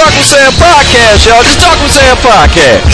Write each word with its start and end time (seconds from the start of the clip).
Talk 0.00 0.16
with 0.16 0.24
Sam 0.24 0.48
podcast, 0.52 1.26
y'all. 1.28 1.42
Just 1.44 1.60
Talk 1.60 1.76
with 1.82 1.92
Sam 1.92 2.16
podcast. 2.24 2.88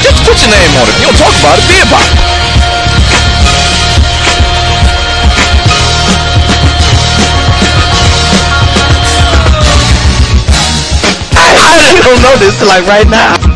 Just 0.00 0.24
put 0.24 0.40
your 0.40 0.48
name 0.48 0.72
on 0.80 0.88
it. 0.88 0.96
You 0.96 1.12
don't 1.12 1.20
talk 1.20 1.36
about 1.36 1.60
it, 1.60 1.68
be 1.68 1.76
about 1.84 2.00
it. 2.00 2.16
I 11.36 12.00
don't 12.02 12.22
know 12.22 12.36
this 12.40 12.56
till 12.58 12.68
like 12.68 12.86
right 12.86 13.06
now. 13.06 13.55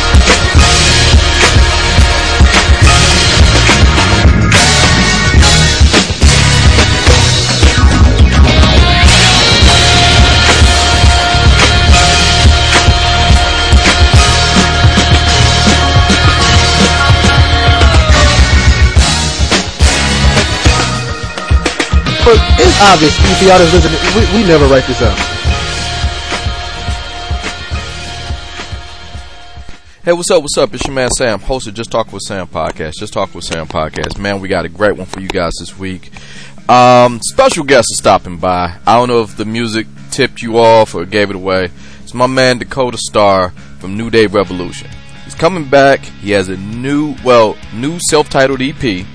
Obvious. 22.81 23.13
If 23.19 23.41
y'all 23.43 23.59
that's 23.59 23.73
listening, 23.73 23.99
we, 24.15 24.41
we 24.41 24.47
never 24.47 24.65
write 24.65 24.85
this 24.87 25.01
out. 25.01 25.17
Hey, 30.03 30.13
what's 30.13 30.31
up? 30.31 30.41
What's 30.41 30.57
up? 30.57 30.73
It's 30.73 30.87
your 30.87 30.95
man 30.95 31.11
Sam, 31.11 31.39
host 31.39 31.67
of 31.67 31.75
Just 31.75 31.91
Talk 31.91 32.11
with 32.11 32.23
Sam 32.23 32.47
podcast. 32.47 32.95
Just 32.95 33.13
Talk 33.13 33.35
with 33.35 33.43
Sam 33.43 33.67
podcast. 33.67 34.17
Man, 34.17 34.39
we 34.39 34.47
got 34.47 34.65
a 34.65 34.69
great 34.69 34.97
one 34.97 35.05
for 35.05 35.19
you 35.19 35.27
guys 35.27 35.53
this 35.59 35.77
week. 35.77 36.09
Um, 36.67 37.19
special 37.21 37.63
guest 37.63 37.87
is 37.91 37.99
stopping 37.99 38.37
by. 38.37 38.77
I 38.87 38.97
don't 38.97 39.09
know 39.09 39.21
if 39.21 39.37
the 39.37 39.45
music 39.45 39.85
tipped 40.09 40.41
you 40.41 40.57
off 40.57 40.95
or 40.95 41.05
gave 41.05 41.29
it 41.29 41.35
away. 41.35 41.69
It's 42.01 42.15
my 42.15 42.25
man 42.25 42.57
Dakota 42.57 42.97
Star 42.97 43.51
from 43.79 43.95
New 43.95 44.09
Day 44.09 44.25
Revolution. 44.25 44.89
He's 45.23 45.35
coming 45.35 45.69
back. 45.69 45.99
He 45.99 46.31
has 46.31 46.49
a 46.49 46.57
new, 46.57 47.15
well, 47.23 47.55
new 47.73 47.99
self-titled 48.09 48.61
EP, 48.61 49.05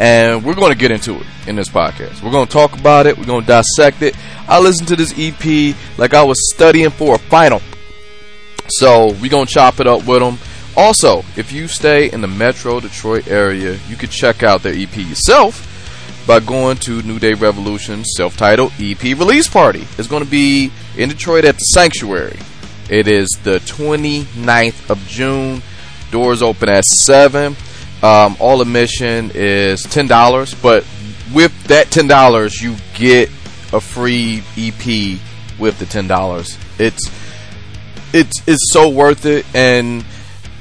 and 0.00 0.42
we're 0.44 0.54
going 0.54 0.72
to 0.72 0.78
get 0.78 0.90
into 0.90 1.20
it 1.20 1.26
in 1.46 1.54
this 1.54 1.68
podcast. 1.68 2.22
We're 2.22 2.32
going 2.32 2.46
to 2.46 2.52
talk 2.52 2.76
about 2.76 3.06
it. 3.06 3.16
We're 3.16 3.26
going 3.26 3.42
to 3.42 3.46
dissect 3.46 4.02
it. 4.02 4.16
I 4.48 4.58
listened 4.58 4.88
to 4.88 4.96
this 4.96 5.14
EP 5.16 5.76
like 5.96 6.14
I 6.14 6.24
was 6.24 6.50
studying 6.52 6.90
for 6.90 7.14
a 7.14 7.18
final. 7.18 7.60
So 8.70 9.12
we're 9.14 9.30
gonna 9.30 9.46
chop 9.46 9.80
it 9.80 9.86
up 9.86 10.06
with 10.06 10.20
them. 10.20 10.38
Also, 10.76 11.24
if 11.36 11.52
you 11.52 11.66
stay 11.66 12.10
in 12.10 12.20
the 12.20 12.28
Metro 12.28 12.78
Detroit 12.78 13.26
area, 13.26 13.78
you 13.88 13.96
could 13.96 14.10
check 14.10 14.42
out 14.42 14.62
their 14.62 14.74
EP 14.74 14.96
yourself 14.96 15.66
by 16.26 16.38
going 16.38 16.76
to 16.78 17.02
New 17.02 17.18
Day 17.18 17.34
Revolution 17.34 18.04
self-titled 18.04 18.72
EP 18.78 19.02
release 19.02 19.48
party. 19.48 19.86
It's 19.98 20.06
going 20.06 20.24
to 20.24 20.30
be 20.30 20.70
in 20.96 21.08
Detroit 21.08 21.44
at 21.44 21.56
the 21.56 21.64
Sanctuary. 21.74 22.38
It 22.88 23.08
is 23.08 23.28
the 23.42 23.58
29th 23.60 24.88
of 24.88 25.04
June. 25.08 25.62
Doors 26.12 26.42
open 26.42 26.68
at 26.68 26.84
7. 26.84 27.56
Um, 28.02 28.36
all 28.40 28.62
admission 28.62 29.30
is 29.34 29.84
$10, 29.84 30.62
but 30.62 30.86
with 31.34 31.52
that 31.64 31.88
$10, 31.88 32.62
you 32.62 32.76
get 32.94 33.28
a 33.72 33.80
free 33.80 34.42
EP 34.56 35.20
with 35.58 35.78
the 35.78 35.84
$10. 35.84 36.58
It's 36.78 37.10
it's 38.12 38.42
it's 38.48 38.72
so 38.72 38.88
worth 38.88 39.24
it 39.24 39.46
and 39.54 40.04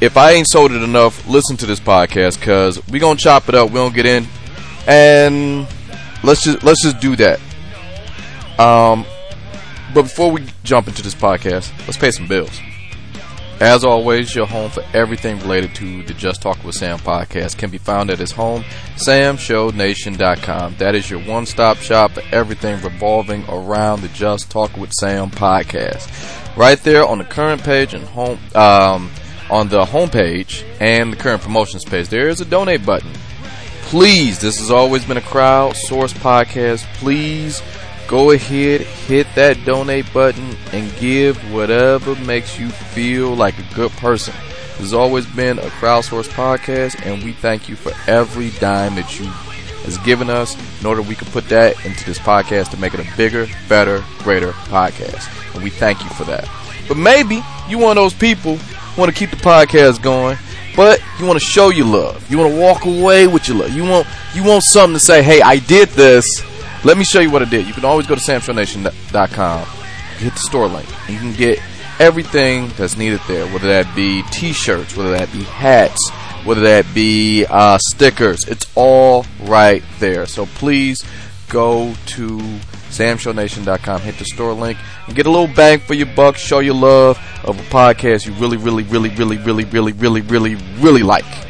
if 0.01 0.17
I 0.17 0.33
ain't 0.33 0.47
sold 0.47 0.71
it 0.71 0.83
enough, 0.83 1.27
listen 1.27 1.57
to 1.57 1.65
this 1.65 1.79
podcast 1.79 2.39
cuz 2.41 2.85
we 2.89 2.99
going 2.99 3.17
to 3.17 3.23
chop 3.23 3.49
it 3.49 3.55
up, 3.55 3.71
we 3.71 3.79
to 3.79 3.89
get 3.91 4.05
in 4.05 4.27
and 4.85 5.67
let's 6.23 6.43
just 6.43 6.63
let's 6.63 6.83
just 6.83 6.99
do 6.99 7.15
that. 7.15 7.39
Um 8.59 9.05
but 9.93 10.03
before 10.03 10.31
we 10.31 10.45
jump 10.63 10.87
into 10.87 11.01
this 11.01 11.15
podcast, 11.15 11.71
let's 11.87 11.97
pay 11.97 12.11
some 12.11 12.27
bills. 12.27 12.59
As 13.59 13.83
always, 13.83 14.33
your 14.33 14.45
home 14.45 14.71
for 14.71 14.85
everything 14.93 15.37
related 15.39 15.75
to 15.75 16.01
the 16.03 16.13
Just 16.13 16.41
Talk 16.41 16.63
with 16.63 16.75
Sam 16.75 16.97
podcast 16.97 17.57
can 17.57 17.69
be 17.69 17.77
found 17.77 18.09
at 18.09 18.17
his 18.17 18.31
home, 18.31 18.63
samshownation.com. 18.95 20.75
That 20.77 20.95
is 20.95 21.09
your 21.09 21.19
one-stop 21.19 21.75
shop 21.77 22.11
for 22.11 22.23
everything 22.31 22.81
revolving 22.81 23.43
around 23.49 23.99
the 23.99 24.07
Just 24.09 24.49
Talk 24.49 24.77
with 24.77 24.93
Sam 24.93 25.29
podcast. 25.29 26.07
Right 26.55 26.81
there 26.83 27.05
on 27.05 27.17
the 27.17 27.25
current 27.25 27.61
page 27.61 27.93
and 27.93 28.05
home, 28.05 28.39
um, 28.55 29.11
on 29.49 29.67
the 29.67 29.83
home 29.83 30.09
page 30.09 30.63
and 30.79 31.11
the 31.11 31.17
current 31.17 31.41
promotions 31.41 31.83
page, 31.83 32.07
there 32.07 32.29
is 32.29 32.39
a 32.39 32.45
donate 32.45 32.85
button. 32.85 33.11
Please, 33.81 34.39
this 34.39 34.59
has 34.59 34.71
always 34.71 35.03
been 35.03 35.17
a 35.17 35.21
crowd-sourced 35.21 36.13
podcast. 36.19 36.85
Please 36.93 37.61
go 38.09 38.31
ahead, 38.31 38.81
hit 38.81 39.27
that 39.35 39.63
donate 39.65 40.11
button, 40.11 40.57
and 40.73 40.93
give 40.97 41.37
whatever 41.53 42.15
makes 42.25 42.59
you 42.59 42.67
feel 42.69 43.35
like 43.35 43.57
a 43.59 43.75
good 43.75 43.91
person. 43.91 44.33
This 44.71 44.79
has 44.79 44.93
always 44.93 45.27
been 45.27 45.59
a 45.59 45.69
crowdsourced 45.79 46.29
podcast, 46.29 47.05
and 47.05 47.23
we 47.23 47.33
thank 47.33 47.69
you 47.69 47.75
for 47.75 47.91
every 48.09 48.49
dime 48.59 48.95
that 48.95 49.19
you 49.19 49.27
has 49.85 49.97
given 49.99 50.29
us 50.29 50.57
in 50.81 50.87
order 50.87 51.01
we 51.01 51.15
can 51.15 51.27
put 51.29 51.47
that 51.49 51.85
into 51.85 52.03
this 52.05 52.19
podcast 52.19 52.71
to 52.71 52.77
make 52.77 52.93
it 52.93 52.99
a 52.99 53.17
bigger, 53.17 53.47
better, 53.69 54.03
greater 54.19 54.51
podcast. 54.51 55.53
And 55.53 55.63
we 55.63 55.69
thank 55.69 56.03
you 56.03 56.09
for 56.09 56.23
that. 56.25 56.49
But 56.87 56.97
maybe 56.97 57.41
you 57.67 57.77
one 57.77 57.91
of 57.97 58.01
those 58.03 58.13
people 58.13 58.57
who 58.57 59.01
want 59.01 59.13
to 59.13 59.17
keep 59.17 59.29
the 59.29 59.37
podcast 59.37 60.01
going, 60.01 60.37
but 60.75 60.99
you 61.19 61.25
want 61.25 61.39
to 61.39 61.45
show 61.45 61.69
your 61.69 61.85
love. 61.85 62.29
You 62.29 62.39
want 62.39 62.53
to 62.53 62.59
walk 62.59 62.85
away 62.85 63.27
with 63.27 63.47
your 63.47 63.57
love. 63.57 63.71
You 63.71 63.83
want 63.83 64.07
you 64.33 64.43
want 64.43 64.63
something 64.63 64.95
to 64.95 64.99
say, 64.99 65.21
hey, 65.21 65.41
I 65.41 65.59
did 65.59 65.89
this. 65.89 66.43
Let 66.83 66.97
me 66.97 67.03
show 67.03 67.19
you 67.19 67.29
what 67.29 67.41
I 67.41 67.45
did. 67.49 67.67
You 67.67 67.73
can 67.73 67.83
always 67.83 68.07
go 68.07 68.15
to 68.15 68.21
samshownation.com, 68.21 69.65
hit 70.17 70.33
the 70.33 70.39
store 70.39 70.67
link, 70.67 70.87
you 71.09 71.17
can 71.17 71.33
get 71.33 71.59
everything 71.99 72.69
that's 72.77 72.95
needed 72.95 73.19
there, 73.27 73.45
whether 73.47 73.67
that 73.67 73.93
be 73.95 74.23
t-shirts, 74.31 74.95
whether 74.95 75.11
that 75.11 75.31
be 75.33 75.43
hats, 75.43 76.09
whether 76.45 76.61
that 76.61 76.85
be 76.93 77.45
uh, 77.49 77.77
stickers. 77.89 78.47
It's 78.47 78.65
all 78.75 79.25
right 79.41 79.83
there. 79.99 80.25
So 80.25 80.45
please 80.45 81.03
go 81.49 81.93
to 82.07 82.37
samshownation.com, 82.37 84.01
hit 84.01 84.17
the 84.17 84.25
store 84.25 84.53
link, 84.53 84.77
and 85.07 85.15
get 85.15 85.25
a 85.25 85.29
little 85.29 85.53
bang 85.53 85.79
for 85.79 85.93
your 85.93 86.07
buck. 86.15 86.37
Show 86.37 86.59
your 86.59 86.75
love 86.75 87.19
of 87.43 87.59
a 87.59 87.63
podcast 87.63 88.25
you 88.25 88.33
really, 88.33 88.57
really, 88.57 88.83
really, 88.83 89.09
really, 89.09 89.37
really, 89.37 89.65
really, 89.65 89.91
really, 89.91 90.21
really, 90.21 90.55
really 90.79 91.03
like. 91.03 91.48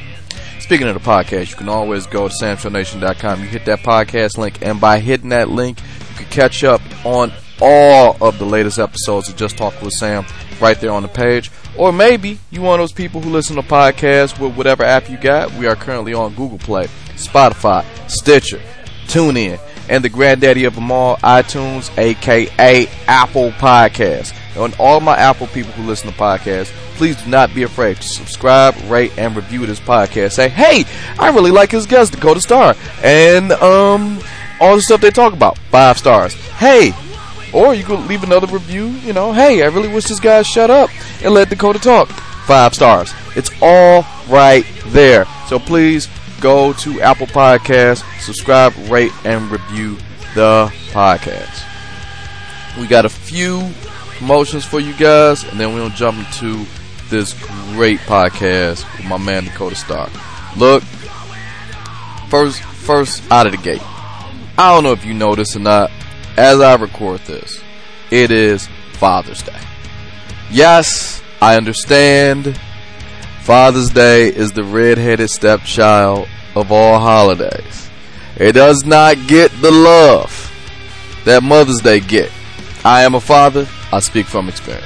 Speaking 0.70 0.88
of 0.88 0.94
the 0.94 1.00
podcast, 1.00 1.50
you 1.50 1.56
can 1.56 1.68
always 1.68 2.06
go 2.06 2.28
to 2.28 2.34
samshownation.com. 2.44 3.42
You 3.42 3.48
hit 3.48 3.66
that 3.66 3.80
podcast 3.80 4.38
link, 4.38 4.60
and 4.62 4.80
by 4.80 5.00
hitting 5.00 5.30
that 5.30 5.50
link, 5.50 5.80
you 6.12 6.16
can 6.18 6.26
catch 6.28 6.64
up 6.64 6.80
on 7.04 7.34
all 7.60 8.16
of 8.22 8.38
the 8.38 8.46
latest 8.46 8.78
episodes 8.78 9.28
of 9.30 9.36
Just 9.36 9.58
Talk 9.58 9.82
with 9.82 9.94
Sam 9.94 10.28
right 10.62 10.80
there 10.80 10.92
on 10.92 11.02
the 11.02 11.10
page. 11.10 11.50
Or 11.76 11.92
maybe 11.92 12.38
you 12.52 12.62
one 12.62 12.80
of 12.80 12.84
those 12.84 12.92
people 12.92 13.20
who 13.20 13.32
listen 13.32 13.56
to 13.56 13.64
podcasts 13.64 14.40
with 14.40 14.56
whatever 14.56 14.84
app 14.84 15.10
you 15.10 15.18
got. 15.18 15.52
We 15.54 15.66
are 15.66 15.76
currently 15.76 16.14
on 16.14 16.36
Google 16.36 16.60
Play, 16.60 16.86
Spotify, 17.16 17.84
Stitcher, 18.08 18.62
TuneIn, 19.08 19.60
and 19.90 20.04
the 20.04 20.10
granddaddy 20.10 20.66
of 20.66 20.76
them 20.76 20.92
all, 20.92 21.18
iTunes, 21.18 21.90
aka 21.98 22.88
Apple 23.08 23.50
Podcasts. 23.54 24.39
And 24.56 24.76
all 24.80 25.00
my 25.00 25.18
Apple 25.18 25.48
people 25.48 25.72
who 25.74 25.84
listen 25.84 26.12
to 26.12 26.18
podcasts, 26.18 26.72
please 26.96 27.22
do 27.22 27.30
not 27.30 27.54
be 27.54 27.64
afraid 27.64 27.98
to 27.98 28.04
subscribe, 28.04 28.76
rate, 28.90 29.12
and 29.18 29.36
review 29.36 29.66
this 29.66 29.80
podcast. 29.80 30.34
Say, 30.34 30.50
hey, 30.50 30.86
I 31.18 31.30
really 31.30 31.52
like 31.52 31.72
his 31.72 31.86
guest, 31.86 32.14
Dakota 32.14 32.42
Star, 32.42 32.76
and 33.04 33.52
um, 33.54 34.20
all 34.60 34.76
the 34.76 34.82
stuff 34.82 35.02
they 35.02 35.12
talk 35.12 35.34
about, 35.34 35.58
five 35.70 35.98
stars. 35.98 36.34
Hey, 36.58 36.94
or 37.54 37.74
you 37.74 37.84
could 37.84 38.06
leave 38.08 38.24
another 38.24 38.48
review, 38.48 38.88
you 38.88 39.14
know, 39.14 39.32
hey, 39.34 39.64
I 39.64 39.68
really 39.68 39.88
wish 39.88 40.06
this 40.06 40.20
guy 40.20 40.42
shut 40.42 40.70
up 40.70 40.90
and 41.24 41.34
let 41.34 41.50
Dakota 41.50 41.80
talk. 41.80 42.10
Five 42.10 42.74
stars. 42.74 43.14
It's 43.36 43.52
all 43.62 44.06
right 44.28 44.66
there. 44.88 45.26
So 45.48 45.60
please 45.60 46.08
go 46.42 46.74
to 46.74 47.02
Apple 47.02 47.28
Podcasts, 47.28 48.04
subscribe, 48.22 48.74
rate, 48.90 49.12
and 49.24 49.50
review 49.52 49.98
the 50.36 50.72
podcast. 50.92 51.66
We 52.80 52.88
got 52.88 53.06
a 53.06 53.10
few 53.10 53.70
promotions 54.20 54.66
for 54.66 54.80
you 54.80 54.94
guys, 54.94 55.44
and 55.46 55.60
then 55.60 55.74
we'll 55.74 55.90
jump 55.90 56.18
into 56.18 56.66
this 57.10 57.34
great 57.74 58.00
podcast 58.02 58.86
with 58.98 59.08
my 59.08 59.18
man 59.18 59.46
Dakota 59.46 59.76
Stark. 59.76 60.12
Look, 60.56 60.84
first, 62.30 62.62
first 62.62 63.24
out 63.32 63.48
of 63.48 63.54
the 63.54 63.58
gate. 63.58 63.82
I 64.58 64.74
don't 64.74 64.84
know 64.84 64.92
if 64.92 65.06
you 65.06 65.14
know 65.14 65.34
this 65.36 65.56
or 65.56 65.60
not. 65.60 65.90
As 66.38 66.60
I 66.60 66.76
record 66.76 67.22
this, 67.22 67.60
it 68.12 68.30
is 68.30 68.68
Father's 68.94 69.42
Day. 69.42 69.60
Yes, 70.52 71.24
I 71.42 71.56
understand. 71.56 72.60
Father's 73.42 73.90
Day 73.90 74.28
is 74.28 74.52
the 74.52 74.64
red-headed 74.64 75.30
stepchild 75.30 76.28
of 76.56 76.72
all 76.72 77.00
holidays. 77.00 77.90
It 78.38 78.52
does 78.54 78.86
not 78.86 79.16
get 79.28 79.52
the 79.62 79.72
love 79.72 80.46
that 81.26 81.42
Mother's 81.42 81.82
Day 81.82 82.00
get. 82.00 82.32
I 82.84 83.04
am 83.04 83.16
a 83.16 83.22
father. 83.22 83.68
I 83.92 84.00
speak 84.00 84.28
from 84.28 84.48
experience. 84.50 84.86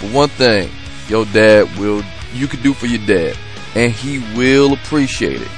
But 0.00 0.12
one 0.12 0.28
thing 0.28 0.70
your 1.08 1.24
dad 1.26 1.76
will, 1.78 2.02
you 2.32 2.46
can 2.46 2.62
do 2.62 2.72
for 2.74 2.86
your 2.86 3.04
dad, 3.06 3.36
and 3.74 3.92
he 3.92 4.18
will 4.36 4.74
appreciate 4.74 5.40
it. 5.40 5.48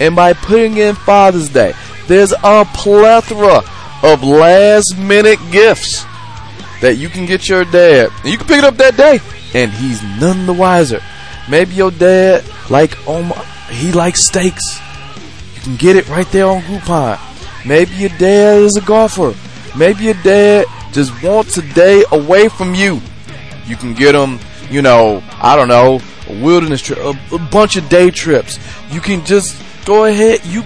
And 0.00 0.16
by 0.16 0.32
putting 0.32 0.76
in 0.76 0.94
Father's 0.94 1.48
Day, 1.48 1.72
there's 2.06 2.32
a 2.32 2.64
plethora 2.74 3.62
of 4.02 4.22
last 4.22 4.96
minute 4.98 5.38
gifts 5.50 6.04
that 6.80 6.96
you 6.98 7.08
can 7.08 7.26
get 7.26 7.48
your 7.48 7.64
dad. 7.64 8.10
You 8.24 8.36
can 8.36 8.46
pick 8.46 8.58
it 8.58 8.64
up 8.64 8.76
that 8.76 8.96
day, 8.96 9.20
and 9.54 9.70
he's 9.70 10.02
none 10.20 10.46
the 10.46 10.52
wiser. 10.52 11.00
Maybe 11.48 11.74
your 11.74 11.90
dad 11.90 12.44
like 12.70 12.96
oh 13.06 13.22
he 13.70 13.92
likes 13.92 14.24
steaks. 14.24 14.80
You 15.54 15.60
can 15.62 15.76
get 15.76 15.96
it 15.96 16.08
right 16.08 16.30
there 16.30 16.46
on 16.46 16.60
Groupon. 16.62 17.18
Maybe 17.66 17.94
your 17.94 18.10
dad 18.10 18.58
is 18.60 18.76
a 18.76 18.82
golfer. 18.82 19.34
Maybe 19.76 20.04
your 20.04 20.14
dad 20.22 20.66
just 20.92 21.22
wants 21.22 21.56
a 21.56 21.74
day 21.74 22.04
away 22.12 22.48
from 22.48 22.74
you. 22.74 23.00
You 23.66 23.76
can 23.76 23.94
get 23.94 24.14
him, 24.14 24.38
you 24.70 24.82
know, 24.82 25.22
I 25.40 25.56
don't 25.56 25.68
know, 25.68 26.00
a 26.28 26.42
wilderness 26.44 26.82
trip, 26.82 26.98
a, 26.98 27.18
a 27.34 27.38
bunch 27.38 27.76
of 27.76 27.88
day 27.88 28.10
trips. 28.10 28.58
You 28.90 29.00
can 29.00 29.24
just 29.24 29.60
go 29.84 30.04
ahead. 30.06 30.44
You 30.46 30.62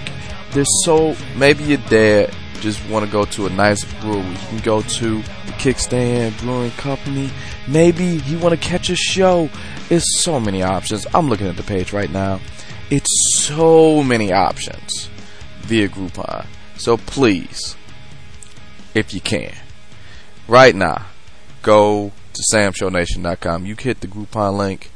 there's 0.53 0.85
so 0.85 1.15
maybe 1.37 1.65
your 1.65 1.79
dad 1.88 2.35
just 2.61 2.85
want 2.88 3.05
to 3.05 3.11
go 3.11 3.25
to 3.25 3.47
a 3.47 3.50
nice 3.50 3.85
brewery. 4.00 4.29
You 4.29 4.37
can 4.49 4.59
go 4.59 4.82
to 4.82 5.17
the 5.19 5.53
Kickstand 5.53 6.38
Brewing 6.41 6.70
Company. 6.73 7.31
Maybe 7.67 8.20
you 8.26 8.38
want 8.38 8.61
to 8.61 8.69
catch 8.69 8.91
a 8.91 8.97
show. 8.97 9.49
It's 9.91 10.23
so 10.23 10.41
many 10.41 10.62
options. 10.62 11.06
I'm 11.15 11.29
looking 11.29 11.47
at 11.47 11.56
the 11.56 11.62
page 11.62 11.93
right 11.93 12.11
now. 12.11 12.41
It's 12.91 13.38
so 13.44 14.03
many 14.03 14.32
options 14.32 15.09
via 15.61 15.88
Groupon. 15.88 16.47
So 16.76 16.97
please, 16.97 17.76
if 18.94 19.12
you 19.12 19.21
can, 19.21 19.55
right 20.47 20.75
now, 20.75 21.06
go 21.62 22.12
to 22.32 22.43
samshownation.com. 22.53 23.67
You 23.67 23.76
hit 23.79 24.00
the 24.00 24.06
Groupon 24.06 24.56
link 24.56 24.91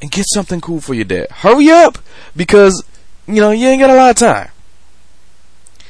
and 0.00 0.10
get 0.10 0.26
something 0.28 0.60
cool 0.60 0.80
for 0.80 0.94
your 0.94 1.04
dad. 1.04 1.30
Hurry 1.30 1.70
up 1.70 1.98
because 2.36 2.84
you 3.28 3.40
know 3.40 3.50
you 3.50 3.68
ain't 3.68 3.80
got 3.80 3.90
a 3.90 3.94
lot 3.94 4.10
of 4.10 4.16
time. 4.16 4.50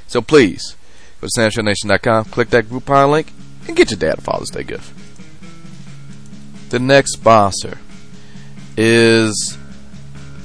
So 0.06 0.20
please 0.20 0.76
go 1.20 1.29
to 1.29 1.40
samshownation.com, 1.40 2.26
click 2.26 2.50
that 2.50 2.67
Groupon 2.67 3.11
link, 3.11 3.32
and 3.67 3.76
get 3.76 3.90
your 3.90 3.99
dad 3.99 4.19
a 4.19 4.20
Father's 4.20 4.50
Day 4.50 4.64
gift. 4.64 4.93
The 6.70 6.79
next 6.79 7.12
sponsor 7.12 7.79
is 8.76 9.56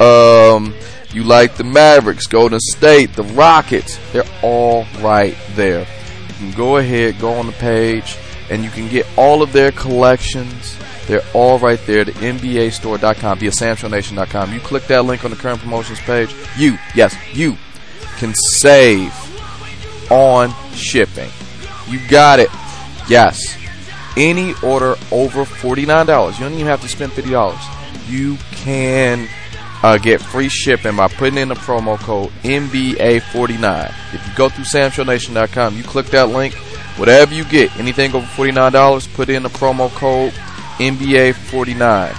Um, 0.00 0.72
you 1.10 1.24
like 1.24 1.56
the 1.56 1.64
Mavericks, 1.64 2.28
Golden 2.28 2.60
State, 2.60 3.14
the 3.14 3.24
Rockets. 3.24 3.98
They're 4.12 4.22
all 4.44 4.86
right 5.00 5.36
there. 5.56 5.80
You 6.28 6.34
can 6.34 6.52
go 6.52 6.76
ahead, 6.76 7.18
go 7.18 7.32
on 7.32 7.46
the 7.46 7.52
page, 7.54 8.16
and 8.48 8.62
you 8.62 8.70
can 8.70 8.88
get 8.88 9.08
all 9.16 9.42
of 9.42 9.52
their 9.52 9.72
collections. 9.72 10.78
They're 11.08 11.24
all 11.34 11.58
right 11.58 11.80
there. 11.84 12.04
The 12.04 12.12
NBAstore.com 12.12 13.40
via 13.40 13.50
SamShowNation.com. 13.50 14.54
You 14.54 14.60
click 14.60 14.86
that 14.86 15.04
link 15.04 15.24
on 15.24 15.32
the 15.32 15.36
current 15.36 15.58
promotions 15.58 15.98
page. 15.98 16.32
You, 16.56 16.78
yes, 16.94 17.16
you 17.34 17.56
can 18.18 18.34
save 18.34 19.12
on 20.10 20.52
shipping. 20.74 21.30
You 21.88 22.00
got 22.08 22.40
it. 22.40 22.50
Yes. 23.08 23.56
Any 24.16 24.54
order 24.62 24.96
over 25.12 25.44
$49, 25.44 26.34
you 26.34 26.40
don't 26.40 26.52
even 26.54 26.66
have 26.66 26.82
to 26.82 26.88
spend 26.88 27.12
$50. 27.12 28.10
You 28.10 28.36
can 28.52 29.28
uh, 29.82 29.98
get 29.98 30.20
free 30.20 30.48
shipping 30.48 30.96
by 30.96 31.08
putting 31.08 31.38
in 31.38 31.48
the 31.48 31.54
promo 31.54 31.98
code 31.98 32.30
NBA49. 32.42 33.94
If 34.12 34.26
you 34.26 34.34
go 34.34 34.48
through 34.48 34.64
SamShowNation.com, 34.64 35.76
you 35.76 35.84
click 35.84 36.06
that 36.06 36.30
link, 36.30 36.54
whatever 36.96 37.34
you 37.34 37.44
get, 37.44 37.76
anything 37.78 38.14
over 38.14 38.26
$49, 38.26 39.14
put 39.14 39.28
in 39.28 39.44
the 39.44 39.48
promo 39.50 39.88
code 39.90 40.32
NBA49 40.78 42.16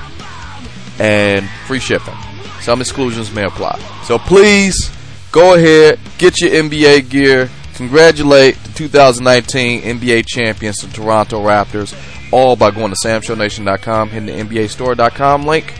and 0.99 1.49
free 1.67 1.79
shipping. 1.79 2.15
Some 2.61 2.81
exclusions 2.81 3.31
may 3.31 3.43
apply. 3.43 3.79
So 4.03 4.17
please 4.17 4.89
go 5.31 5.55
ahead, 5.55 5.99
get 6.17 6.39
your 6.41 6.51
NBA 6.51 7.09
gear. 7.09 7.49
Congratulate 7.75 8.55
the 8.63 8.73
2019 8.73 9.81
NBA 9.81 10.25
champions, 10.27 10.77
the 10.79 10.87
Toronto 10.87 11.41
Raptors, 11.41 11.95
all 12.33 12.55
by 12.55 12.71
going 12.71 12.91
to 12.91 12.97
SamShowNation.com, 13.07 14.09
hitting 14.09 14.25
the 14.25 14.43
NBAStore.com 14.43 15.45
link. 15.45 15.73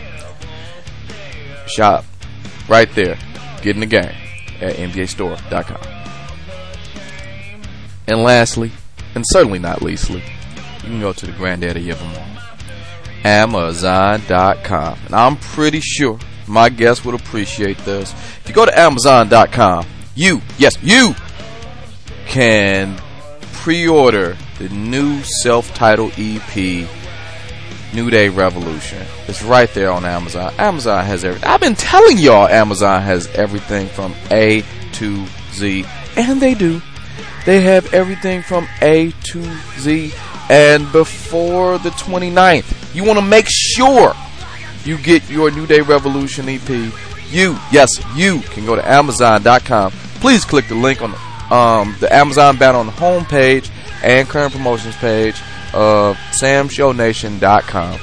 Shop 1.66 2.04
right 2.68 2.90
there. 2.94 3.18
Get 3.62 3.76
in 3.76 3.80
the 3.80 3.86
game 3.86 4.14
at 4.60 4.76
NBAStore.com. 4.76 6.00
And 8.08 8.22
lastly, 8.22 8.72
and 9.14 9.24
certainly 9.28 9.58
not 9.58 9.82
leastly, 9.82 10.22
you 10.76 10.88
can 10.88 11.00
go 11.00 11.12
to 11.12 11.26
the 11.26 11.32
granddaddy 11.32 11.90
of 11.90 11.98
them 11.98 12.14
all. 12.16 12.26
Amazon.com. 13.24 14.98
And 15.04 15.14
I'm 15.14 15.36
pretty 15.36 15.80
sure 15.80 16.18
my 16.50 16.68
guests 16.68 17.04
would 17.04 17.14
appreciate 17.14 17.78
this. 17.78 18.12
If 18.12 18.44
you 18.48 18.54
go 18.54 18.66
to 18.66 18.78
Amazon.com, 18.78 19.86
you, 20.14 20.42
yes, 20.58 20.76
you 20.82 21.14
can 22.26 23.00
pre-order 23.52 24.36
the 24.58 24.68
new 24.68 25.22
self-titled 25.22 26.12
EP 26.18 26.88
New 27.94 28.10
Day 28.10 28.28
Revolution. 28.28 29.04
It's 29.26 29.42
right 29.42 29.72
there 29.74 29.90
on 29.90 30.04
Amazon. 30.04 30.52
Amazon 30.58 31.04
has 31.04 31.24
everything. 31.24 31.48
I've 31.48 31.60
been 31.60 31.74
telling 31.74 32.18
y'all 32.18 32.46
Amazon 32.46 33.02
has 33.02 33.26
everything 33.28 33.88
from 33.88 34.14
A 34.30 34.62
to 34.92 35.26
Z, 35.52 35.84
and 36.16 36.40
they 36.40 36.54
do. 36.54 36.80
They 37.46 37.62
have 37.62 37.92
everything 37.94 38.42
from 38.42 38.68
A 38.82 39.12
to 39.12 39.42
Z. 39.78 40.12
And 40.50 40.90
before 40.92 41.78
the 41.78 41.90
29th, 41.90 42.94
you 42.94 43.04
want 43.04 43.18
to 43.18 43.24
make 43.24 43.46
sure 43.48 44.14
you 44.84 44.98
get 44.98 45.28
your 45.28 45.50
New 45.50 45.66
Day 45.66 45.80
Revolution 45.80 46.48
EP. 46.48 46.68
You, 47.30 47.56
yes, 47.70 47.88
you 48.16 48.40
can 48.40 48.66
go 48.66 48.74
to 48.76 48.88
Amazon.com. 48.88 49.92
Please 50.20 50.44
click 50.44 50.68
the 50.68 50.74
link 50.74 51.02
on 51.02 51.12
the, 51.12 51.54
um, 51.54 51.96
the 52.00 52.12
Amazon 52.12 52.56
banner 52.56 52.78
on 52.78 52.86
the 52.86 52.92
home 52.92 53.24
page 53.24 53.70
and 54.02 54.28
current 54.28 54.52
promotions 54.52 54.96
page 54.96 55.40
of 55.72 56.16
SamShowNation.com 56.40 58.00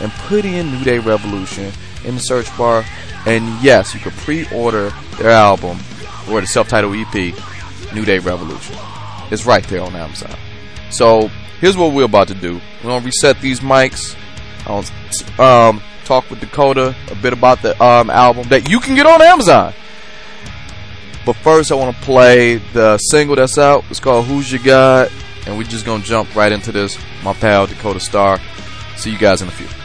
and 0.00 0.12
put 0.12 0.44
in 0.44 0.70
New 0.70 0.84
Day 0.84 0.98
Revolution 0.98 1.72
in 2.04 2.14
the 2.14 2.20
search 2.20 2.56
bar. 2.56 2.84
And 3.26 3.62
yes, 3.62 3.94
you 3.94 4.00
can 4.00 4.12
pre-order 4.12 4.90
their 5.18 5.30
album 5.30 5.78
or 6.28 6.40
the 6.40 6.46
self-titled 6.46 6.94
EP, 6.94 7.94
New 7.94 8.04
Day 8.04 8.18
Revolution. 8.18 8.76
It's 9.30 9.46
right 9.46 9.64
there 9.64 9.82
on 9.82 9.94
Amazon. 9.94 10.36
So 10.90 11.28
here's 11.60 11.76
what 11.76 11.92
we're 11.94 12.04
about 12.04 12.28
to 12.28 12.34
do. 12.34 12.60
We're 12.82 12.90
gonna 12.90 13.04
reset 13.04 13.40
these 13.40 13.60
mics. 13.60 14.16
I'll 14.66 14.84
um, 15.40 15.82
talk 16.04 16.28
with 16.30 16.40
Dakota 16.40 16.94
a 17.10 17.14
bit 17.16 17.32
about 17.32 17.62
the 17.62 17.80
um, 17.82 18.10
album 18.10 18.48
that 18.48 18.68
you 18.68 18.80
can 18.80 18.94
get 18.94 19.06
on 19.06 19.22
Amazon. 19.22 19.72
But 21.24 21.34
first, 21.36 21.70
I 21.70 21.76
want 21.76 21.96
to 21.96 22.02
play 22.02 22.56
the 22.72 22.98
single 22.98 23.36
that's 23.36 23.58
out. 23.58 23.84
It's 23.90 24.00
called 24.00 24.26
"Who's 24.26 24.50
Your 24.50 24.62
God," 24.62 25.10
and 25.46 25.56
we're 25.56 25.64
just 25.64 25.86
gonna 25.86 26.02
jump 26.02 26.34
right 26.34 26.50
into 26.50 26.72
this. 26.72 26.98
My 27.22 27.32
pal 27.32 27.66
Dakota 27.66 28.00
Star. 28.00 28.38
See 28.96 29.10
you 29.10 29.18
guys 29.18 29.42
in 29.42 29.48
a 29.48 29.52
few. 29.52 29.81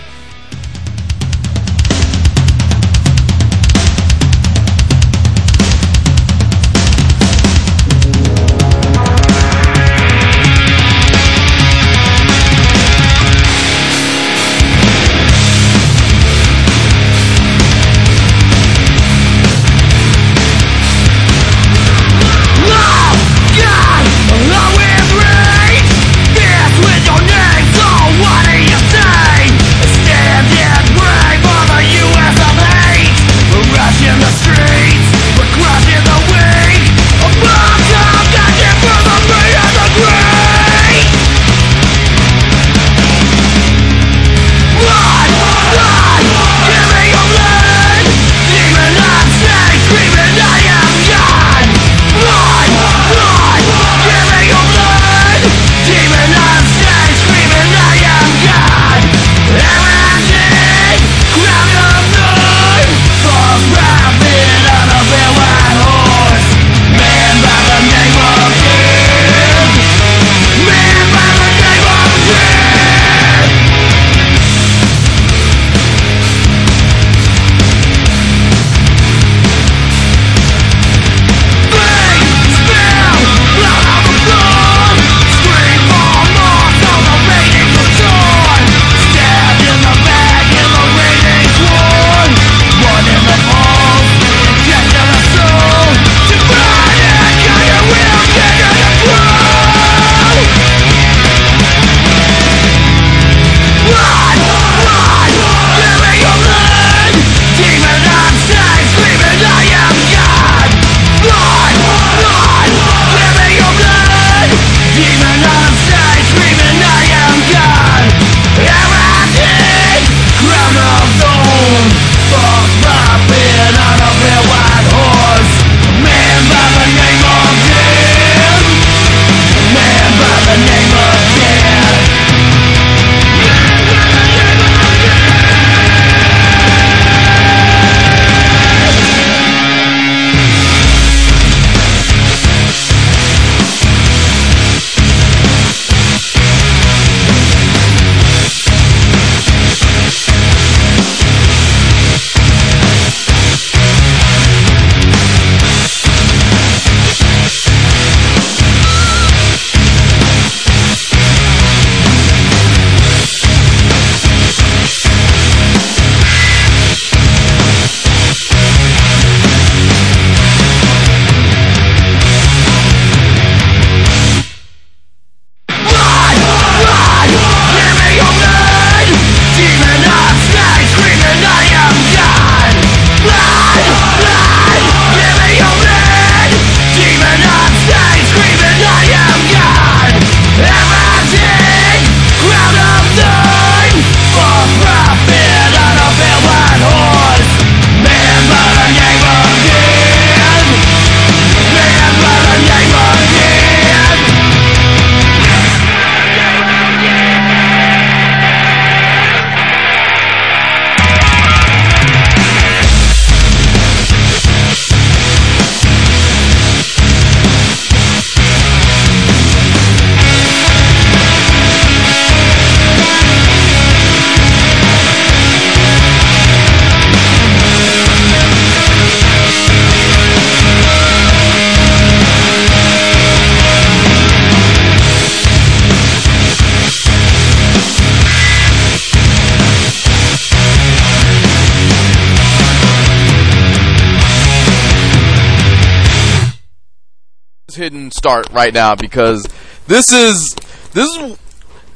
Start 248.28 248.50
right 248.52 248.74
now 248.74 248.94
because 248.96 249.46
this 249.88 250.12
is 250.12 250.54
this 250.94 251.08
is 251.18 251.38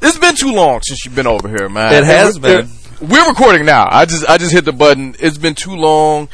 it's 0.00 0.18
been 0.18 0.34
too 0.34 0.52
long 0.52 0.80
since 0.82 1.04
you've 1.04 1.14
been 1.14 1.26
over 1.26 1.48
here, 1.48 1.68
man. 1.68 1.92
It 1.94 2.04
has 2.04 2.40
we're- 2.40 2.62
been. 2.62 2.70
We're 3.00 3.28
recording 3.28 3.66
now. 3.66 3.88
I 3.90 4.04
just 4.04 4.24
I 4.28 4.38
just 4.38 4.52
hit 4.52 4.64
the 4.64 4.72
button. 4.72 5.16
It's 5.18 5.36
been 5.36 5.56
too 5.56 5.74
long. 5.74 6.28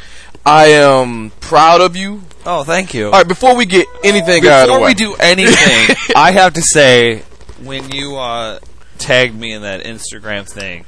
I 0.44 0.66
am 0.66 1.30
proud 1.40 1.80
of 1.80 1.96
you. 1.96 2.22
Oh, 2.44 2.62
thank 2.62 2.92
you. 2.92 3.06
All 3.06 3.12
right, 3.12 3.26
before 3.26 3.56
we 3.56 3.64
get 3.64 3.86
anything 4.04 4.46
out 4.46 4.62
of 4.62 4.66
the 4.68 4.72
Before 4.74 4.86
we 4.86 4.94
do 4.94 5.14
anything, 5.14 5.96
I 6.16 6.30
have 6.32 6.54
to 6.54 6.62
say, 6.62 7.22
when 7.62 7.90
you 7.90 8.16
uh, 8.16 8.58
tagged 8.98 9.34
me 9.34 9.52
in 9.52 9.62
that 9.62 9.84
Instagram 9.84 10.46
thing, 10.46 10.84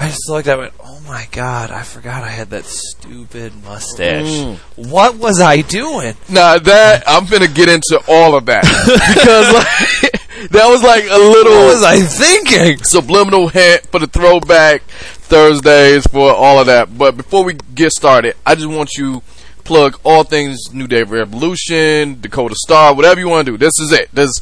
I 0.00 0.08
just 0.08 0.28
looked 0.28 0.46
at 0.46 0.58
it 0.58 0.62
and 0.62 0.72
went, 0.72 0.74
oh 0.84 1.00
my 1.08 1.26
god, 1.32 1.70
I 1.72 1.82
forgot 1.82 2.22
I 2.22 2.28
had 2.28 2.50
that 2.50 2.64
stupid 2.64 3.52
mustache. 3.64 4.26
Mm. 4.26 4.56
What 4.90 5.16
was 5.16 5.40
I 5.40 5.62
doing? 5.62 6.14
Nah, 6.28 6.58
that 6.58 7.02
I'm 7.06 7.26
gonna 7.26 7.48
get 7.48 7.68
into 7.68 8.00
all 8.06 8.36
of 8.36 8.46
that 8.46 8.62
because 8.62 9.52
like, 10.42 10.50
that 10.52 10.68
was 10.68 10.82
like 10.82 11.04
a 11.04 11.18
little 11.18 11.52
What 11.52 11.74
was 11.74 11.82
I 11.82 12.00
thinking? 12.00 12.82
subliminal 12.84 13.48
hint 13.48 13.86
for 13.90 13.98
the 13.98 14.06
throwback 14.06 14.82
Thursdays 14.82 16.06
for 16.06 16.32
all 16.32 16.60
of 16.60 16.66
that. 16.66 16.96
But 16.96 17.16
before 17.16 17.42
we 17.44 17.54
get 17.74 17.90
started, 17.90 18.34
I 18.46 18.54
just 18.54 18.68
want 18.68 18.90
you 18.96 19.22
plug 19.64 19.98
all 20.04 20.24
things 20.24 20.72
New 20.72 20.86
Day 20.86 21.02
Revolution, 21.02 22.20
Dakota 22.20 22.54
Star, 22.56 22.94
whatever 22.94 23.20
you 23.20 23.28
want 23.28 23.46
to 23.46 23.52
do. 23.52 23.58
This 23.58 23.78
is 23.80 23.92
it. 23.92 24.08
This. 24.14 24.40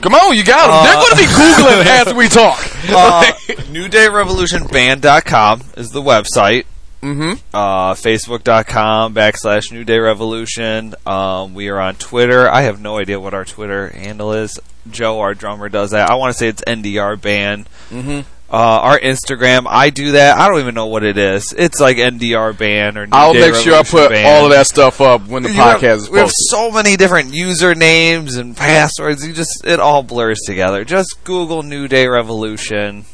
Come 0.00 0.14
on, 0.14 0.36
you 0.36 0.44
got 0.44 0.66
them. 0.68 0.84
They're 0.84 0.94
going 0.94 1.10
to 1.10 1.16
be 1.16 1.26
googling 1.26 1.86
as 2.06 2.14
we 2.14 2.28
talk. 2.28 2.58
Uh, 2.88 3.24
NewDayRevolutionBand.com 3.72 5.62
is 5.76 5.90
the 5.90 6.00
website. 6.02 6.64
mm-hmm. 7.02 7.32
uh, 7.54 7.94
Facebook.com 7.94 9.14
backslash 9.14 9.72
New 9.72 9.84
Day 9.84 9.98
Revolution. 9.98 10.94
Um, 11.06 11.54
we 11.54 11.68
are 11.68 11.80
on 11.80 11.96
Twitter. 11.96 12.48
I 12.48 12.62
have 12.62 12.80
no 12.80 12.98
idea 12.98 13.18
what 13.20 13.34
our 13.34 13.44
Twitter 13.44 13.88
handle 13.88 14.32
is. 14.32 14.58
Joe, 14.90 15.20
our 15.20 15.34
drummer, 15.34 15.68
does 15.68 15.90
that. 15.90 16.08
I 16.10 16.14
want 16.14 16.32
to 16.32 16.38
say 16.38 16.48
it's 16.48 16.62
NDR 16.66 17.20
Band. 17.20 17.68
Mhm. 17.90 18.24
Uh, 18.52 18.56
our 18.56 18.98
Instagram, 18.98 19.66
I 19.68 19.90
do 19.90 20.12
that. 20.12 20.36
I 20.36 20.48
don't 20.48 20.58
even 20.58 20.74
know 20.74 20.86
what 20.86 21.04
it 21.04 21.16
is. 21.16 21.54
It's 21.56 21.78
like 21.78 21.98
NDR 21.98 22.56
Band 22.58 22.98
or 22.98 23.06
New 23.06 23.12
I'll 23.16 23.32
Day 23.32 23.52
make 23.52 23.54
sure 23.54 23.76
I 23.76 23.84
put 23.84 24.10
Band. 24.10 24.26
all 24.26 24.44
of 24.46 24.50
that 24.50 24.66
stuff 24.66 25.00
up 25.00 25.28
when 25.28 25.44
the 25.44 25.50
You 25.50 25.54
have- 25.54 25.80
podcast 25.80 25.96
is 25.98 26.10
we 26.10 26.18
have 26.18 26.32
so 26.34 26.70
many 26.72 26.96
different 26.96 27.30
usernames 27.32 28.36
and 28.36 28.56
passwords. 28.56 29.24
You 29.24 29.32
just 29.32 29.64
it 29.64 29.78
all 29.78 30.02
blurs 30.02 30.40
together. 30.44 30.84
Just 30.84 31.22
Google 31.22 31.62
New 31.62 31.86
Day 31.86 32.08
Revolution. 32.08 33.04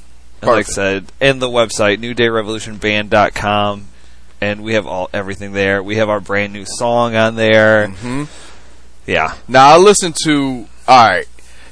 Like 0.42 0.68
I 0.68 0.72
said, 0.72 1.12
and 1.20 1.40
the 1.42 1.48
website 1.48 1.98
newdayrevolutionband.com 1.98 3.88
and 4.40 4.62
we 4.62 4.74
have 4.74 4.86
all 4.86 5.08
everything 5.12 5.52
there. 5.52 5.82
We 5.82 5.96
have 5.96 6.08
our 6.08 6.20
brand 6.20 6.52
new 6.52 6.64
song 6.66 7.14
on 7.16 7.36
there. 7.36 7.88
hmm 7.88 8.24
Yeah. 9.06 9.34
Now 9.48 9.74
I 9.74 9.76
listen 9.78 10.14
to. 10.24 10.66
All 10.88 11.08
right, 11.08 11.26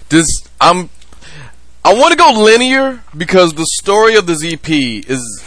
this 0.09 0.27
I'm. 0.61 0.91
I 1.85 1.93
want 1.95 2.13
to 2.13 2.17
go 2.17 2.31
linear 2.43 3.03
because 3.17 3.53
the 3.55 3.67
story 3.67 4.17
of 4.17 4.27
this 4.27 4.43
EP 4.45 4.69
is 4.71 5.41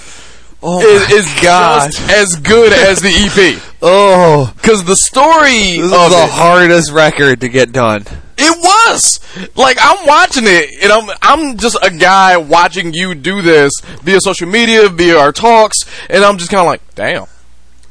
Oh 0.61 0.79
is, 0.81 1.11
is 1.11 1.33
just 1.41 2.01
as 2.09 2.35
good 2.35 2.73
as 2.73 3.01
the 3.01 3.09
EP. 3.09 3.61
Oh, 3.79 4.51
Because 4.55 4.83
the 4.85 4.95
story 4.95 5.77
this 5.77 5.85
is 5.85 5.91
of 5.93 6.09
the 6.09 6.23
it, 6.23 6.29
hardest 6.31 6.91
record 6.91 7.41
to 7.41 7.47
get 7.49 7.71
done. 7.71 8.01
it 8.39 8.57
was 8.57 9.19
like 9.55 9.77
I'm 9.79 10.05
watching 10.07 10.45
it, 10.47 10.83
and 10.83 10.91
I'm 10.91 11.09
I'm 11.21 11.57
just 11.57 11.77
a 11.83 11.91
guy 11.91 12.37
watching 12.37 12.91
you 12.93 13.13
do 13.13 13.43
this 13.43 13.71
via 14.01 14.19
social 14.19 14.47
media, 14.49 14.89
via 14.89 15.17
our 15.19 15.31
talks, 15.31 15.77
and 16.09 16.23
I'm 16.23 16.37
just 16.39 16.49
kind 16.49 16.61
of 16.61 16.65
like, 16.67 16.81
damn. 16.95 17.25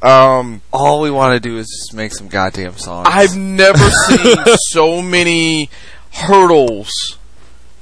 Um, 0.01 0.61
All 0.73 0.99
we 1.01 1.09
want 1.09 1.41
to 1.41 1.49
do 1.49 1.57
is 1.57 1.67
just 1.67 1.93
make 1.93 2.13
some 2.13 2.27
goddamn 2.27 2.77
songs. 2.77 3.07
I've 3.09 3.35
never 3.37 3.89
seen 4.07 4.35
so 4.69 5.01
many 5.01 5.69
hurdles 6.11 6.91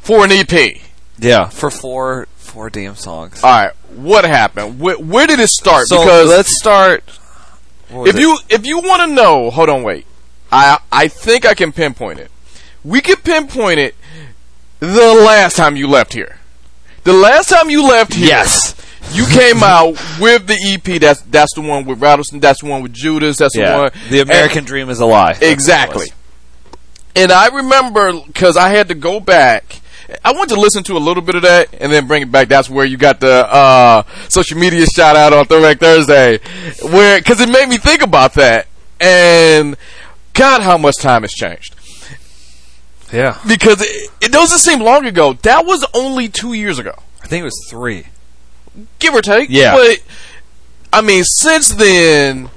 for 0.06 0.24
an 0.24 0.32
EP. 0.32 0.78
yeah, 1.20 1.50
for 1.50 1.70
four 1.70 2.28
four 2.38 2.70
damn 2.70 2.96
songs. 2.96 3.44
All 3.44 3.50
right, 3.52 3.74
what 3.96 4.24
happened? 4.24 4.80
Where, 4.80 4.98
where 4.98 5.28
did 5.28 5.40
it 5.40 5.50
start? 5.50 5.88
so 5.88 6.00
because 6.00 6.30
let's 6.30 6.58
start. 6.60 7.04
if 7.90 8.16
it? 8.16 8.22
you 8.22 8.38
if 8.50 8.66
you 8.66 8.80
want 8.80 9.02
to 9.02 9.08
know, 9.14 9.50
hold 9.50 9.70
on, 9.70 9.84
wait. 9.84 10.06
I 10.52 10.80
I 10.92 11.08
think 11.08 11.46
I 11.46 11.54
can 11.54 11.72
pinpoint 11.72 12.20
it. 12.20 12.32
We 12.84 13.02
can 13.02 13.18
pinpoint 13.18 13.80
it. 13.80 13.96
The 14.80 15.14
last 15.26 15.56
time 15.58 15.76
you 15.76 15.88
left 15.88 16.14
here, 16.14 16.38
the 17.04 17.14
last 17.14 17.50
time 17.50 17.70
you 17.70 17.88
left 17.88 18.14
here, 18.14 18.28
Yes. 18.28 18.76
you 19.14 19.26
came 19.26 19.64
out 19.64 19.96
with 20.20 20.46
the 20.46 20.58
EP. 20.68 21.00
That's 21.02 21.22
that's 21.22 21.54
the 21.56 21.62
one 21.62 21.86
with 21.86 22.00
Rattlesnake. 22.02 22.42
That's 22.42 22.62
the 22.62 22.70
one 22.70 22.84
with 22.84 22.94
Judas. 22.94 23.38
That's 23.38 23.56
the 23.56 23.64
one. 23.64 23.92
the 24.12 24.20
American 24.22 24.64
Dream 24.66 24.90
is 24.90 25.00
a 25.00 25.06
lie. 25.06 25.34
That's 25.34 25.42
what 25.42 25.48
it 25.50 25.54
Exactly. 25.54 26.08
And 27.16 27.32
I 27.32 27.48
remember 27.48 28.22
because 28.28 28.58
I 28.58 28.70
had 28.70 28.90
to 28.90 28.96
go 28.96 29.20
back. 29.20 29.82
I 30.24 30.34
want 30.34 30.50
to 30.50 30.60
listen 30.60 30.84
to 30.86 30.98
a 30.98 31.00
little 31.00 31.24
bit 31.24 31.36
of 31.36 31.42
that 31.44 31.74
and 31.80 31.92
then 31.92 32.08
bring 32.08 32.22
it 32.22 32.32
back. 32.32 32.48
That's 32.48 32.70
where 32.70 32.86
you 32.86 32.98
got 32.98 33.20
the 33.20 33.52
uh, 33.52 34.04
social 34.30 34.58
media 34.58 34.86
shout 34.86 35.16
out 35.16 35.34
on 35.34 35.46
Throwback 35.46 35.80
Thursday, 35.80 36.40
where 36.84 37.20
because 37.20 37.42
it 37.42 37.50
made 37.50 37.70
me 37.70 37.78
think 37.78 38.02
about 38.02 38.34
that. 38.36 38.68
And 39.00 39.76
God, 40.34 40.62
how 40.62 40.78
much 40.78 40.98
time 40.98 41.24
has 41.24 41.34
changed 41.34 41.76
Yeah, 43.12 43.38
because 43.48 43.82
it, 43.82 44.10
it 44.22 44.32
doesn't 44.32 44.60
seem 44.60 44.80
long 44.80 45.06
ago. 45.06 45.34
That 45.34 45.66
was 45.66 45.86
only 45.94 46.30
two 46.30 46.54
years 46.54 46.80
ago, 46.80 46.96
I 47.24 47.28
think 47.28 47.42
it 47.42 47.46
was 47.46 47.68
three. 47.70 48.06
give 49.00 49.14
or 49.14 49.22
take. 49.22 49.50
Yeah. 49.50 49.76
but 49.76 50.04
I 50.94 51.02
mean, 51.02 51.24
since 51.24 51.70
then. 51.70 52.50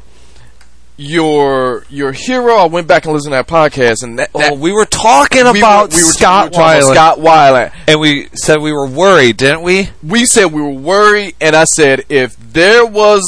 Your 1.00 1.84
your 1.88 2.10
hero. 2.10 2.56
I 2.56 2.66
went 2.66 2.88
back 2.88 3.04
and 3.04 3.14
listened 3.14 3.30
to 3.32 3.36
that 3.36 3.46
podcast, 3.46 4.02
and 4.02 4.18
that, 4.18 4.30
Oh, 4.34 4.54
we 4.56 4.72
were 4.72 4.84
talking 4.84 5.44
we 5.44 5.52
were- 5.52 5.58
about 5.58 5.92
we 5.94 6.02
were, 6.02 6.10
Scott 6.10 6.46
we 6.46 6.58
were 6.58 6.64
talking 6.64 6.82
about 6.82 6.82
Weiland, 6.82 6.92
Scott 6.94 7.18
Weiland. 7.20 7.72
and 7.86 8.00
we 8.00 8.28
said 8.34 8.60
we 8.60 8.72
were 8.72 8.86
worried, 8.88 9.36
didn't 9.36 9.62
we? 9.62 9.90
we 10.02 10.24
said 10.26 10.46
we 10.46 10.60
were 10.60 10.70
worried, 10.70 11.36
and 11.40 11.54
I 11.54 11.64
said 11.64 12.04
if 12.08 12.36
there 12.52 12.84
was, 12.84 13.22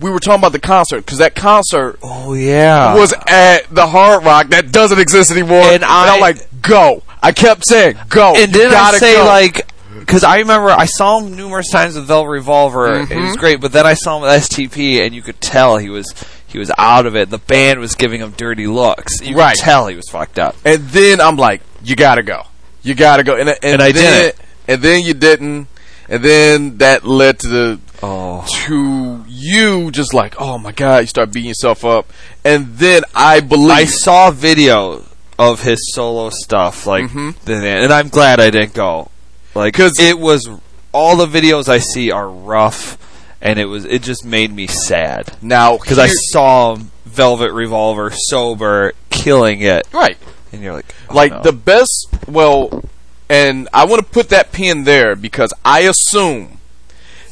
we 0.00 0.10
were 0.10 0.18
talking 0.18 0.40
about 0.42 0.52
the 0.52 0.58
concert 0.60 0.98
because 1.06 1.16
that 1.16 1.34
concert 1.34 1.98
Oh 2.02 2.34
yeah, 2.34 2.94
was 2.94 3.14
at 3.26 3.74
the 3.74 3.86
Hard 3.86 4.22
Rock 4.22 4.48
that 4.48 4.70
doesn't 4.70 4.98
exist 4.98 5.30
anymore. 5.30 5.62
And 5.64 5.82
I- 5.82 6.14
am 6.16 6.20
like, 6.20 6.46
go. 6.60 7.02
I 7.22 7.32
kept 7.32 7.66
saying, 7.66 7.96
go. 8.10 8.34
and 8.36 8.52
then 8.52 8.74
I 8.74 8.98
say 8.98 9.14
go. 9.16 9.24
like 9.24 9.66
because 9.98 10.24
I 10.24 10.38
remember 10.40 10.68
I 10.68 10.84
saw 10.84 11.20
him 11.20 11.34
numerous 11.34 11.70
times 11.70 11.94
with 11.94 12.04
Velvet 12.04 12.28
Revolver 12.28 12.92
and 12.92 13.10
it 13.10 13.14
Mm-hmm. 13.14 13.28
was 13.28 13.36
great, 13.38 13.62
but 13.62 13.72
then 13.72 13.86
I 13.86 13.94
saw 13.94 14.16
him 14.16 14.22
with 14.24 14.30
STP 14.32 15.00
and 15.06 15.14
you 15.14 15.22
could 15.22 15.40
tell 15.40 15.78
he 15.78 15.88
was 15.88 16.12
he 16.54 16.58
was 16.60 16.70
out 16.78 17.04
of 17.04 17.14
it. 17.16 17.28
The 17.30 17.38
band 17.38 17.80
was 17.80 17.94
giving 17.96 18.20
him 18.20 18.30
dirty 18.36 18.66
looks. 18.66 19.20
You 19.20 19.36
Right. 19.36 19.56
could 19.56 19.64
tell 19.64 19.88
he 19.88 19.96
was 19.96 20.08
fucked 20.08 20.38
up. 20.38 20.54
and 20.64 20.88
then 20.88 21.20
I'm 21.20 21.36
like, 21.36 21.60
you 21.82 21.96
gotta 21.96 22.22
go. 22.22 22.44
You 22.82 22.94
gotta 22.94 23.24
go. 23.24 23.34
And, 23.36 23.48
and, 23.50 23.58
And 23.62 23.82
I 23.82 23.90
then, 23.92 24.22
didn't. 24.24 24.36
And 24.68 24.80
then 24.82 25.02
you 25.04 25.14
didn't. 25.14 25.66
And 26.08 26.22
then 26.22 26.78
that 26.78 27.04
led 27.04 27.40
to 27.40 27.48
the 27.48 27.80
Oh, 28.02 28.44
to 28.66 29.24
you 29.26 29.90
just 29.90 30.12
like, 30.14 30.34
oh 30.40 30.58
my 30.58 30.70
god, 30.72 30.98
you 30.98 31.06
start 31.06 31.32
beating 31.32 31.48
yourself 31.48 31.84
up. 31.84 32.12
And 32.44 32.76
then 32.76 33.02
I 33.14 33.40
believe 33.40 33.70
I 33.70 33.84
saw 33.86 34.30
video 34.30 35.02
of 35.38 35.62
his 35.62 35.92
solo 35.92 36.30
stuff, 36.30 36.86
like, 36.86 37.06
Mhm. 37.06 37.34
the- 37.44 37.54
and 37.66 37.92
I'm 37.92 38.08
glad 38.10 38.38
I 38.40 38.50
didn't 38.50 38.74
go, 38.74 39.08
like, 39.54 39.72
because 39.72 39.94
it 39.98 40.18
was 40.20 40.48
all 40.92 41.16
the 41.16 41.26
videos 41.26 41.68
I 41.68 41.78
see 41.78 42.10
are 42.12 42.28
rough, 42.28 42.96
and 43.44 43.58
it 43.58 43.66
was 43.66 43.84
it 43.84 44.02
just 44.02 44.24
made 44.24 44.52
me 44.52 44.66
sad. 44.66 45.36
Now 45.40 45.78
because 45.78 45.98
I 45.98 46.08
saw 46.08 46.76
Velvet 47.04 47.52
Revolver 47.52 48.10
sober, 48.10 48.94
killing 49.10 49.60
it, 49.60 49.86
right. 49.92 50.16
and 50.50 50.62
you're 50.62 50.72
like, 50.72 50.92
oh, 51.08 51.14
like 51.14 51.30
no. 51.30 51.42
the 51.42 51.52
best 51.52 52.08
well 52.26 52.82
and 53.28 53.68
i 53.72 53.84
want 53.84 54.04
to 54.04 54.10
put 54.10 54.28
that 54.28 54.52
pin 54.52 54.84
there 54.84 55.16
because 55.16 55.52
i 55.64 55.80
assume 55.80 56.58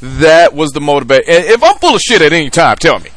that 0.01 0.55
was 0.55 0.71
the 0.71 0.81
motivator 0.81 1.23
and 1.29 1.45
if 1.45 1.63
i'm 1.63 1.77
full 1.77 1.95
of 1.95 2.01
shit 2.01 2.23
at 2.23 2.33
any 2.33 2.51
time 2.51 2.77
tell 2.77 2.99
me. 2.99 3.11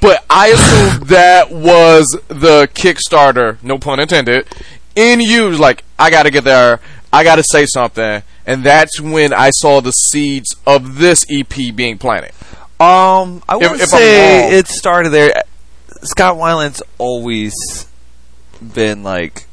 But 0.00 0.24
i 0.28 0.48
assume 0.48 1.06
that 1.08 1.50
was 1.50 2.06
the 2.28 2.68
kickstarter 2.74 3.62
no 3.62 3.78
pun 3.78 4.00
intended 4.00 4.46
in 4.94 5.20
you 5.20 5.50
like 5.50 5.84
i 5.98 6.10
gotta 6.10 6.30
get 6.30 6.44
there. 6.44 6.80
I 7.12 7.22
gotta 7.22 7.44
say 7.44 7.66
something 7.66 8.22
and 8.46 8.64
that's 8.64 9.00
when 9.00 9.32
i 9.32 9.50
saw 9.50 9.80
the 9.80 9.92
seeds 9.92 10.54
of 10.66 10.98
this 10.98 11.24
ep 11.30 11.54
being 11.74 11.98
planted 11.98 12.32
Um, 12.80 13.42
I 13.48 13.56
wouldn't 13.56 13.80
if 13.80 13.88
say 13.88 14.58
it 14.58 14.66
started 14.66 15.10
there. 15.10 15.32
Scott 16.02 16.36
Weiland's 16.36 16.82
always 16.98 17.88
been 18.60 19.02
like 19.02 19.46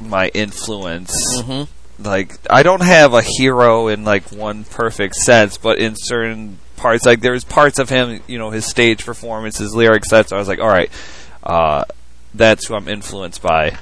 my 0.00 0.28
influence. 0.28 1.12
Mm-hmm. 1.40 2.04
Like 2.06 2.38
I 2.48 2.62
don't 2.62 2.82
have 2.82 3.14
a 3.14 3.22
hero 3.22 3.88
in 3.88 4.04
like 4.04 4.30
one 4.30 4.64
perfect 4.64 5.16
sense, 5.16 5.56
but 5.56 5.78
in 5.78 5.94
certain 5.96 6.58
parts, 6.76 7.04
like 7.06 7.20
there's 7.22 7.44
parts 7.44 7.78
of 7.78 7.88
him, 7.88 8.20
you 8.26 8.38
know, 8.38 8.50
his 8.50 8.66
stage 8.66 9.04
performances, 9.04 9.60
his 9.60 9.74
lyrics. 9.74 10.10
That's 10.10 10.30
I 10.30 10.38
was 10.38 10.46
like, 10.48 10.60
all 10.60 10.68
right, 10.68 10.90
uh, 11.42 11.84
that's 12.34 12.66
who 12.66 12.74
I'm 12.74 12.88
influenced 12.88 13.42
by. 13.42 13.76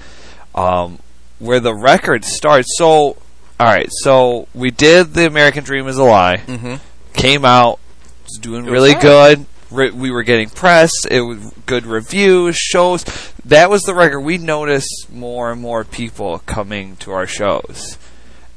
Um, 0.55 0.99
where 1.41 1.61
the 1.61 1.75
record 1.75 2.25
starts. 2.25 2.77
So, 2.79 3.17
all 3.61 3.67
right, 3.67 3.89
so 3.91 4.49
we 4.55 4.71
did 4.71 5.15
the 5.15 5.27
American 5.27 5.65
Dream 5.65 5.89
is 5.89 5.97
a 5.99 6.05
lie 6.05 6.37
Mm-hmm. 6.47 6.77
came 7.15 7.45
out, 7.45 7.79
was 8.25 8.39
doing 8.41 8.65
was 8.65 8.73
really 8.73 8.95
good. 8.95 9.47
Re- 9.71 9.91
we 9.91 10.11
were 10.11 10.23
getting 10.23 10.49
press. 10.49 10.93
It 11.11 11.21
was 11.21 11.53
good 11.67 11.85
reviews, 11.85 12.57
shows. 12.57 13.05
That 13.45 13.69
was 13.69 13.83
the 13.83 13.95
record. 13.95 14.21
We 14.21 14.39
noticed 14.39 15.09
more 15.13 15.53
and 15.53 15.61
more 15.61 15.85
people 15.85 16.39
coming 16.47 16.97
to 16.99 17.11
our 17.13 17.27
shows. 17.27 17.99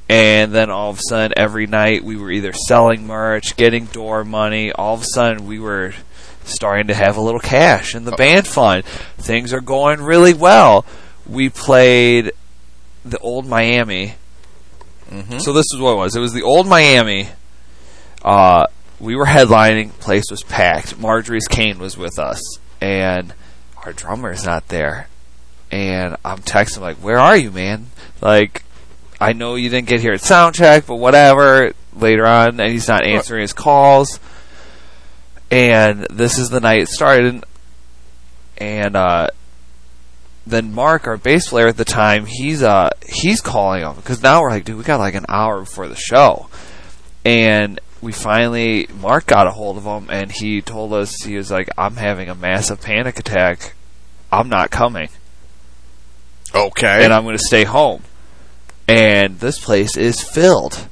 And 0.07 0.53
then 0.53 0.69
all 0.69 0.89
of 0.91 0.99
a 0.99 1.01
sudden, 1.09 1.33
every 1.37 1.67
night 1.67 2.03
we 2.03 2.15
were 2.17 2.31
either 2.31 2.53
selling 2.53 3.07
merch, 3.07 3.55
getting 3.57 3.85
door 3.85 4.23
money. 4.23 4.71
All 4.71 4.93
of 4.93 5.01
a 5.01 5.05
sudden, 5.05 5.45
we 5.47 5.59
were 5.59 5.93
starting 6.43 6.87
to 6.87 6.93
have 6.93 7.17
a 7.17 7.21
little 7.21 7.39
cash 7.39 7.93
in 7.95 8.03
the 8.05 8.11
band 8.13 8.47
fund. 8.47 8.83
Things 9.17 9.53
are 9.53 9.61
going 9.61 10.01
really 10.01 10.33
well. 10.33 10.85
We 11.27 11.49
played 11.49 12.31
the 13.03 13.19
old 13.19 13.45
Miami. 13.47 14.15
So 15.39 15.54
this 15.54 15.65
is 15.74 15.80
what 15.80 15.93
it 15.93 15.97
was. 15.97 16.15
It 16.15 16.19
was 16.19 16.34
the 16.34 16.43
old 16.43 16.67
Miami. 16.67 17.30
Uh, 18.24 18.67
we 19.00 19.15
were 19.15 19.26
headlining. 19.26 19.91
Place 20.00 20.26
was 20.32 20.43
packed. 20.43 20.97
Marjorie's 20.97 21.47
Kane 21.47 21.80
was 21.80 21.97
with 21.97 22.17
us, 22.19 22.41
and 22.80 23.34
our 23.86 23.93
drummer 23.93 24.32
is 24.32 24.45
not 24.45 24.67
there. 24.69 25.08
And 25.71 26.15
I'm 26.24 26.39
texting 26.39 26.82
like, 26.82 26.97
"Where 26.97 27.17
are 27.17 27.36
you, 27.36 27.52
man? 27.52 27.88
Like, 28.21 28.63
I 29.19 29.34
know 29.34 29.56
you 29.56 29.69
didn't 29.69 29.88
get 29.88 30.02
here 30.02 30.13
at 30.13 30.21
soundcheck, 30.21 30.86
but 30.88 30.95
whatever." 30.97 31.74
Later 31.93 32.26
on, 32.26 32.60
and 32.62 32.71
he's 32.71 32.88
not 32.88 33.06
answering 33.06 33.41
his 33.41 33.52
calls. 33.52 34.21
And 35.50 36.08
this 36.10 36.38
is 36.38 36.50
the 36.50 36.62
night 36.62 36.80
it 36.84 36.88
started, 36.88 37.43
and 38.58 38.95
uh, 38.95 39.28
then 40.45 40.73
Mark, 40.73 41.08
our 41.08 41.17
bass 41.17 41.49
player 41.49 41.67
at 41.67 41.77
the 41.77 41.86
time, 41.86 42.25
he's 42.25 42.63
uh 42.63 42.89
he's 43.08 43.41
calling 43.41 43.84
him 43.84 43.95
because 43.95 44.21
now 44.23 44.41
we're 44.41 44.49
like, 44.49 44.65
dude, 44.65 44.77
we 44.77 44.84
got 44.84 44.99
like 44.99 45.15
an 45.15 45.25
hour 45.30 45.60
before 45.62 45.88
the 45.88 45.95
show, 45.95 46.47
and 47.23 47.80
we 48.01 48.12
finally 48.12 48.88
Mark 48.99 49.27
got 49.27 49.45
a 49.47 49.51
hold 49.51 49.77
of 49.77 49.84
him 49.84 50.10
and 50.10 50.32
he 50.32 50.60
told 50.62 50.91
us 50.93 51.15
he 51.23 51.38
was 51.38 51.51
like, 51.51 51.69
I'm 51.77 51.95
having 51.97 52.30
a 52.30 52.36
massive 52.36 52.82
panic 52.82 53.19
attack, 53.19 53.73
I'm 54.32 54.49
not 54.49 54.71
coming, 54.71 55.10
Okay. 56.56 57.04
and 57.04 57.13
I'm 57.13 57.23
going 57.23 57.38
to 57.38 57.43
stay 57.45 57.63
home, 57.63 58.01
and 58.88 59.39
this 59.39 59.60
place 59.60 59.95
is 59.95 60.21
filled, 60.21 60.88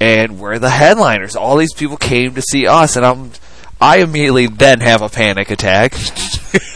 and 0.00 0.38
we're 0.38 0.60
the 0.60 0.70
headliners. 0.70 1.34
All 1.34 1.56
these 1.56 1.74
people 1.74 1.96
came 1.96 2.34
to 2.34 2.42
see 2.42 2.66
us, 2.68 2.94
and 2.96 3.04
I'm 3.04 3.32
I 3.80 3.98
immediately 3.98 4.46
then 4.46 4.80
have 4.80 5.02
a 5.02 5.08
panic 5.08 5.50
attack. 5.50 5.94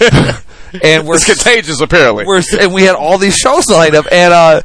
and 0.82 1.06
we're 1.06 1.16
it's 1.16 1.24
contagious, 1.24 1.80
apparently. 1.80 2.24
we're 2.24 2.42
and 2.60 2.72
we 2.72 2.82
had 2.82 2.94
all 2.94 3.18
these 3.18 3.36
shows 3.36 3.68
lined 3.68 3.94
up, 3.94 4.06
and 4.10 4.32
uh, 4.32 4.62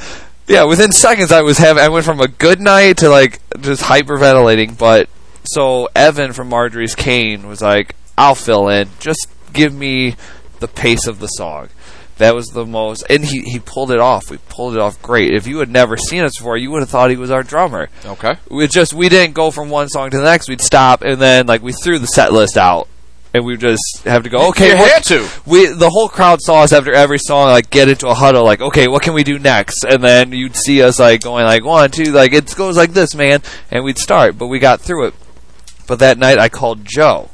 yeah, 0.47 0.63
within 0.63 0.91
seconds 0.91 1.31
I 1.31 1.41
was 1.41 1.57
having 1.57 1.83
I 1.83 1.89
went 1.89 2.05
from 2.05 2.19
a 2.19 2.27
good 2.27 2.59
night 2.61 2.97
to 2.97 3.09
like 3.09 3.39
just 3.61 3.83
hyperventilating. 3.83 4.77
But 4.77 5.09
so 5.43 5.89
Evan 5.95 6.33
from 6.33 6.49
Marjorie's 6.49 6.95
Cane 6.95 7.47
was 7.47 7.61
like, 7.61 7.95
"I'll 8.17 8.35
fill 8.35 8.69
in. 8.69 8.89
Just 8.99 9.27
give 9.53 9.73
me 9.73 10.15
the 10.59 10.67
pace 10.67 11.07
of 11.07 11.19
the 11.19 11.27
song." 11.27 11.69
That 12.17 12.33
was 12.33 12.47
the 12.47 12.65
most, 12.65 13.03
and 13.11 13.23
he 13.23 13.41
he 13.41 13.59
pulled 13.59 13.91
it 13.91 13.99
off. 13.99 14.31
We 14.31 14.37
pulled 14.49 14.73
it 14.73 14.79
off 14.79 14.99
great. 15.03 15.35
If 15.35 15.45
you 15.45 15.59
had 15.59 15.69
never 15.69 15.97
seen 15.97 16.23
us 16.23 16.35
before, 16.35 16.57
you 16.57 16.71
would 16.71 16.81
have 16.81 16.89
thought 16.89 17.11
he 17.11 17.15
was 17.15 17.29
our 17.29 17.43
drummer. 17.43 17.89
okay. 18.03 18.37
We 18.49 18.67
just 18.67 18.91
we 18.91 19.07
didn't 19.07 19.35
go 19.35 19.51
from 19.51 19.69
one 19.69 19.87
song 19.87 20.09
to 20.09 20.17
the 20.17 20.23
next. 20.23 20.49
We'd 20.49 20.59
stop 20.61 21.03
and 21.03 21.21
then 21.21 21.45
like 21.45 21.61
we 21.61 21.73
threw 21.73 21.99
the 21.99 22.07
set 22.07 22.33
list 22.33 22.57
out, 22.57 22.87
and 23.37 23.45
we 23.45 23.55
just 23.55 24.01
have 24.03 24.23
to 24.23 24.29
go. 24.29 24.49
Okay, 24.49 24.69
you 24.69 24.75
had 24.75 25.03
to. 25.05 25.27
we 25.45 25.67
the 25.67 25.89
whole 25.89 26.09
crowd 26.09 26.41
saw 26.41 26.63
us 26.63 26.73
after 26.73 26.91
every 26.91 27.19
song 27.19 27.47
like 27.49 27.69
get 27.69 27.87
into 27.87 28.07
a 28.07 28.13
huddle 28.13 28.43
like 28.43 28.61
okay 28.61 28.87
what 28.87 29.01
can 29.03 29.13
we 29.13 29.23
do 29.23 29.37
next 29.39 29.83
and 29.83 30.03
then 30.03 30.31
you'd 30.31 30.55
see 30.55 30.81
us 30.81 30.99
like 30.99 31.21
going 31.21 31.45
like 31.45 31.63
one 31.63 31.89
two 31.91 32.11
like 32.11 32.33
it 32.33 32.53
goes 32.55 32.75
like 32.75 32.91
this 32.93 33.15
man 33.15 33.41
and 33.71 33.83
we'd 33.83 33.97
start 33.97 34.37
but 34.37 34.47
we 34.47 34.59
got 34.59 34.81
through 34.81 35.07
it 35.07 35.13
but 35.87 35.99
that 35.99 36.17
night 36.17 36.39
I 36.39 36.49
called 36.49 36.83
Joe 36.83 37.29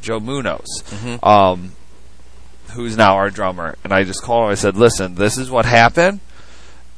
Joe 0.00 0.18
Munoz 0.20 0.82
um 1.22 1.72
who's 2.72 2.96
now 2.96 3.14
our 3.16 3.30
drummer 3.30 3.76
and 3.84 3.92
I 3.92 4.04
just 4.04 4.22
called 4.22 4.46
him 4.46 4.50
I 4.50 4.54
said 4.54 4.76
listen 4.76 5.14
this 5.16 5.36
is 5.38 5.50
what 5.50 5.66
happened 5.66 6.20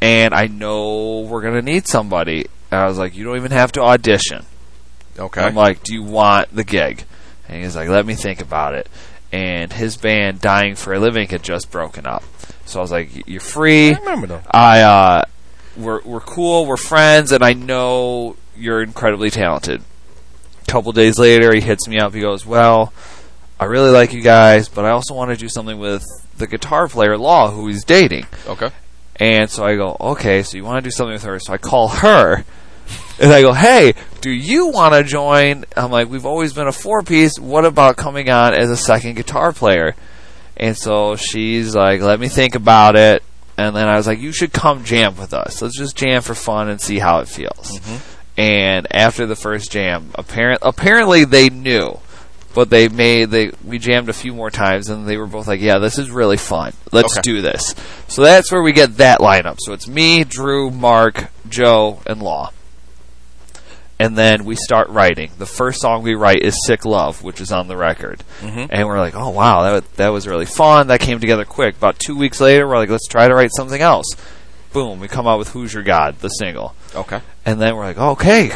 and 0.00 0.32
I 0.32 0.46
know 0.46 1.20
we're 1.20 1.42
gonna 1.42 1.62
need 1.62 1.88
somebody 1.88 2.46
and 2.70 2.80
I 2.80 2.86
was 2.86 2.98
like 2.98 3.14
you 3.16 3.24
don't 3.24 3.36
even 3.36 3.50
have 3.52 3.72
to 3.72 3.82
audition 3.82 4.46
Okay. 5.16 5.42
I'm 5.42 5.54
like, 5.54 5.84
"Do 5.84 5.94
you 5.94 6.02
want 6.02 6.52
the 6.56 6.64
gig?" 6.64 7.04
And 7.48 7.62
he's 7.62 7.76
like, 7.76 7.88
"Let 7.88 8.06
me 8.06 8.14
think 8.14 8.40
about 8.40 8.74
it." 8.74 8.88
And 9.32 9.72
his 9.72 9.96
band, 9.96 10.40
Dying 10.40 10.76
for 10.76 10.92
a 10.92 10.98
Living, 10.98 11.28
had 11.28 11.42
just 11.42 11.70
broken 11.70 12.06
up. 12.06 12.22
So 12.66 12.80
I 12.80 12.82
was 12.82 12.90
like, 12.90 13.26
"You're 13.28 13.40
free. 13.40 13.94
I 13.94 13.98
remember 13.98 14.26
though. 14.26 14.42
I 14.50 14.80
uh, 14.80 15.24
we're 15.76 16.02
we're 16.02 16.20
cool. 16.20 16.66
We're 16.66 16.76
friends, 16.76 17.32
and 17.32 17.42
I 17.42 17.52
know 17.52 18.36
you're 18.56 18.82
incredibly 18.82 19.30
talented." 19.30 19.82
A 20.66 20.70
couple 20.70 20.92
days 20.92 21.18
later, 21.18 21.54
he 21.54 21.60
hits 21.60 21.86
me 21.86 21.98
up. 21.98 22.14
He 22.14 22.20
goes, 22.20 22.46
"Well, 22.46 22.92
I 23.60 23.66
really 23.66 23.90
like 23.90 24.12
you 24.12 24.22
guys, 24.22 24.68
but 24.68 24.84
I 24.84 24.90
also 24.90 25.14
want 25.14 25.30
to 25.30 25.36
do 25.36 25.48
something 25.48 25.78
with 25.78 26.04
the 26.36 26.46
guitar 26.46 26.88
player 26.88 27.18
Law, 27.18 27.50
who 27.50 27.66
he's 27.68 27.84
dating." 27.84 28.26
Okay. 28.46 28.70
And 29.16 29.48
so 29.48 29.64
I 29.64 29.76
go, 29.76 29.96
okay, 30.00 30.42
so 30.42 30.56
you 30.56 30.64
want 30.64 30.82
to 30.82 30.88
do 30.88 30.90
something 30.90 31.12
with 31.12 31.22
her. 31.22 31.38
So 31.38 31.52
I 31.52 31.58
call 31.58 31.88
her. 31.88 32.44
And 33.20 33.32
I 33.32 33.42
go, 33.42 33.52
hey, 33.52 33.94
do 34.20 34.30
you 34.30 34.68
want 34.68 34.94
to 34.94 35.04
join? 35.04 35.64
I'm 35.76 35.90
like, 35.90 36.08
we've 36.08 36.26
always 36.26 36.52
been 36.52 36.66
a 36.66 36.72
four 36.72 37.02
piece. 37.02 37.38
What 37.38 37.64
about 37.64 37.96
coming 37.96 38.28
on 38.28 38.54
as 38.54 38.70
a 38.70 38.76
second 38.76 39.14
guitar 39.14 39.52
player? 39.52 39.94
And 40.56 40.76
so 40.76 41.14
she's 41.16 41.74
like, 41.74 42.00
let 42.00 42.18
me 42.20 42.28
think 42.28 42.54
about 42.54 42.96
it. 42.96 43.22
And 43.56 43.74
then 43.76 43.86
I 43.88 43.96
was 43.96 44.06
like, 44.08 44.18
you 44.18 44.32
should 44.32 44.52
come 44.52 44.82
jam 44.84 45.16
with 45.16 45.32
us. 45.32 45.62
Let's 45.62 45.78
just 45.78 45.96
jam 45.96 46.22
for 46.22 46.34
fun 46.34 46.68
and 46.68 46.80
see 46.80 46.98
how 46.98 47.20
it 47.20 47.28
feels. 47.28 47.78
Mm-hmm. 47.78 48.40
And 48.40 48.86
after 48.90 49.26
the 49.26 49.36
first 49.36 49.70
jam, 49.70 50.10
apparent, 50.16 50.58
apparently 50.62 51.24
they 51.24 51.50
knew. 51.50 51.98
But 52.52 52.70
they 52.70 52.88
made 52.88 53.30
they 53.30 53.50
we 53.64 53.78
jammed 53.78 54.08
a 54.08 54.12
few 54.12 54.32
more 54.32 54.50
times 54.50 54.88
and 54.88 55.08
they 55.08 55.16
were 55.16 55.26
both 55.26 55.48
like, 55.48 55.60
"Yeah, 55.60 55.78
this 55.78 55.98
is 55.98 56.08
really 56.08 56.36
fun. 56.36 56.72
Let's 56.92 57.14
Okay. 57.14 57.22
do 57.22 57.42
this." 57.42 57.74
So 58.06 58.22
that's 58.22 58.52
where 58.52 58.62
we 58.62 58.70
get 58.70 58.98
that 58.98 59.18
lineup. 59.18 59.56
So 59.58 59.72
it's 59.72 59.88
me, 59.88 60.22
Drew, 60.22 60.70
Mark, 60.70 61.30
Joe, 61.48 62.00
and 62.06 62.22
Law. 62.22 62.52
And 63.98 64.18
then 64.18 64.44
we 64.44 64.56
start 64.56 64.88
writing. 64.88 65.30
The 65.38 65.46
first 65.46 65.80
song 65.80 66.02
we 66.02 66.14
write 66.14 66.42
is 66.42 66.54
"Sick 66.66 66.84
Love," 66.84 67.22
which 67.22 67.40
is 67.40 67.52
on 67.52 67.68
the 67.68 67.76
record. 67.76 68.24
Mm-hmm. 68.40 68.66
And 68.70 68.88
we're 68.88 68.98
like, 68.98 69.14
"Oh 69.14 69.30
wow, 69.30 69.62
that 69.62 69.72
wa- 69.72 69.88
that 69.96 70.08
was 70.08 70.26
really 70.26 70.46
fun. 70.46 70.88
That 70.88 71.00
came 71.00 71.20
together 71.20 71.44
quick." 71.44 71.76
About 71.76 71.98
two 71.98 72.16
weeks 72.16 72.40
later, 72.40 72.66
we're 72.66 72.76
like, 72.76 72.90
"Let's 72.90 73.06
try 73.06 73.28
to 73.28 73.34
write 73.34 73.50
something 73.54 73.80
else." 73.80 74.06
Boom, 74.72 74.98
we 74.98 75.06
come 75.06 75.28
out 75.28 75.38
with 75.38 75.50
"Who's 75.50 75.72
Your 75.72 75.84
God," 75.84 76.18
the 76.18 76.28
single. 76.28 76.74
Okay. 76.94 77.20
And 77.46 77.60
then 77.60 77.76
we're 77.76 77.84
like, 77.84 77.98
okay, 77.98 78.50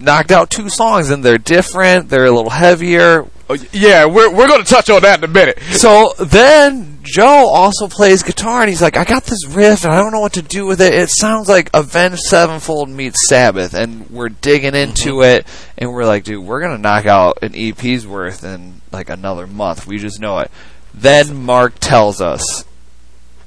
knocked 0.00 0.32
out 0.32 0.50
two 0.50 0.68
songs, 0.68 1.10
and 1.10 1.24
they're 1.24 1.38
different. 1.38 2.08
They're 2.08 2.26
a 2.26 2.30
little 2.30 2.50
heavier. 2.50 3.26
Oh, 3.50 3.56
yeah, 3.72 4.04
we're 4.04 4.30
we're 4.30 4.46
going 4.46 4.62
to 4.62 4.68
touch 4.68 4.90
on 4.90 5.02
that 5.02 5.18
in 5.18 5.24
a 5.24 5.32
minute. 5.32 5.58
So 5.70 6.12
then 6.18 6.98
Joe 7.02 7.48
also 7.48 7.88
plays 7.88 8.22
guitar, 8.22 8.60
and 8.60 8.68
he's 8.68 8.82
like, 8.82 8.96
I 8.96 9.04
got 9.04 9.24
this 9.24 9.46
riff, 9.46 9.84
and 9.84 9.92
I 9.92 10.02
don't 10.02 10.12
know 10.12 10.20
what 10.20 10.34
to 10.34 10.42
do 10.42 10.66
with 10.66 10.80
it. 10.80 10.92
It 10.92 11.08
sounds 11.08 11.48
like 11.48 11.70
Avenged 11.72 12.20
Sevenfold 12.20 12.90
meets 12.90 13.28
Sabbath, 13.28 13.72
and 13.72 14.10
we're 14.10 14.28
digging 14.28 14.72
mm-hmm. 14.72 14.90
into 14.90 15.22
it, 15.22 15.46
and 15.78 15.92
we're 15.92 16.04
like, 16.04 16.24
dude, 16.24 16.44
we're 16.44 16.60
gonna 16.60 16.78
knock 16.78 17.06
out 17.06 17.38
an 17.42 17.54
EP's 17.54 18.06
worth 18.06 18.44
in 18.44 18.82
like 18.92 19.08
another 19.08 19.46
month. 19.46 19.86
We 19.86 19.98
just 19.98 20.20
know 20.20 20.38
it. 20.40 20.50
Then 20.92 21.44
Mark 21.44 21.78
tells 21.78 22.20
us, 22.20 22.64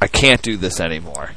I 0.01 0.07
can't 0.07 0.41
do 0.41 0.57
this 0.57 0.79
anymore. 0.79 1.31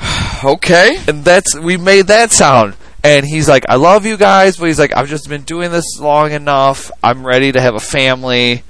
Okay. 0.44 0.98
and 1.08 1.24
that's 1.24 1.58
we 1.58 1.78
made 1.78 2.08
that 2.08 2.30
sound. 2.30 2.76
And 3.04 3.26
he's 3.26 3.50
like, 3.50 3.66
I 3.68 3.76
love 3.76 4.06
you 4.06 4.16
guys, 4.16 4.56
but 4.56 4.64
he's 4.64 4.78
like, 4.78 4.96
I've 4.96 5.10
just 5.10 5.28
been 5.28 5.42
doing 5.42 5.70
this 5.70 6.00
long 6.00 6.32
enough. 6.32 6.90
I'm 7.02 7.24
ready 7.26 7.52
to 7.52 7.60
have 7.60 7.74
a 7.74 7.80
family, 7.80 8.64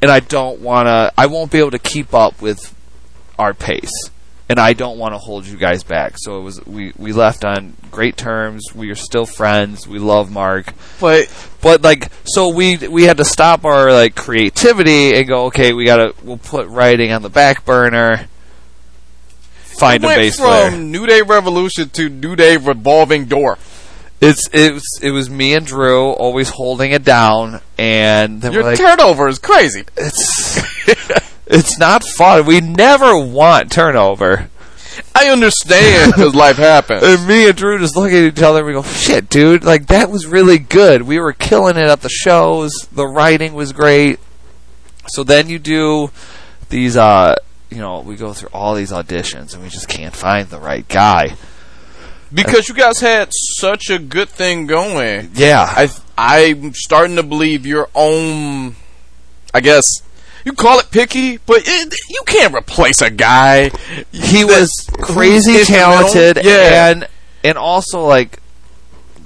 and 0.00 0.12
I 0.12 0.20
don't 0.20 0.60
want 0.60 0.86
to. 0.86 1.12
I 1.18 1.26
won't 1.26 1.50
be 1.50 1.58
able 1.58 1.72
to 1.72 1.78
keep 1.80 2.14
up 2.14 2.40
with 2.40 2.72
our 3.36 3.52
pace, 3.52 4.10
and 4.48 4.60
I 4.60 4.74
don't 4.74 4.96
want 4.96 5.14
to 5.14 5.18
hold 5.18 5.44
you 5.44 5.56
guys 5.56 5.82
back. 5.82 6.14
So 6.18 6.38
it 6.38 6.42
was 6.42 6.64
we 6.66 6.92
we 6.96 7.12
left 7.12 7.44
on 7.44 7.74
great 7.90 8.16
terms. 8.16 8.72
We 8.72 8.90
are 8.90 8.94
still 8.94 9.26
friends. 9.26 9.88
We 9.88 9.98
love 9.98 10.30
Mark, 10.30 10.72
But 11.00 11.28
but 11.60 11.82
like, 11.82 12.12
so 12.22 12.48
we 12.48 12.76
we 12.76 13.02
had 13.04 13.16
to 13.16 13.24
stop 13.24 13.64
our 13.64 13.92
like 13.92 14.14
creativity 14.14 15.16
and 15.16 15.26
go, 15.26 15.46
okay, 15.46 15.72
we 15.72 15.84
gotta 15.84 16.14
we'll 16.22 16.38
put 16.38 16.68
writing 16.68 17.10
on 17.10 17.22
the 17.22 17.28
back 17.28 17.64
burner. 17.64 18.28
Find 19.80 20.04
a 20.04 20.06
went 20.06 20.18
bass 20.18 20.36
from 20.36 20.46
player. 20.46 20.70
New 20.76 21.06
Day 21.06 21.22
Revolution 21.22 21.88
to 21.90 22.08
New 22.08 22.36
Day 22.36 22.56
Revolving 22.56 23.24
Door. 23.24 23.58
It's 24.20 24.48
it 24.52 24.74
was 24.74 24.84
it 25.02 25.10
was 25.12 25.30
me 25.30 25.54
and 25.54 25.64
Drew 25.66 26.10
always 26.10 26.50
holding 26.50 26.92
it 26.92 27.04
down, 27.04 27.60
and 27.78 28.42
then 28.42 28.52
Your 28.52 28.62
we're 28.62 28.70
like, 28.70 28.78
turnover 28.78 29.28
is 29.28 29.38
crazy. 29.38 29.84
it's 29.96 30.58
it's 31.46 31.78
not 31.78 32.04
fun. 32.04 32.44
We 32.44 32.60
never 32.60 33.18
want 33.18 33.72
turnover. 33.72 34.50
I 35.14 35.28
understand 35.28 36.12
because 36.12 36.34
life 36.34 36.56
happens. 36.56 37.02
And 37.02 37.26
me 37.26 37.48
and 37.48 37.56
Drew 37.56 37.78
just 37.78 37.96
look 37.96 38.12
at 38.12 38.22
each 38.22 38.42
other 38.42 38.58
and 38.58 38.66
we 38.66 38.72
go, 38.74 38.82
"Shit, 38.82 39.30
dude! 39.30 39.64
Like 39.64 39.86
that 39.86 40.10
was 40.10 40.26
really 40.26 40.58
good. 40.58 41.02
We 41.02 41.18
were 41.18 41.32
killing 41.32 41.76
it 41.76 41.88
at 41.88 42.02
the 42.02 42.08
shows. 42.10 42.72
The 42.92 43.06
writing 43.06 43.54
was 43.54 43.72
great." 43.72 44.18
So 45.08 45.24
then 45.24 45.48
you 45.48 45.58
do 45.58 46.10
these, 46.68 46.96
uh, 46.96 47.36
you 47.70 47.78
know, 47.78 48.00
we 48.00 48.16
go 48.16 48.32
through 48.34 48.50
all 48.52 48.74
these 48.74 48.92
auditions 48.92 49.54
and 49.54 49.62
we 49.62 49.70
just 49.70 49.88
can't 49.88 50.14
find 50.14 50.48
the 50.48 50.60
right 50.60 50.86
guy. 50.86 51.36
Because 52.32 52.68
you 52.68 52.74
guys 52.74 53.00
had 53.00 53.28
such 53.32 53.90
a 53.90 53.98
good 53.98 54.28
thing 54.28 54.66
going. 54.66 55.30
Yeah, 55.34 55.64
I 55.68 55.88
I'm 56.16 56.74
starting 56.74 57.16
to 57.16 57.22
believe 57.22 57.66
your 57.66 57.88
own 57.94 58.76
I 59.52 59.60
guess 59.60 59.84
you 60.44 60.52
call 60.52 60.78
it 60.78 60.90
picky, 60.90 61.36
but 61.38 61.62
it, 61.66 61.94
you 62.08 62.20
can't 62.26 62.54
replace 62.54 63.00
a 63.02 63.10
guy. 63.10 63.70
he 64.12 64.44
was 64.44 64.70
crazy 64.92 65.64
talented 65.64 66.38
Yeah. 66.44 66.90
and 66.90 67.08
and 67.44 67.58
also 67.58 68.06
like 68.06 68.38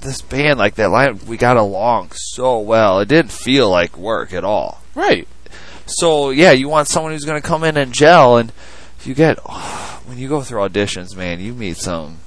this 0.01 0.21
band 0.21 0.59
like 0.59 0.75
that 0.75 0.89
line 0.89 1.19
we 1.25 1.35
got 1.37 1.57
along 1.57 2.11
so 2.13 2.59
well 2.59 2.99
it 2.99 3.07
didn't 3.07 3.31
feel 3.31 3.69
like 3.69 3.97
work 3.97 4.33
at 4.33 4.43
all 4.43 4.81
Right. 4.93 5.27
so 5.87 6.29
yeah 6.29 6.51
you 6.51 6.69
want 6.69 6.87
someone 6.87 7.11
who's 7.11 7.25
going 7.25 7.41
to 7.41 7.47
come 7.47 7.63
in 7.63 7.75
and 7.75 7.91
gel 7.91 8.37
and 8.37 8.51
you 9.03 9.13
get 9.15 9.37
when 10.05 10.17
you 10.19 10.29
go 10.29 10.41
through 10.41 10.59
auditions 10.61 11.15
man 11.15 11.39
you 11.39 11.53
meet 11.53 11.77
some 11.77 12.19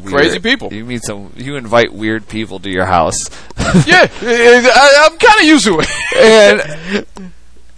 weird- 0.00 0.14
Crazy 0.14 0.38
people. 0.38 0.72
you 0.72 0.84
meet 0.84 1.02
some 1.04 1.32
you 1.36 1.56
invite 1.56 1.92
weird 1.92 2.28
people 2.28 2.58
to 2.60 2.70
your 2.70 2.86
house. 2.86 3.16
Yeah, 3.86 4.06
I, 4.22 5.08
I'm 5.10 5.18
kind 5.18 5.40
of 5.40 5.44
used 5.46 5.64
to 5.66 5.78
it. 5.80 5.88
and 6.16 7.06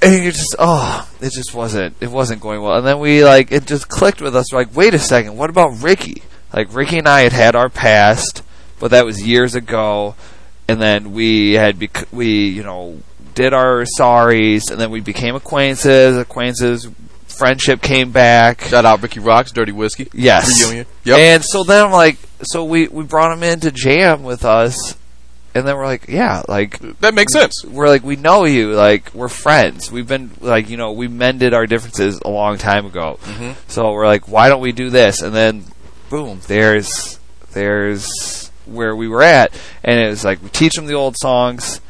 and 0.03 0.25
you 0.25 0.31
just 0.31 0.55
oh 0.59 1.09
it 1.21 1.33
just 1.33 1.55
wasn't 1.55 1.97
it 2.01 2.11
wasn't 2.11 2.41
going 2.41 2.61
well. 2.63 2.77
And 2.77 2.87
then 2.87 2.99
we 3.01 3.25
like 3.25 3.51
it 3.53 3.67
just 3.67 3.89
clicked 3.89 4.21
with 4.21 4.37
us. 4.37 4.53
We're 4.53 4.59
like 4.61 4.77
wait 4.77 4.95
a 4.95 4.99
second 4.99 5.37
what 5.37 5.51
about 5.51 5.83
ricky? 5.83 6.23
Like 6.53 6.73
ricky 6.75 6.99
and 6.99 7.09
i 7.09 7.21
had 7.23 7.33
had 7.33 7.55
our 7.57 7.69
past 7.69 8.43
but 8.81 8.91
that 8.93 9.05
was 9.05 9.21
years 9.27 9.55
ago. 9.55 10.15
And 10.69 10.81
then 10.81 11.13
we 11.13 11.55
had 11.55 11.79
bec- 11.79 12.09
we 12.13 12.49
you 12.49 12.63
know 12.63 13.01
did 13.35 13.55
our 13.55 13.85
sorries 13.99 14.71
and 14.71 14.81
then 14.81 14.91
we 14.91 15.01
became 15.01 15.35
acquaintances 15.35 16.17
acquaintances 16.17 16.89
friendship 17.39 17.81
came 17.81 18.11
back 18.11 18.63
Shout 18.63 18.85
out 18.85 19.03
Ricky 19.03 19.21
Rocks, 19.21 19.53
Dirty 19.53 19.73
Whiskey. 19.73 20.09
yes 20.13 20.51
Reunion. 20.65 20.87
Yep. 21.05 21.19
and 21.19 21.45
so 21.45 21.63
then 21.65 21.87
i'm 21.87 21.93
like 21.93 22.19
so 22.43 22.65
we 22.65 22.89
we 22.89 23.05
brought 23.05 23.33
him 23.33 23.43
in 23.43 23.61
to 23.61 23.71
jam 23.71 24.23
with 24.25 24.45
us 24.45 24.97
and 25.55 25.67
then 25.67 25.77
we're 25.77 25.87
like 25.87 26.09
yeah 26.09 26.43
like 26.49 26.79
that 27.01 27.15
makes 27.15 27.33
sense. 27.33 27.65
we're 27.65 27.89
like 27.89 28.03
we 28.05 28.17
know 28.17 28.45
you 28.45 28.73
like 28.75 29.13
we're 29.15 29.29
friends 29.29 29.91
we've 29.91 30.07
been 30.09 30.31
like 30.41 30.69
you 30.69 30.77
know 30.77 30.93
we 30.93 31.09
mended 31.09 31.55
our 31.55 31.67
differences 31.67 32.21
a 32.25 32.29
long 32.29 32.59
time 32.59 32.85
ago 32.87 33.19
Mhm. 33.23 33.55
so 33.69 33.93
we're 33.93 34.07
like 34.07 34.29
why 34.29 34.49
don't 34.49 34.61
we 34.61 34.73
do 34.73 34.91
this 34.91 35.23
and 35.23 35.35
then 35.35 35.65
boom 36.11 36.41
there's 36.47 37.19
there's 37.53 38.51
where 38.67 38.95
we 38.95 39.09
were 39.09 39.23
at 39.23 39.53
and 39.83 39.99
it 39.99 40.09
was 40.09 40.25
like 40.25 40.43
we 40.43 40.49
teach 40.51 40.75
them 40.75 40.87
the 40.87 40.95
old 40.95 41.17
songs 41.17 41.81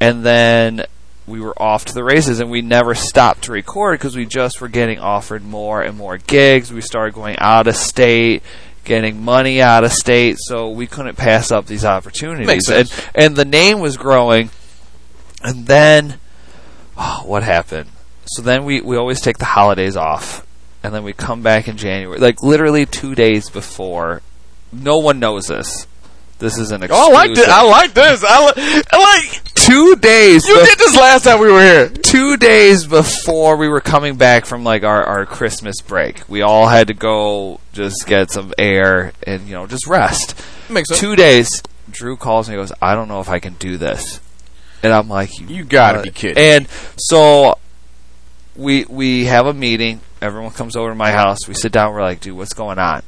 and 0.00 0.24
then 0.24 0.84
we 1.26 1.40
were 1.40 1.60
off 1.60 1.86
to 1.86 1.94
the 1.94 2.04
races 2.04 2.40
and 2.40 2.50
we 2.50 2.60
never 2.60 2.94
stopped 2.94 3.44
to 3.44 3.52
record 3.52 3.98
because 3.98 4.16
we 4.16 4.26
just 4.26 4.60
were 4.60 4.68
getting 4.68 4.98
offered 4.98 5.42
more 5.42 5.82
and 5.82 5.96
more 5.96 6.18
gigs 6.18 6.72
we 6.72 6.80
started 6.80 7.14
going 7.14 7.36
out 7.38 7.66
of 7.66 7.76
state 7.76 8.42
getting 8.84 9.22
money 9.24 9.62
out 9.62 9.84
of 9.84 9.92
state 9.92 10.36
so 10.38 10.68
we 10.68 10.86
couldn't 10.86 11.16
pass 11.16 11.50
up 11.50 11.66
these 11.66 11.84
opportunities 11.84 12.68
and 12.68 12.92
and 13.14 13.36
the 13.36 13.44
name 13.44 13.80
was 13.80 13.96
growing 13.96 14.50
and 15.42 15.66
then 15.66 16.18
oh, 16.98 17.22
what 17.24 17.42
happened 17.42 17.88
so 18.26 18.42
then 18.42 18.64
we 18.64 18.80
we 18.82 18.96
always 18.96 19.20
take 19.20 19.38
the 19.38 19.44
holidays 19.44 19.96
off 19.96 20.46
and 20.82 20.94
then 20.94 21.02
we 21.02 21.14
come 21.14 21.42
back 21.42 21.66
in 21.66 21.78
January 21.78 22.18
like 22.18 22.42
literally 22.42 22.84
2 22.84 23.14
days 23.14 23.48
before 23.48 24.20
no 24.70 24.98
one 24.98 25.18
knows 25.18 25.46
this 25.46 25.86
this 26.38 26.58
is 26.58 26.72
an 26.72 26.82
exclusive. 26.82 27.06
Oh, 27.08 27.10
I 27.10 27.14
like 27.14 27.34
this. 27.34 27.48
I 27.48 27.62
like 27.62 27.94
this. 27.94 28.24
I, 28.24 28.46
li- 28.46 28.82
I 28.92 28.98
like. 28.98 29.53
Two 29.64 29.96
days 29.96 30.46
You 30.46 30.54
bef- 30.56 30.64
did 30.66 30.78
this 30.78 30.96
last 30.96 31.24
time 31.24 31.40
we 31.40 31.50
were 31.50 31.60
here. 31.60 31.88
two 31.88 32.36
days 32.36 32.86
before 32.86 33.56
we 33.56 33.68
were 33.68 33.80
coming 33.80 34.16
back 34.16 34.46
from 34.46 34.64
like 34.64 34.84
our, 34.84 35.02
our 35.04 35.26
Christmas 35.26 35.80
break. 35.80 36.28
We 36.28 36.42
all 36.42 36.68
had 36.68 36.88
to 36.88 36.94
go 36.94 37.60
just 37.72 38.06
get 38.06 38.30
some 38.30 38.52
air 38.58 39.12
and 39.26 39.46
you 39.48 39.54
know 39.54 39.66
just 39.66 39.86
rest. 39.86 40.34
Makes 40.70 40.88
sense. 40.90 41.00
Two 41.00 41.16
days. 41.16 41.62
Drew 41.90 42.16
calls 42.16 42.48
me 42.48 42.54
and 42.56 42.62
goes, 42.62 42.72
"I 42.82 42.94
don't 42.94 43.08
know 43.08 43.20
if 43.20 43.28
I 43.28 43.38
can 43.38 43.54
do 43.54 43.76
this," 43.76 44.20
and 44.82 44.92
I'm 44.92 45.08
like, 45.08 45.38
"You, 45.38 45.46
You 45.46 45.64
gotta 45.64 46.00
uh, 46.00 46.02
be 46.02 46.10
kidding. 46.10 46.36
And 46.42 46.68
so 46.96 47.56
we 48.56 48.84
we 48.86 49.26
have 49.26 49.46
a 49.46 49.52
meeting. 49.54 50.00
Everyone 50.20 50.50
comes 50.50 50.74
over 50.76 50.88
to 50.88 50.94
my 50.94 51.12
house. 51.12 51.46
We 51.46 51.54
sit 51.54 51.70
down. 51.70 51.92
We're 51.92 52.02
like, 52.02 52.20
"Dude, 52.20 52.36
what's 52.36 52.52
going 52.54 52.78
on?" 52.78 53.02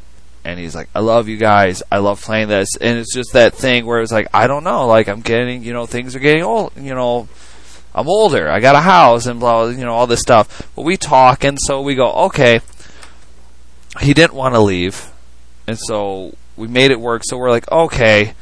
And 0.46 0.60
he's 0.60 0.76
like, 0.76 0.88
"I 0.94 1.00
love 1.00 1.26
you 1.26 1.38
guys. 1.38 1.82
I 1.90 1.98
love 1.98 2.22
playing 2.22 2.46
this." 2.46 2.76
And 2.80 2.98
it's 2.98 3.12
just 3.12 3.32
that 3.32 3.54
thing 3.54 3.84
where 3.84 4.00
it's 4.00 4.12
like, 4.12 4.28
I 4.32 4.46
don't 4.46 4.62
know. 4.62 4.86
Like 4.86 5.08
I'm 5.08 5.20
getting, 5.20 5.64
you 5.64 5.72
know, 5.72 5.86
things 5.86 6.14
are 6.14 6.20
getting 6.20 6.44
old. 6.44 6.72
You 6.76 6.94
know, 6.94 7.28
I'm 7.92 8.06
older. 8.08 8.48
I 8.48 8.60
got 8.60 8.76
a 8.76 8.80
house 8.80 9.26
and 9.26 9.40
blah, 9.40 9.66
you 9.66 9.84
know, 9.84 9.92
all 9.92 10.06
this 10.06 10.20
stuff. 10.20 10.70
But 10.76 10.82
we 10.82 10.96
talk, 10.96 11.42
and 11.42 11.58
so 11.60 11.80
we 11.80 11.96
go, 11.96 12.12
okay. 12.26 12.60
He 14.00 14.14
didn't 14.14 14.34
want 14.34 14.54
to 14.54 14.60
leave, 14.60 15.10
and 15.66 15.76
so 15.78 16.36
we 16.56 16.68
made 16.68 16.90
it 16.92 17.00
work. 17.00 17.22
So 17.24 17.38
we're 17.38 17.50
like, 17.50 17.70
okay, 17.72 18.34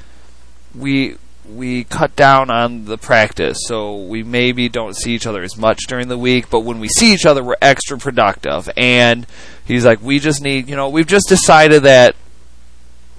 we 0.74 1.16
we 1.48 1.84
cut 1.84 2.16
down 2.16 2.50
on 2.50 2.84
the 2.86 2.96
practice, 2.98 3.58
so 3.66 3.96
we 3.96 4.22
maybe 4.22 4.68
don't 4.68 4.96
see 4.96 5.14
each 5.14 5.26
other 5.26 5.42
as 5.42 5.56
much 5.56 5.80
during 5.88 6.08
the 6.08 6.16
week. 6.18 6.48
But 6.50 6.60
when 6.60 6.80
we 6.80 6.88
see 6.88 7.12
each 7.12 7.26
other, 7.26 7.42
we're 7.42 7.56
extra 7.60 7.98
productive. 7.98 8.68
And 8.76 9.26
he's 9.64 9.84
like, 9.84 10.00
we 10.02 10.18
just 10.18 10.40
need, 10.40 10.68
you 10.68 10.76
know, 10.76 10.88
we've 10.88 11.06
just 11.06 11.28
decided 11.28 11.82
that 11.84 12.16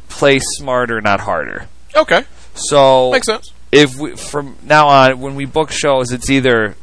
play 0.10 0.40
smarter, 0.40 1.02
not 1.02 1.20
harder. 1.22 1.68
Okay. 1.96 2.24
So 2.56 3.12
Makes 3.12 3.28
sense. 3.28 3.52
if 3.72 3.96
we, 3.98 4.16
from 4.16 4.56
now 4.64 4.88
on, 4.88 5.20
when 5.20 5.36
we 5.36 5.46
book 5.46 5.72
shows, 5.72 6.12
it's 6.12 6.30
either 6.30 6.76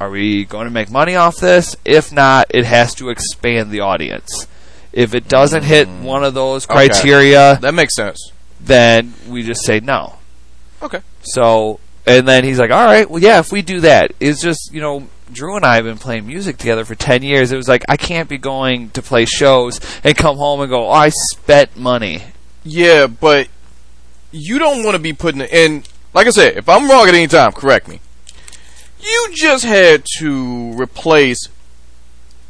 are 0.00 0.10
we 0.10 0.44
going 0.44 0.66
to 0.66 0.70
make 0.70 0.90
money 0.90 1.16
off 1.16 1.36
this? 1.38 1.74
If 1.84 2.12
not, 2.12 2.46
it 2.50 2.64
has 2.64 2.94
to 2.96 3.08
expand 3.10 3.70
the 3.70 3.80
audience. 3.80 4.46
If 4.92 5.14
it 5.14 5.28
doesn't 5.28 5.64
hit 5.64 5.88
one 5.88 6.22
of 6.24 6.34
those 6.34 6.66
Mm. 6.66 6.70
Okay. 6.76 6.88
criteria, 6.88 7.58
That 7.60 7.74
makes 7.74 7.96
sense. 7.96 8.32
then 8.60 9.14
we 9.28 9.42
just 9.42 9.64
say 9.64 9.80
no. 9.80 10.17
Okay. 10.82 11.00
So, 11.22 11.80
and 12.06 12.26
then 12.26 12.44
he's 12.44 12.58
like, 12.58 12.70
all 12.70 12.86
right, 12.86 13.08
well, 13.08 13.22
yeah, 13.22 13.38
if 13.38 13.52
we 13.52 13.62
do 13.62 13.80
that, 13.80 14.12
it's 14.20 14.40
just, 14.40 14.70
you 14.72 14.80
know, 14.80 15.08
Drew 15.32 15.56
and 15.56 15.64
I 15.64 15.76
have 15.76 15.84
been 15.84 15.98
playing 15.98 16.26
music 16.26 16.56
together 16.56 16.84
for 16.84 16.94
10 16.94 17.22
years. 17.22 17.52
It 17.52 17.56
was 17.56 17.68
like, 17.68 17.84
I 17.88 17.96
can't 17.96 18.28
be 18.28 18.38
going 18.38 18.90
to 18.90 19.02
play 19.02 19.24
shows 19.24 19.80
and 20.02 20.16
come 20.16 20.36
home 20.36 20.60
and 20.60 20.70
go, 20.70 20.88
oh, 20.88 20.92
I 20.92 21.10
spent 21.10 21.76
money. 21.76 22.22
Yeah, 22.64 23.06
but 23.06 23.48
you 24.32 24.58
don't 24.58 24.84
want 24.84 24.94
to 24.94 25.02
be 25.02 25.12
putting 25.12 25.40
it 25.40 25.52
in. 25.52 25.84
Like 26.14 26.26
I 26.26 26.30
said, 26.30 26.56
if 26.56 26.68
I'm 26.68 26.88
wrong 26.88 27.08
at 27.08 27.14
any 27.14 27.26
time, 27.26 27.52
correct 27.52 27.88
me. 27.88 28.00
You 29.00 29.28
just 29.32 29.64
had 29.64 30.04
to 30.18 30.72
replace 30.72 31.48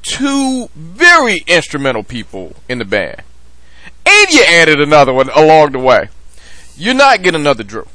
two 0.02 0.68
very 0.74 1.42
instrumental 1.46 2.02
people 2.02 2.56
in 2.68 2.78
the 2.78 2.84
band, 2.84 3.22
and 4.06 4.30
you 4.30 4.42
added 4.42 4.80
another 4.80 5.12
one 5.12 5.28
along 5.30 5.72
the 5.72 5.78
way. 5.78 6.08
You're 6.76 6.94
not 6.94 7.22
getting 7.22 7.40
another 7.40 7.64
Drew. 7.64 7.86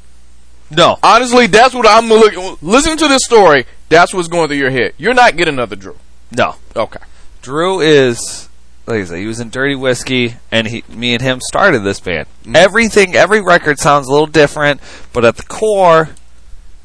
No. 0.70 0.98
Honestly, 1.02 1.46
that's 1.46 1.74
what 1.74 1.86
I'm 1.86 2.08
looking. 2.08 2.56
Listening 2.62 2.96
to 2.98 3.08
this 3.08 3.24
story, 3.24 3.66
that's 3.88 4.14
what's 4.14 4.28
going 4.28 4.48
through 4.48 4.56
your 4.56 4.70
head. 4.70 4.94
You're 4.98 5.14
not 5.14 5.36
getting 5.36 5.54
another 5.54 5.76
Drew. 5.76 5.96
No. 6.30 6.56
Okay. 6.74 7.00
Drew 7.42 7.80
is 7.80 8.48
like 8.86 9.00
I 9.00 9.04
said, 9.04 9.18
he 9.18 9.26
was 9.26 9.40
in 9.40 9.50
Dirty 9.50 9.74
Whiskey, 9.74 10.36
and 10.50 10.66
he, 10.66 10.84
me 10.88 11.14
and 11.14 11.22
him 11.22 11.40
started 11.40 11.80
this 11.80 12.00
band. 12.00 12.26
Mm-hmm. 12.42 12.56
Everything, 12.56 13.14
every 13.14 13.40
record 13.40 13.78
sounds 13.78 14.08
a 14.08 14.12
little 14.12 14.26
different, 14.26 14.80
but 15.12 15.24
at 15.24 15.36
the 15.36 15.42
core, 15.42 16.10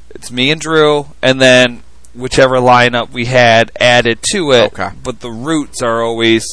it's 0.09 0.31
me 0.31 0.51
and 0.51 0.61
Drew, 0.61 1.07
and 1.21 1.41
then 1.41 1.83
whichever 2.13 2.55
lineup 2.55 3.11
we 3.11 3.25
had 3.25 3.71
added 3.79 4.19
to 4.31 4.51
it. 4.51 4.73
Okay. 4.73 4.89
But 5.03 5.19
the 5.19 5.31
roots 5.31 5.81
are 5.81 6.01
always 6.01 6.45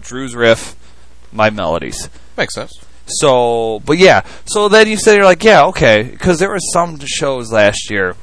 Drew's 0.00 0.34
riff, 0.34 0.76
my 1.32 1.50
melodies. 1.50 2.08
Makes 2.36 2.54
sense. 2.54 2.81
So, 3.06 3.80
but 3.84 3.98
yeah. 3.98 4.24
So 4.46 4.68
then 4.68 4.88
you 4.88 4.96
say 4.96 5.16
you're 5.16 5.24
like, 5.24 5.44
yeah, 5.44 5.64
okay, 5.66 6.02
because 6.02 6.38
there 6.38 6.50
were 6.50 6.60
some 6.72 6.98
shows 7.00 7.52
last 7.52 7.90
year. 7.90 8.16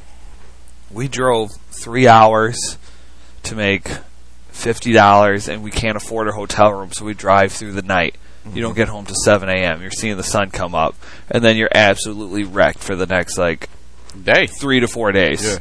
We 0.91 1.07
drove 1.07 1.49
three 1.69 2.07
hours 2.07 2.77
to 3.43 3.55
make 3.55 3.89
fifty 4.49 4.91
dollars, 4.91 5.47
and 5.47 5.63
we 5.63 5.71
can't 5.71 5.97
afford 5.97 6.27
a 6.27 6.31
hotel 6.31 6.73
room, 6.73 6.91
so 6.91 7.05
we 7.05 7.13
drive 7.13 7.51
through 7.51 7.73
the 7.73 7.81
night. 7.81 8.15
You 8.45 8.61
don't 8.61 8.71
mm-hmm. 8.71 8.77
get 8.77 8.87
home 8.87 9.05
till 9.05 9.15
seven 9.23 9.49
a.m. 9.49 9.81
You're 9.81 9.91
seeing 9.91 10.17
the 10.17 10.23
sun 10.23 10.49
come 10.49 10.73
up, 10.73 10.95
and 11.29 11.43
then 11.43 11.57
you're 11.57 11.69
absolutely 11.73 12.43
wrecked 12.43 12.79
for 12.79 12.95
the 12.95 13.05
next 13.05 13.37
like 13.37 13.69
Day. 14.23 14.47
three 14.47 14.79
to 14.79 14.87
four 14.87 15.11
days. 15.11 15.43
Yeah. 15.43 15.59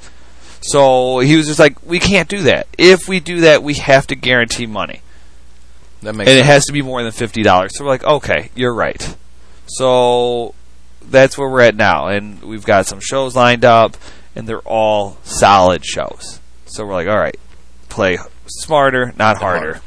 So 0.60 1.20
he 1.20 1.36
was 1.36 1.46
just 1.46 1.58
like, 1.58 1.84
we 1.84 2.00
can't 2.00 2.28
do 2.28 2.42
that. 2.42 2.66
If 2.76 3.06
we 3.06 3.20
do 3.20 3.42
that, 3.42 3.62
we 3.62 3.74
have 3.74 4.06
to 4.08 4.16
guarantee 4.16 4.66
money 4.66 5.02
That 6.02 6.14
makes 6.14 6.30
and 6.30 6.38
it 6.38 6.44
has 6.44 6.64
to 6.66 6.72
be 6.72 6.82
more 6.82 7.02
than 7.02 7.12
fifty 7.12 7.42
dollars. 7.42 7.76
So 7.76 7.84
we're 7.84 7.90
like, 7.90 8.04
okay, 8.04 8.50
you're 8.54 8.74
right. 8.74 9.16
So 9.66 10.54
that's 11.02 11.36
where 11.36 11.48
we're 11.48 11.62
at 11.62 11.74
now, 11.76 12.08
and 12.08 12.42
we've 12.42 12.64
got 12.64 12.86
some 12.86 13.00
shows 13.00 13.34
lined 13.36 13.64
up, 13.64 13.96
and 14.36 14.46
they're 14.48 14.60
all 14.60 15.18
solid 15.24 15.84
shows. 15.84 16.40
So 16.66 16.86
we're 16.86 16.94
like, 16.94 17.08
all 17.08 17.18
right, 17.18 17.38
play 17.88 18.18
smarter, 18.46 19.12
not 19.18 19.38
harder. 19.38 19.80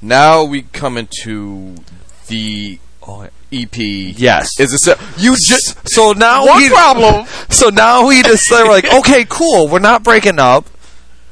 now 0.00 0.44
we 0.44 0.62
come 0.62 0.96
into 0.96 1.76
the 2.28 2.78
Oh, 3.08 3.28
EP. 3.52 3.76
yes. 3.78 4.58
Is 4.58 4.72
it 4.74 4.78
so, 4.78 4.96
you 5.16 5.36
just 5.46 5.88
so 5.88 6.10
now 6.12 6.44
one 6.44 6.60
we 6.60 6.68
problem? 6.68 7.26
So 7.50 7.68
now 7.68 8.04
we 8.08 8.20
just 8.22 8.50
we're 8.50 8.68
like, 8.68 8.92
okay, 8.92 9.24
cool, 9.28 9.68
we're 9.68 9.78
not 9.78 10.02
breaking 10.02 10.40
up. 10.40 10.66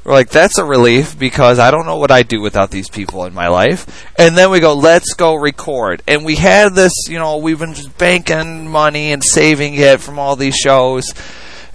We're 0.05 0.13
like, 0.13 0.29
that's 0.29 0.59
a 0.59 0.63
relief 0.63 1.17
because 1.17 1.57
I 1.59 1.71
don't 1.71 1.87
know 1.87 1.97
what 1.97 2.11
I'd 2.11 2.27
do 2.27 2.39
without 2.39 2.71
these 2.71 2.87
people 2.87 3.25
in 3.25 3.33
my 3.33 3.47
life. 3.47 4.05
And 4.17 4.37
then 4.37 4.51
we 4.51 4.59
go, 4.59 4.73
let's 4.75 5.13
go 5.15 5.33
record. 5.33 6.03
And 6.07 6.23
we 6.23 6.35
had 6.35 6.75
this, 6.75 6.93
you 7.09 7.17
know, 7.17 7.37
we've 7.37 7.59
been 7.59 7.73
just 7.73 7.97
banking 7.97 8.67
money 8.69 9.11
and 9.11 9.23
saving 9.23 9.73
it 9.73 9.99
from 9.99 10.19
all 10.19 10.35
these 10.35 10.55
shows. 10.55 11.11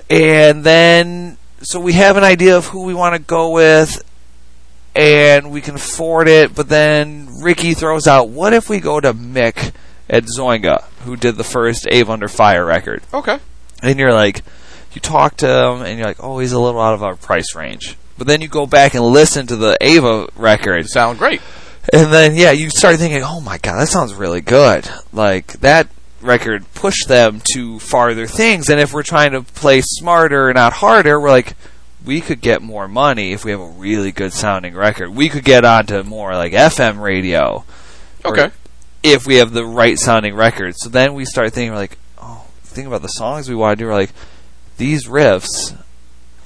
And 0.08 0.64
then 0.64 1.38
so 1.62 1.78
we 1.78 1.92
have 1.94 2.16
an 2.16 2.24
idea 2.24 2.56
of 2.56 2.66
who 2.66 2.84
we 2.84 2.94
want 2.94 3.14
to 3.14 3.20
go 3.20 3.50
with, 3.50 4.02
and 4.94 5.50
we 5.50 5.60
can 5.60 5.74
afford 5.74 6.28
it. 6.28 6.54
But 6.54 6.68
then 6.68 7.28
Ricky 7.42 7.74
throws 7.74 8.06
out, 8.06 8.28
"What 8.28 8.52
if 8.52 8.68
we 8.68 8.80
go 8.80 9.00
to 9.00 9.12
Mick 9.12 9.72
at 10.08 10.24
Zoinga, 10.24 10.84
who 11.04 11.16
did 11.16 11.36
the 11.36 11.44
first 11.44 11.86
Ave 11.86 12.10
Under 12.10 12.28
Fire 12.28 12.64
record?" 12.64 13.02
Okay. 13.12 13.38
And 13.82 13.98
you're 13.98 14.12
like, 14.12 14.42
you 14.92 15.00
talk 15.00 15.36
to 15.38 15.46
him, 15.46 15.82
and 15.82 15.98
you're 15.98 16.08
like, 16.08 16.22
"Oh, 16.22 16.38
he's 16.38 16.52
a 16.52 16.60
little 16.60 16.80
out 16.80 16.94
of 16.94 17.02
our 17.02 17.16
price 17.16 17.54
range." 17.54 17.96
But 18.20 18.26
then 18.26 18.42
you 18.42 18.48
go 18.48 18.66
back 18.66 18.92
and 18.92 19.02
listen 19.02 19.46
to 19.46 19.56
the 19.56 19.78
Ava 19.80 20.28
record, 20.36 20.80
It 20.80 20.90
Sound 20.90 21.18
great. 21.18 21.40
and 21.90 22.12
then 22.12 22.36
yeah, 22.36 22.50
you 22.50 22.68
start 22.68 22.96
thinking, 22.96 23.22
"Oh 23.24 23.40
my 23.40 23.56
god, 23.56 23.80
that 23.80 23.88
sounds 23.88 24.12
really 24.12 24.42
good." 24.42 24.86
Like 25.10 25.54
that 25.60 25.88
record 26.20 26.66
pushed 26.74 27.08
them 27.08 27.40
to 27.54 27.78
farther 27.78 28.26
things. 28.26 28.68
And 28.68 28.78
if 28.78 28.92
we're 28.92 29.02
trying 29.04 29.32
to 29.32 29.40
play 29.40 29.80
smarter, 29.80 30.50
and 30.50 30.56
not 30.56 30.74
harder, 30.74 31.18
we're 31.18 31.30
like, 31.30 31.56
we 32.04 32.20
could 32.20 32.42
get 32.42 32.60
more 32.60 32.86
money 32.88 33.32
if 33.32 33.42
we 33.42 33.52
have 33.52 33.60
a 33.60 33.66
really 33.66 34.12
good 34.12 34.34
sounding 34.34 34.74
record. 34.74 35.08
We 35.14 35.30
could 35.30 35.44
get 35.44 35.64
onto 35.64 36.02
more 36.02 36.34
like 36.34 36.52
FM 36.52 37.00
radio. 37.00 37.64
Okay. 38.22 38.50
if 39.02 39.26
we 39.26 39.36
have 39.36 39.52
the 39.54 39.64
right 39.64 39.98
sounding 39.98 40.34
record. 40.34 40.74
So 40.76 40.90
then 40.90 41.14
we 41.14 41.24
start 41.24 41.54
thinking, 41.54 41.74
like, 41.74 41.96
oh, 42.18 42.44
think 42.64 42.86
about 42.86 43.00
the 43.00 43.08
songs 43.08 43.48
we 43.48 43.54
want 43.54 43.78
to 43.78 43.82
do. 43.82 43.88
We're 43.88 43.94
like, 43.94 44.10
these 44.76 45.06
riffs 45.08 45.74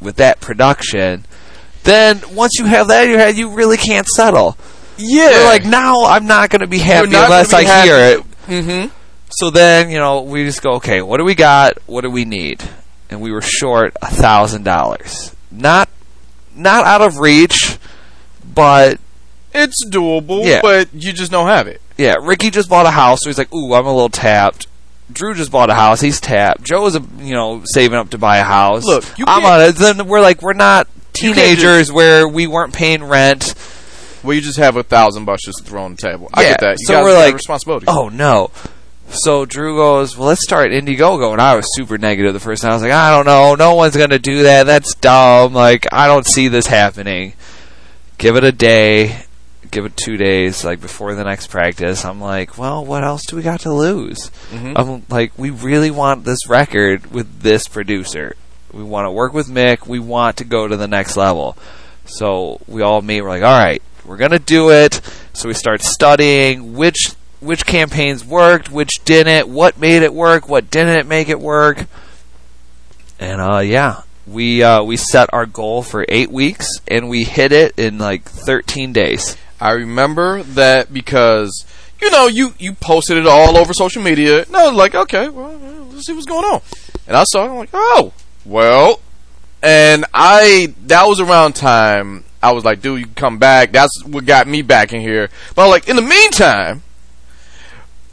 with 0.00 0.14
that 0.16 0.40
production. 0.40 1.24
Then 1.84 2.20
once 2.32 2.52
you 2.58 2.64
have 2.66 2.88
that 2.88 3.04
in 3.04 3.10
your 3.10 3.18
head, 3.18 3.36
you 3.36 3.50
really 3.50 3.76
can't 3.76 4.06
settle. 4.06 4.56
Yeah. 4.96 5.30
You're 5.30 5.44
like, 5.44 5.64
now 5.64 6.04
I'm 6.04 6.26
not 6.26 6.50
going 6.50 6.60
to 6.60 6.66
be 6.66 6.78
happy 6.78 7.06
unless 7.08 7.50
gonna 7.52 7.66
I 7.68 7.82
be 7.82 7.88
hear 7.88 7.98
it. 7.98 8.20
mm-hmm. 8.46 8.94
So 9.30 9.50
then, 9.50 9.90
you 9.90 9.98
know, 9.98 10.22
we 10.22 10.44
just 10.44 10.62
go, 10.62 10.74
okay, 10.74 11.02
what 11.02 11.18
do 11.18 11.24
we 11.24 11.34
got? 11.34 11.78
What 11.86 12.02
do 12.02 12.10
we 12.10 12.24
need? 12.24 12.62
And 13.10 13.20
we 13.20 13.32
were 13.32 13.40
short 13.42 13.94
a 14.00 14.06
thousand 14.10 14.62
dollars. 14.64 15.34
Not, 15.50 15.88
not 16.54 16.84
out 16.84 17.02
of 17.02 17.18
reach, 17.18 17.78
but 18.54 18.98
It's 19.52 19.84
doable, 19.88 20.44
Yeah. 20.44 20.60
but 20.62 20.88
you 20.94 21.12
just 21.12 21.30
don't 21.32 21.48
have 21.48 21.66
it. 21.66 21.80
yeah. 21.98 22.14
Ricky 22.20 22.50
just 22.50 22.68
bought 22.68 22.86
a 22.86 22.90
house, 22.90 23.20
so 23.22 23.28
he's 23.30 23.38
like, 23.38 23.52
ooh, 23.52 23.74
I'm 23.74 23.86
a 23.86 23.92
little 23.92 24.08
tapped. 24.08 24.68
Drew 25.12 25.34
just 25.34 25.50
bought 25.52 25.68
a 25.68 25.74
house, 25.74 26.00
he's 26.00 26.20
tapped. 26.20 26.62
Joe's, 26.62 26.96
a, 26.96 27.02
you 27.18 27.34
know, 27.34 27.62
saving 27.64 27.98
up 27.98 28.10
to 28.10 28.18
buy 28.18 28.38
a 28.38 28.44
house. 28.44 28.84
Look, 28.84 29.04
you 29.18 29.24
I'm 29.28 29.44
on 29.44 29.60
it. 29.60 29.76
Then 29.76 30.06
we're 30.08 30.20
like, 30.22 30.40
we're 30.42 30.54
can't 30.54 30.86
teenagers 31.14 31.90
where 31.92 32.28
we 32.28 32.46
weren't 32.46 32.72
paying 32.74 33.02
rent. 33.04 33.54
Well, 34.22 34.34
you 34.34 34.40
just 34.40 34.58
have 34.58 34.76
a 34.76 34.82
thousand 34.82 35.24
bucks 35.26 35.44
just 35.44 35.64
thrown 35.64 35.84
on 35.84 35.90
the 35.96 36.02
table. 36.02 36.28
I 36.32 36.42
Yeah, 36.42 36.48
get 36.50 36.60
that. 36.60 36.76
You 36.80 36.86
so 36.86 37.02
we're 37.02 37.14
like, 37.14 37.34
responsibility. 37.34 37.86
Oh 37.88 38.08
no. 38.08 38.50
So 39.10 39.44
Drew 39.44 39.76
goes, 39.76 40.16
well, 40.16 40.28
let's 40.28 40.42
start 40.42 40.70
Indiegogo, 40.70 41.32
and 41.32 41.40
I 41.40 41.54
was 41.56 41.66
super 41.76 41.98
negative 41.98 42.32
the 42.32 42.40
first 42.40 42.62
time. 42.62 42.70
I 42.70 42.74
was 42.74 42.82
like, 42.82 42.90
I 42.90 43.10
don't 43.14 43.26
know, 43.26 43.54
no 43.54 43.74
one's 43.74 43.96
gonna 43.96 44.18
do 44.18 44.44
that. 44.44 44.64
That's 44.64 44.94
dumb. 44.94 45.52
Like, 45.52 45.86
I 45.92 46.06
don't 46.06 46.26
see 46.26 46.48
this 46.48 46.66
happening. 46.66 47.34
Give 48.16 48.36
it 48.36 48.44
a 48.44 48.52
day, 48.52 49.24
give 49.70 49.84
it 49.84 49.94
two 49.96 50.16
days, 50.16 50.64
like 50.64 50.80
before 50.80 51.14
the 51.14 51.22
next 51.24 51.48
practice. 51.48 52.04
I'm 52.04 52.20
like, 52.20 52.56
well, 52.56 52.82
what 52.84 53.04
else 53.04 53.26
do 53.26 53.36
we 53.36 53.42
got 53.42 53.60
to 53.60 53.72
lose? 53.74 54.30
Mhm. 54.50 54.72
I'm 54.74 55.02
like, 55.10 55.32
we 55.38 55.50
really 55.50 55.90
want 55.90 56.24
this 56.24 56.48
record 56.48 57.10
with 57.12 57.40
this 57.42 57.68
producer. 57.68 58.36
We 58.74 58.82
want 58.82 59.06
to 59.06 59.10
work 59.10 59.32
with 59.32 59.46
Mick. 59.48 59.86
We 59.86 60.00
want 60.00 60.38
to 60.38 60.44
go 60.44 60.66
to 60.66 60.76
the 60.76 60.88
next 60.88 61.16
level. 61.16 61.56
So 62.06 62.60
we 62.66 62.82
all 62.82 63.02
meet. 63.02 63.22
We're 63.22 63.28
like, 63.28 63.42
all 63.42 63.58
right, 63.58 63.82
we're 64.04 64.16
gonna 64.16 64.38
do 64.38 64.70
it. 64.70 65.00
So 65.32 65.48
we 65.48 65.54
start 65.54 65.82
studying 65.82 66.74
which 66.74 67.14
which 67.40 67.66
campaigns 67.66 68.24
worked, 68.24 68.70
which 68.70 69.04
didn't, 69.04 69.48
what 69.48 69.78
made 69.78 70.02
it 70.02 70.14
work, 70.14 70.48
what 70.48 70.70
didn't 70.70 71.06
make 71.06 71.28
it 71.28 71.38
work. 71.38 71.86
And 73.20 73.40
uh, 73.40 73.58
yeah, 73.58 74.02
we 74.26 74.62
uh, 74.62 74.82
we 74.82 74.96
set 74.96 75.32
our 75.32 75.46
goal 75.46 75.82
for 75.82 76.04
eight 76.08 76.30
weeks, 76.30 76.68
and 76.88 77.08
we 77.08 77.24
hit 77.24 77.52
it 77.52 77.78
in 77.78 77.98
like 77.98 78.24
13 78.24 78.92
days. 78.92 79.36
I 79.60 79.72
remember 79.72 80.42
that 80.42 80.92
because 80.92 81.64
you 82.00 82.10
know 82.10 82.26
you 82.26 82.54
you 82.58 82.74
posted 82.74 83.18
it 83.18 83.26
all 83.26 83.56
over 83.56 83.72
social 83.72 84.02
media, 84.02 84.42
and 84.42 84.56
I 84.56 84.66
was 84.66 84.74
like, 84.74 84.94
okay, 84.94 85.28
well, 85.28 85.56
let's 85.92 86.06
see 86.06 86.12
what's 86.12 86.26
going 86.26 86.44
on. 86.44 86.60
And 87.06 87.16
I 87.16 87.24
saw 87.24 87.44
it, 87.44 87.50
I'm 87.50 87.56
like, 87.56 87.70
oh, 87.72 88.12
well, 88.44 89.00
and 89.62 90.04
I 90.12 90.74
that 90.86 91.04
was 91.04 91.20
around 91.20 91.54
time 91.54 92.24
I 92.44 92.52
was 92.52 92.62
like, 92.62 92.82
dude, 92.82 93.00
you 93.00 93.06
can 93.06 93.14
come 93.14 93.38
back. 93.38 93.72
That's 93.72 94.04
what 94.04 94.26
got 94.26 94.46
me 94.46 94.60
back 94.60 94.92
in 94.92 95.00
here. 95.00 95.30
But 95.54 95.70
like, 95.70 95.88
in 95.88 95.96
the 95.96 96.02
meantime, 96.02 96.82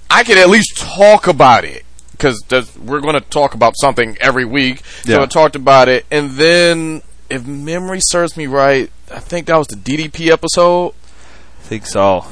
I 0.09 0.23
could 0.23 0.37
at 0.37 0.49
least 0.49 0.77
talk 0.77 1.27
about 1.27 1.65
it 1.65 1.83
because 2.11 2.41
we're 2.77 3.01
going 3.01 3.15
to 3.15 3.21
talk 3.21 3.53
about 3.53 3.73
something 3.77 4.17
every 4.21 4.45
week. 4.45 4.85
So 5.03 5.21
I 5.21 5.25
talked 5.25 5.57
about 5.57 5.89
it, 5.89 6.05
and 6.09 6.31
then 6.31 7.01
if 7.29 7.45
memory 7.45 7.99
serves 8.01 8.37
me 8.37 8.47
right, 8.47 8.89
I 9.11 9.19
think 9.19 9.47
that 9.47 9.57
was 9.57 9.67
the 9.67 9.75
DDP 9.75 10.29
episode. 10.31 10.93
I 11.59 11.63
think 11.63 11.85
so. 11.85 12.25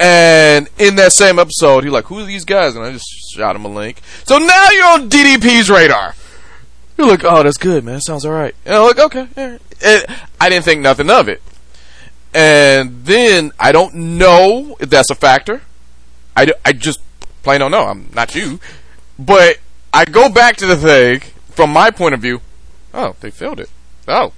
And 0.00 0.68
in 0.78 0.96
that 0.96 1.12
same 1.12 1.38
episode, 1.38 1.84
he's 1.84 1.92
like, 1.92 2.06
"Who 2.06 2.18
are 2.18 2.24
these 2.24 2.44
guys?" 2.44 2.74
And 2.74 2.84
I 2.84 2.92
just 2.92 3.06
shot 3.32 3.56
him 3.56 3.64
a 3.64 3.68
link. 3.68 4.02
So 4.24 4.38
now 4.38 4.70
you're 4.70 4.86
on 4.86 5.08
DDP's 5.08 5.70
radar. 5.70 6.14
You're 6.96 7.08
like, 7.08 7.24
"Oh, 7.24 7.42
that's 7.42 7.58
good, 7.58 7.84
man. 7.84 7.96
That 7.96 8.02
sounds 8.02 8.24
all 8.24 8.32
right." 8.32 8.54
And 8.64 8.74
I'm 8.74 8.82
like, 8.86 8.98
"Okay." 8.98 9.28
yeah." 9.36 9.58
And 9.84 10.06
I 10.40 10.48
didn't 10.48 10.64
think 10.64 10.80
nothing 10.80 11.10
of 11.10 11.28
it. 11.28 11.42
And 12.34 13.04
then 13.04 13.52
I 13.58 13.72
don't 13.72 13.94
know 13.94 14.76
if 14.80 14.90
that's 14.90 15.10
a 15.10 15.14
factor. 15.14 15.62
I, 16.36 16.46
d- 16.46 16.54
I 16.64 16.72
just 16.72 17.00
plain 17.42 17.60
don't 17.60 17.70
know. 17.70 17.86
I'm 17.86 18.10
not 18.14 18.34
you, 18.34 18.60
but 19.18 19.58
I 19.92 20.04
go 20.04 20.28
back 20.28 20.56
to 20.56 20.66
the 20.66 20.76
thing 20.76 21.20
from 21.50 21.70
my 21.72 21.90
point 21.90 22.14
of 22.14 22.20
view. 22.20 22.40
Oh, 22.92 23.16
they 23.20 23.30
filled 23.30 23.60
it. 23.60 23.70
Oh, 24.08 24.32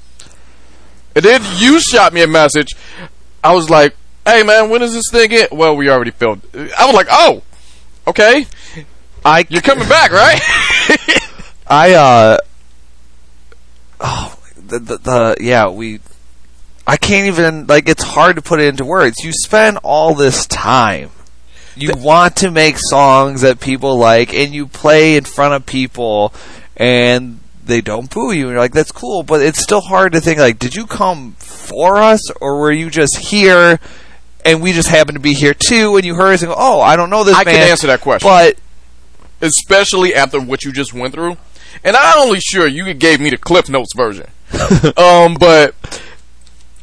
and 1.14 1.24
then 1.24 1.42
you 1.56 1.80
shot 1.80 2.12
me 2.12 2.22
a 2.22 2.26
message. 2.26 2.74
I 3.42 3.54
was 3.54 3.68
like, 3.70 3.96
"Hey, 4.24 4.42
man, 4.42 4.70
when 4.70 4.82
is 4.82 4.92
this 4.94 5.10
thing 5.10 5.32
in?" 5.32 5.46
Well, 5.50 5.76
we 5.76 5.90
already 5.90 6.10
filled. 6.10 6.40
I 6.54 6.86
was 6.86 6.94
like, 6.94 7.08
"Oh, 7.10 7.42
okay, 8.06 8.46
I 9.24 9.46
you're 9.48 9.62
coming 9.62 9.88
back, 9.88 10.12
right?" 10.12 10.40
I 11.66 11.94
uh 11.94 12.38
oh 14.00 14.38
the, 14.56 14.78
the 14.78 14.98
the 14.98 15.36
yeah 15.40 15.68
we 15.68 16.00
I 16.86 16.96
can't 16.96 17.26
even 17.26 17.66
like 17.66 17.88
it's 17.88 18.02
hard 18.02 18.36
to 18.36 18.42
put 18.42 18.60
it 18.60 18.66
into 18.66 18.84
words. 18.84 19.22
You 19.22 19.32
spend 19.32 19.78
all 19.82 20.14
this 20.14 20.46
time. 20.46 21.10
You 21.76 21.92
want 21.96 22.36
to 22.36 22.50
make 22.50 22.76
songs 22.78 23.42
that 23.42 23.60
people 23.60 23.98
like 23.98 24.34
and 24.34 24.52
you 24.52 24.66
play 24.66 25.16
in 25.16 25.24
front 25.24 25.54
of 25.54 25.64
people 25.66 26.32
and 26.76 27.38
they 27.64 27.80
don't 27.82 28.10
boo 28.10 28.32
you 28.32 28.44
and 28.46 28.52
you're 28.52 28.58
like 28.58 28.72
that's 28.72 28.90
cool 28.90 29.22
but 29.22 29.42
it's 29.42 29.62
still 29.62 29.82
hard 29.82 30.12
to 30.12 30.20
think 30.20 30.40
like 30.40 30.58
did 30.58 30.74
you 30.74 30.86
come 30.86 31.32
for 31.32 31.98
us 31.98 32.30
or 32.40 32.58
were 32.58 32.72
you 32.72 32.88
just 32.90 33.16
here 33.18 33.78
and 34.44 34.62
we 34.62 34.72
just 34.72 34.88
happened 34.88 35.16
to 35.16 35.20
be 35.20 35.34
here 35.34 35.54
too 35.54 35.94
and 35.96 36.04
you 36.04 36.14
heard 36.14 36.32
us 36.32 36.42
and 36.42 36.48
go 36.48 36.56
oh 36.58 36.80
I 36.80 36.96
don't 36.96 37.10
know 37.10 37.22
this 37.22 37.36
I 37.36 37.44
man 37.44 37.54
can 37.54 37.70
answer 37.70 37.86
that 37.88 38.00
question. 38.00 38.26
but 38.26 38.56
especially 39.40 40.14
after 40.14 40.40
what 40.40 40.64
you 40.64 40.72
just 40.72 40.92
went 40.92 41.14
through. 41.14 41.36
And 41.84 41.96
I'm 41.96 42.20
only 42.20 42.40
sure 42.40 42.66
you 42.66 42.92
gave 42.94 43.20
me 43.20 43.30
the 43.30 43.36
Cliff 43.36 43.68
Notes 43.68 43.94
version. 43.94 44.26
um, 44.96 45.36
but 45.38 45.74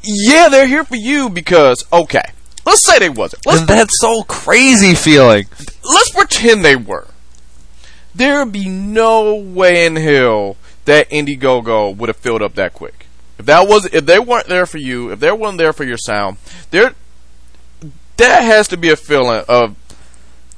yeah, 0.04 0.50
they're 0.50 0.67
here 0.67 0.84
for 0.84 0.95
you 0.95 1.30
because 1.30 1.84
okay, 1.91 2.24
let's 2.65 2.86
say 2.86 3.00
they 3.00 3.10
wasn't. 3.10 3.45
Let's 3.45 3.65
that's 3.65 4.00
so 4.00 4.24
crazy 4.24 4.93
feeling 4.93 5.45
let's 5.86 6.12
pretend 6.12 6.63
they 6.63 6.76
were. 6.76 7.08
There'd 8.13 8.52
be 8.52 8.69
no 8.69 9.36
way 9.36 9.86
in 9.86 9.95
hell 9.95 10.58
that 10.86 11.10
Indiegogo 11.10 11.95
would 11.95 12.09
have 12.09 12.18
filled 12.18 12.41
up 12.41 12.55
that 12.55 12.74
quick. 12.74 13.07
If 13.38 13.45
that 13.47 13.68
was, 13.68 13.86
if 13.86 14.05
they 14.05 14.20
weren't 14.20 14.47
there 14.47 14.66
for 14.66 14.78
you, 14.78 15.12
if 15.12 15.20
they 15.20 15.32
weren't 15.32 15.57
there 15.57 15.74
for 15.74 15.84
your 15.84 15.97
sound, 15.97 16.38
there, 16.72 16.93
that 18.18 18.43
has 18.43 18.68
to 18.70 18.78
be 18.78 18.89
a 18.89 18.95
feeling 18.95 19.43
of, 19.49 19.76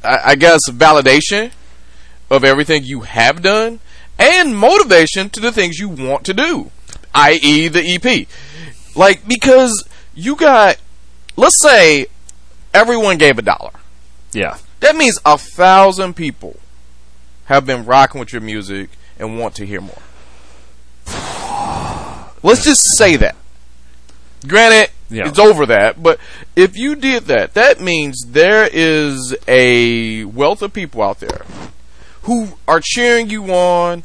I, 0.03 0.19
I 0.25 0.35
guess, 0.35 0.59
validation 0.69 1.51
of 2.29 2.43
everything 2.43 2.83
you 2.83 3.01
have 3.01 3.41
done 3.41 3.79
and 4.19 4.57
motivation 4.57 5.29
to 5.31 5.39
the 5.39 5.51
things 5.51 5.77
you 5.79 5.89
want 5.89 6.25
to 6.25 6.33
do, 6.33 6.71
i.e., 7.13 7.67
the 7.67 7.81
EP. 7.95 8.27
Like 8.95 9.27
because 9.27 9.87
you 10.15 10.35
got, 10.35 10.77
let's 11.35 11.61
say, 11.61 12.07
everyone 12.73 13.17
gave 13.17 13.37
a 13.37 13.41
dollar. 13.43 13.71
yeah 14.33 14.57
That 14.79 14.95
means 14.95 15.19
a 15.25 15.37
thousand 15.37 16.15
people 16.15 16.57
have 17.45 17.65
been 17.65 17.85
rocking 17.85 18.19
with 18.19 18.33
your 18.33 18.41
music 18.41 18.89
and 19.19 19.39
want 19.39 19.55
to 19.55 19.65
hear 19.65 19.81
more. 19.81 20.01
Let's 22.43 22.63
just 22.63 22.81
say 22.97 23.15
that. 23.17 23.35
Granted, 24.47 24.91
Yeah. 25.09 25.27
it's 25.27 25.39
over 25.39 25.65
that, 25.65 26.01
but 26.03 26.19
if 26.55 26.77
you 26.77 26.95
did 26.95 27.25
that, 27.25 27.53
that 27.55 27.79
means 27.81 28.23
there 28.27 28.69
is 28.71 29.35
a 29.47 30.23
wealth 30.25 30.61
of 30.61 30.73
people 30.73 31.01
out 31.01 31.19
there 31.19 31.41
who 32.27 32.49
are 32.67 32.81
cheering 32.81 33.29
you 33.29 33.45
on 33.53 34.03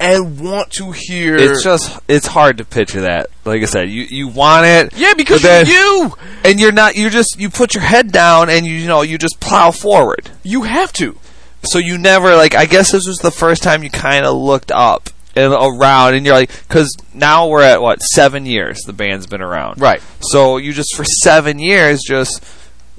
and 0.00 0.40
want 0.40 0.70
to 0.72 0.92
hear. 0.92 1.36
it's 1.36 1.62
just 1.62 2.00
it's 2.08 2.26
hard 2.26 2.58
to 2.58 2.64
picture 2.64 3.02
that. 3.02 3.28
Like 3.44 3.62
I 3.62 3.66
said, 3.66 3.90
you 3.90 4.02
you 4.02 4.28
want 4.28 4.64
it, 4.66 4.92
yeah, 4.96 5.14
because 5.14 5.42
then- 5.42 5.66
you. 5.66 6.14
and 6.44 6.58
you're 6.58 6.72
not. 6.72 6.96
You 6.96 7.10
just 7.10 7.38
you 7.38 7.50
put 7.50 7.74
your 7.74 7.84
head 7.84 8.10
down 8.10 8.48
and 8.48 8.64
you, 8.66 8.74
you 8.74 8.86
know 8.88 9.02
you 9.02 9.18
just 9.18 9.38
plow 9.40 9.70
forward. 9.70 10.30
You 10.42 10.62
have 10.62 10.92
to. 10.94 11.18
So 11.64 11.78
you 11.78 11.98
never 11.98 12.34
like. 12.36 12.54
I 12.54 12.66
guess 12.66 12.90
this 12.92 13.06
was 13.06 13.18
the 13.18 13.30
first 13.30 13.62
time 13.62 13.82
you 13.82 13.90
kind 13.90 14.24
of 14.24 14.36
looked 14.36 14.72
up 14.72 15.10
and 15.34 15.52
around, 15.52 16.14
and 16.14 16.26
you're 16.26 16.34
like, 16.34 16.50
because 16.68 16.94
now 17.14 17.48
we're 17.48 17.62
at 17.62 17.80
what 17.80 18.02
seven 18.02 18.44
years 18.46 18.80
the 18.82 18.92
band's 18.92 19.26
been 19.26 19.40
around, 19.42 19.80
Right. 19.80 20.02
So 20.20 20.58
you 20.58 20.72
just 20.72 20.94
for 20.94 21.04
seven 21.04 21.58
years 21.58 22.02
just 22.06 22.44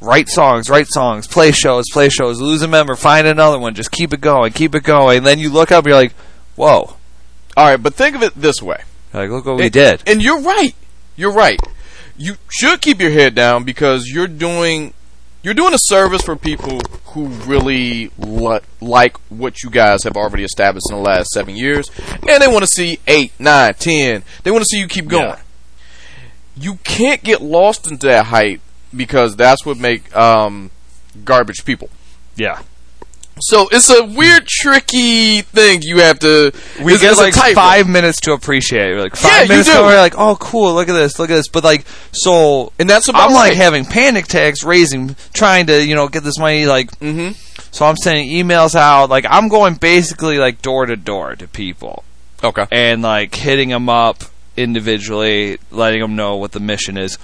write 0.04 0.28
songs, 0.30 0.70
write 0.70 0.88
songs, 0.88 1.28
play 1.28 1.52
shows, 1.52 1.86
play 1.92 2.10
shows, 2.10 2.40
lose 2.42 2.62
a 2.62 2.68
member, 2.68 2.96
find 2.96 3.26
another 3.26 3.58
one, 3.58 3.74
just 3.74 3.92
keep 3.92 4.14
it 4.14 4.22
going, 4.22 4.52
keep 4.52 4.76
it 4.76 4.84
going. 4.84 5.20
And 5.20 5.26
then 5.26 5.40
you 5.40 5.50
look 5.50 5.72
up, 5.72 5.86
you're 5.86 5.96
like, 5.96 6.14
whoa, 6.56 6.96
All 7.58 7.70
right, 7.70 7.82
but 7.82 7.94
think 7.96 8.16
of 8.16 8.22
it 8.24 8.34
this 8.36 8.62
way. 8.62 8.82
like 9.14 9.30
look 9.30 9.46
what 9.46 9.58
we 9.58 9.70
did. 9.70 10.04
And 10.06 10.22
you're 10.22 10.42
right. 10.42 10.76
You're 11.16 11.34
right. 11.34 11.60
You 12.18 12.36
should 12.50 12.82
keep 12.82 13.00
your 13.02 13.12
head 13.12 13.34
down 13.34 13.64
because 13.64 14.08
you're 14.08 14.28
doing 14.28 14.94
you're 15.42 15.54
doing 15.54 15.74
a 15.74 15.80
service 15.80 16.22
for 16.22 16.36
people 16.38 16.80
who 17.08 17.26
really 17.26 18.12
li- 18.18 18.60
like 18.80 19.18
what 19.30 19.62
you 19.62 19.70
guys 19.70 20.04
have 20.06 20.16
already 20.16 20.44
established 20.44 20.86
in 20.90 20.96
the 20.96 21.02
last 21.04 21.32
seven 21.32 21.56
years, 21.56 21.92
and 22.28 22.42
they 22.42 22.48
want 22.48 22.62
to 22.62 22.68
see 22.68 23.00
eight, 23.08 23.34
nine, 23.40 23.74
ten. 23.74 24.24
They 24.44 24.52
want 24.52 24.62
to 24.64 24.68
see 24.68 24.80
you 24.80 24.88
keep 24.88 25.08
going. 25.08 25.26
Yeah. 25.26 25.40
You 26.56 26.76
can't 26.86 27.24
get 27.24 27.42
lost 27.42 27.90
into 27.92 28.08
that 28.08 28.28
hype 28.28 28.62
because 28.96 29.36
that's 29.36 29.66
what 29.66 29.78
make 29.78 30.16
um, 30.16 30.72
garbage 31.26 31.66
people. 31.66 31.90
Yeah. 32.36 32.62
So 33.40 33.68
it's 33.72 33.90
a 33.90 34.06
weird, 34.06 34.46
tricky 34.48 35.42
thing 35.42 35.82
you 35.82 36.02
have 36.02 36.20
to. 36.20 36.52
We 36.84 37.00
get 37.00 37.18
like 37.18 37.34
five 37.34 37.90
minutes 37.90 38.20
to 38.22 38.34
appreciate. 38.34 38.94
We're 38.94 39.02
like 39.02 39.16
Yeah, 39.16 39.30
five 39.30 39.42
you 39.44 39.50
minutes 39.50 39.70
do. 39.70 39.74
ago, 39.74 39.86
we're 39.86 39.98
like, 39.98 40.14
oh, 40.18 40.36
cool, 40.40 40.76
look 40.76 40.88
at 40.88 40.94
this, 40.94 41.18
look 41.18 41.32
at 41.32 41.36
this. 41.36 41.48
But 41.48 41.64
like, 41.64 41.84
so 42.12 42.72
and 42.78 42.88
that's 42.88 43.08
about 43.10 43.30
I'm 43.30 43.34
like 43.34 43.54
having 43.54 43.86
panic 43.86 44.26
attacks, 44.26 44.64
raising, 44.64 45.16
trying 45.34 45.66
to 45.66 45.84
you 45.84 45.96
know 45.96 46.08
get 46.08 46.24
this 46.24 46.38
money. 46.38 46.68
Like, 46.68 46.96
hmm 47.00 47.30
so 47.72 47.88
I'm 47.88 47.98
sending 47.98 48.30
emails 48.30 48.76
out. 48.76 49.10
Like, 49.10 49.26
I'm 49.28 49.48
going 49.48 49.76
basically 49.76 50.38
like 50.38 50.62
door 50.62 50.86
to 50.86 50.96
door 50.96 51.36
to 51.36 51.48
people 51.48 52.04
Okay. 52.44 52.68
and 52.72 53.02
like 53.02 53.34
hitting 53.34 53.70
them 53.70 53.90
up 53.90 54.24
individually, 54.56 55.58
letting 55.72 56.02
them 56.02 56.16
know 56.16 56.36
what 56.36 56.52
the 56.52 56.60
mission 56.60 56.98
is. 57.00 57.18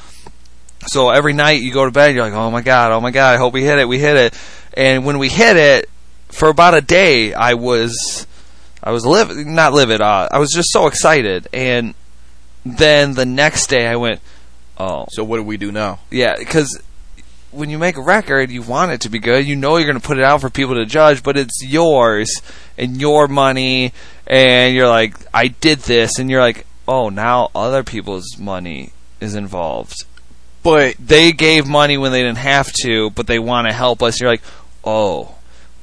So 0.88 1.10
every 1.10 1.34
night 1.34 1.62
you 1.62 1.74
go 1.74 1.86
to 1.86 1.92
bed, 1.92 2.16
you're 2.16 2.24
like, 2.24 2.34
oh 2.34 2.50
my 2.52 2.62
god, 2.62 2.92
oh 2.92 3.02
my 3.02 3.12
god, 3.12 3.36
I 3.36 3.38
hope 3.38 3.54
we 3.54 3.64
hit 3.64 3.80
it, 3.80 3.88
we 3.88 4.00
hit 4.00 4.16
it. 4.16 4.40
And 4.74 5.06
when 5.06 5.20
we 5.20 5.30
hit 5.30 5.58
it, 5.58 5.90
for 6.30 6.48
about 6.48 6.74
a 6.76 6.82
day, 6.82 7.34
I 7.34 7.56
was, 7.56 8.28
I 8.84 8.92
was 8.92 9.06
livid, 9.06 9.46
not 9.48 9.74
livid. 9.74 10.00
Uh, 10.00 10.30
I 10.32 10.40
was 10.40 10.52
just 10.52 10.72
so 10.72 10.88
excited, 10.88 11.48
and 11.52 11.96
then 12.66 13.14
the 13.14 13.26
next 13.26 13.68
day 13.68 13.88
I 13.88 13.96
went, 13.96 14.22
oh, 14.78 15.06
So 15.10 15.24
what 15.24 15.38
do 15.38 15.44
we 15.44 15.58
do 15.58 15.72
now? 15.72 16.00
yeah, 16.12 16.36
because 16.38 16.82
when 17.52 17.70
you 17.72 17.80
make 17.80 17.98
a 17.98 18.02
record, 18.02 18.52
you 18.52 18.62
want 18.62 18.92
it 18.92 19.02
to 19.02 19.10
be 19.10 19.18
good. 19.18 19.46
You 19.48 19.56
know 19.56 19.78
you're 19.78 19.88
going 19.88 20.00
to 20.00 20.08
put 20.08 20.20
it 20.20 20.24
out 20.24 20.40
for 20.40 20.52
people 20.52 20.76
to 20.76 20.86
judge, 20.86 21.24
but 21.24 21.36
it's 21.36 21.64
yours 21.64 22.30
and 22.78 23.02
your 23.02 23.28
money, 23.28 23.92
and 24.28 24.76
you're 24.76 24.88
like, 24.88 25.16
I 25.34 25.48
did 25.48 25.80
this, 25.80 26.20
and 26.20 26.30
you're 26.30 26.42
like, 26.42 26.66
oh, 26.88 27.10
now 27.10 27.50
other 27.56 27.84
people's 27.84 28.38
money 28.38 28.94
is 29.20 29.36
involved. 29.36 30.06
But 30.64 30.95
They 30.99 31.32
gave 31.32 31.68
money 31.68 31.97
when 31.97 32.12
they 32.12 32.22
didn't 32.22 32.38
have 32.39 32.72
to, 32.84 33.10
but 33.12 33.28
they 33.28 33.39
want 33.39 33.68
to 33.68 33.74
help 33.74 34.03
us. 34.03 34.20
You're 34.20 34.30
like, 34.30 34.43
oh, 34.84 35.36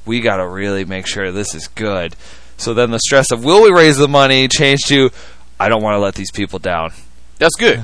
we 0.05 0.21
got 0.21 0.37
to 0.37 0.47
really 0.47 0.85
make 0.85 1.07
sure 1.07 1.31
this 1.31 1.53
is 1.53 1.67
good. 1.67 2.15
So 2.57 2.73
then 2.73 2.91
the 2.91 2.99
stress 2.99 3.31
of 3.31 3.43
will 3.43 3.63
we 3.63 3.71
raise 3.71 3.97
the 3.97 4.07
money 4.07 4.47
changed 4.47 4.87
to 4.87 5.11
I 5.59 5.69
don't 5.69 5.83
want 5.83 5.95
to 5.95 5.99
let 5.99 6.15
these 6.15 6.31
people 6.31 6.59
down. 6.59 6.91
That's 7.37 7.55
good. 7.55 7.83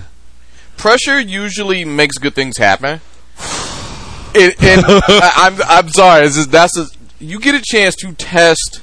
Pressure 0.78 1.20
usually 1.20 1.86
makes 1.86 2.18
good 2.18 2.34
things 2.34 2.58
happen. 2.58 3.02
It, 4.36 4.64
and 4.64 4.84
I, 4.88 5.32
I'm 5.36 5.62
I'm 5.62 5.90
sorry. 5.90 6.26
Just, 6.26 6.50
that's 6.50 6.76
a, 6.76 6.88
you 7.20 7.40
get 7.40 7.54
a 7.54 7.62
chance 7.64 7.94
to 7.98 8.14
test 8.14 8.82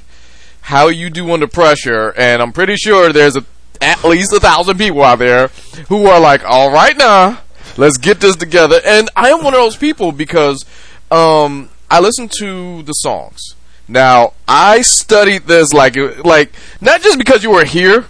how 0.61 0.87
you 0.87 1.09
do 1.09 1.29
under 1.29 1.45
pressure, 1.45 2.13
and 2.15 2.41
I'm 2.41 2.53
pretty 2.53 2.77
sure 2.77 3.11
there's 3.11 3.35
a, 3.35 3.43
at 3.81 4.01
least 4.05 4.31
a 4.31 4.39
thousand 4.39 4.77
people 4.77 5.03
out 5.03 5.19
there 5.19 5.49
who 5.89 6.05
are 6.05 6.21
like, 6.21 6.45
"All 6.45 6.71
right, 6.71 6.95
now 6.97 7.40
let's 7.77 7.97
get 7.97 8.19
this 8.19 8.35
together." 8.35 8.79
And 8.85 9.09
I 9.15 9.29
am 9.29 9.43
one 9.43 9.53
of 9.53 9.59
those 9.59 9.77
people 9.77 10.11
because 10.11 10.65
um, 11.09 11.69
I 11.89 11.99
listen 11.99 12.29
to 12.39 12.83
the 12.83 12.93
songs. 12.93 13.55
Now 13.87 14.33
I 14.47 14.81
studied 14.81 15.43
this 15.43 15.73
like 15.73 15.97
like 16.23 16.53
not 16.79 17.01
just 17.01 17.17
because 17.17 17.43
you 17.43 17.51
were 17.51 17.65
here. 17.65 18.05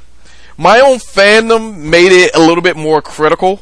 My 0.57 0.79
own 0.79 0.99
fandom 0.99 1.77
made 1.77 2.11
it 2.11 2.35
a 2.35 2.39
little 2.39 2.61
bit 2.61 2.77
more 2.77 3.01
critical. 3.01 3.61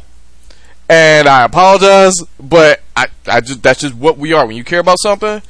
And 0.90 1.28
I 1.30 1.44
apologize 1.46 2.16
but 2.40 2.82
I, 2.98 3.08
I 3.28 3.42
just 3.42 3.64
that's 3.64 3.80
just 3.80 3.96
what 3.96 4.18
we 4.18 4.34
are. 4.34 4.46
When 4.46 4.58
you 4.58 4.66
care 4.66 4.80
about 4.80 5.00
something 5.00 5.42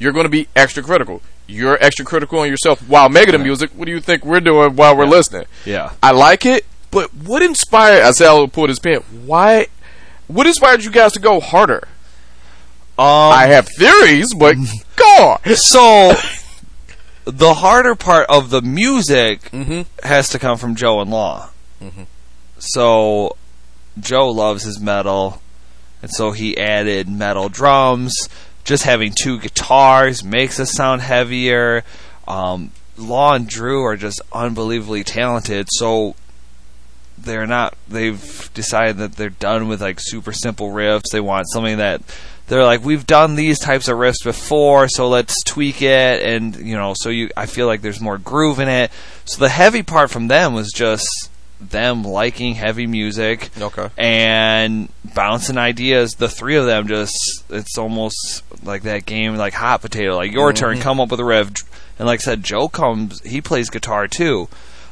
you're 0.00 0.12
going 0.12 0.24
to 0.24 0.30
be 0.30 0.48
extra 0.56 0.82
critical. 0.82 1.22
You're 1.46 1.76
extra 1.82 2.04
critical 2.04 2.40
on 2.40 2.48
yourself 2.48 2.86
while 2.88 3.08
making 3.08 3.32
the 3.32 3.38
music. 3.38 3.70
What 3.74 3.86
do 3.86 3.92
you 3.92 4.00
think 4.00 4.24
we're 4.24 4.40
doing 4.40 4.76
while 4.76 4.96
we're 4.96 5.06
listening? 5.06 5.46
Yeah. 5.64 5.92
I 6.02 6.10
like 6.10 6.44
it 6.44 6.64
but 6.90 7.14
what 7.14 7.42
inspired 7.42 8.02
I 8.02 8.10
said 8.12 8.28
I'll 8.28 8.48
put 8.48 8.70
his 8.70 8.78
pen 8.78 9.02
why 9.24 9.66
what 10.28 10.46
inspired 10.46 10.84
you 10.84 10.90
guys 10.90 11.12
to 11.12 11.20
go 11.20 11.40
harder 11.40 11.88
Um, 12.98 13.32
I 13.32 13.46
have 13.46 13.68
theories 13.68 14.32
but 14.34 14.56
go 14.96 15.04
on 15.44 15.54
So 15.56 16.14
the 17.24 17.54
harder 17.54 17.94
part 17.94 18.26
of 18.30 18.48
the 18.50 18.62
music 18.62 19.50
mm-hmm. 19.50 19.82
has 20.06 20.30
to 20.30 20.38
come 20.38 20.56
from 20.56 20.74
Joe 20.74 21.00
and 21.00 21.10
Law. 21.10 21.50
So 22.58 23.36
Joe 23.98 24.28
loves 24.30 24.64
his 24.64 24.80
metal, 24.80 25.40
and 26.02 26.10
so 26.10 26.32
he 26.32 26.56
added 26.58 27.08
metal 27.08 27.48
drums. 27.48 28.14
Just 28.64 28.84
having 28.84 29.12
two 29.12 29.38
guitars 29.38 30.24
makes 30.24 30.60
us 30.60 30.72
sound 30.72 31.02
heavier. 31.02 31.84
Um, 32.26 32.72
Law 32.96 33.34
and 33.34 33.48
Drew 33.48 33.84
are 33.84 33.96
just 33.96 34.20
unbelievably 34.32 35.04
talented, 35.04 35.68
so 35.70 36.16
they're 37.22 37.46
not. 37.46 37.76
They've 37.88 38.50
decided 38.54 38.98
that 38.98 39.12
they're 39.12 39.30
done 39.30 39.68
with 39.68 39.80
like 39.80 39.98
super 40.00 40.32
simple 40.32 40.70
riffs. 40.70 41.10
They 41.12 41.20
want 41.20 41.48
something 41.50 41.78
that 41.78 42.02
they're 42.48 42.64
like, 42.64 42.82
we've 42.82 43.06
done 43.06 43.34
these 43.34 43.58
types 43.58 43.88
of 43.88 43.96
riffs 43.98 44.24
before, 44.24 44.88
so 44.88 45.08
let's 45.08 45.42
tweak 45.44 45.82
it. 45.82 46.22
And 46.22 46.56
you 46.56 46.76
know, 46.76 46.94
so 46.96 47.10
you, 47.10 47.30
I 47.36 47.46
feel 47.46 47.66
like 47.66 47.82
there's 47.82 48.00
more 48.00 48.18
groove 48.18 48.58
in 48.58 48.68
it. 48.68 48.90
So 49.24 49.40
the 49.40 49.48
heavy 49.48 49.82
part 49.82 50.10
from 50.10 50.28
them 50.28 50.54
was 50.54 50.72
just 50.72 51.30
them 51.60 52.04
liking 52.04 52.54
heavy 52.54 52.86
music 52.86 53.50
okay 53.60 53.90
and 53.98 54.88
bouncing 55.14 55.58
ideas. 55.58 56.14
The 56.14 56.28
three 56.28 56.56
of 56.56 56.66
them 56.66 56.88
just, 56.88 57.16
it's 57.50 57.76
almost 57.76 58.42
like 58.64 58.82
that 58.82 59.06
game, 59.06 59.36
like 59.36 59.54
hot 59.54 59.82
potato. 59.82 60.16
Like 60.16 60.32
your 60.32 60.52
turn, 60.52 60.74
mm-hmm. 60.74 60.82
come 60.82 61.00
up 61.00 61.10
with 61.10 61.20
a 61.20 61.24
riff. 61.24 61.50
And 61.98 62.06
like 62.06 62.20
I 62.20 62.22
said, 62.22 62.44
Joe 62.44 62.68
comes, 62.68 63.20
he 63.22 63.40
plays 63.40 63.70
guitar 63.70 64.08
too. 64.08 64.48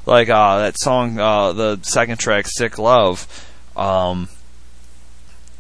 Like 0.06 0.28
uh, 0.28 0.58
that 0.58 0.78
song, 0.78 1.18
uh, 1.18 1.52
the 1.52 1.80
second 1.82 2.18
track, 2.18 2.46
"Sick 2.48 2.78
Love." 2.78 3.26
Um, 3.76 4.28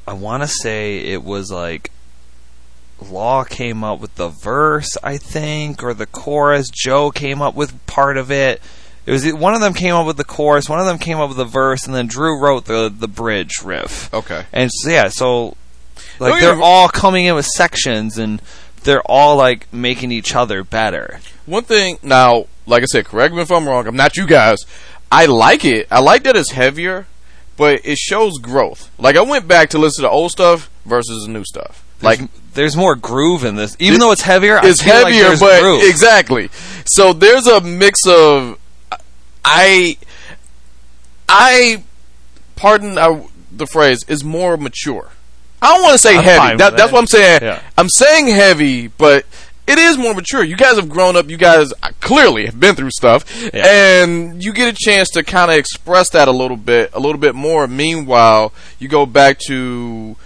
I 0.06 0.12
want 0.12 0.42
to 0.44 0.48
say 0.48 0.98
it 0.98 1.24
was 1.24 1.50
like 1.50 1.90
Law 3.00 3.44
came 3.44 3.84
up 3.84 4.00
with 4.00 4.14
the 4.14 4.28
verse, 4.28 4.96
I 5.02 5.18
think, 5.18 5.82
or 5.82 5.92
the 5.92 6.06
chorus. 6.06 6.70
Joe 6.70 7.10
came 7.10 7.42
up 7.42 7.54
with 7.54 7.84
part 7.86 8.16
of 8.16 8.30
it. 8.30 8.62
It 9.04 9.12
was 9.12 9.32
one 9.34 9.54
of 9.54 9.60
them 9.60 9.74
came 9.74 9.94
up 9.94 10.06
with 10.06 10.16
the 10.16 10.24
chorus, 10.24 10.68
one 10.68 10.80
of 10.80 10.86
them 10.86 10.98
came 10.98 11.18
up 11.18 11.28
with 11.28 11.36
the 11.36 11.44
verse, 11.44 11.86
and 11.86 11.94
then 11.94 12.06
Drew 12.06 12.40
wrote 12.40 12.64
the 12.64 12.92
the 12.96 13.06
bridge 13.08 13.62
riff. 13.62 14.12
okay 14.12 14.44
And 14.52 14.70
so, 14.72 14.90
yeah, 14.90 15.08
so 15.08 15.56
like 16.18 16.32
Don't 16.32 16.40
they're 16.40 16.62
all 16.62 16.88
coming 16.88 17.26
in 17.26 17.34
with 17.34 17.46
sections, 17.46 18.18
and 18.18 18.40
they're 18.82 19.02
all 19.02 19.36
like 19.36 19.72
making 19.72 20.10
each 20.10 20.34
other 20.34 20.64
better. 20.64 21.20
One 21.44 21.64
thing 21.64 21.98
now, 22.02 22.46
like 22.66 22.82
I 22.82 22.86
said, 22.86 23.04
correct 23.06 23.34
me 23.34 23.42
if 23.42 23.50
I'm 23.50 23.68
wrong. 23.68 23.86
I'm 23.86 23.96
not 23.96 24.16
you 24.16 24.26
guys. 24.26 24.58
I 25.10 25.26
like 25.26 25.64
it. 25.64 25.86
I 25.90 26.00
like 26.00 26.24
that 26.24 26.36
it's 26.36 26.50
heavier, 26.50 27.06
but 27.56 27.80
it 27.84 27.98
shows 27.98 28.38
growth. 28.38 28.90
Like 28.98 29.16
I 29.16 29.22
went 29.22 29.46
back 29.48 29.70
to 29.70 29.78
listen 29.78 30.02
to 30.02 30.10
old 30.10 30.32
stuff 30.32 30.70
versus 30.84 31.24
the 31.26 31.32
new 31.32 31.44
stuff. 31.44 31.84
Like 32.02 32.20
Like 32.20 32.30
there's 32.54 32.76
more 32.76 32.94
groove 32.94 33.44
in 33.44 33.56
this, 33.56 33.76
even 33.78 34.00
though 34.00 34.12
it's 34.12 34.22
heavier. 34.22 34.58
I 34.58 34.66
it's 34.66 34.84
like 34.84 35.06
heavier, 35.06 35.24
there's 35.24 35.40
but 35.40 35.60
groove. 35.62 35.82
exactly. 35.84 36.50
So 36.84 37.12
there's 37.12 37.46
a 37.46 37.60
mix 37.60 38.00
of 38.06 38.58
I, 39.48 39.96
I, 41.28 41.84
pardon 42.56 42.98
uh, 42.98 43.22
the 43.52 43.66
phrase, 43.66 44.04
is 44.08 44.24
more 44.24 44.56
mature. 44.56 45.10
I 45.62 45.72
don't 45.72 45.82
want 45.82 45.92
to 45.92 45.98
say 45.98 46.16
I'm 46.16 46.24
heavy. 46.24 46.56
That, 46.56 46.76
that's 46.76 46.76
that. 46.76 46.92
what 46.92 46.98
I'm 46.98 47.06
saying. 47.06 47.38
Yeah. 47.42 47.62
I'm 47.78 47.88
saying 47.88 48.26
heavy, 48.26 48.88
but 48.88 49.24
it 49.66 49.78
is 49.78 49.98
more 49.98 50.14
mature. 50.14 50.44
You 50.44 50.56
guys 50.56 50.76
have 50.76 50.88
grown 50.88 51.16
up. 51.16 51.28
You 51.28 51.36
guys 51.36 51.72
clearly 52.00 52.46
have 52.46 52.58
been 52.60 52.74
through 52.74 52.90
stuff, 52.90 53.24
Yeah. 53.52 53.66
and 53.66 54.42
you 54.42 54.52
get 54.52 54.72
a 54.72 54.76
chance 54.78 55.08
to 55.10 55.22
kind 55.24 55.50
of 55.50 55.56
express 55.56 56.10
that 56.10 56.28
a 56.28 56.32
little 56.32 56.56
bit, 56.56 56.90
a 56.92 57.00
little 57.00 57.20
bit 57.20 57.34
more. 57.34 57.66
Meanwhile, 57.66 58.52
you 58.78 58.88
go 58.88 59.06
back 59.06 59.38
to 59.48 60.16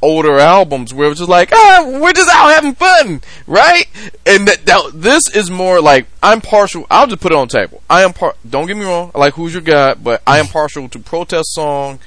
older 0.00 0.38
albums 0.38 0.94
where 0.94 1.10
it's 1.10 1.18
just 1.18 1.28
like, 1.28 1.50
ah, 1.52 1.98
we're 2.00 2.12
just 2.12 2.30
out 2.32 2.50
having 2.54 2.72
fun, 2.74 3.20
right? 3.48 3.86
And 4.24 4.46
that, 4.46 4.64
that 4.66 4.90
this 4.94 5.28
is 5.34 5.50
more 5.50 5.80
like 5.80 6.06
I'm 6.22 6.40
partial. 6.40 6.86
I'll 6.90 7.08
just 7.08 7.20
put 7.20 7.32
it 7.32 7.34
on 7.34 7.48
the 7.48 7.52
table. 7.58 7.82
I 7.90 8.02
am 8.02 8.12
par. 8.12 8.34
Don't 8.48 8.66
get 8.66 8.76
me 8.76 8.84
wrong. 8.84 9.10
I 9.14 9.18
like 9.18 9.34
Who's 9.34 9.52
Your 9.52 9.62
God, 9.62 10.02
but 10.04 10.22
I 10.26 10.38
am 10.38 10.46
partial 10.48 10.88
to 10.88 10.98
Protest 11.00 11.52
Song 11.52 11.98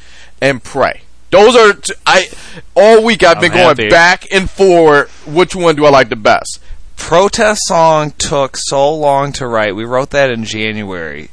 and 0.41 0.63
Pray. 0.63 1.01
Those 1.31 1.55
are 1.55 1.73
t- 1.73 1.93
I 2.05 2.27
all 2.75 3.03
week 3.05 3.23
I've 3.23 3.37
I'm 3.37 3.41
been 3.41 3.51
happy. 3.51 3.83
going 3.83 3.89
back 3.89 4.25
and 4.33 4.49
forward. 4.49 5.07
Which 5.27 5.55
one 5.55 5.75
do 5.75 5.85
I 5.85 5.89
like 5.89 6.09
the 6.09 6.15
best? 6.17 6.59
Protest 7.01 7.61
song 7.65 8.13
took 8.17 8.55
so 8.55 8.93
long 8.93 9.33
to 9.33 9.47
write. 9.47 9.75
We 9.75 9.83
wrote 9.83 10.11
that 10.11 10.29
in 10.29 10.45
January, 10.45 11.29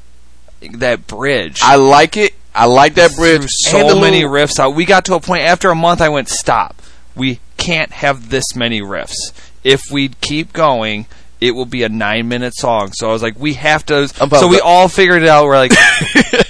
that 0.72 1.06
bridge. 1.06 1.60
I 1.62 1.76
like 1.76 2.16
it. 2.16 2.34
I 2.52 2.64
like 2.64 2.94
that 2.94 3.14
bridge. 3.14 3.46
so 3.48 4.00
many 4.00 4.22
riffs 4.22 4.58
out. 4.58 4.74
We 4.74 4.84
got 4.84 5.04
to 5.04 5.14
a 5.14 5.20
point 5.20 5.42
after 5.42 5.70
a 5.70 5.76
month. 5.76 6.00
I 6.00 6.08
went, 6.08 6.28
stop. 6.28 6.82
We 7.14 7.38
can't 7.58 7.92
have 7.92 8.30
this 8.30 8.56
many 8.56 8.80
riffs. 8.80 9.14
If 9.62 9.82
we 9.92 10.08
keep 10.08 10.52
going, 10.52 11.06
it 11.40 11.52
will 11.52 11.66
be 11.66 11.84
a 11.84 11.88
nine-minute 11.88 12.54
song. 12.56 12.90
So 12.92 13.08
I 13.08 13.12
was 13.12 13.22
like, 13.22 13.38
we 13.38 13.54
have 13.54 13.86
to. 13.86 14.08
So 14.08 14.48
we 14.48 14.58
all 14.58 14.88
figured 14.88 15.22
it 15.22 15.28
out. 15.28 15.44
We're 15.44 15.58
like. 15.58 15.72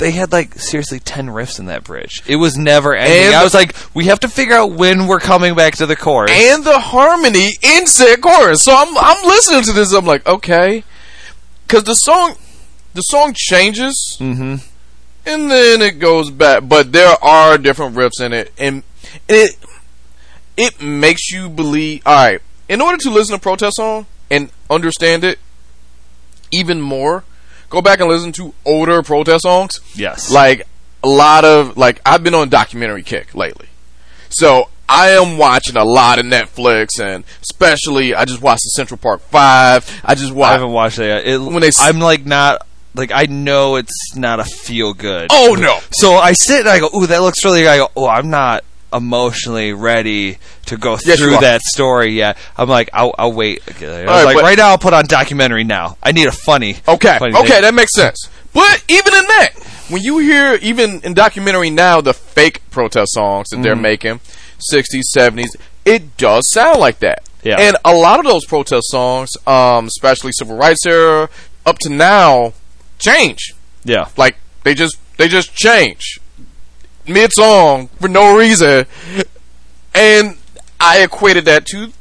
They 0.00 0.12
had 0.12 0.32
like 0.32 0.54
seriously 0.54 0.98
ten 0.98 1.26
riffs 1.26 1.58
in 1.58 1.66
that 1.66 1.84
bridge. 1.84 2.22
It 2.26 2.36
was 2.36 2.56
never 2.56 2.94
ending. 2.94 3.26
And 3.26 3.34
I 3.34 3.44
was 3.44 3.52
like, 3.52 3.76
we 3.94 4.06
have 4.06 4.20
to 4.20 4.28
figure 4.28 4.54
out 4.54 4.72
when 4.72 5.06
we're 5.06 5.20
coming 5.20 5.54
back 5.54 5.76
to 5.76 5.84
the 5.84 5.94
chorus. 5.94 6.30
and 6.34 6.64
the 6.64 6.78
harmony 6.80 7.50
in 7.62 7.86
said 7.86 8.22
chorus. 8.22 8.62
So 8.62 8.72
I'm 8.74 8.96
I'm 8.96 9.26
listening 9.26 9.62
to 9.64 9.72
this. 9.72 9.92
I'm 9.92 10.06
like, 10.06 10.26
okay, 10.26 10.84
because 11.66 11.84
the 11.84 11.94
song, 11.94 12.36
the 12.94 13.02
song 13.02 13.34
changes, 13.36 14.16
mm-hmm. 14.18 14.66
and 15.26 15.50
then 15.50 15.82
it 15.82 15.98
goes 15.98 16.30
back. 16.30 16.66
But 16.66 16.92
there 16.92 17.14
are 17.22 17.58
different 17.58 17.94
riffs 17.94 18.22
in 18.24 18.32
it, 18.32 18.52
and 18.56 18.82
it 19.28 19.58
it 20.56 20.80
makes 20.80 21.30
you 21.30 21.50
believe. 21.50 22.02
All 22.06 22.14
right, 22.14 22.40
in 22.70 22.80
order 22.80 22.96
to 22.96 23.10
listen 23.10 23.34
to 23.34 23.40
protest 23.40 23.76
song 23.76 24.06
and 24.30 24.50
understand 24.70 25.24
it 25.24 25.38
even 26.50 26.80
more, 26.80 27.22
go 27.70 27.80
back 27.80 28.00
and 28.00 28.08
listen 28.08 28.32
to 28.32 28.52
older 28.66 29.02
protest 29.02 29.42
songs. 29.42 29.80
Yes. 29.94 30.30
Like 30.30 30.66
a 31.02 31.08
lot 31.08 31.44
of 31.46 31.78
like 31.78 32.00
I've 32.04 32.22
been 32.22 32.34
on 32.34 32.50
documentary 32.50 33.02
kick 33.02 33.34
lately. 33.34 33.68
So 34.28 34.68
I 34.88 35.10
am 35.10 35.38
watching 35.38 35.76
a 35.76 35.84
lot 35.84 36.18
of 36.18 36.26
Netflix 36.26 37.00
and 37.00 37.24
especially 37.42 38.14
I 38.14 38.24
just 38.26 38.42
watched 38.42 38.62
the 38.64 38.70
Central 38.76 38.98
Park 38.98 39.20
5. 39.22 40.02
I 40.04 40.14
just 40.14 40.34
I 40.34 40.52
haven't 40.52 40.72
watched 40.72 40.98
it 40.98 41.06
yet. 41.06 41.26
It, 41.26 41.38
When 41.40 41.60
they 41.62 41.70
I'm 41.80 42.00
like 42.00 42.26
not 42.26 42.66
like 42.94 43.12
I 43.14 43.26
know 43.26 43.76
it's 43.76 44.16
not 44.16 44.40
a 44.40 44.44
feel 44.44 44.92
good. 44.92 45.28
Oh 45.32 45.56
no. 45.58 45.78
So 45.92 46.14
I 46.14 46.32
sit 46.32 46.60
and 46.60 46.68
I 46.68 46.80
go, 46.80 46.90
"Ooh, 46.94 47.06
that 47.06 47.22
looks 47.22 47.44
really." 47.44 47.62
good." 47.62 47.68
I 47.68 47.76
go, 47.78 47.88
"Oh, 47.96 48.08
I'm 48.08 48.30
not 48.30 48.64
emotionally 48.92 49.72
ready 49.72 50.38
to 50.66 50.76
go 50.76 50.98
Yes, 51.04 51.18
through 51.18 51.38
that 51.38 51.60
story 51.62 52.12
yet." 52.12 52.36
I'm 52.56 52.68
like, 52.68 52.90
"I'll, 52.92 53.14
I'll 53.18 53.32
wait." 53.32 53.62
I 53.66 53.72
was 53.72 53.82
right, 54.06 54.24
like, 54.24 54.36
"Right 54.36 54.58
now, 54.58 54.68
I'll 54.70 54.78
put 54.78 54.94
on 54.94 55.04
documentary 55.06 55.64
now. 55.64 55.96
I 56.02 56.12
need 56.12 56.26
a 56.28 56.32
funny." 56.32 56.76
Okay. 56.88 57.18
funny 57.18 57.34
Okay, 57.36 57.48
thing." 57.48 57.62
that 57.62 57.74
makes 57.74 57.92
sense. 57.94 58.28
But 58.52 58.82
even 58.88 59.14
in 59.14 59.24
that, 59.26 59.50
when 59.90 60.02
you 60.02 60.18
hear 60.18 60.54
even 60.60 61.00
in 61.02 61.14
documentary 61.14 61.70
now 61.70 62.00
the 62.00 62.12
fake 62.14 62.68
protest 62.70 63.12
songs 63.14 63.48
that 63.50 63.62
they're 63.62 63.74
Mm-hmm. 63.74 63.82
making, 63.82 64.20
60s, 64.72 65.02
70s, 65.16 65.56
it 65.84 66.16
does 66.16 66.50
sound 66.50 66.80
like 66.80 66.98
that. 66.98 67.22
Yeah. 67.42 67.56
And 67.58 67.76
a 67.84 67.94
lot 67.94 68.18
of 68.18 68.26
those 68.26 68.44
protest 68.44 68.88
songs, 68.90 69.30
um, 69.46 69.86
especially 69.86 70.32
civil 70.32 70.56
rights 70.56 70.84
era, 70.86 71.28
up 71.64 71.78
to 71.80 71.88
now, 71.88 72.52
change. 72.98 73.54
yeah. 73.84 74.08
Like 74.16 74.36
they 74.64 74.74
just 74.74 74.98
they 75.16 75.26
just 75.28 75.54
change 75.54 76.19
mid 77.06 77.32
song 77.32 77.88
for 78.00 78.08
no 78.08 78.36
reason, 78.36 78.86
and 79.94 80.36
I 80.78 81.02
equated 81.02 81.44
that 81.46 81.66
to 81.66 81.92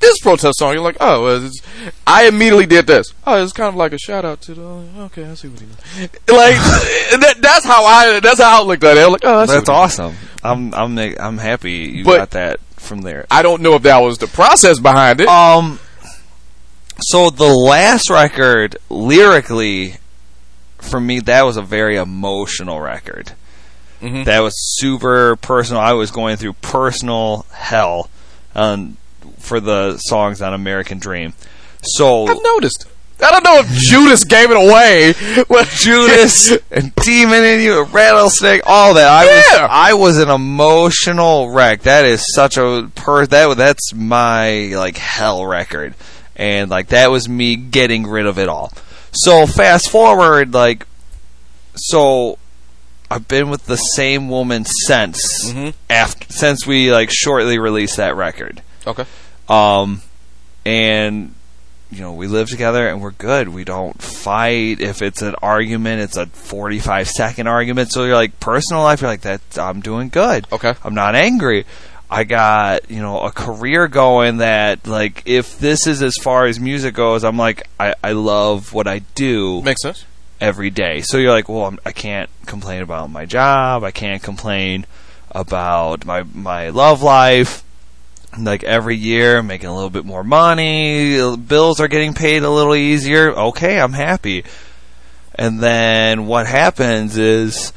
this 0.00 0.18
protest 0.20 0.58
song. 0.58 0.74
You're 0.74 0.82
like, 0.82 0.96
oh, 1.00 1.24
well, 1.24 1.44
it's, 1.46 1.60
I 2.06 2.26
immediately 2.28 2.66
did 2.66 2.86
this. 2.86 3.12
Oh, 3.26 3.42
it's 3.42 3.52
kind 3.52 3.68
of 3.68 3.74
like 3.74 3.92
a 3.92 3.98
shout 3.98 4.24
out 4.24 4.40
to 4.42 4.54
the. 4.54 4.62
Okay, 4.62 5.24
I 5.24 5.34
see 5.34 5.48
what 5.48 5.60
he 5.60 5.66
meant. 5.66 6.12
Like 6.28 6.54
that, 7.20 7.34
that's 7.40 7.64
how 7.66 7.84
I 7.84 8.20
that's 8.20 8.40
how 8.40 8.62
I 8.62 8.64
looked 8.66 8.84
at 8.84 8.96
it. 8.96 9.04
I'm 9.04 9.12
like, 9.12 9.24
oh, 9.24 9.46
That's 9.46 9.68
awesome. 9.68 10.14
I'm 10.42 10.72
I'm 10.74 10.98
I'm 10.98 11.38
happy 11.38 11.72
you 11.72 12.04
But- 12.04 12.16
got 12.18 12.30
that 12.30 12.60
from 12.76 13.02
there. 13.02 13.26
I 13.30 13.42
don't 13.42 13.60
know 13.60 13.74
if 13.74 13.82
that 13.82 13.98
was 13.98 14.18
the 14.18 14.28
process 14.28 14.78
behind 14.78 15.20
it. 15.20 15.28
Um. 15.28 15.80
So 17.00 17.30
the 17.30 17.46
last 17.46 18.10
record, 18.10 18.76
lyrically, 18.90 19.98
for 20.78 21.00
me, 21.00 21.20
that 21.20 21.42
was 21.42 21.56
a 21.56 21.62
very 21.62 21.96
emotional 21.96 22.80
record. 22.80 23.32
Mhm. 24.02 24.24
That 24.24 24.40
was 24.40 24.54
super 24.78 25.36
personal. 25.36 25.80
I 25.82 25.92
was 25.92 26.10
going 26.10 26.36
through 26.36 26.54
personal 26.54 27.46
hell, 27.52 28.08
um, 28.54 28.96
for 29.38 29.60
the 29.60 29.96
songs 29.98 30.40
on 30.42 30.54
American 30.54 30.98
Dream. 30.98 31.34
So 31.82 32.26
I've 32.26 32.42
noticed. 32.42 32.86
I 33.20 33.32
don't 33.32 33.42
know 33.42 33.58
if 33.58 33.68
Judas 33.70 34.22
gave 34.22 34.50
it 34.50 34.56
away. 34.56 35.14
Well, 35.48 35.64
Judas 35.74 36.52
and 36.70 36.94
Demon 36.96 37.42
in 37.42 37.60
You, 37.60 37.82
Rattlesnake, 37.84 38.60
all 38.64 38.94
that. 38.94 39.08
I 39.08 39.24
was 39.24 39.44
Yeah. 39.52 39.66
I 39.68 39.94
was 39.94 40.18
an 40.18 40.28
emotional 40.30 41.50
wreck. 41.50 41.82
That 41.82 42.04
is 42.04 42.22
such 42.34 42.56
a 42.56 42.88
per 42.94 43.26
that 43.26 43.56
that's 43.56 43.92
my 43.94 44.70
like 44.76 44.96
hell 44.98 45.44
record, 45.46 45.94
and 46.36 46.70
like 46.70 46.88
that 46.88 47.10
was 47.10 47.28
me 47.28 47.56
getting 47.56 48.06
rid 48.06 48.26
of 48.26 48.38
it 48.38 48.48
all. 48.48 48.72
So 49.12 49.46
fast 49.46 49.90
forward, 49.90 50.52
like, 50.54 50.86
so 51.74 52.38
I've 53.10 53.26
been 53.28 53.48
with 53.48 53.66
the 53.66 53.76
same 53.76 54.28
woman 54.28 54.64
since 54.64 55.18
Mhm. 55.50 55.74
after 55.88 56.26
since 56.32 56.66
we 56.66 56.92
like 56.92 57.10
shortly 57.12 57.58
released 57.58 57.96
that 57.96 58.16
record. 58.16 58.62
Okay. 58.86 59.04
Um, 59.48 60.02
and 60.66 61.34
you 61.90 62.02
know, 62.02 62.12
we 62.12 62.26
live 62.26 62.50
together 62.50 62.86
and 62.86 63.00
we're 63.00 63.12
good. 63.12 63.48
We 63.48 63.64
don't 63.64 64.00
fight. 64.02 64.78
If 64.80 65.00
it's 65.00 65.22
an 65.22 65.34
argument, 65.40 66.02
it's 66.02 66.18
a 66.18 66.26
45 66.26 67.08
second 67.08 67.46
argument. 67.46 67.92
So 67.92 68.04
you're 68.04 68.14
like, 68.14 68.38
personal 68.40 68.82
life, 68.82 69.00
you're 69.00 69.08
like, 69.10 69.22
that, 69.22 69.40
I'm 69.56 69.80
doing 69.80 70.10
good. 70.10 70.46
Okay. 70.52 70.74
I'm 70.84 70.92
not 70.94 71.14
angry. 71.14 71.64
I 72.10 72.24
got, 72.24 72.90
you 72.90 73.00
know, 73.00 73.20
a 73.20 73.30
career 73.30 73.88
going 73.88 74.36
that, 74.38 74.86
like, 74.86 75.22
if 75.24 75.58
this 75.58 75.86
is 75.86 76.02
as 76.02 76.14
far 76.22 76.44
as 76.44 76.60
music 76.60 76.92
goes, 76.94 77.24
I'm 77.24 77.38
like, 77.38 77.66
I, 77.80 77.94
I 78.04 78.12
love 78.12 78.74
what 78.74 78.86
I 78.86 78.98
do 79.14 79.62
Makes 79.62 79.80
sense. 79.82 80.04
Every 80.40 80.70
day. 80.70 81.02
So 81.02 81.18
you're 81.18 81.32
like, 81.32 81.48
well, 81.48 81.66
I'm, 81.66 81.78
I 81.84 81.92
can't 81.92 82.30
complain 82.46 82.82
about 82.82 83.10
my 83.10 83.26
job. 83.26 83.84
I 83.84 83.90
can't 83.90 84.22
complain 84.22 84.86
about 85.30 86.04
my 86.04 86.22
my 86.22 86.70
love 86.70 87.02
life. 87.02 87.64
Like 88.38 88.62
every 88.62 88.96
year, 88.96 89.42
making 89.42 89.68
a 89.68 89.74
little 89.74 89.90
bit 89.90 90.04
more 90.04 90.22
money. 90.22 91.36
Bills 91.36 91.80
are 91.80 91.88
getting 91.88 92.14
paid 92.14 92.42
a 92.42 92.50
little 92.50 92.74
easier. 92.74 93.30
Okay, 93.32 93.80
I'm 93.80 93.94
happy. 93.94 94.44
And 95.34 95.60
then 95.60 96.26
what 96.26 96.46
happens 96.46 97.16
is, 97.16 97.72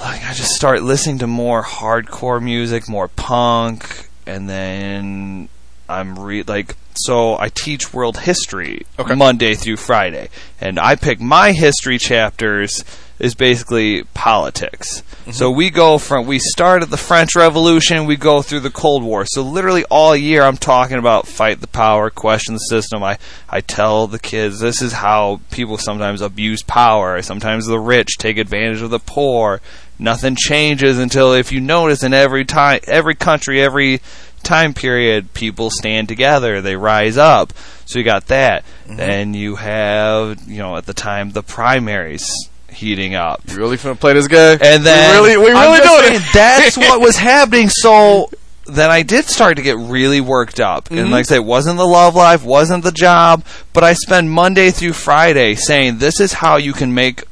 like, 0.00 0.24
I 0.24 0.32
just 0.32 0.52
start 0.52 0.82
listening 0.82 1.18
to 1.18 1.26
more 1.26 1.62
hardcore 1.62 2.42
music, 2.42 2.88
more 2.88 3.08
punk, 3.08 4.08
and 4.26 4.48
then 4.48 5.48
I'm 5.92 6.18
re 6.18 6.42
like 6.42 6.76
so 6.94 7.38
I 7.38 7.48
teach 7.48 7.92
world 7.92 8.18
history 8.18 8.86
Okay. 8.98 9.14
Monday 9.14 9.54
through 9.54 9.76
Friday, 9.76 10.28
and 10.60 10.78
I 10.78 10.94
pick 10.96 11.20
my 11.20 11.52
history 11.52 11.98
chapters 11.98 12.84
is 13.18 13.34
basically 13.36 14.02
politics. 14.14 15.00
Mm-hmm. 15.00 15.30
So 15.30 15.50
we 15.50 15.70
go 15.70 15.98
from 15.98 16.26
we 16.26 16.40
start 16.40 16.82
at 16.82 16.90
the 16.90 16.96
French 16.96 17.36
Revolution, 17.36 18.06
we 18.06 18.16
go 18.16 18.42
through 18.42 18.60
the 18.60 18.70
Cold 18.70 19.04
War. 19.04 19.24
So 19.26 19.42
literally 19.42 19.84
all 19.84 20.16
year 20.16 20.42
I'm 20.42 20.56
talking 20.56 20.98
about 20.98 21.28
fight 21.28 21.60
the 21.60 21.68
power, 21.68 22.10
question 22.10 22.54
the 22.54 22.58
system. 22.58 23.02
I 23.04 23.18
I 23.48 23.60
tell 23.60 24.08
the 24.08 24.18
kids 24.18 24.58
this 24.58 24.82
is 24.82 24.92
how 24.92 25.40
people 25.52 25.78
sometimes 25.78 26.20
abuse 26.20 26.62
power. 26.62 27.22
Sometimes 27.22 27.66
the 27.66 27.78
rich 27.78 28.18
take 28.18 28.38
advantage 28.38 28.82
of 28.82 28.90
the 28.90 28.98
poor. 28.98 29.60
Nothing 30.00 30.34
changes 30.36 30.98
until 30.98 31.32
if 31.32 31.52
you 31.52 31.60
notice 31.60 32.02
in 32.02 32.12
every 32.12 32.44
time 32.44 32.80
every 32.88 33.14
country 33.14 33.62
every 33.62 34.00
time 34.42 34.74
period 34.74 35.32
people 35.34 35.70
stand 35.70 36.08
together 36.08 36.60
they 36.60 36.76
rise 36.76 37.16
up 37.16 37.52
so 37.86 37.98
you 37.98 38.04
got 38.04 38.26
that 38.26 38.64
then 38.86 39.32
you 39.34 39.56
have 39.56 40.42
you 40.48 40.58
know 40.58 40.76
at 40.76 40.86
the 40.86 40.94
time 40.94 41.30
the 41.30 41.42
primaries 41.42 42.30
heating 42.70 43.14
up 43.14 43.40
You 43.48 43.56
really 43.56 43.76
finna 43.76 43.98
play 43.98 44.12
this 44.14 44.28
game? 44.28 44.58
and 44.62 44.82
then 44.84 45.22
we 45.22 45.28
really, 45.34 45.44
we 45.44 45.50
really 45.52 45.78
doing 45.80 46.14
it. 46.20 46.22
That's 46.32 46.76
what 46.76 47.00
was 47.00 47.16
happening. 47.32 47.68
So 47.68 48.30
then 48.66 48.90
I 48.90 49.02
did 49.02 49.26
start 49.26 49.56
to 49.56 49.62
get 49.62 49.76
really 49.76 50.20
worked 50.22 50.58
up, 50.60 50.88
and 50.90 51.00
Mm-hmm. 51.00 51.10
like 51.12 51.20
I 51.20 51.22
say, 51.24 51.36
it 51.36 51.44
wasn't 51.44 51.76
the 51.78 51.84
love 51.86 52.14
life, 52.14 52.44
wasn't 52.44 52.82
the 52.84 52.92
job, 52.92 53.44
but 53.74 53.84
I 53.84 53.92
spend 53.92 54.30
Monday 54.30 54.70
through 54.70 54.94
Friday 54.94 55.54
saying 55.54 55.98
this 55.98 56.18
is 56.20 56.32
how 56.32 56.56
you 56.56 56.72
can 56.72 56.94
make 56.94 57.24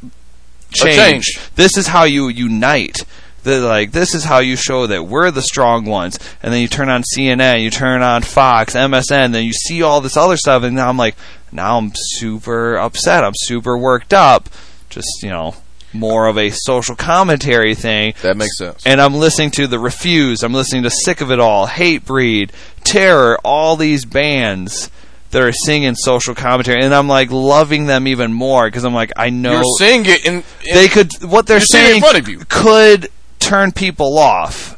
change. 0.72 1.24
change. 1.24 1.40
This 1.56 1.76
is 1.78 1.86
how 1.86 2.04
you 2.04 2.28
unite. 2.28 3.04
The, 3.42 3.60
like 3.60 3.92
this 3.92 4.14
is 4.14 4.24
how 4.24 4.38
you 4.38 4.56
show 4.56 4.86
that 4.86 5.04
we're 5.04 5.30
the 5.30 5.42
strong 5.42 5.86
ones, 5.86 6.18
and 6.42 6.52
then 6.52 6.60
you 6.60 6.68
turn 6.68 6.88
on 6.88 7.02
CNN, 7.16 7.62
you 7.62 7.70
turn 7.70 8.02
on 8.02 8.22
Fox, 8.22 8.74
MSN, 8.74 9.32
then 9.32 9.44
you 9.44 9.52
see 9.52 9.82
all 9.82 10.00
this 10.00 10.16
other 10.16 10.36
stuff, 10.36 10.62
and 10.62 10.76
now 10.76 10.88
I'm 10.88 10.98
like, 10.98 11.16
now 11.50 11.78
I'm 11.78 11.92
super 11.94 12.76
upset, 12.76 13.24
I'm 13.24 13.32
super 13.34 13.78
worked 13.78 14.12
up, 14.12 14.48
just 14.90 15.22
you 15.22 15.30
know, 15.30 15.54
more 15.92 16.26
of 16.26 16.38
a 16.38 16.50
social 16.50 16.94
commentary 16.96 17.74
thing. 17.74 18.14
That 18.22 18.36
makes 18.36 18.58
sense. 18.58 18.86
And 18.86 19.00
I'm 19.00 19.14
listening 19.14 19.50
to 19.52 19.66
the 19.66 19.78
Refuse. 19.78 20.42
I'm 20.42 20.52
listening 20.52 20.82
to 20.84 20.90
Sick 20.90 21.20
of 21.20 21.30
It 21.30 21.40
All, 21.40 21.66
Hatebreed, 21.66 22.50
Terror, 22.84 23.38
all 23.44 23.76
these 23.76 24.04
bands 24.04 24.90
that 25.30 25.42
are 25.42 25.52
singing 25.52 25.94
social 25.94 26.34
commentary, 26.34 26.82
and 26.82 26.94
I'm 26.94 27.08
like 27.08 27.30
loving 27.30 27.86
them 27.86 28.06
even 28.08 28.32
more 28.32 28.66
because 28.66 28.84
I'm 28.84 28.94
like 28.94 29.12
I 29.16 29.30
know 29.30 29.52
You're 29.52 29.64
seeing 29.78 30.06
it 30.06 30.26
in, 30.26 30.34
in 30.34 30.74
they 30.74 30.88
could 30.88 31.12
what 31.22 31.46
they're 31.46 31.58
it 31.58 31.62
in 31.62 31.66
saying 31.66 32.00
front 32.00 32.18
of 32.18 32.28
you. 32.28 32.40
could 32.48 33.08
turn 33.50 33.72
people 33.72 34.18
off. 34.18 34.76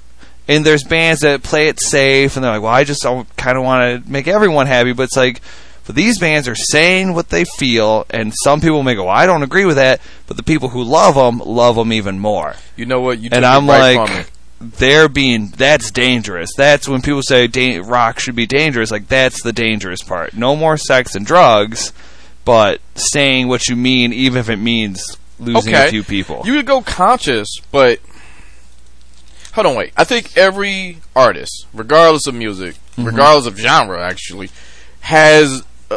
And 0.48 0.66
there's 0.66 0.82
bands 0.82 1.20
that 1.20 1.42
play 1.42 1.68
it 1.68 1.80
safe, 1.80 2.36
and 2.36 2.44
they're 2.44 2.52
like, 2.52 2.62
"Well, 2.62 2.72
I 2.72 2.84
just 2.84 3.04
kind 3.04 3.56
of 3.56 3.62
want 3.62 4.04
to 4.04 4.10
make 4.10 4.26
everyone 4.26 4.66
happy," 4.66 4.92
but 4.92 5.04
it's 5.04 5.16
like, 5.16 5.40
But 5.86 5.96
these 5.96 6.18
bands 6.18 6.46
are 6.48 6.54
saying 6.54 7.12
what 7.14 7.30
they 7.30 7.44
feel, 7.44 8.06
and 8.10 8.32
some 8.44 8.60
people 8.60 8.82
may 8.82 8.94
go, 8.94 9.08
I 9.08 9.26
don't 9.26 9.42
agree 9.42 9.64
with 9.64 9.76
that, 9.76 10.00
but 10.28 10.36
the 10.36 10.42
people 10.44 10.68
who 10.68 10.84
love 10.84 11.16
them 11.16 11.38
love 11.44 11.74
them 11.76 11.92
even 11.92 12.18
more. 12.20 12.54
You 12.76 12.86
know 12.86 13.00
what? 13.00 13.18
You 13.18 13.30
And 13.32 13.44
I'm 13.44 13.68
right 13.68 13.96
like, 13.96 14.32
they're 14.60 15.08
being 15.08 15.48
that's 15.48 15.90
dangerous. 15.90 16.50
That's 16.56 16.88
when 16.88 17.02
people 17.02 17.22
say 17.22 17.48
da- 17.48 17.80
rock 17.80 18.20
should 18.20 18.36
be 18.36 18.46
dangerous. 18.46 18.92
Like 18.92 19.08
that's 19.08 19.42
the 19.42 19.52
dangerous 19.52 20.02
part. 20.02 20.34
No 20.34 20.54
more 20.54 20.76
sex 20.76 21.16
and 21.16 21.26
drugs, 21.26 21.92
but 22.44 22.80
saying 22.94 23.48
what 23.48 23.68
you 23.68 23.74
mean, 23.74 24.12
even 24.12 24.38
if 24.38 24.48
it 24.48 24.56
means 24.58 25.16
losing 25.40 25.74
okay. 25.74 25.88
a 25.88 25.90
few 25.90 26.04
people. 26.04 26.42
You 26.44 26.54
could 26.54 26.66
go 26.66 26.82
conscious, 26.82 27.48
but 27.72 27.98
hold 29.52 29.66
on, 29.66 29.74
wait. 29.76 29.92
I 29.96 30.04
think 30.04 30.36
every 30.36 30.98
artist, 31.16 31.66
regardless 31.72 32.26
of 32.26 32.34
music, 32.34 32.76
Mm-hmm. 32.92 33.04
regardless 33.06 33.46
of 33.46 33.56
genre, 33.58 34.02
actually, 34.06 34.50
has 35.00 35.64
uh, 35.90 35.96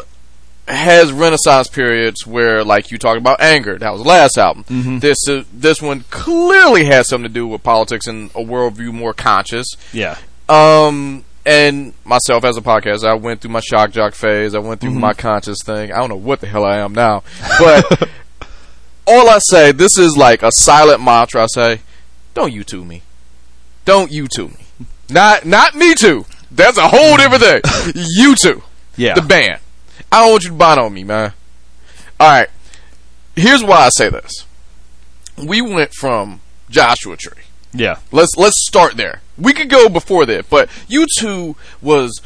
has 0.68 1.12
renaissance 1.12 1.68
periods 1.68 2.26
where, 2.26 2.64
like 2.64 2.90
you 2.90 2.98
talked 2.98 3.18
about, 3.20 3.42
anger. 3.42 3.78
That 3.78 3.92
was 3.92 4.02
the 4.02 4.08
last 4.08 4.38
album. 4.38 4.64
Mm-hmm. 4.64 5.00
This 5.00 5.18
uh, 5.28 5.44
this 5.54 5.82
one 5.82 6.06
clearly 6.10 6.86
has 6.86 7.10
something 7.10 7.28
to 7.28 7.34
do 7.34 7.48
with 7.48 7.64
politics 7.64 8.08
and 8.08 8.30
a 8.32 8.40
worldview 8.44 8.94
more 8.94 9.14
conscious. 9.14 9.68
yeah, 9.92 10.18
Um, 10.48 11.26
and 11.46 11.94
myself 12.06 12.46
as 12.46 12.56
a 12.56 12.62
podcast, 12.62 13.04
I 13.04 13.14
went 13.16 13.42
through 13.42 13.52
my 13.52 13.60
shock 13.60 13.92
jock 13.92 14.14
phase. 14.16 14.56
I 14.56 14.60
went 14.60 14.80
through 14.80 14.92
my 14.92 15.14
conscious 15.14 15.58
thing. 15.66 15.92
I 15.92 15.98
don't 15.98 16.08
know 16.10 16.16
what 16.16 16.40
the 16.40 16.48
hell 16.48 16.64
I 16.64 16.78
am 16.78 16.94
now, 16.94 17.24
but 17.60 18.10
all 19.06 19.30
I 19.30 19.40
say, 19.50 19.74
this 19.74 19.98
is 19.98 20.16
like 20.16 20.44
a 20.44 20.50
silent 20.54 21.02
mantra. 21.04 21.44
I 21.44 21.48
say, 21.48 21.82
don't 22.34 22.54
you 22.54 22.64
U2 22.64 22.88
me, 22.88 23.02
don't 23.86 24.12
U2 24.12 24.50
me, 24.58 24.86
not 25.10 25.46
not 25.46 25.76
me 25.76 25.94
too. 25.96 26.26
That's 26.52 26.78
a 26.78 26.88
whole 26.88 27.18
different 27.18 27.44
thing. 27.44 27.62
U2, 28.20 28.62
yeah. 28.98 29.14
the 29.16 29.22
band. 29.22 29.60
I 30.12 30.22
don't 30.22 30.32
want 30.32 30.44
you 30.44 30.50
to 30.52 30.56
Bono 30.56 30.86
on 30.86 30.94
me, 30.94 31.04
man. 31.04 31.34
All 32.20 32.30
right, 32.30 32.50
here's 33.36 33.64
why 33.64 33.86
I 33.86 33.90
say 33.90 34.10
this. 34.10 34.46
We 35.38 35.62
went 35.62 35.94
from 35.94 36.40
Joshua 36.70 37.18
Tree. 37.18 37.44
yeah. 37.74 38.00
Let's 38.12 38.36
let's 38.38 38.66
start 38.66 38.96
there. 38.98 39.22
We 39.38 39.52
could 39.54 39.70
go 39.70 39.90
before 39.90 40.26
that, 40.28 40.50
but 40.50 40.70
you 40.88 41.06
two 41.20 41.56
was 41.82 42.22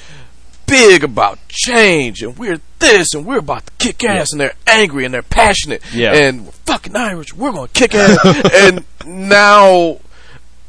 big 0.68 1.04
about 1.04 1.40
change 1.48 2.22
and 2.22 2.38
we're 2.38 2.60
this 2.78 3.16
and 3.16 3.26
we're 3.26 3.40
about 3.40 3.66
to 3.66 3.72
kick 3.80 4.04
ass 4.04 4.32
and 4.32 4.40
they're 4.40 4.54
angry 4.68 5.04
and 5.04 5.12
they're 5.12 5.24
passionate 5.24 5.82
Yeah. 5.92 6.14
and 6.14 6.46
we're 6.46 6.52
fucking 6.68 6.96
Irish. 6.96 7.34
We're 7.34 7.52
gonna 7.52 7.68
kick 7.70 7.96
ass 7.96 8.20
and 8.54 8.86
now 9.04 9.98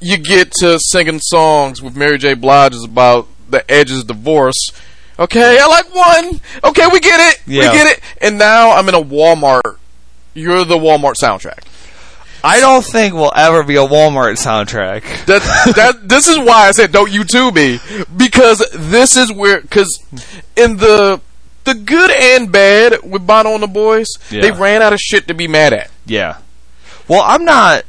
you 0.00 0.16
get 0.18 0.52
to 0.60 0.78
singing 0.80 1.20
songs 1.20 1.82
with 1.82 1.96
Mary 1.96 2.18
J. 2.18 2.34
Blige's 2.34 2.84
about 2.84 3.26
the 3.48 3.68
Edge's 3.70 4.04
divorce. 4.04 4.56
Okay, 5.18 5.58
I 5.60 5.66
like 5.66 5.94
one. 5.94 6.40
Okay, 6.64 6.86
we 6.90 7.00
get 7.00 7.20
it. 7.34 7.42
Yeah. 7.46 7.70
We 7.70 7.76
get 7.78 7.98
it. 7.98 8.00
And 8.22 8.38
now 8.38 8.70
I'm 8.70 8.88
in 8.88 8.94
a 8.94 9.02
Walmart. 9.02 9.76
You're 10.32 10.64
the 10.64 10.78
Walmart 10.78 11.14
soundtrack. 11.22 11.64
I 12.42 12.58
don't 12.60 12.82
think 12.82 13.12
we'll 13.12 13.32
ever 13.36 13.62
be 13.62 13.76
a 13.76 13.86
Walmart 13.86 14.38
soundtrack. 14.42 15.02
That 15.26 15.42
that 15.76 16.08
this 16.08 16.26
is 16.26 16.38
why 16.38 16.68
I 16.68 16.70
said 16.70 16.90
don't 16.90 17.10
U2 17.10 17.54
me 17.54 18.06
because 18.16 18.64
this 18.74 19.16
is 19.16 19.30
where 19.30 19.60
because 19.60 20.02
in 20.56 20.78
the 20.78 21.20
the 21.64 21.74
good 21.74 22.10
and 22.10 22.50
bad 22.50 23.02
with 23.02 23.26
Bono 23.26 23.52
and 23.52 23.62
the 23.62 23.66
Boys 23.66 24.06
Yeah. 24.30 24.40
they 24.40 24.52
ran 24.52 24.80
out 24.80 24.94
of 24.94 24.98
shit 25.00 25.28
to 25.28 25.34
be 25.34 25.46
mad 25.48 25.74
at. 25.74 25.90
Yeah. 26.06 26.38
Well, 27.08 27.20
I'm 27.22 27.44
not. 27.44 27.84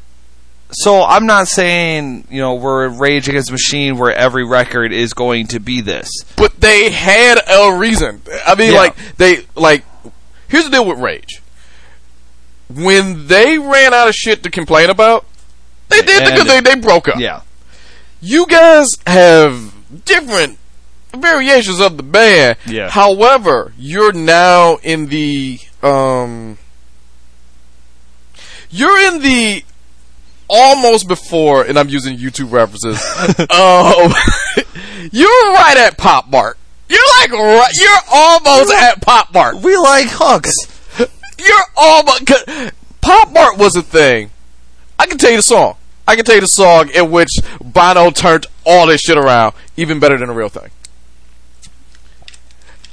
So 0.73 1.03
I'm 1.03 1.25
not 1.25 1.47
saying 1.47 2.27
you 2.29 2.39
know 2.41 2.55
we're 2.55 2.87
Rage 2.89 3.27
Against 3.27 3.47
the 3.47 3.53
Machine 3.53 3.97
where 3.97 4.13
every 4.13 4.45
record 4.45 4.93
is 4.93 5.13
going 5.13 5.47
to 5.47 5.59
be 5.59 5.81
this. 5.81 6.09
But 6.37 6.59
they 6.61 6.89
had 6.91 7.39
a 7.49 7.75
reason. 7.77 8.21
I 8.45 8.55
mean, 8.55 8.71
Yeah. 8.73 8.77
like 8.79 8.95
they 9.17 9.45
like. 9.55 9.83
Here's 10.47 10.65
the 10.65 10.71
deal 10.71 10.85
with 10.85 10.99
Rage. 10.99 11.41
When 12.69 13.27
they 13.27 13.57
ran 13.59 13.93
out 13.93 14.07
of 14.07 14.15
shit 14.15 14.43
to 14.43 14.49
complain 14.49 14.89
about, 14.89 15.25
they 15.89 16.01
did 16.01 16.23
because 16.25 16.47
they 16.47 16.61
they 16.61 16.75
broke 16.79 17.07
up. 17.09 17.19
Yeah. 17.19 17.41
you 18.21 18.45
guys 18.47 18.87
have 19.07 19.73
different 20.05 20.57
variations 21.13 21.81
of 21.81 21.97
the 21.97 22.03
band. 22.03 22.57
Yeah. 22.65 22.89
However, 22.89 23.73
you're 23.77 24.13
now 24.13 24.77
in 24.83 25.07
the 25.07 25.59
um 25.83 26.57
you're 28.69 28.97
in 29.13 29.21
the 29.21 29.65
almost 30.51 31.07
before 31.07 31.63
and 31.63 31.79
I'm 31.79 31.89
using 31.89 32.17
U2 32.17 32.51
references. 32.51 32.99
um 33.49 34.13
you're 35.11 35.53
right 35.53 35.77
at 35.77 35.97
PopMart. 35.97 36.55
You're 36.89 36.99
like 37.19 37.31
right, 37.31 37.71
you're 37.73 37.99
almost 38.11 38.71
at 38.73 39.01
PopMart. 39.01 39.63
We 39.63 39.77
like 39.77 40.07
hooks. 40.09 40.51
You're 41.39 41.65
almost 41.75 42.25
PopMart 43.01 43.57
was 43.57 43.75
a 43.75 43.81
thing. 43.81 44.29
I 44.99 45.07
can 45.07 45.17
tell 45.17 45.31
you 45.31 45.37
the 45.37 45.41
song. 45.41 45.77
I 46.07 46.15
can 46.15 46.25
tell 46.25 46.35
you 46.35 46.41
the 46.41 46.47
song 46.47 46.89
in 46.89 47.09
which 47.09 47.29
Bono 47.63 48.11
turned 48.11 48.45
all 48.65 48.87
this 48.87 49.01
shit 49.01 49.17
around, 49.17 49.55
even 49.77 49.99
better 49.99 50.17
than 50.17 50.27
the 50.27 50.33
real 50.33 50.49
thing. 50.49 50.69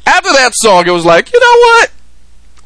After 0.07 0.33
that 0.33 0.53
song, 0.55 0.87
it 0.87 0.91
was 0.91 1.05
like, 1.05 1.33
you 1.33 1.41
know 1.41 1.47
what? 1.47 1.91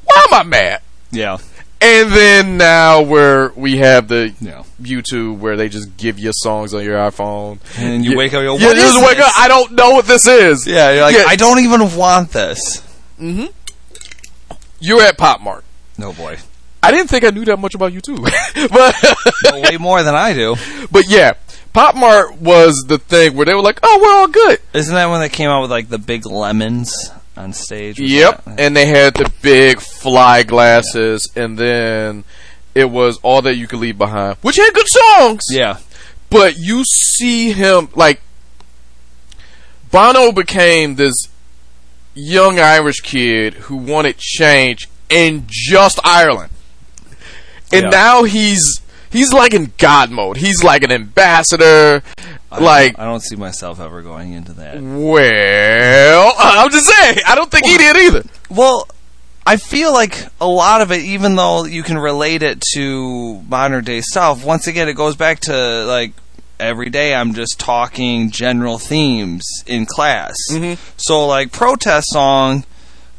Why 0.04 0.26
am 0.30 0.34
I 0.34 0.42
mad? 0.48 0.82
Yeah. 1.10 1.38
And 1.82 2.12
then 2.12 2.56
now 2.58 3.02
where 3.02 3.48
we 3.56 3.78
have 3.78 4.06
the 4.08 4.32
Yeah. 4.40 4.62
U2 4.80 5.36
where 5.38 5.56
they 5.56 5.68
just 5.68 5.96
give 5.96 6.18
you 6.18 6.30
songs 6.34 6.72
on 6.74 6.84
your 6.84 6.96
iPhone. 6.96 7.58
And 7.76 8.04
you 8.04 8.16
wake 8.16 8.32
up, 8.34 8.42
you 8.42 8.52
You 8.56 8.66
"What 8.66 8.76
just 8.76 8.98
wake 9.04 9.16
this?" 9.16 9.26
up. 9.26 9.32
I 9.36 9.48
don't 9.48 9.72
know 9.72 9.90
what 9.90 10.06
this 10.06 10.26
is. 10.26 10.66
Yeah. 10.66 10.92
You're 10.92 11.02
like, 11.02 11.16
Yeah. 11.16 11.24
I 11.26 11.36
don't 11.36 11.58
even 11.58 11.96
want 11.96 12.30
this. 12.30 12.82
Mm-hmm. 13.20 13.46
You're 14.80 15.02
at 15.02 15.16
PopMart. 15.18 15.62
No 15.98 16.12
boy. 16.12 16.38
I 16.82 16.90
didn't 16.90 17.08
think 17.08 17.24
I 17.24 17.30
knew 17.30 17.44
that 17.44 17.58
much 17.58 17.74
about 17.74 17.92
U2, 17.92 18.68
but 18.70 18.94
No, 19.52 19.60
way 19.60 19.76
more 19.76 20.02
than 20.02 20.14
I 20.14 20.32
do. 20.34 20.56
But 20.90 21.08
yeah, 21.08 21.32
PopMart 21.74 22.38
was 22.38 22.84
the 22.88 22.98
thing 22.98 23.36
where 23.36 23.46
they 23.46 23.54
were 23.54 23.62
like, 23.62 23.78
"Oh, 23.82 23.98
we're 24.02 24.12
all 24.18 24.28
good." 24.28 24.58
Isn't 24.74 24.94
that 24.94 25.06
when 25.06 25.20
they 25.20 25.28
came 25.28 25.48
out 25.48 25.62
with 25.62 25.70
like 25.70 25.88
the 25.88 25.98
big 25.98 26.26
lemons 26.26 27.10
on 27.36 27.52
stage? 27.52 27.98
Yep, 27.98 28.44
that- 28.44 28.60
and 28.60 28.76
they 28.76 28.86
had 28.86 29.14
the 29.14 29.30
big 29.42 29.80
fly 29.80 30.42
glasses, 30.42 31.28
and 31.36 31.58
then 31.58 32.24
it 32.74 32.90
was 32.90 33.18
all 33.22 33.42
that 33.42 33.56
you 33.56 33.66
could 33.66 33.78
leave 33.80 33.98
behind, 33.98 34.36
which 34.42 34.56
had 34.56 34.72
good 34.74 34.88
songs. 34.88 35.42
yeah. 35.50 35.76
but 36.30 36.56
you 36.56 36.82
see 36.84 37.52
him 37.52 37.88
like 37.94 38.20
Bono 39.90 40.32
became 40.32 40.94
this 40.96 41.14
young 42.14 42.58
Irish 42.58 43.00
kid 43.00 43.54
who 43.54 43.76
wanted 43.76 44.16
change 44.18 44.88
in 45.10 45.44
just 45.48 45.98
Ireland. 46.04 46.50
And 47.72 47.84
Yeah. 47.84 47.90
now 47.90 48.22
he's 48.24 48.80
he's 49.10 49.32
like 49.32 49.52
in 49.52 49.72
God 49.78 50.10
mode. 50.10 50.38
He's 50.38 50.62
like 50.64 50.82
an 50.82 50.90
ambassador. 50.92 52.02
I 52.52 52.60
like 52.60 52.98
I 52.98 53.04
don't 53.04 53.22
see 53.22 53.36
myself 53.36 53.80
ever 53.80 54.02
going 54.02 54.32
into 54.32 54.52
that. 54.54 54.80
well, 54.82 56.34
I'm 56.38 56.70
just 56.70 56.86
saying, 56.86 57.18
I 57.26 57.34
don't 57.34 57.50
think 57.50 57.66
he 57.66 57.78
did 57.78 57.96
either. 57.96 58.24
Well, 58.50 58.86
I 59.46 59.56
feel 59.56 59.92
like 59.92 60.26
a 60.40 60.46
lot 60.46 60.82
of 60.82 60.92
it, 60.92 61.00
even 61.00 61.34
though 61.34 61.64
you 61.64 61.82
can 61.82 61.98
relate 61.98 62.42
it 62.42 62.62
to 62.74 63.42
modern 63.42 63.84
day 63.84 64.00
stuff, 64.00 64.44
once 64.44 64.66
again, 64.66 64.88
it 64.88 64.94
goes 64.94 65.16
back 65.16 65.40
to 65.40 65.84
like 65.84 66.12
every 66.62 66.90
day 66.90 67.14
I'm 67.14 67.34
just 67.34 67.58
talking 67.58 68.30
general 68.30 68.78
themes 68.78 69.44
in 69.66 69.84
class. 69.84 70.34
Mm-hmm. 70.50 70.80
So, 70.96 71.26
like, 71.26 71.52
protest 71.52 72.08
song, 72.10 72.64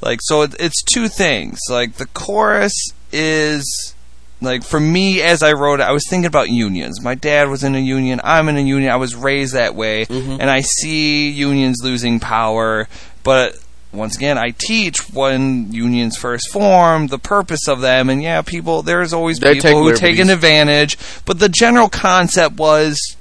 like, 0.02 0.20
so 0.22 0.44
it, 0.44 0.56
it's 0.60 0.82
two 0.84 1.08
things. 1.08 1.60
Like, 1.70 1.94
the 1.96 2.08
chorus 2.08 2.74
is. 3.12 3.96
Like 4.44 4.64
for 4.64 4.80
me, 4.80 5.22
as 5.22 5.41
I 5.41 5.54
wrote 5.54 5.80
it, 5.80 5.84
I 5.84 5.91
was 5.91 6.04
thinking 6.10 6.28
about 6.28 6.50
unions. 6.50 7.02
My 7.02 7.16
dad 7.16 7.50
was 7.50 7.64
in 7.64 7.76
a 7.76 7.80
union. 7.80 8.22
I'm 8.24 8.50
in 8.50 8.58
a 8.58 8.62
union. 8.62 8.91
I 8.91 8.98
was 8.98 9.16
raised 9.16 9.54
that 9.54 9.76
way, 9.76 10.06
mm-hmm. 10.06 10.38
and 10.39 10.50
I 10.50 10.62
see 10.62 11.30
unions 11.30 11.80
losing 11.84 12.20
power. 12.20 12.88
But 13.24 13.58
once 13.94 14.16
again, 14.16 14.38
I 14.38 14.52
teach 14.52 14.98
when 15.14 15.72
unions 15.72 16.18
first 16.18 16.50
formed, 16.52 17.10
the 17.10 17.20
purpose 17.20 17.68
of 17.68 17.82
them, 17.82 18.10
and 18.10 18.22
yeah, 18.22 18.41
people. 18.41 18.82
There's 18.82 19.14
always 19.14 19.39
They 19.39 19.56
people 19.56 19.84
who 19.84 19.96
take 19.96 20.20
an 20.20 20.30
advantage, 20.30 20.98
but 21.26 21.39
the 21.39 21.50
general 21.50 21.89
concept 21.89 22.56
was 22.56 23.16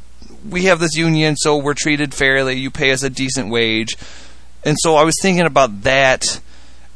we 0.48 0.64
have 0.64 0.80
this 0.80 0.96
union, 0.96 1.36
so 1.36 1.56
we're 1.56 1.74
treated 1.74 2.14
fairly. 2.14 2.58
You 2.58 2.70
pay 2.70 2.92
us 2.92 3.02
a 3.02 3.10
decent 3.10 3.50
wage, 3.50 3.96
and 4.64 4.76
so 4.80 4.96
I 4.96 5.04
was 5.04 5.14
thinking 5.20 5.46
about 5.46 5.82
that. 5.82 6.40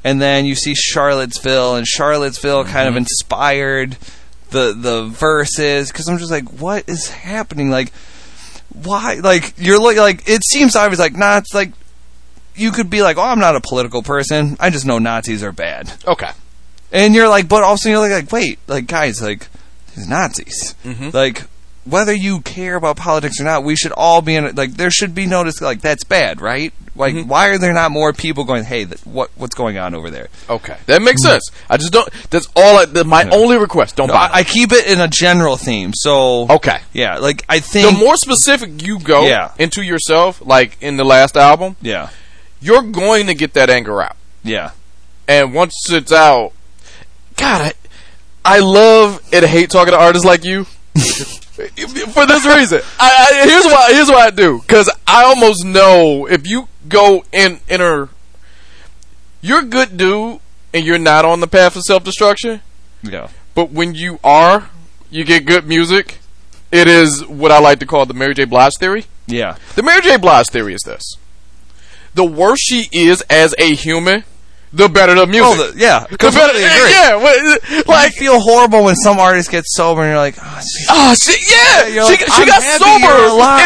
And 0.07 0.23
then 0.23 0.47
you 0.47 0.55
see 0.55 0.75
Charlottesville, 0.77 1.75
and 1.75 1.85
Charlottesville 1.85 2.65
kind 2.65 2.89
of 2.89 2.97
inspired 2.97 3.97
the 4.51 4.73
the 4.73 5.07
verses 5.07 5.91
because 5.91 6.07
I'm 6.09 6.19
just 6.19 6.31
like, 6.31 6.49
what 6.61 6.89
is 6.89 7.09
happening? 7.11 7.71
Like, 7.71 7.93
why? 8.73 9.15
Like 9.15 9.55
you're 9.59 9.81
like, 9.81 9.97
like 9.97 10.29
it 10.29 10.43
seems 10.45 10.77
obvious. 10.77 11.01
Like, 11.01 11.17
nah, 11.17 11.39
it's 11.39 11.53
like 11.53 11.73
you 12.55 12.71
could 12.71 12.89
be 12.89 13.03
like, 13.03 13.17
oh, 13.17 13.23
I'm 13.23 13.41
not 13.41 13.57
a 13.57 13.61
political 13.61 14.03
person. 14.03 14.57
I 14.61 14.71
just 14.71 14.87
know 14.87 14.99
Nazis 15.01 15.43
are 15.43 15.53
bad. 15.53 15.93
Okay. 16.07 16.31
And 16.93 17.15
you're 17.15 17.29
like, 17.29 17.49
but 17.49 17.65
also 17.65 17.89
you're 17.89 17.99
like, 17.99 18.13
like 18.13 18.31
wait, 18.33 18.61
like 18.69 18.87
guys, 18.87 19.21
like 19.21 19.49
these 19.97 20.09
Nazis, 20.09 20.75
Mm-hmm. 20.85 21.11
like 21.13 21.43
whether 21.87 22.13
you 22.13 22.41
care 22.41 22.75
about 22.77 22.97
politics 22.97 23.41
or 23.41 23.45
not, 23.45 23.63
we 23.65 23.77
should 23.77 23.93
all 23.93 24.21
be 24.21 24.35
in 24.35 24.45
it. 24.45 24.57
Like, 24.57 24.73
there 24.73 24.91
should 24.91 25.15
be 25.15 25.25
notice. 25.27 25.61
Like, 25.61 25.81
that's 25.81 26.05
bad, 26.05 26.41
right? 26.41 26.73
Like, 26.95 27.15
Mm-hmm. 27.15 27.29
why 27.29 27.49
are 27.49 27.59
there 27.59 27.73
not 27.75 27.91
more 27.91 28.13
people 28.13 28.45
going? 28.45 28.65
Hey, 28.65 28.87
th- 28.87 29.05
what 29.05 29.31
what's 29.37 29.55
going 29.55 29.77
on 29.79 29.95
over 29.95 30.11
there? 30.11 30.29
Okay, 30.49 30.77
that 30.87 31.03
makes 31.03 31.23
sense. 31.23 31.51
I 31.69 31.77
just 31.77 31.93
don't. 31.93 32.09
That's 32.31 32.49
all. 32.57 32.79
I, 32.79 32.85
that, 32.87 33.07
my 33.07 33.29
only 33.29 33.59
request. 33.59 33.97
Don't 33.97 34.09
No, 34.09 34.15
buy. 34.15 34.29
I, 34.33 34.39
I 34.39 34.45
keep 34.45 34.73
it 34.73 34.87
in 34.87 35.01
a 35.01 35.07
general 35.09 35.57
theme. 35.59 35.93
So 35.95 36.49
okay. 36.49 36.79
yeah, 36.95 37.19
like 37.19 37.45
I 37.51 37.61
think. 37.61 37.93
The 37.99 38.05
more 38.05 38.17
specific 38.17 38.83
you 38.83 38.99
go 38.99 39.27
Yeah. 39.27 39.53
into 39.59 39.83
yourself, 39.83 40.41
like 40.45 40.79
in 40.81 40.97
the 40.97 41.05
last 41.05 41.37
album, 41.37 41.77
yeah, 41.83 42.09
you're 42.63 42.83
going 42.83 43.27
to 43.27 43.35
get 43.35 43.53
that 43.55 43.69
anger 43.69 44.01
out. 44.03 44.17
yeah, 44.43 44.71
And 45.29 45.53
once 45.53 45.75
it's 45.91 46.13
out, 46.13 46.53
God, 47.37 47.61
I, 47.61 48.57
I 48.57 48.61
love 48.61 49.21
and 49.35 49.45
hate 49.45 49.69
talking 49.69 49.93
to 49.93 49.99
artists 50.01 50.25
like 50.25 50.45
you. 50.45 50.65
For 51.57 52.27
this 52.27 52.45
reason, 52.47 52.81
I, 53.01 53.43
I, 53.43 53.49
here's 53.49 53.65
why. 53.65 53.89
Here's 53.93 54.09
why 54.09 54.27
I 54.27 54.31
do 54.31 54.61
because 54.61 54.91
I 55.07 55.25
almost 55.25 55.65
know 55.65 56.27
if 56.27 56.47
you 56.47 56.69
go 56.89 57.25
in 57.33 57.61
inner, 57.69 58.09
you're 59.41 59.61
a 59.61 59.65
good 59.65 59.97
dude 59.97 60.41
and 60.75 60.85
you're 60.85 60.99
not 60.99 61.25
on 61.25 61.41
the 61.41 61.47
path 61.47 61.75
of 61.77 61.83
self 61.83 62.05
destruction. 62.05 62.61
yeah. 63.03 63.29
But 63.55 63.71
when 63.71 63.95
you 63.95 64.19
are, 64.23 64.69
you 65.11 65.25
get 65.25 65.47
good 65.47 65.67
music. 65.67 66.19
It 66.71 66.89
is 66.89 67.25
what 67.27 67.51
I 67.51 67.59
like 67.59 67.79
to 67.79 67.87
call 67.87 68.05
the 68.05 68.13
Mary 68.13 68.35
J. 68.35 68.45
Blige 68.45 68.75
theory. 68.79 69.07
Yeah, 69.27 69.57
The 69.77 69.83
Mary 69.83 70.03
J. 70.03 70.19
Blige 70.19 70.49
theory 70.49 70.75
is 70.75 70.83
this: 70.83 71.17
the 72.15 72.25
worse 72.25 72.61
she 72.61 72.89
is 72.93 73.23
as 73.31 73.55
a 73.59 73.75
human, 73.75 74.25
the 74.77 74.89
better 74.89 75.15
the 75.15 75.27
music. 75.27 75.43
oh, 75.59 75.71
the, 75.73 75.79
yeah, 75.79 76.07
The 76.11 76.19
completely 76.19 76.61
better- 76.63 76.77
agree. 76.85 76.91
Yeah, 76.93 77.17
what- 77.17 77.87
Like, 77.89 78.15
you 78.17 78.21
feel 78.33 78.41
horrible 78.41 78.85
when 78.85 78.95
some 78.97 79.19
artist 79.19 79.51
gets 79.51 79.75
sober 79.75 80.03
and 80.03 80.11
you're 80.11 80.19
like, 80.19 80.37
oh, 80.41 80.61
shit. 80.61 80.89
Oh, 80.91 81.15
she, 81.15 81.33
yeah, 81.51 82.05
she, 82.05 82.11
like, 82.13 82.19
she 82.21 82.45
got 82.47 82.63
sober 82.63 83.15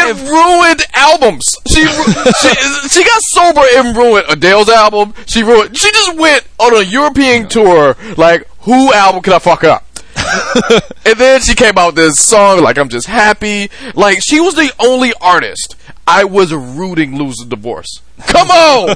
and 0.09 0.19
ruined 0.29 0.81
albums. 0.93 1.43
She, 1.67 1.81
she 2.41 2.89
she 2.89 3.03
got 3.03 3.21
sober 3.33 3.61
and 3.75 3.95
ruined 3.95 4.25
Adele's 4.29 4.69
album. 4.69 5.13
She 5.27 5.43
ruined. 5.43 5.77
She 5.77 5.91
just 5.91 6.17
went 6.17 6.43
on 6.59 6.75
a 6.75 6.81
European 6.81 7.47
tour. 7.47 7.95
Like, 8.17 8.47
who 8.61 8.93
album 8.93 9.21
could 9.21 9.33
I 9.33 9.39
fuck 9.39 9.63
up? 9.63 9.85
and 11.05 11.17
then 11.17 11.41
she 11.41 11.55
came 11.55 11.77
out 11.77 11.87
with 11.87 11.95
this 11.95 12.15
song 12.19 12.61
like 12.61 12.77
I'm 12.77 12.89
just 12.89 13.07
happy. 13.07 13.69
Like 13.95 14.19
she 14.21 14.39
was 14.39 14.55
the 14.55 14.71
only 14.79 15.13
artist 15.19 15.75
I 16.07 16.23
was 16.25 16.53
rooting 16.53 17.15
losing 17.17 17.47
divorce. 17.49 18.01
Come 18.27 18.49
on, 18.49 18.95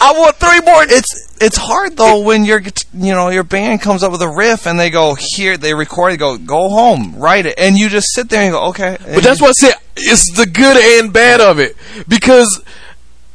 I 0.00 0.12
want 0.16 0.36
three 0.36 0.60
more. 0.60 0.82
it's 0.88 1.36
it's 1.40 1.56
hard 1.56 1.96
though 1.96 2.20
when 2.20 2.44
your 2.44 2.60
you 2.94 3.12
know 3.12 3.28
your 3.28 3.44
band 3.44 3.82
comes 3.82 4.02
up 4.02 4.12
with 4.12 4.22
a 4.22 4.28
riff 4.28 4.66
and 4.66 4.78
they 4.78 4.90
go 4.90 5.16
here 5.18 5.56
they 5.56 5.74
record 5.74 6.12
it 6.12 6.16
go 6.16 6.38
go 6.38 6.68
home 6.68 7.14
write 7.16 7.44
it 7.46 7.54
and 7.58 7.76
you 7.76 7.88
just 7.88 8.12
sit 8.14 8.28
there 8.28 8.42
and 8.42 8.52
go 8.52 8.68
okay 8.68 8.96
But 9.04 9.22
that's 9.22 9.40
what 9.40 9.48
I 9.50 9.68
said. 9.68 9.74
It's 9.96 10.32
the 10.36 10.46
good 10.46 10.76
and 10.76 11.12
bad 11.12 11.40
of 11.40 11.58
it 11.58 11.76
because 12.08 12.62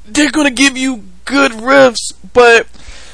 they're 0.06 0.32
gonna 0.32 0.52
give 0.52 0.78
you 0.78 1.04
good 1.26 1.52
riffs, 1.52 2.14
but 2.34 2.68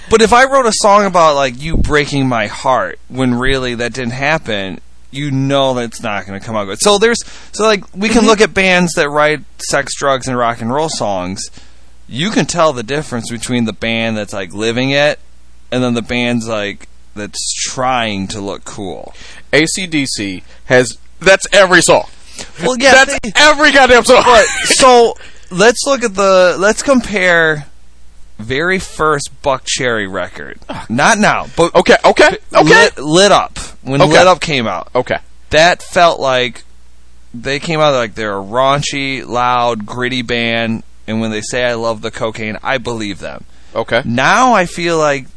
But 0.10 0.22
if 0.22 0.32
I 0.34 0.46
wrote 0.46 0.66
a 0.68 0.72
song 0.74 1.06
about 1.06 1.36
like 1.36 1.62
you 1.62 1.78
breaking 1.78 2.28
my 2.30 2.48
heart 2.48 3.00
when 3.08 3.34
really 3.34 3.76
that 3.76 3.94
didn't 3.94 4.14
happen, 4.14 4.80
you 5.16 5.32
know 5.32 5.74
that 5.76 5.86
it's 5.86 6.02
not 6.02 6.26
going 6.26 6.40
to 6.40 6.46
come 6.46 6.56
out 6.56 6.66
good. 6.66 6.80
So 6.80 6.98
there's 6.98 7.24
so 7.52 7.64
like 7.64 7.84
we 7.96 8.10
can 8.10 8.24
mhm. 8.24 8.28
look 8.28 8.42
at 8.42 8.54
bands 8.54 8.94
that 8.94 9.10
write 9.10 9.42
sex, 9.58 9.96
drugs, 9.96 10.28
and 10.28 10.38
rock 10.38 10.62
and 10.62 10.74
roll 10.74 10.90
songs. 10.90 11.50
You 12.08 12.30
can 12.30 12.46
tell 12.46 12.74
the 12.74 12.84
difference 12.84 13.32
between 13.32 13.66
the 13.66 13.74
band 13.74 14.16
that's 14.18 14.34
like 14.34 14.54
living 14.54 14.92
it 14.92 15.20
and 15.72 15.84
then 15.84 15.94
the 15.94 16.02
band's 16.02 16.48
like 16.48 16.88
that's 17.16 17.54
trying 17.54 18.28
to 18.28 18.42
look 18.42 18.66
cool. 18.66 19.14
ACDC 19.52 20.44
has 20.66 20.98
that's 21.20 21.48
every 21.52 21.82
song. 21.82 22.08
Well, 22.62 22.76
yeah, 22.80 23.06
that's 23.06 23.20
they- 23.24 23.32
every 23.36 23.72
goddamn 23.72 24.04
song. 24.04 24.24
so 24.66 25.16
let's 25.52 25.82
look 25.86 26.04
at 26.04 26.16
the 26.16 26.56
let's 26.60 26.84
compare 26.84 27.66
very 28.40 28.80
first 28.80 29.30
Buckcherry 29.44 30.12
record. 30.12 30.60
Not 30.90 31.18
now, 31.18 31.48
but 31.56 31.74
okay, 31.76 31.96
okay, 32.04 32.38
okay, 32.54 32.64
lit, 32.64 32.98
lit 32.98 33.32
up 33.32 33.58
when 33.82 34.02
Okay. 34.02 34.12
lit 34.12 34.28
up 34.28 34.42
came 34.42 34.68
out. 34.68 34.90
okay. 34.96 35.18
That 35.52 35.82
felt 35.82 36.20
like 36.20 36.64
they 37.34 37.60
came 37.60 37.80
out 37.80 37.94
like 37.94 38.16
they're 38.16 38.38
a 38.38 38.42
raunchy, 38.44 39.26
loud, 39.26 39.86
gritty 39.86 40.22
band, 40.22 40.84
and 41.08 41.22
when 41.22 41.32
they 41.32 41.42
say 41.42 41.64
"I 41.66 41.74
love 41.76 42.02
the 42.02 42.12
cocaine," 42.12 42.58
I 42.64 42.78
believe 42.78 43.20
them. 43.20 43.46
Okay. 43.76 44.02
Now 44.06 44.54
I 44.54 44.66
feel 44.66 44.98
like 44.98 45.28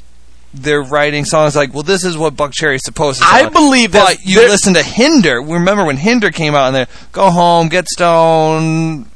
they're 0.54 0.82
writing 0.82 1.24
songs 1.24 1.54
like, 1.54 1.74
"Well, 1.74 1.82
this 1.82 2.04
is 2.04 2.16
what 2.16 2.34
Buckcherry's 2.36 2.82
supposed 2.84 3.20
to." 3.20 3.26
I 3.26 3.42
sound 3.42 3.44
like." 3.44 3.52
believe 3.52 3.92
that 3.92 4.06
But 4.16 4.24
you 4.24 4.40
listen 4.40 4.74
to 4.74 4.82
Hinder. 4.82 5.40
Remember 5.42 5.84
when 5.84 5.98
Hinder 5.98 6.30
came 6.30 6.54
out 6.54 6.68
and 6.68 6.76
they 6.76 6.86
go 7.12 7.30
home, 7.30 7.68
get 7.68 7.86
stoned. 7.88 9.06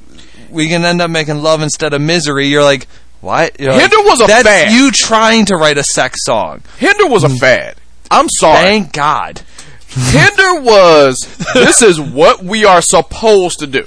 We 0.50 0.68
can 0.68 0.84
end 0.84 1.00
up 1.00 1.10
making 1.10 1.42
love 1.42 1.62
instead 1.62 1.94
of 1.94 2.02
misery. 2.02 2.46
You're 2.48 2.62
like, 2.64 2.86
what? 3.22 3.58
You're 3.58 3.72
like, 3.72 3.80
Hinder 3.80 3.96
was 3.98 4.20
a 4.20 4.26
that's 4.26 4.46
fad. 4.46 4.72
you 4.72 4.90
trying 4.90 5.46
to 5.46 5.56
write 5.56 5.78
a 5.78 5.84
sex 5.84 6.24
song. 6.24 6.60
Hinder 6.78 7.06
was 7.06 7.24
a 7.24 7.28
mm. 7.28 7.38
fad. 7.38 7.76
I'm 8.10 8.28
sorry. 8.28 8.58
Thank 8.58 8.92
God. 8.92 9.40
Hinder 9.88 10.60
was. 10.60 11.18
This 11.54 11.82
is 11.82 12.00
what 12.00 12.42
we 12.42 12.64
are 12.64 12.82
supposed 12.82 13.60
to 13.60 13.66
do. 13.66 13.84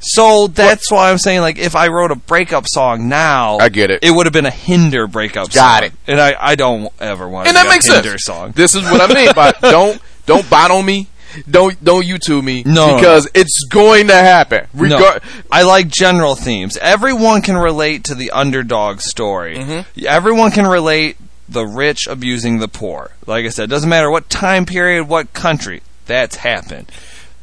So 0.00 0.48
that's 0.48 0.90
why 0.90 1.10
I'm 1.10 1.18
saying, 1.18 1.40
like, 1.40 1.58
if 1.58 1.74
I 1.74 1.88
wrote 1.88 2.10
a 2.10 2.16
breakup 2.16 2.64
song 2.68 3.08
now, 3.08 3.58
I 3.58 3.70
get 3.70 3.90
it. 3.90 4.02
It 4.02 4.10
would 4.10 4.26
have 4.26 4.32
been 4.34 4.44
a 4.44 4.50
Hinder 4.50 5.06
breakup 5.06 5.52
song. 5.52 5.62
Got 5.62 5.82
song. 5.84 5.86
it. 5.86 6.12
And 6.12 6.20
I, 6.20 6.34
I 6.38 6.54
don't 6.56 6.92
ever 7.00 7.26
want 7.28 7.48
and 7.48 7.56
that 7.56 7.68
makes 7.68 7.86
Hinder 7.86 8.10
sense. 8.10 8.24
song. 8.24 8.52
This 8.54 8.74
is 8.74 8.82
what 8.82 9.00
I 9.00 9.14
mean 9.14 9.32
by 9.34 9.52
don't 9.60 10.00
don't 10.26 10.48
bite 10.50 10.70
on 10.70 10.84
me. 10.84 11.08
Don't 11.50 11.82
don't 11.84 12.04
U2 12.04 12.42
me 12.42 12.62
No, 12.64 12.96
because 12.96 13.28
it's 13.34 13.64
going 13.68 14.08
to 14.08 14.14
happen. 14.14 14.66
No, 14.74 15.18
I 15.50 15.62
like 15.62 15.88
general 15.88 16.34
themes. 16.34 16.76
Everyone 16.78 17.42
can 17.42 17.56
relate 17.56 18.04
to 18.04 18.14
the 18.14 18.30
underdog 18.30 19.00
story. 19.00 19.56
Mm-hmm. 19.56 20.04
Everyone 20.06 20.50
can 20.50 20.66
relate 20.66 21.16
the 21.48 21.66
rich 21.66 22.06
abusing 22.08 22.58
the 22.58 22.68
poor. 22.68 23.10
Like 23.26 23.44
I 23.44 23.48
said, 23.50 23.68
doesn't 23.70 23.88
matter 23.90 24.10
what 24.10 24.30
time 24.30 24.64
period, 24.66 25.08
what 25.08 25.32
country. 25.32 25.82
That's 26.06 26.36
happened. 26.36 26.90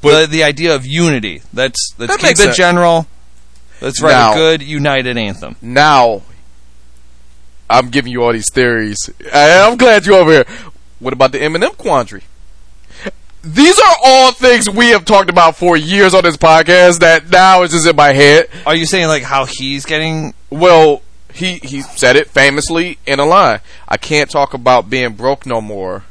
But 0.02 0.22
the, 0.22 0.28
the 0.28 0.44
idea 0.44 0.74
of 0.76 0.86
unity. 0.86 1.42
Let's 1.54 1.94
let's 1.98 2.14
That 2.14 2.20
keep 2.20 2.32
it 2.32 2.38
sense. 2.38 2.58
general. 2.58 3.08
Let's 3.82 4.02
write 4.02 4.12
Now- 4.12 4.32
a 4.34 4.36
good 4.36 4.62
united 4.62 5.18
anthem. 5.18 5.56
now. 5.62 6.22
I'm 7.70 7.90
giving 7.90 8.12
you 8.12 8.22
all 8.24 8.34
these 8.34 8.52
theories. 8.54 8.98
I, 9.34 9.62
I'm 9.62 9.78
glad 9.78 10.06
you're 10.06 10.16
over 10.20 10.32
here. 10.32 10.46
What 11.00 11.14
about 11.14 11.32
the 11.32 11.40
Eminem 11.40 11.78
quandary? 11.78 12.24
These 13.44 13.80
are 13.80 13.96
all 14.04 14.32
things 14.32 14.70
we 14.70 14.90
have 14.90 15.04
talked 15.04 15.30
about 15.30 15.56
for 15.56 15.76
years 15.76 16.14
on 16.14 16.24
this 16.24 16.38
podcast 16.38 17.00
that 17.00 17.30
now 17.32 17.64
is 17.64 17.72
just 17.72 17.88
in 17.88 17.96
my 17.96 18.14
head. 18.14 18.48
Are 18.68 18.76
you 18.76 18.86
saying 18.86 19.08
like 19.08 19.24
how 19.24 19.46
he's 19.46 19.86
getting 19.86 20.34
Well, 20.52 21.02
he 21.34 21.58
he 21.64 21.82
said 21.82 22.16
it 22.16 22.28
famously 22.28 23.00
in 23.08 23.20
a 23.20 23.26
line. 23.26 23.62
I 23.88 23.98
can't 23.98 24.30
talk 24.30 24.54
about 24.54 24.90
being 24.90 25.14
broke 25.14 25.46
no 25.46 25.60
more. 25.60 26.04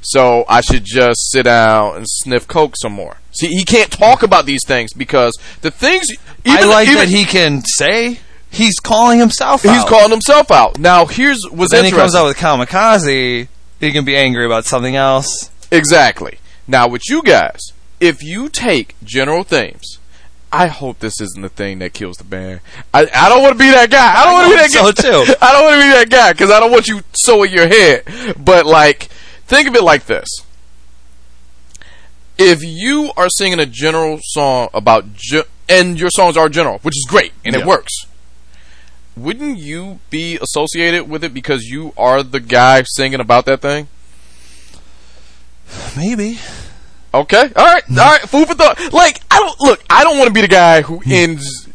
So 0.00 0.44
I 0.48 0.60
should 0.60 0.84
just 0.84 1.30
sit 1.30 1.44
down 1.44 1.96
and 1.96 2.06
sniff 2.08 2.48
coke 2.48 2.74
some 2.76 2.92
more. 2.92 3.18
See, 3.30 3.48
he 3.48 3.64
can't 3.64 3.90
talk 3.90 4.22
about 4.22 4.44
these 4.44 4.60
things 4.66 4.92
because 4.92 5.32
the 5.62 5.70
things. 5.70 6.08
I 6.44 6.64
like 6.64 6.88
even- 6.88 6.98
that 6.98 7.08
he 7.08 7.24
can 7.24 7.62
say 7.64 8.18
he's 8.50 8.78
calling 8.80 9.18
himself 9.18 9.62
he's 9.62 9.70
out. 9.70 9.88
calling 9.88 10.10
himself 10.10 10.50
out. 10.50 10.78
Now 10.78 11.06
here's 11.06 11.38
what's 11.50 11.72
then 11.72 11.84
he 11.84 11.92
comes 11.92 12.14
out 12.14 12.26
with 12.26 12.36
kamikaze. 12.36 13.48
He 13.80 13.92
can 13.92 14.04
be 14.04 14.16
angry 14.16 14.46
about 14.46 14.64
something 14.64 14.96
else. 14.96 15.50
Exactly. 15.70 16.38
Now, 16.66 16.88
with 16.88 17.02
you 17.08 17.22
guys, 17.22 17.60
if 18.00 18.22
you 18.22 18.48
take 18.48 18.94
general 19.02 19.44
themes, 19.44 19.98
I 20.52 20.68
hope 20.68 21.00
this 21.00 21.20
isn't 21.20 21.42
the 21.42 21.48
thing 21.48 21.80
that 21.80 21.92
kills 21.94 22.16
the 22.16 22.24
band. 22.24 22.60
I, 22.92 23.08
I 23.12 23.28
don't 23.28 23.42
want 23.42 23.54
to 23.54 23.58
be 23.58 23.70
that 23.70 23.90
guy. 23.90 24.14
I 24.14 24.24
don't 24.24 24.34
want 24.34 24.44
to 24.46 24.50
be 24.50 24.56
that 24.56 24.80
hope 24.80 24.94
guy. 24.96 25.02
so, 25.02 25.24
too. 25.24 25.34
I 25.42 25.52
don't 25.52 25.64
want 25.64 25.74
to 25.80 25.86
be 25.86 25.90
that 25.94 26.10
guy 26.10 26.32
because 26.32 26.50
I 26.50 26.60
don't 26.60 26.70
want 26.70 26.86
you 26.88 27.00
so 27.12 27.42
in 27.42 27.52
your 27.52 27.66
head. 27.66 28.04
But 28.42 28.64
like, 28.66 29.04
think 29.46 29.66
of 29.68 29.74
it 29.74 29.82
like 29.82 30.06
this: 30.06 30.28
if 32.38 32.62
you 32.62 33.12
are 33.16 33.28
singing 33.28 33.58
a 33.60 33.66
general 33.66 34.18
song 34.22 34.68
about, 34.74 35.12
ge- 35.14 35.44
and 35.68 35.98
your 35.98 36.10
songs 36.10 36.36
are 36.36 36.48
general, 36.48 36.78
which 36.78 36.96
is 36.96 37.06
great 37.08 37.32
and 37.44 37.54
Yeah. 37.54 37.62
it 37.62 37.66
works. 37.66 37.92
Wouldn't 39.16 39.58
you 39.58 40.00
be 40.10 40.38
associated 40.38 41.08
with 41.08 41.22
it 41.22 41.32
because 41.32 41.64
you 41.64 41.92
are 41.96 42.22
the 42.22 42.40
guy 42.40 42.82
singing 42.84 43.20
about 43.20 43.44
that 43.46 43.60
thing? 43.60 43.86
Maybe. 45.96 46.38
Okay. 47.12 47.50
All 47.54 47.64
right. 47.64 47.82
All 47.90 47.96
right. 47.96 48.20
Food 48.22 48.48
for 48.48 48.54
thought. 48.54 48.92
Like 48.92 49.20
I 49.30 49.38
don't 49.38 49.60
look. 49.60 49.82
I 49.88 50.02
don't 50.02 50.18
want 50.18 50.28
to 50.28 50.34
be 50.34 50.40
the 50.40 50.48
guy 50.48 50.82
who 50.82 50.98
hmm. 50.98 51.12
ends. 51.12 51.68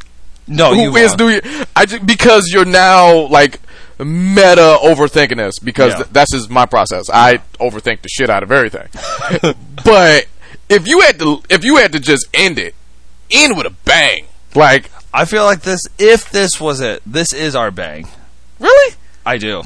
No, 0.48 0.74
who 0.74 0.82
you 0.82 0.96
is 0.98 1.12
won't. 1.12 1.20
doing? 1.20 1.42
I 1.76 1.86
just 1.86 2.06
because 2.06 2.50
you're 2.52 2.66
now 2.66 3.28
like 3.28 3.60
meta 4.00 4.78
overthinking 4.82 5.38
this 5.38 5.60
because 5.60 5.92
Yeah. 5.92 5.98
th- 5.98 6.10
that's 6.12 6.32
just 6.34 6.50
my 6.50 6.66
process. 6.66 7.10
I 7.10 7.38
overthink 7.60 8.02
the 8.02 8.10
shit 8.10 8.30
out 8.30 8.44
of 8.44 8.52
everything. 8.52 8.88
but 9.86 10.26
if 10.68 10.88
you 10.88 11.02
had 11.02 11.20
to, 11.20 11.42
if 11.50 11.64
you 11.64 11.78
had 11.78 11.92
to 11.94 12.00
just 12.00 12.28
end 12.34 12.58
it, 12.58 12.74
end 13.30 13.58
with 13.58 13.68
a 13.68 13.76
bang. 13.86 14.26
Like 14.56 14.90
I 15.14 15.26
feel 15.26 15.44
like 15.44 15.62
this. 15.62 15.82
If 15.98 16.32
this 16.32 16.60
was 16.60 16.82
it, 16.82 17.02
this 17.06 17.34
is 17.34 17.56
our 17.56 17.72
bang. 17.72 18.08
really? 18.60 18.96
I 19.26 19.38
do. 19.38 19.64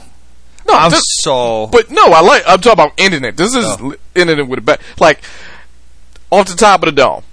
No. 0.68 0.76
I'm 0.76 0.92
this- 0.92 1.04
so. 1.20 1.68
But 1.68 1.92
no, 1.92 2.06
I 2.08 2.22
like. 2.22 2.44
I'm 2.48 2.60
talking 2.60 2.74
about 2.74 2.94
ending 2.98 3.24
it. 3.24 3.38
This 3.38 3.56
is 3.56 3.66
ending 4.16 4.40
it 4.40 4.48
with 4.48 4.60
a 4.60 4.62
bang. 4.62 4.78
Like 5.00 5.22
off 6.32 6.48
the 6.48 6.56
top 6.56 6.82
of 6.84 6.88
the 6.88 6.92
dome. 6.94 7.24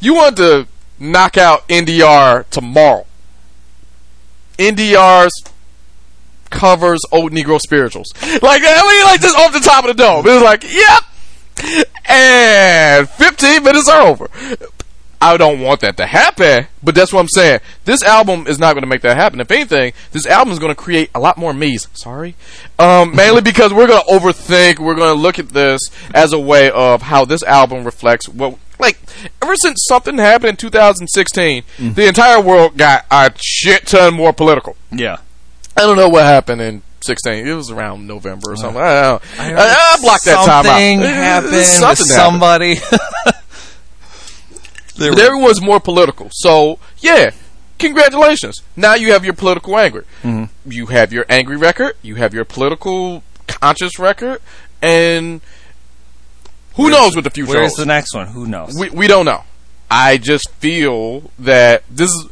You 0.00 0.14
want 0.14 0.36
to 0.38 0.66
knock 0.98 1.36
out 1.38 1.66
NDR 1.68 2.48
tomorrow. 2.50 3.06
NDR's 4.58 5.32
covers 6.50 7.00
old 7.10 7.32
Negro 7.32 7.58
spirituals. 7.60 8.12
Like 8.42 8.62
I 8.64 8.82
mean, 8.86 9.04
like 9.04 9.20
just 9.20 9.36
off 9.38 9.52
the 9.52 9.60
top 9.60 9.84
of 9.84 9.96
the 9.96 10.02
dome. 10.02 10.26
It 10.26 10.32
was 10.32 10.42
like, 10.42 10.64
yep. 10.64 11.04
And 12.06 13.08
15 13.08 13.62
minutes 13.62 13.88
are 13.88 14.06
over. 14.06 14.28
I 15.22 15.36
don't 15.36 15.60
want 15.60 15.80
that 15.82 15.96
to 15.98 16.06
happen, 16.06 16.66
but 16.82 16.96
that's 16.96 17.12
what 17.12 17.20
I'm 17.20 17.28
saying. 17.28 17.60
This 17.84 18.02
album 18.02 18.48
is 18.48 18.58
not 18.58 18.72
going 18.72 18.82
to 18.82 18.88
make 18.88 19.02
that 19.02 19.16
happen. 19.16 19.40
If 19.40 19.52
anything, 19.52 19.92
this 20.10 20.26
album 20.26 20.52
is 20.52 20.58
going 20.58 20.74
to 20.74 20.80
create 20.80 21.10
a 21.14 21.20
lot 21.20 21.38
more 21.38 21.54
me's. 21.54 21.86
Sorry, 21.94 22.34
um, 22.76 23.14
mainly 23.16 23.40
because 23.40 23.72
we're 23.72 23.86
going 23.86 24.02
to 24.02 24.12
overthink. 24.12 24.80
We're 24.80 24.96
going 24.96 25.14
to 25.14 25.20
look 25.22 25.38
at 25.38 25.50
this 25.50 25.80
as 26.12 26.32
a 26.32 26.40
way 26.40 26.72
of 26.72 27.02
how 27.02 27.24
this 27.24 27.42
album 27.44 27.84
reflects 27.84 28.28
what. 28.28 28.58
Like 28.80 28.98
ever 29.40 29.54
since 29.54 29.84
something 29.88 30.18
happened 30.18 30.50
in 30.50 30.56
2016, 30.56 31.62
the 31.78 32.08
entire 32.08 32.40
world 32.40 32.76
got 32.76 33.06
a 33.12 33.32
shit 33.36 33.86
ton 33.86 34.14
more 34.14 34.32
political. 34.32 34.76
Yeah. 34.90 35.18
I 35.76 35.82
don't 35.82 35.96
know 35.96 36.08
what 36.08 36.24
happened 36.24 36.60
in 36.62 36.82
16. 37.02 37.46
It 37.46 37.52
was 37.54 37.70
around 37.70 38.08
November 38.08 38.52
or 38.52 38.56
something. 38.56 38.82
I 38.82 39.02
don't 39.02 39.22
know. 39.38 39.44
I, 39.56 39.94
I 39.94 40.00
blocked 40.00 40.24
that 40.24 40.44
time 40.44 40.66
out. 40.66 40.78
Something 40.78 40.98
happened 41.00 41.64
Something 41.64 42.06
happened. 42.08 42.78
somebody. 42.78 43.36
There 44.96 45.12
But 45.12 45.20
everyone's 45.20 45.60
more 45.60 45.80
political. 45.80 46.28
So, 46.32 46.78
yeah, 46.98 47.30
congratulations. 47.78 48.62
Now 48.76 48.94
you 48.94 49.12
have 49.12 49.24
your 49.24 49.34
political 49.34 49.78
anger. 49.78 50.04
Mm-hmm. 50.22 50.70
You 50.70 50.86
have 50.86 51.12
your 51.12 51.24
angry 51.28 51.56
record. 51.56 51.96
You 52.02 52.16
have 52.16 52.34
your 52.34 52.44
political 52.44 53.22
conscious 53.46 53.98
record. 53.98 54.40
And 54.80 55.40
who 56.74 56.90
knows 56.90 57.14
what 57.14 57.24
the 57.24 57.30
future 57.30 57.50
Where's 57.52 57.62
holds? 57.72 57.76
the 57.76 57.86
next 57.86 58.14
one? 58.14 58.28
Who 58.28 58.46
knows? 58.46 58.74
we, 58.78 58.90
we 58.90 59.06
don't 59.06 59.24
know. 59.26 59.44
I 59.90 60.16
just 60.18 60.48
feel 60.58 61.30
that 61.38 61.84
this 61.90 62.10
is... 62.10 62.28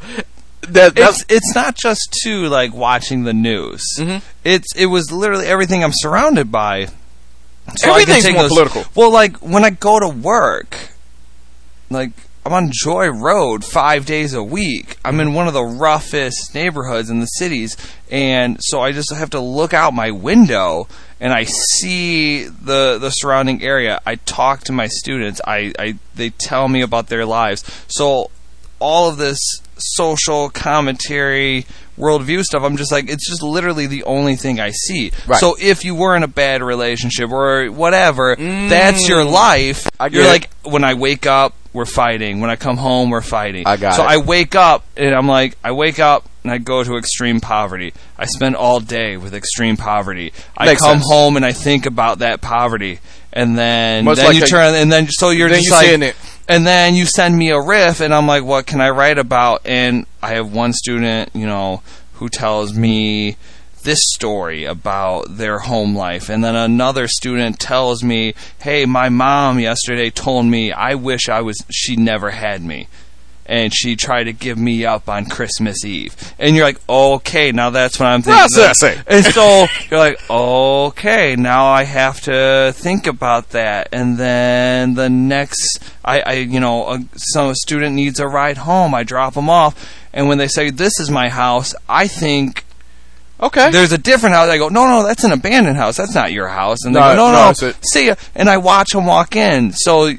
That, 0.69 0.93
it's 0.97 1.25
it's 1.31 1.55
not 1.55 1.75
just 1.75 2.15
to 2.25 2.47
like 2.49 2.75
watching 2.75 3.25
the 3.25 3.33
news. 3.33 3.83
Mhm. 3.99 4.21
It's 4.45 4.69
it 4.77 4.87
was 4.87 5.11
literally 5.11 5.47
everything 5.47 5.83
I'm 5.83 5.91
surrounded 5.93 6.53
by. 6.53 6.89
So 7.77 7.91
Everything's 7.91 8.31
more 8.31 8.43
those- 8.43 8.51
political. 8.51 8.85
Well, 8.95 9.11
like 9.11 9.39
when 9.39 9.65
I 9.65 9.71
go 9.71 9.99
to 9.99 10.09
work, 10.09 10.77
like 11.89 12.11
I'm 12.51 12.65
on 12.65 12.71
Joy 12.73 13.11
Road 13.11 13.65
five 13.65 14.07
days 14.07 14.35
a 14.35 14.43
week. 14.43 14.97
I'm 15.05 15.21
in 15.21 15.35
one 15.35 15.47
of 15.47 15.55
the 15.55 15.63
roughest 15.63 16.53
neighborhoods 16.53 17.09
in 17.09 17.21
the 17.21 17.27
cities, 17.27 17.77
and 18.11 18.57
so 18.61 18.81
I 18.81 18.91
just 18.91 19.15
have 19.15 19.31
to 19.31 19.41
look 19.41 19.73
out 19.73 19.95
my 19.95 20.11
window 20.11 20.89
and 21.21 21.33
I 21.33 21.45
see 21.45 22.43
the 22.43 22.99
the 22.99 23.11
surrounding 23.11 23.63
area. 23.63 24.01
I 24.05 24.17
talk 24.17 24.65
to 24.65 24.73
my 24.73 24.89
students. 24.89 25.41
I, 25.47 25.73
I 25.79 25.95
they 26.17 26.31
tell 26.31 26.67
me 26.67 26.81
about 26.81 27.07
their 27.07 27.25
lives. 27.25 27.63
So 27.87 28.33
all 28.81 29.09
of 29.09 29.17
this 29.17 29.39
social 29.77 30.51
commentary 30.51 31.67
worldview 31.99 32.43
stuff 32.43 32.63
i'm 32.63 32.79
just 32.79 32.91
like 32.91 33.11
it's 33.11 33.29
just 33.29 33.43
literally 33.43 33.87
the 33.87 34.03
only 34.05 34.35
thing 34.35 34.59
i 34.59 34.71
see 34.71 35.13
Right. 35.27 35.39
so 35.39 35.55
if 35.61 35.85
you 35.85 35.95
were 35.95 36.17
in 36.17 36.23
a 36.23 36.29
bad 36.29 36.63
relationship 36.63 37.31
or 37.31 37.67
whatever 37.67 38.37
that's 38.37 39.07
your 39.07 39.23
mm. 39.23 39.31
life 39.31 39.87
I 39.99 40.07
you're 40.07 40.25
it. 40.25 40.29
like 40.29 40.51
when 40.65 40.83
i 40.83 40.95
wake 40.95 41.27
up 41.27 41.55
we're 41.73 41.85
fighting 41.85 42.41
when 42.41 42.51
i 42.51 42.57
come 42.57 42.77
home 42.77 43.11
we're 43.11 43.21
fighting 43.21 43.64
I 43.66 43.77
got 43.77 43.95
so 43.95 44.03
it. 44.03 44.07
i 44.07 44.16
wake 44.18 44.55
up 44.55 44.85
and 44.97 45.14
i'm 45.14 45.29
like 45.29 45.57
i 45.62 45.71
wake 45.73 45.99
up 45.99 46.29
and 46.43 46.51
i 46.53 46.59
go 46.59 46.83
to 46.83 46.97
extreme 46.97 47.41
poverty 47.41 47.93
i 48.18 48.25
spend 48.27 48.57
all 48.57 48.81
day 48.81 49.16
with 49.16 49.35
extreme 49.35 49.77
poverty 49.77 50.33
i 50.57 50.66
come 50.75 50.99
sense. 50.99 51.07
home 51.09 51.37
and 51.37 51.45
i 51.45 51.53
think 51.53 51.87
about 51.87 52.18
that 52.21 52.41
poverty 52.41 52.99
and 53.33 53.57
then 53.57 54.05
Much 54.05 54.16
then 54.16 54.27
like 54.27 54.37
you 54.37 54.43
a- 54.43 54.47
turn 54.47 54.75
and 54.75 54.91
then 54.91 55.07
so 55.09 55.31
you're 55.31 55.49
then 55.49 55.62
just 55.62 55.71
you 55.87 55.93
like 55.99 56.03
it. 56.11 56.16
and 56.49 56.66
then 56.66 56.95
you 56.97 57.05
send 57.07 57.37
me 57.37 57.51
a 57.51 57.61
riff 57.61 58.01
and 58.01 58.12
I'm 58.12 58.27
like, 58.27 58.43
what 58.43 58.66
can 58.66 58.81
I 58.81 58.91
write 58.91 59.18
about? 59.18 59.62
And 59.64 60.05
I 60.21 60.31
have 60.35 60.53
one 60.53 60.73
student, 60.73 61.31
you 61.33 61.47
know, 61.47 61.81
who 62.14 62.29
tells 62.29 62.75
me 62.75 63.37
this 63.83 64.01
story 64.14 64.64
about 64.64 65.37
their 65.37 65.59
home 65.59 65.95
life. 65.95 66.28
And 66.28 66.43
then 66.43 66.57
another 66.57 67.09
student 67.09 67.59
tells 67.59 68.03
me, 68.03 68.35
hey, 68.61 68.85
my 68.87 69.09
mom 69.09 69.59
yesterday 69.59 70.11
told 70.11 70.47
me 70.47 70.72
I 70.72 70.95
wish 70.95 71.28
I 71.28 71.41
was, 71.43 71.64
she 71.70 71.97
never 71.97 72.31
had 72.31 72.62
me. 72.62 72.89
And 73.47 73.74
she 73.74 73.97
tried 73.97 74.24
to 74.24 74.33
give 74.33 74.59
me 74.59 74.85
up 74.85 75.09
on 75.09 75.26
Christmas 75.26 75.85
Eve. 75.85 76.14
And 76.39 76.55
you're 76.55 76.64
like, 76.64 76.81
okay, 76.89 77.51
now 77.51 77.70
that's 77.70 77.99
what 77.99 78.07
I'm 78.07 78.22
thinking. 78.22 78.39
Processing. 78.39 79.03
And 79.09 79.24
so 79.24 79.66
you're 79.91 79.99
like, 79.99 80.31
okay, 80.31 81.35
now 81.35 81.66
I 81.66 81.83
have 81.83 82.20
to 82.22 82.72
think 82.76 83.09
about 83.09 83.51
that. 83.51 83.89
And 83.91 84.18
then 84.18 84.95
the 84.95 85.11
next, 85.11 85.81
I, 86.05 86.20
I 86.20 86.33
you 86.35 86.61
know, 86.61 86.91
a, 86.91 87.05
some 87.16 87.53
student 87.57 87.97
needs 87.97 88.20
a 88.20 88.28
ride 88.28 88.59
home. 88.59 88.95
I 88.95 89.03
drop 89.03 89.35
them 89.35 89.51
off, 89.51 89.74
and 90.12 90.28
when 90.28 90.39
they 90.39 90.49
say 90.49 90.70
this 90.70 91.01
is 91.01 91.11
my 91.11 91.28
house, 91.28 91.74
I 91.89 92.07
think 92.07 92.64
okay. 93.43 93.70
there's 93.70 93.93
a 93.93 93.99
different 93.99 94.34
house. 94.34 94.49
I 94.49 94.59
go, 94.59 94.68
no, 94.68 94.86
no, 94.86 95.07
that's 95.07 95.24
an 95.24 95.32
abandoned 95.32 95.76
house. 95.76 95.97
That's 95.97 96.14
not 96.14 96.32
your 96.32 96.49
house. 96.49 96.84
And 96.84 96.95
they 96.95 97.01
No, 97.01 97.14
go, 97.14 97.30
no, 97.30 97.32
no, 97.32 97.53
no, 97.61 97.72
see 97.82 98.07
ya. 98.07 98.14
And 98.34 98.49
I 98.49 98.59
watch 98.59 98.91
them 98.91 99.07
walk 99.07 99.36
in. 99.36 99.72
So 99.72 100.12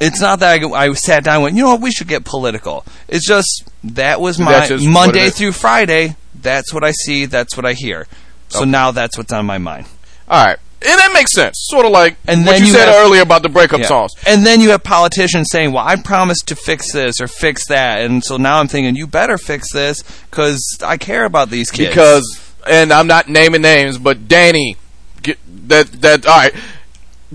it's 0.00 0.20
not 0.20 0.40
that 0.40 0.62
I, 0.62 0.68
I 0.68 0.92
sat 0.92 1.24
down 1.24 1.34
and 1.36 1.42
went, 1.44 1.56
you 1.56 1.62
know 1.62 1.70
what, 1.72 1.80
we 1.80 1.90
should 1.90 2.08
get 2.08 2.24
political. 2.24 2.84
It's 3.08 3.26
just 3.26 3.64
that 3.84 4.20
was 4.20 4.38
my 4.38 4.52
That's 4.52 4.68
just 4.68 4.84
what 4.84 4.90
it 4.90 4.92
Monday 4.92 5.30
through 5.30 5.52
Friday. 5.52 6.16
That's 6.34 6.72
what 6.72 6.84
I 6.84 6.92
see. 6.92 7.24
That's 7.26 7.56
what 7.56 7.64
I 7.64 7.72
hear. 7.72 8.06
So 8.48 8.60
Okay. 8.60 8.70
now 8.70 8.90
that's 8.90 9.16
what's 9.18 9.32
on 9.32 9.46
my 9.46 9.58
mind. 9.58 9.86
All 10.28 10.44
right. 10.44 10.58
And 10.82 10.98
that 11.00 11.10
makes 11.14 11.32
sense. 11.32 11.56
Sort 11.70 11.86
of 11.86 11.92
like 11.92 12.16
And 12.28 12.44
what 12.46 12.58
you, 12.60 12.66
you 12.66 12.72
said 12.72 12.86
have- 12.88 12.96
earlier 13.06 13.22
about 13.22 13.42
the 13.42 13.48
breakup 13.48 13.80
Yeah. 13.80 13.86
songs. 13.86 14.12
And 14.26 14.44
then 14.46 14.60
you 14.60 14.70
have 14.70 14.82
politicians 14.82 15.48
saying, 15.50 15.72
"Well, 15.72 15.84
I 15.86 15.96
promised 15.96 16.46
to 16.48 16.56
fix 16.56 16.92
this 16.92 17.20
or 17.20 17.28
fix 17.28 17.66
that," 17.68 18.00
and 18.00 18.22
so 18.22 18.36
now 18.36 18.60
I'm 18.60 18.68
thinking, 18.68 18.94
"You 18.94 19.06
better 19.06 19.38
fix 19.38 19.72
this 19.72 20.02
because 20.30 20.62
I 20.84 20.96
care 20.98 21.24
about 21.24 21.50
these 21.50 21.70
kids." 21.70 21.88
because 21.88 22.40
and 22.66 22.92
I'm 22.92 23.06
not 23.06 23.28
naming 23.28 23.62
names, 23.62 23.96
but 23.96 24.28
Danny, 24.28 24.76
get, 25.22 25.38
that 25.68 25.90
that 26.02 26.26
all 26.26 26.36
right. 26.36 26.54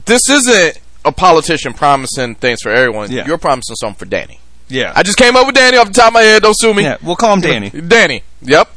This 0.05 0.21
isn't 0.29 0.77
a 1.03 1.11
politician 1.11 1.73
promising 1.73 2.35
things 2.35 2.61
for 2.61 2.69
everyone. 2.71 3.11
Yeah. 3.11 3.25
You're 3.25 3.37
promising 3.39 3.75
something 3.75 3.97
for 3.97 4.05
Danny. 4.05 4.39
yeah, 4.69 4.93
I 4.95 5.03
just 5.03 5.17
came 5.17 5.35
up 5.35 5.45
with 5.47 5.55
Danny 5.55 5.77
off 5.77 5.87
the 5.87 5.93
top 5.93 6.07
of 6.09 6.13
my 6.13 6.21
head. 6.21 6.43
Don't 6.43 6.55
sue 6.57 6.73
me. 6.73 6.83
yeah, 6.83 6.97
we'll 7.01 7.15
call 7.15 7.33
him 7.33 7.41
Danny. 7.41 7.69
Danny. 7.71 8.23
Yep. 8.43 8.69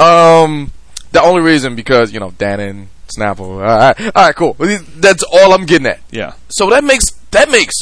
Um, 0.00 0.72
the 1.12 1.22
only 1.22 1.42
reason 1.42 1.74
because 1.76 2.12
you 2.12 2.18
know 2.20 2.32
Dan 2.38 2.60
and 2.60 2.88
Snapple. 3.16 3.40
All 3.40 3.58
right, 3.60 4.00
all 4.16 4.26
right, 4.26 4.34
cool. 4.34 4.54
That's 4.54 5.22
all 5.22 5.52
I'm 5.52 5.66
getting 5.66 5.86
at. 5.86 6.00
Yeah, 6.10 6.32
So 6.48 6.70
that 6.70 6.84
makes 6.84 7.04
that 7.30 7.50
makes. 7.50 7.74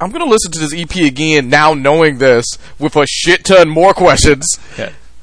I'm 0.00 0.10
gonna 0.10 0.24
listen 0.24 0.50
to 0.52 0.58
this 0.58 0.74
EP 0.74 0.94
again 1.06 1.48
now, 1.48 1.74
knowing 1.74 2.18
this 2.18 2.46
with 2.78 2.96
a 2.96 3.06
shit 3.06 3.44
ton 3.44 3.68
more 3.68 3.94
questions. 3.94 4.46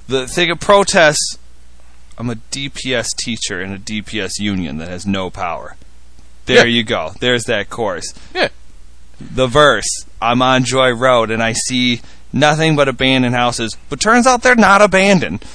the 0.08 0.28
thing 0.28 0.50
of 0.52 0.60
protests. 0.60 1.38
I'm 2.18 2.30
a 2.30 2.36
DPS 2.36 3.08
teacher 3.18 3.62
in 3.62 3.72
a 3.74 3.78
DPS 3.78 4.40
union 4.40 4.78
that 4.78 4.90
has 4.90 5.06
no 5.06 5.30
power. 5.30 5.76
There 6.48 6.58
Yeah. 6.68 6.76
you 6.78 6.84
go. 6.84 7.14
There's 7.20 7.44
that 7.46 7.70
chorus. 7.70 8.14
Yeah. 8.36 8.50
The 9.22 9.48
verse. 9.48 9.88
I'm 10.22 10.42
on 10.42 10.66
Joy 10.66 10.90
Road 10.92 11.32
and 11.32 11.42
I 11.42 11.54
see 11.54 12.02
nothing 12.34 12.76
but 12.76 12.88
abandoned 12.90 13.36
houses, 13.36 13.76
but 13.90 14.02
turns 14.02 14.28
out 14.28 14.42
they're 14.44 14.56
not 14.56 14.82
abandoned. 14.82 15.46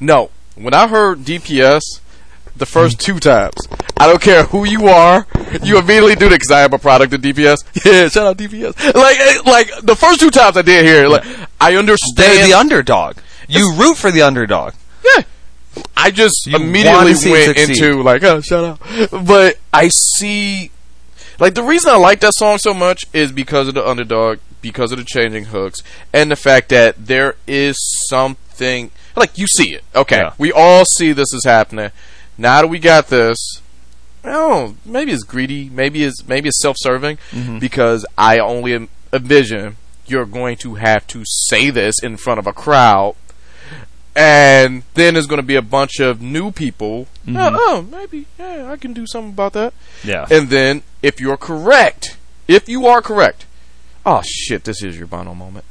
No, 0.00 0.30
when 0.56 0.74
I 0.74 0.86
heard 0.88 1.20
DPS 1.20 1.80
the 2.56 2.66
first 2.66 3.00
two 3.00 3.18
times, 3.18 3.54
I 3.96 4.06
don't 4.06 4.20
care 4.20 4.44
who 4.44 4.64
you 4.66 4.88
are, 4.88 5.26
you 5.62 5.78
immediately 5.78 6.14
do 6.14 6.28
that 6.28 6.36
because 6.36 6.50
I 6.50 6.62
am 6.62 6.72
a 6.72 6.78
product 6.78 7.12
of 7.14 7.20
DPS. 7.20 7.58
Yeah, 7.84 8.08
shout 8.08 8.26
out 8.26 8.36
DPS. 8.36 8.94
Like, 8.94 9.18
eh, 9.18 9.38
like 9.46 9.70
the 9.82 9.96
first 9.96 10.20
two 10.20 10.30
times 10.30 10.56
I 10.56 10.62
did 10.62 10.84
hear, 10.84 11.04
it, 11.04 11.08
like 11.08 11.24
I 11.60 11.76
understand. 11.76 12.16
They're 12.16 12.46
the 12.46 12.54
underdog. 12.54 13.16
You 13.48 13.74
root 13.74 13.96
for 13.96 14.10
the 14.10 14.22
underdog. 14.22 14.74
Yeah. 15.04 15.22
I 15.96 16.10
just 16.10 16.46
You 16.46 16.56
immediately 16.56 16.92
wanna 16.92 17.14
see 17.14 17.32
it 17.32 17.56
went 17.56 17.70
into 17.70 18.02
like, 18.02 18.22
oh, 18.22 18.40
shut 18.40 18.64
up. 18.64 18.80
But 19.10 19.58
I 19.72 19.88
see, 19.88 20.70
like, 21.38 21.54
the 21.54 21.62
reason 21.62 21.90
I 21.90 21.96
like 21.96 22.20
that 22.20 22.34
song 22.34 22.58
so 22.58 22.74
much 22.74 23.04
is 23.12 23.32
because 23.32 23.68
of 23.68 23.74
the 23.74 23.86
underdog, 23.86 24.38
because 24.60 24.92
of 24.92 24.98
the 24.98 25.04
changing 25.04 25.46
hooks, 25.46 25.82
and 26.12 26.30
the 26.30 26.36
fact 26.36 26.68
that 26.68 27.06
there 27.06 27.36
is 27.46 27.76
something 28.08 28.90
like 29.16 29.38
you 29.38 29.46
see 29.46 29.74
it. 29.74 29.84
Okay, 29.94 30.16
Yeah. 30.18 30.32
we 30.38 30.52
all 30.52 30.84
see 30.84 31.12
this 31.12 31.32
is 31.32 31.44
happening. 31.44 31.90
Now 32.38 32.62
that 32.62 32.68
we 32.68 32.78
got 32.78 33.08
this, 33.08 33.60
oh, 34.24 34.74
maybe 34.84 35.12
it's 35.12 35.24
greedy, 35.24 35.68
maybe 35.70 36.04
it's 36.04 36.26
maybe 36.26 36.48
it's 36.48 36.60
self-serving, 36.60 37.18
Mm-hmm. 37.32 37.58
because 37.58 38.04
I 38.16 38.38
only 38.38 38.88
envision 39.12 39.76
you're 40.06 40.26
going 40.26 40.56
to 40.58 40.74
have 40.76 41.06
to 41.08 41.22
say 41.26 41.70
this 41.70 41.96
in 42.02 42.16
front 42.16 42.38
of 42.40 42.46
a 42.46 42.52
crowd 42.52 43.14
and 44.14 44.82
then 44.94 45.14
there's 45.14 45.26
going 45.26 45.40
to 45.40 45.46
be 45.46 45.54
a 45.56 45.62
bunch 45.62 45.98
of 45.98 46.20
new 46.20 46.50
people. 46.50 47.06
Mm-hmm. 47.26 47.36
Oh, 47.36 47.50
oh, 47.54 47.82
maybe, 47.90 48.26
yeah, 48.38 48.70
I 48.70 48.76
can 48.76 48.92
do 48.92 49.06
something 49.06 49.32
about 49.32 49.54
that. 49.54 49.72
Yeah. 50.04 50.26
And 50.30 50.50
then, 50.50 50.82
if 51.02 51.18
you're 51.20 51.38
correct, 51.38 52.18
if 52.46 52.68
you 52.68 52.86
are 52.86 53.00
correct, 53.00 53.46
oh 54.04 54.20
shit, 54.24 54.64
this 54.64 54.82
is 54.82 54.98
your 54.98 55.06
Bono 55.06 55.34
moment. 55.34 55.64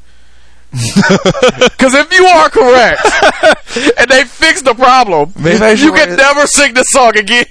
Because 1.72 1.94
if 1.96 2.12
you 2.18 2.26
are 2.26 2.50
correct, 2.50 3.02
and 4.00 4.10
they 4.10 4.24
fix 4.24 4.62
the 4.62 4.74
problem, 4.74 5.34
Maybe 5.38 5.64
I 5.64 5.76
should 5.76 5.86
you 5.86 5.94
can 5.94 6.16
never 6.16 6.46
sing 6.48 6.74
this 6.74 6.88
song 6.90 7.18
again. 7.18 7.46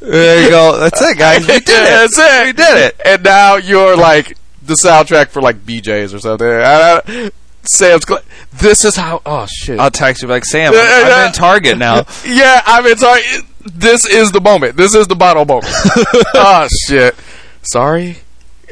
There 0.00 0.42
you 0.44 0.50
go. 0.50 0.78
That's 0.78 1.00
it, 1.00 1.16
guys. 1.16 1.40
We 1.46 1.60
did 1.60 1.60
it. 1.60 1.66
That's 1.68 2.18
it. 2.18 2.46
We 2.46 2.52
did 2.52 2.76
it. 2.78 3.00
And 3.04 3.22
now 3.22 3.56
you're 3.56 3.96
like 3.96 4.36
the 4.62 4.74
soundtrack 4.74 5.28
for 5.28 5.40
like 5.40 5.64
BJ's 5.64 6.12
or 6.12 6.18
something. 6.18 6.46
I, 6.46 7.00
I, 7.06 7.30
Sam's. 7.64 8.04
Cl- 8.06 8.22
this 8.54 8.84
is 8.84 8.96
how. 8.96 9.22
Oh 9.24 9.46
shit. 9.48 9.78
I'll 9.78 9.90
text 9.90 10.22
you 10.22 10.28
like 10.28 10.44
Sam. 10.44 10.72
I'm. 10.76 11.12
I'm 11.12 11.26
in 11.28 11.32
Target 11.32 11.78
now. 11.78 12.04
yeah, 12.26 12.62
I'm 12.66 12.84
in 12.86 12.96
Target. 12.96 13.44
This 13.64 14.04
is 14.04 14.32
the 14.32 14.40
moment. 14.40 14.76
This 14.76 14.94
is 14.94 15.06
the 15.06 15.14
Bono 15.14 15.44
moment. 15.44 15.72
oh 16.34 16.66
shit. 16.88 17.14
Sorry. 17.62 18.18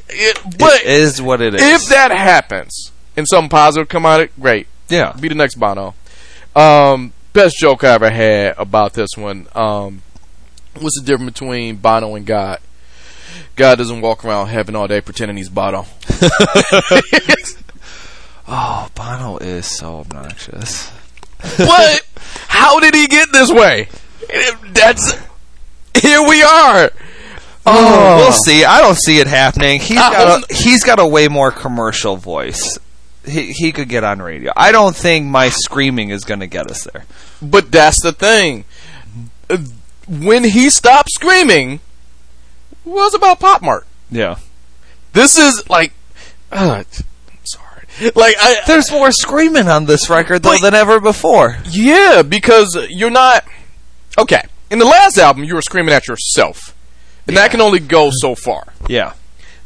It- 0.08 0.58
but 0.58 0.80
it 0.80 0.86
is 0.86 1.22
what 1.22 1.40
it 1.40 1.54
is. 1.54 1.62
if 1.62 1.88
that 1.90 2.10
happens 2.10 2.90
and 3.20 3.28
something 3.28 3.48
positive 3.48 3.88
come 3.88 4.04
out 4.04 4.20
of 4.20 4.26
it, 4.26 4.40
great. 4.40 4.66
yeah, 4.88 5.12
Be 5.12 5.28
the 5.28 5.34
next 5.34 5.54
Bono. 5.54 5.94
Um, 6.56 7.12
best 7.32 7.56
joke 7.58 7.84
I 7.84 7.94
ever 7.94 8.10
had 8.10 8.54
about 8.58 8.94
this 8.94 9.10
one. 9.16 9.46
Um, 9.54 10.02
what's 10.78 10.98
the 10.98 11.06
difference 11.06 11.38
between 11.38 11.76
Bono 11.76 12.14
and 12.16 12.26
God? 12.26 12.58
God 13.56 13.78
doesn't 13.78 14.00
walk 14.00 14.24
around 14.24 14.48
heaven 14.48 14.74
all 14.74 14.88
day 14.88 15.00
pretending 15.00 15.36
he's 15.36 15.48
Bono. 15.48 15.86
oh, 18.48 18.88
Bono 18.94 19.38
is 19.38 19.66
so 19.66 20.00
obnoxious. 20.00 20.88
what? 21.56 22.06
How 22.48 22.80
did 22.80 22.94
he 22.94 23.06
get 23.06 23.28
this 23.32 23.50
way? 23.52 23.88
That's 24.72 25.12
here 26.00 26.22
we 26.26 26.42
are. 26.42 26.90
Oh, 27.66 28.16
we'll 28.16 28.32
see. 28.32 28.64
I 28.64 28.80
don't 28.80 28.96
see 28.96 29.18
it 29.18 29.26
happening. 29.26 29.80
He's 29.80 29.98
got 29.98 30.50
a, 30.50 30.54
he's 30.54 30.82
got 30.82 30.98
a 30.98 31.06
way 31.06 31.28
more 31.28 31.52
commercial 31.52 32.16
voice. 32.16 32.78
He 33.26 33.52
he 33.52 33.72
could 33.72 33.88
get 33.88 34.02
on 34.04 34.20
radio. 34.22 34.52
I 34.56 34.72
don't 34.72 34.96
think 34.96 35.26
my 35.26 35.50
screaming 35.50 36.10
is 36.10 36.24
going 36.24 36.40
to 36.40 36.46
get 36.46 36.70
us 36.70 36.84
there. 36.84 37.04
But 37.42 37.70
that's 37.70 38.02
the 38.02 38.12
thing. 38.12 38.64
When 40.08 40.44
he 40.44 40.70
stopped 40.70 41.10
screaming, 41.12 41.72
it 41.72 41.80
was 42.84 43.14
about 43.14 43.38
PopMart. 43.40 43.82
Yeah. 44.10 44.38
This 45.12 45.38
is 45.38 45.68
like, 45.68 45.92
uh, 46.50 46.82
I'm 46.88 47.38
sorry. 47.44 48.10
Like 48.14 48.36
I, 48.40 48.60
There's 48.66 48.90
more 48.90 49.12
screaming 49.12 49.68
on 49.68 49.84
this 49.86 50.08
record 50.10 50.42
though 50.42 50.52
But- 50.52 50.62
than 50.62 50.74
ever 50.74 50.98
before. 51.00 51.58
Yeah, 51.68 52.22
because 52.22 52.76
you're 52.90 53.10
not. 53.10 53.44
Okay, 54.18 54.42
in 54.70 54.78
the 54.78 54.84
last 54.84 55.18
album, 55.18 55.44
you 55.44 55.54
were 55.54 55.62
screaming 55.62 55.94
at 55.94 56.08
yourself, 56.08 56.74
and 57.28 57.36
that 57.36 57.50
can 57.52 57.60
only 57.60 57.78
go 57.78 58.10
so 58.12 58.34
far. 58.34 58.72
Yeah. 58.88 59.12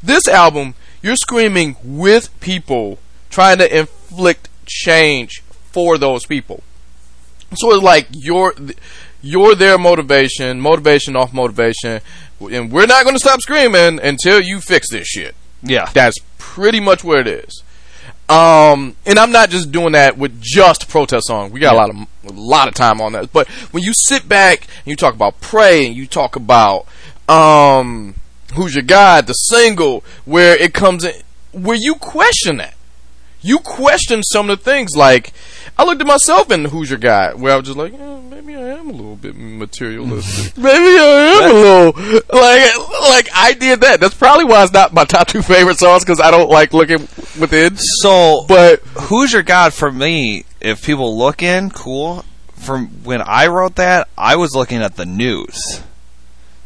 This 0.03 0.29
album, 0.29 0.75
you're 1.03 1.17
screaming 1.17 1.77
with 1.83 2.29
people, 2.41 2.99
trying 3.35 3.59
to 3.59 3.79
inflict 3.79 4.49
change 4.65 5.43
for 5.73 5.99
those 5.99 6.25
people. 6.25 6.63
So 7.55 7.73
it's 7.75 7.83
like 7.83 8.07
you're 8.13 8.55
you're 9.23 9.55
their 9.55 9.77
motivation, 9.77 10.61
motivation 10.61 11.17
off 11.17 11.33
motivation, 11.33 12.01
and 12.41 12.71
we're 12.71 12.87
not 12.87 13.03
going 13.05 13.15
to 13.15 13.21
stop 13.21 13.41
screaming 13.41 13.99
until 14.01 14.41
you 14.41 14.61
fix 14.61 14.91
this 14.91 15.09
shit. 15.09 15.35
Yeah. 15.63 15.91
That's 15.93 16.19
pretty 16.39 16.79
much 16.79 17.03
what 17.03 17.19
it 17.19 17.27
is. 17.27 17.63
Um, 18.29 18.97
and 19.05 19.19
I'm 19.19 19.33
not 19.33 19.51
just 19.51 19.73
doing 19.73 19.93
that 19.93 20.17
with 20.17 20.41
just 20.41 20.89
protest 20.89 21.27
songs. 21.27 21.53
We 21.53 21.61
got 21.61 21.75
a 21.75 21.77
lot 21.77 21.91
of 21.91 21.97
a 21.97 22.41
lot 22.41 22.69
of 22.69 22.75
time 22.75 23.01
on 23.01 23.13
that. 23.13 23.33
But 23.33 23.49
when 23.73 23.83
you 23.83 23.93
sit 23.95 24.29
back 24.29 24.67
and 24.79 24.87
you 24.87 24.97
talk 24.97 25.15
about 25.15 25.41
pray 25.41 25.87
and 25.87 25.97
you 25.97 26.07
talk 26.07 26.37
about 26.37 26.87
um, 27.29 28.15
who's 28.55 28.75
your 28.75 28.85
God, 28.85 29.27
the 29.27 29.35
single 29.35 30.05
where 30.25 30.57
it 30.57 30.73
comes 30.73 31.05
in, 31.05 31.15
where 31.53 31.77
you 31.77 31.97
question 31.97 32.59
that, 32.59 32.74
you 33.45 33.59
question 33.61 34.23
some 34.23 34.51
of 34.51 34.59
the 34.59 34.65
things. 34.65 34.97
Like 34.97 35.33
I 35.79 35.85
looked 35.85 36.01
at 36.01 36.07
myself 36.07 36.51
in 36.51 36.65
Who's 36.67 36.91
Your 36.91 36.99
God, 36.99 37.41
where 37.41 37.53
I 37.53 37.57
was 37.57 37.67
just 37.67 37.79
like, 37.79 37.93
eh, 37.93 38.21
maybe 38.31 38.55
I 38.57 38.61
am 38.61 38.89
a 38.89 38.93
little 38.93 39.17
bit 39.17 39.37
materialistic. 39.37 40.57
maybe 40.57 40.99
I 40.99 41.41
am 41.43 41.51
a 41.51 41.55
little 41.55 42.21
like 42.33 43.01
like 43.11 43.29
I 43.35 43.53
did 43.59 43.81
that. 43.83 44.01
That's 44.01 44.15
probably 44.15 44.45
why 44.45 44.63
it's 44.63 44.73
not 44.73 44.93
my 44.93 45.05
top 45.05 45.29
two 45.29 45.43
favorite 45.43 45.79
songs 45.79 46.05
because 46.05 46.21
I 46.21 46.31
don't 46.31 46.51
like 46.51 46.73
looking 46.73 47.01
within. 47.39 47.77
So, 47.77 48.45
But 48.49 48.81
who's 48.81 49.33
your 49.33 49.43
god 49.43 49.73
for 49.75 49.93
me? 49.93 50.45
If 50.61 50.85
people 50.85 51.17
look 51.19 51.43
in, 51.43 51.71
cool. 51.71 52.25
From 52.55 52.87
when 53.05 53.21
I 53.21 53.49
wrote 53.49 53.77
that, 53.77 54.09
I 54.17 54.37
was 54.37 54.55
looking 54.55 54.79
at 54.81 54.97
the 54.97 55.05
news. 55.05 55.83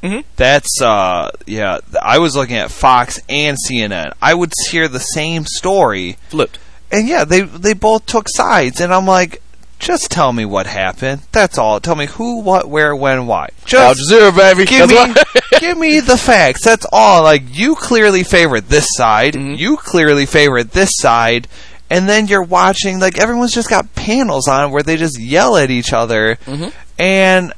Mhm. 0.03 0.23
That's 0.37 0.81
uh, 0.81 1.31
yeah. 1.47 1.79
I 2.01 2.19
was 2.19 2.37
looking 2.37 2.55
at 2.55 2.71
Fox 2.71 3.21
and 3.29 3.57
CNN. 3.69 4.13
I 4.23 4.33
would 4.35 4.53
hear 4.71 4.87
the 4.87 5.01
same 5.01 5.45
story, 5.45 6.19
flipped. 6.29 6.61
And 6.91 7.09
yeah, 7.09 7.25
they 7.25 7.43
they 7.43 7.73
both 7.75 8.07
took 8.07 8.27
sides, 8.29 8.81
and 8.81 8.93
I'm 8.93 9.07
like, 9.07 9.43
just 9.79 10.11
tell 10.11 10.33
me 10.33 10.45
what 10.45 10.67
happened. 10.67 11.23
That's 11.33 11.57
all. 11.59 11.79
Tell 11.81 11.95
me 11.95 12.07
who, 12.07 12.41
what, 12.41 12.69
where, 12.69 12.95
when, 12.97 13.27
why. 13.27 13.45
Al 13.73 13.95
Just 13.95 14.11
Jazeera, 14.11 14.37
baby. 14.37 14.65
give 14.65 14.89
That's 14.89 15.33
me 15.53 15.59
give 15.61 15.79
me 15.79 16.01
the 16.01 16.17
facts. 16.17 16.65
That's 16.65 16.87
all. 16.93 17.23
Like 17.23 17.43
you 17.57 17.75
clearly 17.77 18.25
favor 18.25 18.61
this 18.61 18.87
side. 18.91 19.35
Mhm. 19.35 19.57
You 19.59 19.77
clearly 19.77 20.27
favor 20.27 20.63
this 20.65 20.91
side. 20.95 21.47
And 21.91 22.07
then 22.09 22.27
you're 22.27 22.43
watching 22.43 22.99
like 22.99 23.19
everyone's 23.19 23.55
just 23.55 23.71
got 23.71 23.95
panels 23.95 24.47
on 24.49 24.73
where 24.73 24.83
they 24.83 24.97
just 24.97 25.19
yell 25.19 25.57
at 25.57 25.71
each 25.71 25.93
other. 25.93 26.37
Mhm. 26.45 26.73
And 26.99 27.53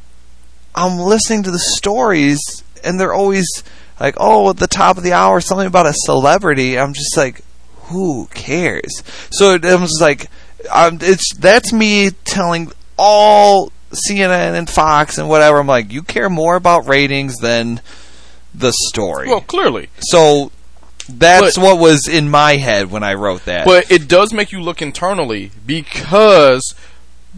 I'm 0.75 0.99
listening 0.99 1.43
to 1.45 1.51
the 1.51 1.59
stories 1.59 2.39
and 2.85 3.01
they're 3.01 3.13
always 3.15 3.47
like, 3.99 4.15
"Oh, 4.19 4.51
at 4.51 4.59
the 4.59 4.67
top 4.69 4.99
of 4.99 5.03
the 5.05 5.13
hour 5.15 5.41
something 5.41 5.67
about 5.67 5.87
a 5.87 5.93
celebrity." 5.95 6.79
I'm 6.79 6.93
just 6.95 7.17
like, 7.17 7.41
"Who 7.91 8.27
cares?" 8.35 9.03
So 9.31 9.55
it, 9.55 9.65
it 9.65 9.79
was 9.81 9.99
like 10.01 10.31
um, 10.73 10.99
it's 11.01 11.35
that's 11.35 11.73
me 11.73 12.11
telling 12.25 12.73
all 12.97 13.73
CNN 13.93 14.55
and 14.57 14.69
Fox 14.69 15.19
and 15.19 15.29
whatever. 15.29 15.59
I'm 15.59 15.67
like, 15.67 15.93
you 15.93 16.03
care 16.03 16.29
more 16.31 16.57
about 16.57 16.87
ratings 16.89 17.37
than 17.39 17.81
the 18.55 18.73
story. 18.89 19.29
well, 19.29 19.41
clearly. 19.41 19.89
so 20.01 20.51
that's 21.09 21.57
But- 21.57 21.65
what 21.65 21.79
was 21.79 22.07
in 22.09 22.31
my 22.31 22.57
head 22.57 22.91
when 22.91 23.03
I 23.03 23.15
wrote 23.15 23.45
that. 23.47 23.65
But 23.67 23.91
it 23.91 24.07
does 24.09 24.33
make 24.33 24.53
you 24.53 24.61
look 24.61 24.81
internally 24.83 25.51
because 25.67 26.75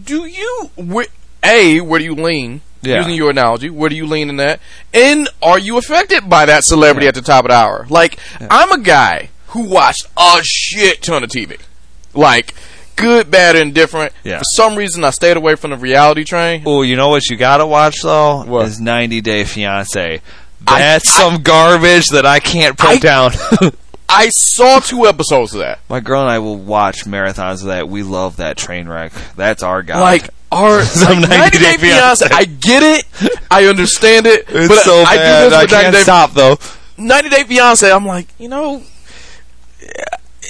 do 0.03 0.27
you 0.27 0.71
wh- 0.79 1.09
a 1.45 1.81
where 1.81 1.99
do 1.99 2.05
you 2.05 2.15
lean? 2.15 2.61
Yeah. 2.83 2.99
Using 2.99 3.15
your 3.15 3.31
analogy, 3.31 3.71
where 3.71 3.89
do 3.89 3.95
you 3.95 4.07
lean 4.07 4.29
in 4.29 4.37
that? 4.39 4.59
And 4.93 5.29
are 5.41 5.59
you 5.59 5.77
affected 5.79 6.29
by 6.29 6.47
that 6.47 6.65
celebrity 6.65 7.07
at 7.07 7.15
the 7.15 7.23
top 7.23 7.45
of 7.45 7.51
the 7.51 7.55
hour? 7.55 7.87
Like 7.89 8.19
I'm 8.51 8.73
a 8.73 8.79
guy 8.81 9.29
who 9.53 9.63
watched 9.69 10.07
a 10.17 10.41
shit 10.43 11.03
ton 11.03 11.23
of 11.25 11.31
TV, 11.31 11.59
like 12.15 12.55
good, 12.97 13.31
bad, 13.31 13.57
and 13.57 13.75
different. 13.75 14.13
Yeah. 14.25 14.39
For 14.39 14.45
some 14.57 14.77
reason, 14.77 15.03
I 15.05 15.11
stayed 15.11 15.37
away 15.37 15.55
from 15.55 15.71
the 15.71 15.77
reality 15.77 16.25
train. 16.25 16.63
oh, 16.67 16.83
you 16.83 16.97
know 16.97 17.09
what 17.09 17.29
you 17.31 17.37
gotta 17.37 17.67
watch 17.67 18.03
though 18.03 18.45
What? 18.45 18.67
is 18.67 18.81
90 18.81 19.21
Day 19.23 19.45
Fiance. 19.45 20.21
That's 20.65 21.09
I- 21.19 21.21
some 21.33 21.43
garbage 21.43 22.09
that 22.09 22.25
I 22.27 22.39
can't 22.41 22.77
put 22.79 22.89
I- 22.91 22.99
down. 22.99 23.31
I 24.15 24.29
saw 24.29 24.79
two 24.79 25.07
episodes 25.07 25.55
of 25.55 25.61
that. 25.61 25.79
My 25.89 26.01
girl 26.01 26.21
and 26.21 26.29
I 26.31 26.39
will 26.39 26.57
watch 26.59 27.07
marathons 27.07 27.63
of 27.63 27.69
that. 27.69 27.89
We 27.89 28.03
love 28.03 28.37
that 28.37 28.59
train 28.59 28.87
wreck. 28.87 29.11
That's 29.37 29.63
our 29.63 29.83
guy. 29.83 29.99
Like 30.01 30.29
our 30.51 30.83
Some 30.85 31.23
like, 31.23 31.31
90 31.31 31.59
90 31.59 31.59
Day. 31.59 31.77
Fiance. 31.79 32.27
I 32.31 32.45
get 32.45 32.83
it. 32.83 33.39
I 33.51 33.65
understand 33.67 34.27
it. 34.27 34.45
it's 34.49 34.69
but 34.69 34.83
so 34.83 35.01
I 35.03 35.17
bad. 35.17 35.45
do 35.45 35.51
this 35.51 35.59
I 35.59 35.63
with 35.63 35.71
90 35.73 35.83
can't 35.83 35.95
Day 35.95 36.03
stop 36.03 36.33
though. 36.35 36.59
90 36.99 37.29
Day 37.31 37.45
Fiance, 37.45 37.91
I'm 37.91 38.05
like, 38.05 38.29
you 38.39 38.49
know, 38.51 38.83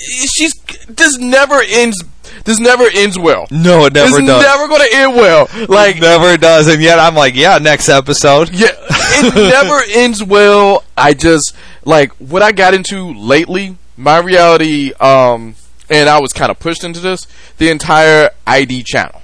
she's 0.02 0.54
this 0.88 1.18
never 1.18 1.60
ends. 1.66 2.02
This 2.44 2.58
never 2.58 2.84
ends 2.92 3.18
well. 3.18 3.46
No, 3.50 3.84
it 3.86 3.92
never 3.92 4.16
this 4.16 4.26
does. 4.26 4.42
never 4.42 4.68
going 4.68 4.88
to 4.88 4.96
end 4.96 5.14
well. 5.14 5.48
Like, 5.68 6.00
never 6.00 6.36
does, 6.36 6.66
and 6.66 6.82
yet 6.82 6.98
I'm 6.98 7.14
like, 7.14 7.34
yeah, 7.34 7.58
next 7.58 7.88
episode. 7.88 8.50
yeah, 8.50 8.70
it 8.72 9.34
never 9.62 9.80
ends 9.92 10.22
well. 10.24 10.84
I 10.96 11.14
just 11.14 11.54
like 11.84 12.12
what 12.14 12.42
I 12.42 12.52
got 12.52 12.74
into 12.74 13.12
lately. 13.12 13.76
My 13.96 14.18
reality, 14.18 14.92
um, 14.94 15.54
and 15.90 16.08
I 16.08 16.20
was 16.20 16.32
kind 16.32 16.50
of 16.50 16.58
pushed 16.58 16.82
into 16.82 17.00
this. 17.00 17.26
The 17.58 17.68
entire 17.68 18.30
ID 18.46 18.82
channel, 18.84 19.22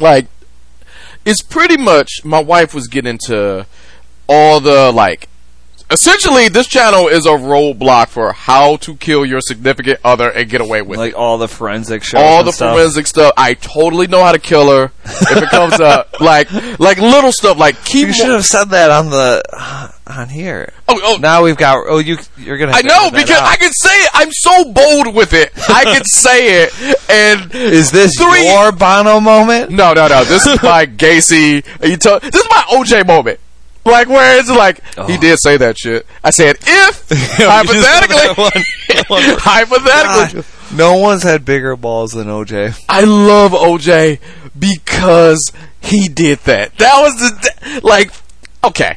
like, 0.00 0.26
it's 1.24 1.42
pretty 1.42 1.76
much. 1.76 2.24
My 2.24 2.40
wife 2.40 2.72
was 2.74 2.86
getting 2.88 3.10
into 3.10 3.66
all 4.28 4.60
the 4.60 4.92
like 4.92 5.28
essentially 5.92 6.48
this 6.48 6.66
channel 6.66 7.08
is 7.08 7.26
a 7.26 7.30
roadblock 7.30 8.08
for 8.08 8.32
how 8.32 8.76
to 8.78 8.96
kill 8.96 9.24
your 9.24 9.40
significant 9.40 10.00
other 10.04 10.30
and 10.30 10.48
get 10.48 10.60
away 10.60 10.82
with 10.82 10.98
it. 10.98 11.02
Like 11.02 11.14
all 11.16 11.38
the 11.38 11.48
forensic 11.48 12.02
shows. 12.02 12.20
All 12.20 12.44
the 12.44 12.52
stuff. 12.52 12.74
forensic 12.76 13.06
stuff. 13.06 13.32
I 13.36 13.54
totally 13.54 14.06
know 14.06 14.22
how 14.22 14.32
to 14.32 14.38
kill 14.38 14.70
her 14.70 14.92
if 15.04 15.42
it 15.42 15.48
comes 15.50 15.80
up. 15.80 16.08
Like 16.22 16.52
like 16.78 16.98
little 16.98 17.32
stuff 17.32 17.58
like 17.58 17.84
keep 17.84 18.06
You 18.06 18.12
should 18.12 18.30
have 18.30 18.44
said 18.44 18.66
that 18.66 18.90
on 18.90 19.10
the 19.10 19.42
on 20.06 20.28
here. 20.28 20.72
Oh, 20.88 21.00
oh 21.02 21.16
Now 21.20 21.42
we've 21.42 21.56
got. 21.56 21.84
Oh, 21.88 21.98
you 21.98 22.16
you're 22.36 22.58
gonna. 22.58 22.72
I 22.72 22.82
know 22.82 23.10
because 23.10 23.30
out. 23.30 23.42
I 23.42 23.56
can 23.56 23.72
say 23.72 23.90
it. 23.90 24.10
I'm 24.14 24.30
so 24.30 24.72
bold 24.72 25.14
with 25.16 25.32
it. 25.32 25.50
I 25.68 25.84
can 25.84 26.04
say 26.04 26.62
it 26.62 26.72
and 27.10 27.54
Is 27.54 27.90
this 27.90 28.14
Three- 28.16 28.46
your 28.46 28.72
Bono 28.72 29.20
moment? 29.20 29.70
No, 29.70 29.92
no, 29.92 30.06
no. 30.08 30.24
This 30.24 30.46
is 30.46 30.62
my 30.62 30.86
Gacy. 30.86 31.64
You 31.86 31.96
tell, 31.96 32.20
this 32.20 32.34
is 32.34 32.46
my 32.50 32.64
OJ 32.70 33.06
moment. 33.06 33.40
Like 33.84 34.08
where 34.08 34.38
it's 34.38 34.48
like 34.48 34.80
he 34.94 35.14
Oh. 35.16 35.20
did 35.20 35.38
say 35.40 35.56
that 35.56 35.76
shit. 35.76 36.06
I 36.22 36.30
said 36.30 36.56
if 36.60 37.08
hypothetically, 37.38 38.44
one. 39.08 39.22
hypothetically, 39.40 40.42
God, 40.42 40.76
no 40.76 40.96
one's 40.98 41.22
had 41.24 41.44
bigger 41.44 41.74
balls 41.76 42.12
than 42.12 42.28
OJ. 42.28 42.78
I 42.88 43.00
love 43.02 43.52
OJ 43.52 44.20
because 44.58 45.50
he 45.80 46.06
did 46.08 46.38
that. 46.40 46.76
That 46.78 47.00
was 47.00 47.16
the 47.18 47.80
like 47.82 48.12
Okay. 48.62 48.96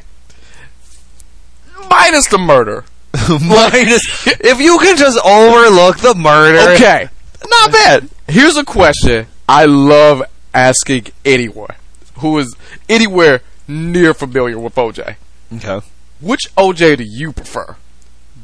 Minus 1.90 2.28
the 2.28 2.38
murder. 2.38 2.84
Minus, 3.28 4.26
if 4.26 4.60
you 4.60 4.78
can 4.78 4.96
just 4.96 5.18
overlook 5.24 5.98
the 5.98 6.14
murder, 6.14 6.72
Okay. 6.74 7.08
not 7.48 7.72
bad. 7.72 8.08
Here's 8.28 8.56
a 8.56 8.64
question 8.64 9.26
I 9.48 9.64
love 9.64 10.22
asking 10.52 11.06
anyone 11.24 11.74
who 12.18 12.38
is 12.38 12.54
anywhere 12.88 13.40
near 13.68 14.14
familiar 14.14 14.58
with 14.58 14.74
OJ. 14.74 15.16
Okay. 15.54 15.80
Which 16.20 16.54
OJ 16.56 16.98
do 16.98 17.04
you 17.04 17.32
prefer? 17.32 17.76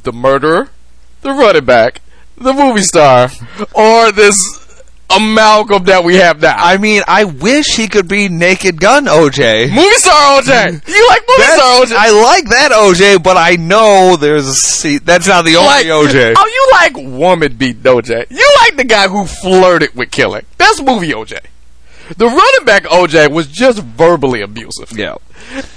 The 0.03 0.13
murderer, 0.13 0.69
the 1.23 1.31
running 1.33 1.65
back, 1.65 2.01
the 2.37 2.53
movie 2.53 2.83
star, 2.83 3.31
or 3.75 4.13
this 4.13 4.41
amalgam 5.15 5.85
that 5.85 6.05
we 6.05 6.17
have 6.17 6.41
now? 6.41 6.57
I 6.57 6.77
mean, 6.79 7.03
I 7.07 7.25
wish 7.25 7.77
he 7.77 7.87
could 7.89 8.09
be 8.09 8.29
Naked 8.29 8.81
Gun 8.81 9.05
OJ. 9.07 9.69
movie 9.71 9.95
star 9.97 10.41
OJ. 10.41 10.87
You 10.89 11.09
like 11.09 11.23
movie 11.29 11.43
star 11.43 11.85
OJ? 11.85 11.93
I 11.93 12.11
like 12.23 12.49
that 12.49 12.71
OJ, 12.73 13.23
but 13.23 13.37
I 13.37 13.57
know 13.57 14.17
there's 14.17 14.47
a 14.47 14.55
see, 14.55 14.99
that's 14.99 15.27
not 15.29 15.45
the 15.45 15.57
only 15.57 15.69
like 15.69 15.87
OJ. 15.87 16.35
Oh, 16.37 16.47
you 16.47 16.69
like 16.73 17.19
woman 17.19 17.55
beat 17.57 17.83
OJ? 17.83 18.27
You 18.31 18.57
like 18.63 18.77
the 18.77 18.85
guy 18.85 19.09
who 19.09 19.27
flirted 19.27 19.95
with 19.95 20.11
killing? 20.11 20.45
That's 20.59 20.81
movie 20.83 21.11
OJ. 21.11 21.39
The 22.17 22.27
running 22.27 22.65
back 22.65 22.85
OJ 22.85 23.31
was 23.31 23.47
just 23.47 23.83
verbally 23.83 24.43
abusive, 24.43 24.93
Yeah, 24.97 25.17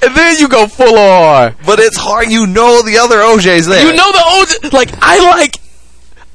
and 0.01 0.15
then 0.15 0.37
you 0.37 0.47
go 0.47 0.67
full 0.67 0.97
on. 0.97 1.55
but 1.65 1.79
it's 1.79 1.97
hard. 1.97 2.29
You 2.29 2.45
know 2.47 2.81
the 2.81 2.97
other 2.97 3.17
OJ's 3.17 3.67
there. 3.67 3.85
You 3.85 3.95
know 3.95 4.11
the 4.11 4.17
OJ. 4.67 4.73
Like 4.73 4.89
I 5.01 5.19
like, 5.31 5.57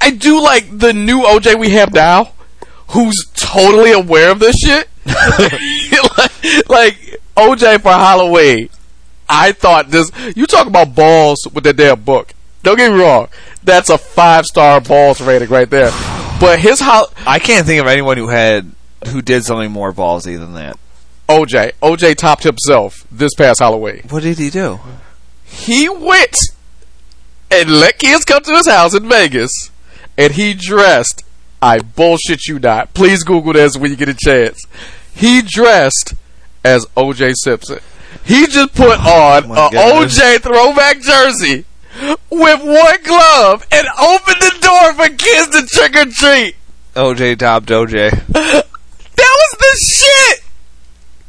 I 0.00 0.10
do 0.10 0.42
like 0.42 0.78
the 0.78 0.92
new 0.92 1.20
OJ 1.22 1.58
we 1.58 1.70
have 1.70 1.92
now, 1.92 2.32
who's 2.88 3.26
totally 3.34 3.92
aware 3.92 4.30
of 4.30 4.38
this 4.38 4.56
shit. 4.56 4.88
like, 6.18 6.68
like 6.68 7.20
OJ 7.36 7.80
for 7.82 7.90
Halloween. 7.92 8.68
I 9.28 9.52
thought 9.52 9.90
this. 9.90 10.10
You 10.36 10.46
talk 10.46 10.66
about 10.66 10.94
balls 10.94 11.46
with 11.52 11.64
that 11.64 11.76
damn 11.76 12.00
book. 12.02 12.32
Don't 12.62 12.76
get 12.76 12.92
me 12.92 12.98
wrong. 13.00 13.28
That's 13.62 13.88
a 13.90 13.96
five 13.98 14.44
star 14.44 14.80
balls 14.80 15.20
rating 15.20 15.48
right 15.48 15.70
there. 15.70 15.90
But 16.40 16.58
his 16.58 16.80
hol- 16.80 17.12
I 17.26 17.38
can't 17.38 17.66
think 17.66 17.80
of 17.80 17.86
anyone 17.86 18.16
who 18.16 18.28
had 18.28 18.70
who 19.08 19.22
did 19.22 19.44
something 19.44 19.70
more 19.70 19.92
ballsy 19.92 20.38
than 20.38 20.54
that. 20.54 20.78
OJ 21.28 21.72
OJ 21.82 22.16
topped 22.16 22.42
himself 22.42 23.06
this 23.10 23.34
past 23.34 23.60
Halloween. 23.60 24.02
What 24.08 24.22
did 24.22 24.38
he 24.38 24.50
do? 24.50 24.80
he 25.50 25.88
went 25.88 26.36
and 27.50 27.70
let 27.70 27.98
kids 27.98 28.24
come 28.24 28.42
to 28.42 28.52
his 28.52 28.68
house 28.68 28.94
in 28.94 29.08
Vegas, 29.08 29.70
and 30.16 30.32
he 30.32 30.54
dressed. 30.54 31.24
I 31.62 31.80
bullshit 31.80 32.46
you 32.46 32.58
not. 32.58 32.94
Please 32.94 33.22
Google 33.22 33.52
this 33.52 33.76
when 33.76 33.90
you 33.90 33.96
get 33.96 34.08
a 34.08 34.14
chance. 34.14 34.64
He 35.14 35.42
dressed 35.42 36.14
as 36.64 36.86
O.J. 36.96 37.34
Simpson. 37.34 37.80
He 38.24 38.46
just 38.46 38.74
put 38.74 38.98
oh 38.98 39.32
on 39.34 39.48
my 39.48 39.66
a 39.66 39.70
goodness. 39.70 40.18
O.J. 40.18 40.38
throwback 40.38 41.00
jersey 41.00 41.66
with 42.30 42.62
one 42.62 43.02
glove 43.02 43.66
and 43.70 43.86
opened 44.00 44.36
the 44.40 44.58
door 44.62 44.94
for 44.94 45.14
kids 45.14 45.48
to 45.50 45.66
trick 45.66 45.96
or 45.96 46.10
treat. 46.10 46.56
OJ 46.94 47.38
topped 47.38 47.68
OJ. 47.68 48.64
Shit. 49.78 50.42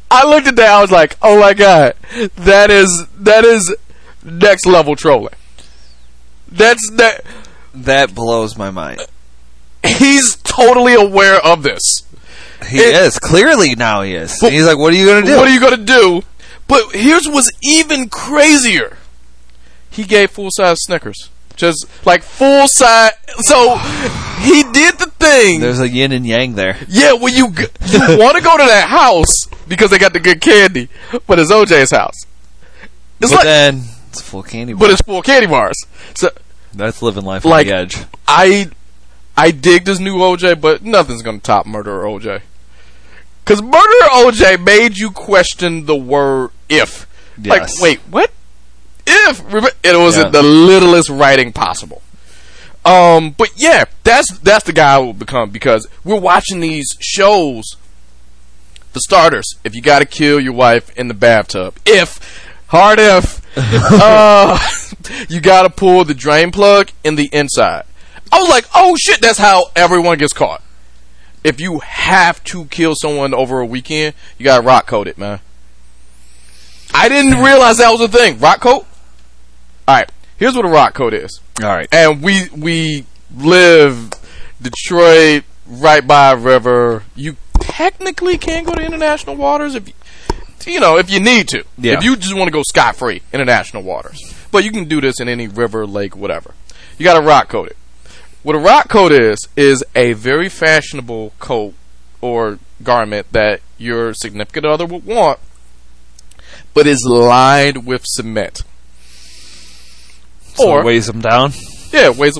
I 0.10 0.26
looked 0.28 0.48
at 0.48 0.56
that. 0.58 0.70
I 0.70 0.82
was 0.82 0.92
like, 0.92 1.16
"Oh 1.22 1.40
my 1.40 1.54
god, 1.54 1.96
that 2.36 2.70
is 2.70 3.06
that 3.18 3.46
is 3.46 3.74
next 4.24 4.66
level 4.66 4.96
trolling." 4.96 5.34
That's 6.52 6.90
that. 6.94 7.24
That 7.74 8.14
blows 8.14 8.58
my 8.58 8.70
mind. 8.72 9.00
He's 9.86 10.36
totally 10.38 10.94
aware 10.94 11.38
of 11.38 11.64
this. 11.64 11.82
He 12.68 12.78
It- 12.80 12.94
is 12.96 13.18
clearly 13.18 13.74
now 13.76 14.02
he 14.04 14.14
is. 14.14 14.38
But- 14.42 14.52
he's 14.52 14.66
like, 14.66 14.78
"What 14.78 14.94
are 14.94 14.98
you 14.98 15.08
gonna 15.08 15.26
do?" 15.26 15.38
What 15.38 15.48
are 15.48 15.54
you 15.54 15.60
gonna 15.60 15.78
do? 15.78 16.24
But 16.68 16.92
here's 16.94 17.28
what's 17.28 17.50
even 17.64 18.10
crazier. 18.10 18.98
He 19.90 20.04
gave 20.04 20.32
full 20.32 20.50
size 20.52 20.78
Snickers, 20.82 21.30
just 21.56 21.86
like 22.06 22.24
full 22.24 22.68
size. 22.68 23.12
So 23.40 23.76
he 24.40 24.64
did 24.72 24.98
the 24.98 25.12
thing. 25.20 25.60
There's 25.60 25.80
a 25.80 25.88
yin 25.90 26.12
and 26.12 26.26
yang 26.26 26.56
there. 26.56 26.78
Yeah, 26.88 27.14
when 27.14 27.34
you 27.34 27.52
g- 27.52 27.66
you 27.88 28.00
want 28.18 28.38
to 28.38 28.44
go 28.44 28.58
to 28.58 28.64
that 28.66 28.88
house 28.90 29.46
because 29.68 29.90
they 29.90 29.98
got 29.98 30.14
the 30.14 30.20
good 30.20 30.42
candy, 30.42 30.90
but 31.28 31.40
it's 31.40 31.52
OJ's 31.52 31.92
house. 31.92 32.26
It's 33.20 33.32
but 33.32 33.38
like, 33.38 33.44
then 33.44 33.84
it's 34.10 34.22
full 34.22 34.44
candy. 34.44 34.74
but 34.74 34.90
it's 34.90 35.02
full 35.02 35.22
candy 35.22 35.48
bars. 35.48 35.76
So 36.16 36.30
That's 36.74 37.02
living 37.02 37.24
life 37.26 37.46
Like- 37.46 37.68
on 37.68 37.72
the 37.74 37.78
edge. 37.80 37.98
I 38.28 38.70
I 39.38 39.52
dig 39.52 39.86
this 39.86 40.00
new 40.00 40.18
OJ, 40.18 40.60
but 40.60 40.84
nothing's 40.84 41.22
gonna 41.22 41.40
top 41.40 41.66
Murderer 41.66 42.04
OJ. 42.06 42.42
Cause 43.46 43.62
Murderer 43.62 44.10
OJ 44.12 44.64
made 44.64 44.98
you 44.98 45.12
question 45.12 45.86
the 45.86 45.96
word 45.96 46.52
if. 46.70 47.08
Like, 47.44 47.68
wait, 47.80 48.00
what? 48.10 48.32
If 49.30 49.76
it 49.84 49.98
was 49.98 50.18
Yeah. 50.18 50.30
the 50.30 50.44
littlest 50.44 51.10
writing 51.10 51.52
possible. 51.54 52.02
Um, 52.84 53.32
but 53.38 53.50
yeah, 53.56 53.86
that's 54.04 54.38
that's 54.40 54.66
the 54.66 54.74
guy 54.74 54.96
I 54.96 54.98
will 54.98 55.14
become 55.14 55.50
because 55.52 55.88
we're 56.04 56.20
watching 56.20 56.60
these 56.60 56.96
shows. 57.00 57.76
For 58.92 59.00
starters, 59.00 59.56
if 59.64 59.74
you 59.74 59.82
got 59.82 60.00
to 60.00 60.06
kill 60.06 60.38
your 60.42 60.52
wife 60.52 60.90
in 60.98 61.08
the 61.08 61.14
bathtub, 61.14 61.76
if 61.86 62.20
hard 62.68 63.00
if, 63.00 63.42
uh, 63.58 64.58
you 65.30 65.40
got 65.40 65.62
to 65.64 65.70
pull 65.70 66.04
the 66.04 66.14
drain 66.14 66.52
plug 66.52 66.92
in 67.04 67.16
the 67.16 67.30
inside. 67.32 67.84
I 68.34 68.40
was 68.42 68.50
like, 68.50 68.66
oh 68.76 68.98
shit, 69.00 69.22
that's 69.22 69.38
how 69.40 69.68
everyone 69.78 70.18
gets 70.18 70.34
caught. 70.34 70.62
If 71.42 71.62
you 71.62 71.80
have 71.80 72.44
to 72.46 72.66
kill 72.66 72.94
someone 72.96 73.34
over 73.34 73.62
a 73.62 73.66
weekend, 73.66 74.14
you 74.38 74.44
got 74.44 74.58
to 74.58 74.64
rock 74.64 74.88
coat 74.88 75.08
it, 75.08 75.18
man. 75.18 75.40
I 76.94 77.08
didn't 77.08 77.42
realize 77.44 77.78
that 77.78 77.92
was 77.92 78.02
a 78.02 78.10
thing. 78.10 78.40
Rock 78.40 78.60
coat. 78.60 78.86
All 79.88 79.96
right, 79.96 80.12
here's 80.38 80.56
what 80.56 80.66
a 80.66 80.70
rock 80.70 80.94
coat 80.94 81.14
is 81.14 81.40
All 81.62 81.70
right. 81.70 81.88
and 81.92 82.22
we 82.22 82.50
we 82.56 83.06
live 83.36 84.12
Detroit 84.62 85.44
right 85.68 86.06
by 86.06 86.32
a 86.32 86.36
river. 86.36 87.04
You 87.16 87.38
technically 87.60 88.38
can 88.38 88.64
go 88.64 88.74
to 88.74 88.82
international 88.82 89.36
waters 89.36 89.76
if 89.76 89.88
you, 89.88 89.94
you 90.74 90.80
know 90.80 90.98
if 90.98 91.10
you 91.10 91.20
need 91.20 91.48
to. 91.50 91.64
Yeah. 91.78 91.98
If 91.98 92.04
you 92.04 92.16
just 92.16 92.36
want 92.36 92.48
to 92.48 92.52
go 92.52 92.64
scot 92.64 92.96
free, 92.96 93.22
international 93.34 93.84
waters. 93.84 94.20
But 94.52 94.64
you 94.64 94.72
can 94.72 94.88
do 94.88 95.02
this 95.02 95.20
in 95.20 95.30
any 95.30 95.48
river, 95.48 95.86
lake, 95.88 96.16
whatever. 96.16 96.54
You 96.98 97.04
got 97.06 97.20
to 97.20 97.26
rock 97.26 97.50
coat 97.50 97.70
it. 97.70 97.78
What 98.44 98.56
a 98.56 98.60
rock 98.60 98.90
coat 98.90 99.12
is 99.12 99.48
is 99.56 99.84
a 99.96 100.14
very 100.14 100.50
fashionable 100.50 101.34
coat 101.40 101.74
or 102.22 102.60
garment 102.84 103.32
that 103.32 103.62
your 103.78 104.14
significant 104.14 104.66
other 104.66 104.86
would 104.86 105.06
want, 105.06 105.40
but 106.74 106.88
is 106.88 107.06
lined 107.08 107.86
with 107.86 108.04
cement. 108.06 108.64
So 110.56 110.70
or 110.70 110.84
weighs 110.84 111.08
them 111.08 111.22
down. 111.22 111.52
yeah, 111.92 112.10
weighs 112.10 112.38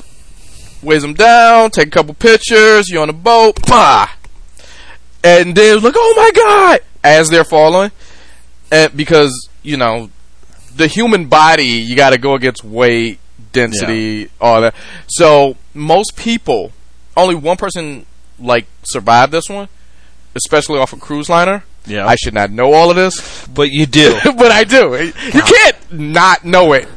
weighs 0.82 1.02
them 1.02 1.14
down, 1.14 1.70
take 1.70 1.88
a 1.88 1.90
couple 1.90 2.14
pictures, 2.14 2.88
you're 2.88 3.02
on 3.02 3.08
a 3.08 3.14
boat, 3.14 3.58
bah! 3.66 4.08
And 5.24 5.54
then 5.54 5.82
like, 5.82 5.94
oh 5.96 6.14
my 6.16 6.30
god! 6.34 6.80
As 7.04 7.30
they're 7.30 7.44
falling. 7.44 7.92
And 8.70 8.96
because, 8.96 9.48
you 9.62 9.76
know, 9.76 10.10
the 10.74 10.86
human 10.86 11.26
body, 11.26 11.64
you 11.64 11.94
gotta 11.94 12.18
go 12.18 12.34
against 12.34 12.64
weight, 12.64 13.18
density, 13.52 14.30
all 14.40 14.60
that. 14.62 14.74
So 15.08 15.56
most 15.74 16.16
people, 16.16 16.72
only 17.16 17.34
one 17.34 17.56
person 17.56 18.06
like 18.38 18.66
survived 18.84 19.32
this 19.32 19.48
one, 19.48 19.68
especially 20.34 20.78
off 20.78 20.92
a 20.92 20.96
cruise 20.96 21.28
liner. 21.28 21.64
Yeah. 21.86 22.06
I 22.06 22.14
should 22.14 22.34
not 22.34 22.50
know 22.50 22.72
all 22.72 22.90
of 22.90 22.96
this, 22.96 23.46
But 23.48 23.70
you 23.70 23.86
do. 23.86 24.16
but 24.24 24.52
I 24.52 24.64
do. 24.64 25.12
You 25.32 25.42
can't 25.42 25.92
not 25.92 26.44
know 26.44 26.72
it. 26.72 26.88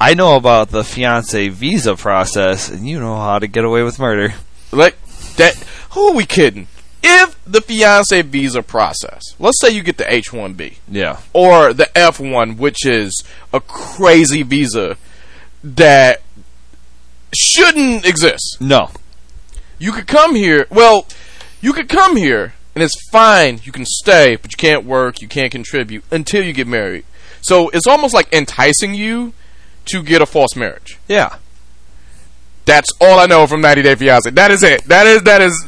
I 0.00 0.14
know 0.14 0.36
about 0.36 0.70
the 0.70 0.84
fiance 0.84 1.48
visa 1.48 1.94
process, 1.96 2.68
and 2.68 2.88
you 2.88 2.98
know 3.00 3.16
how 3.16 3.38
to 3.38 3.46
get 3.46 3.64
away 3.64 3.82
with 3.82 3.98
murder. 3.98 4.34
Like 4.72 4.96
that. 5.36 5.54
Who 5.92 6.08
are 6.08 6.14
we 6.14 6.26
kidding? 6.26 6.66
If 7.02 7.36
the 7.44 7.60
fiance 7.60 8.22
visa 8.22 8.62
process, 8.62 9.22
let's 9.38 9.60
say 9.60 9.70
you 9.70 9.82
get 9.82 9.98
the 9.98 10.12
H 10.12 10.32
one 10.32 10.54
B 10.54 10.78
Yeah. 10.88 11.18
or 11.32 11.72
the 11.72 11.96
F 11.96 12.18
one, 12.18 12.56
which 12.56 12.84
is 12.86 13.22
a 13.52 13.60
crazy 13.60 14.42
visa 14.42 14.96
that 15.62 16.22
shouldn't 17.34 18.06
exist. 18.06 18.58
No. 18.60 18.90
You 19.78 19.92
could 19.92 20.06
come 20.06 20.34
here. 20.34 20.66
Well, 20.70 21.06
you 21.60 21.72
could 21.72 21.88
come 21.88 22.16
here 22.16 22.54
and 22.74 22.82
it's 22.82 22.94
fine. 23.10 23.60
You 23.64 23.72
can 23.72 23.84
stay, 23.84 24.36
but 24.36 24.52
you 24.52 24.56
can't 24.56 24.84
work. 24.84 25.20
You 25.20 25.28
can't 25.28 25.52
contribute 25.52 26.04
until 26.10 26.42
you 26.44 26.52
get 26.52 26.66
married. 26.66 27.04
So 27.40 27.68
it's 27.70 27.86
almost 27.86 28.14
like 28.14 28.32
enticing 28.32 28.94
you 28.94 29.34
to 29.86 30.02
get 30.02 30.22
a 30.22 30.26
false 30.26 30.56
marriage. 30.56 30.98
Yeah. 31.08 31.36
That's 32.64 32.88
all 33.00 33.18
I 33.18 33.26
know 33.26 33.46
from 33.46 33.60
90 33.60 33.82
Day 33.82 33.94
Fiance. 33.94 34.30
That 34.30 34.50
is 34.50 34.62
it. 34.62 34.84
That 34.84 35.06
is 35.06 35.22
that 35.24 35.42
is. 35.42 35.66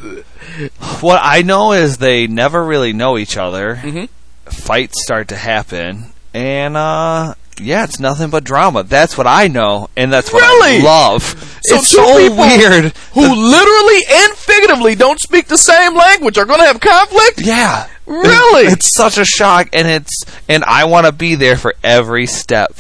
What 1.03 1.21
I 1.23 1.43
know 1.43 1.73
is 1.73 1.99
they 1.99 2.27
never 2.27 2.65
really 2.65 2.93
know 2.95 3.19
each 3.19 3.37
other. 3.37 3.77
Mhm. 3.77 4.09
Fights 4.47 5.03
start 5.03 5.29
to 5.29 5.37
happen, 5.37 6.13
and 6.33 6.75
uh, 6.77 7.35
yeah, 7.61 7.85
it's 7.85 8.01
nothing 8.01 8.31
but 8.31 8.45
drama. 8.45 8.83
That's 8.85 9.19
what 9.19 9.27
I 9.27 9.49
know, 9.49 9.91
and 9.97 10.11
that's 10.11 10.33
what 10.33 10.41
Really? 10.41 10.79
I 10.81 10.83
love. 10.85 11.23
So 11.65 11.77
it's 11.77 11.89
so 11.89 12.35
weird. 12.35 12.95
who 13.13 13.35
literally 13.35 14.03
and 14.09 14.33
figuratively 14.35 14.95
don't 14.95 15.21
speak 15.21 15.49
the 15.49 15.59
same 15.59 15.95
language 15.95 16.39
are 16.39 16.45
going 16.47 16.61
to 16.61 16.67
have 16.67 16.81
conflict. 16.81 17.41
Yeah, 17.43 17.89
Really? 18.07 18.69
It's 18.73 18.95
such 18.95 19.19
a 19.19 19.25
shock, 19.27 19.69
and 19.75 19.87
it's 19.89 20.23
and 20.49 20.65
I 20.65 20.85
want 20.85 21.05
to 21.07 21.13
be 21.13 21.35
there 21.35 21.57
for 21.57 21.75
every 21.85 22.27
step 22.27 22.73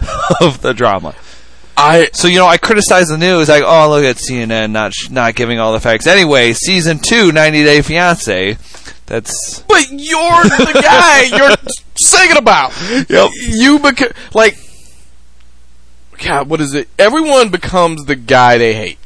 of 0.40 0.62
the 0.62 0.72
drama. 0.72 1.14
I 1.76 2.10
So 2.12 2.28
you 2.28 2.38
know, 2.38 2.46
I 2.46 2.58
criticize 2.58 3.08
the 3.08 3.18
news 3.18 3.48
like, 3.48 3.62
oh, 3.64 3.88
look 3.88 4.04
at 4.04 4.16
CNN 4.16 4.70
not 4.70 4.92
sh- 4.92 5.10
not 5.10 5.34
giving 5.34 5.58
all 5.58 5.72
the 5.72 5.80
facts. 5.80 6.06
Anyway, 6.06 6.52
season 6.52 6.98
two, 6.98 7.32
90 7.32 7.64
Day 7.64 7.82
Fiance. 7.82 8.56
That's 9.06 9.62
But 9.62 9.90
you're 9.90 10.42
the 10.44 10.80
guy 10.82 11.22
you're 11.36 11.56
singing 11.98 12.36
about. 12.36 12.72
Yep. 13.08 13.30
You 13.34 13.78
beca- 13.78 14.14
like 14.34 14.58
God, 16.22 16.48
what 16.48 16.60
is 16.60 16.74
it? 16.74 16.88
Everyone 16.98 17.48
becomes 17.48 18.04
the 18.04 18.16
guy 18.16 18.58
they 18.58 18.74
hate. 18.74 18.98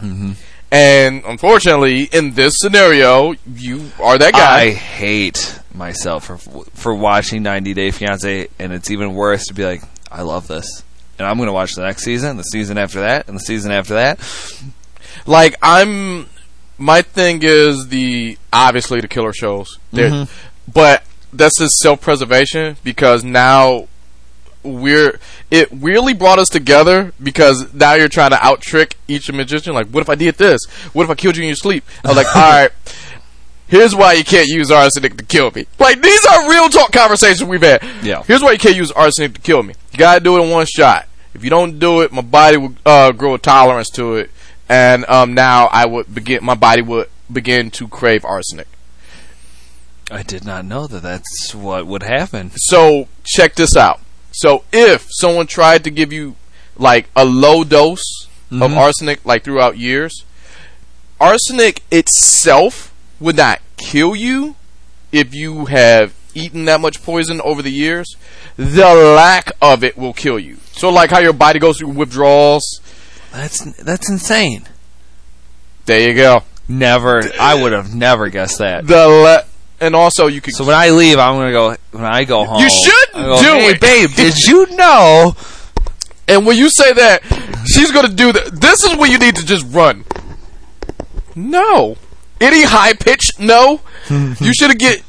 Mm-hmm. 0.00 0.32
And 0.70 1.22
unfortunately, 1.24 2.04
in 2.04 2.32
this 2.32 2.54
scenario, 2.56 3.34
you 3.54 3.90
are 4.00 4.16
that 4.16 4.32
guy. 4.32 4.60
I 4.60 4.70
hate 4.70 5.60
myself 5.74 6.24
for 6.24 6.38
for 6.38 6.94
watching 6.94 7.42
90 7.42 7.74
Day 7.74 7.90
Fiance, 7.90 8.48
and 8.58 8.72
it's 8.72 8.90
even 8.90 9.14
worse 9.14 9.46
to 9.48 9.54
be 9.54 9.64
like, 9.66 9.82
I 10.12 10.22
love 10.22 10.46
this, 10.46 10.84
and 11.18 11.26
I'm 11.26 11.36
going 11.36 11.48
to 11.48 11.52
watch 11.52 11.74
the 11.74 11.82
next 11.82 12.04
season, 12.04 12.36
the 12.36 12.42
season 12.44 12.78
after 12.78 13.00
that, 13.00 13.28
and 13.28 13.36
the 13.36 13.40
season 13.40 13.72
after 13.72 13.94
that. 13.94 14.20
like 15.26 15.56
I'm 15.62 16.26
my 16.78 17.02
thing 17.02 17.40
is 17.42 17.88
the 17.88 18.38
obviously 18.52 19.00
the 19.00 19.08
killer 19.08 19.32
shows. 19.32 19.78
Mm-hmm. 19.92 20.30
But 20.72 21.04
that's 21.32 21.58
just 21.58 21.78
self 21.78 22.00
preservation 22.00 22.76
because 22.84 23.24
now 23.24 23.88
we're 24.62 25.18
it 25.50 25.68
really 25.72 26.14
brought 26.14 26.38
us 26.38 26.48
together 26.48 27.12
because 27.22 27.72
now 27.74 27.94
you're 27.94 28.08
trying 28.08 28.30
to 28.30 28.44
out 28.44 28.60
trick 28.60 28.96
each 29.08 29.30
magician. 29.32 29.74
Like, 29.74 29.88
what 29.88 30.00
if 30.00 30.08
I 30.08 30.14
did 30.14 30.36
this? 30.36 30.64
What 30.92 31.04
if 31.04 31.10
I 31.10 31.14
killed 31.14 31.36
you 31.36 31.42
in 31.42 31.48
your 31.48 31.56
sleep? 31.56 31.84
I 32.04 32.08
was 32.08 32.16
like, 32.16 32.26
all 32.36 32.42
right. 32.42 32.70
Here's 33.68 33.94
why 33.96 34.12
you 34.12 34.24
can't 34.24 34.48
use 34.48 34.70
arsenic 34.70 35.16
to 35.16 35.24
kill 35.24 35.50
me. 35.50 35.66
Like 35.78 36.02
these 36.02 36.26
are 36.26 36.50
real 36.50 36.68
talk 36.68 36.92
conversations 36.92 37.44
we've 37.44 37.62
had. 37.62 37.82
Yeah. 38.02 38.22
Here's 38.24 38.42
why 38.42 38.52
you 38.52 38.58
can't 38.58 38.76
use 38.76 38.92
arsenic 38.92 39.34
to 39.34 39.40
kill 39.40 39.62
me. 39.62 39.74
You 39.92 39.98
gotta 39.98 40.20
do 40.20 40.38
it 40.38 40.42
in 40.42 40.50
one 40.50 40.66
shot. 40.66 41.06
If 41.34 41.44
you 41.44 41.50
don't 41.50 41.78
do 41.78 42.00
it, 42.02 42.12
my 42.12 42.22
body 42.22 42.56
will 42.56 42.74
uh, 42.84 43.12
grow 43.12 43.34
a 43.34 43.38
tolerance 43.38 43.88
to 43.90 44.16
it, 44.16 44.30
and 44.68 45.04
um, 45.08 45.34
now 45.34 45.66
I 45.72 45.86
would 45.86 46.14
begin. 46.14 46.44
My 46.44 46.54
body 46.54 46.82
would 46.82 47.08
begin 47.32 47.70
to 47.72 47.88
crave 47.88 48.24
arsenic. 48.24 48.68
I 50.10 50.22
did 50.22 50.44
not 50.44 50.64
know 50.66 50.86
that 50.86 51.02
that's 51.02 51.54
what 51.54 51.86
would 51.86 52.02
happen. 52.02 52.50
So 52.56 53.08
check 53.24 53.54
this 53.54 53.76
out. 53.76 54.00
So 54.30 54.64
if 54.72 55.06
someone 55.10 55.46
tried 55.46 55.84
to 55.84 55.90
give 55.90 56.12
you 56.12 56.36
like 56.76 57.08
a 57.16 57.24
low 57.24 57.64
dose 57.64 58.26
of 58.50 58.70
Mhm. 58.70 58.76
arsenic 58.76 59.24
like 59.24 59.44
throughout 59.44 59.78
years, 59.78 60.24
arsenic 61.20 61.82
itself 61.90 62.92
would 63.20 63.36
not 63.36 63.60
kill 63.78 64.14
you 64.14 64.56
if 65.12 65.34
you 65.34 65.66
have 65.66 66.12
eaten 66.34 66.64
that 66.66 66.80
much 66.80 67.02
poison 67.02 67.40
over 67.42 67.62
the 67.62 67.70
years. 67.70 68.16
The 68.56 68.94
lack 68.94 69.52
of 69.60 69.82
it 69.84 69.96
will 69.96 70.12
kill 70.12 70.38
you. 70.38 70.58
So 70.72 70.90
like 70.90 71.10
how 71.10 71.18
your 71.20 71.32
body 71.32 71.58
goes 71.58 71.78
through 71.78 71.90
withdrawals. 71.90 72.80
That's 73.32 73.60
that's 73.82 74.08
insane. 74.10 74.68
There 75.86 76.00
you 76.08 76.14
go. 76.14 76.42
Never, 76.68 77.22
I 77.40 77.60
would 77.60 77.72
have 77.72 77.94
never 77.94 78.28
guessed 78.28 78.58
that. 78.58 78.86
The 78.86 79.06
la- 79.08 79.42
and 79.80 79.96
also 79.96 80.26
you 80.28 80.40
could 80.40 80.54
So 80.54 80.64
when 80.64 80.76
I 80.76 80.90
leave, 80.90 81.18
I'm 81.18 81.34
gonna 81.36 81.52
go. 81.52 81.76
When 81.90 82.04
I 82.04 82.24
go 82.24 82.44
home, 82.44 82.60
You 82.60 82.70
should 82.70 83.08
I 83.14 83.22
go, 83.24 83.42
do 83.42 83.48
hey, 83.54 83.66
it." 83.70 83.80
babe. 83.80 84.10
Did 84.14 84.46
you 84.46 84.76
know? 84.76 85.34
And 86.28 86.46
when 86.46 86.56
you 86.56 86.70
say 86.70 86.92
that, 86.92 87.22
she's 87.66 87.90
going 87.90 88.06
to 88.06 88.14
do 88.14 88.30
that. 88.32 88.52
This 88.60 88.84
is 88.84 88.96
when 88.96 89.10
you 89.10 89.18
need 89.18 89.34
to 89.36 89.44
just 89.44 89.66
run. 89.74 90.04
No. 91.34 91.96
Any 92.40 92.62
high 92.62 92.92
pitch? 92.92 93.30
No. 93.40 93.80
you 94.08 94.52
should 94.54 94.70
have 94.70 94.78
get. 94.78 95.02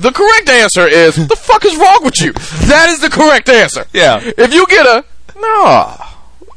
The 0.00 0.12
correct 0.12 0.48
answer 0.48 0.86
is 0.88 1.18
what 1.18 1.28
the 1.28 1.36
fuck 1.36 1.64
is 1.64 1.76
wrong 1.76 2.00
with 2.04 2.20
you? 2.20 2.32
That 2.68 2.88
is 2.88 3.00
the 3.00 3.10
correct 3.10 3.48
answer. 3.48 3.84
Yeah. 3.92 4.20
If 4.22 4.54
you 4.54 4.66
get 4.66 4.86
a 4.86 5.04
no, 5.38 5.96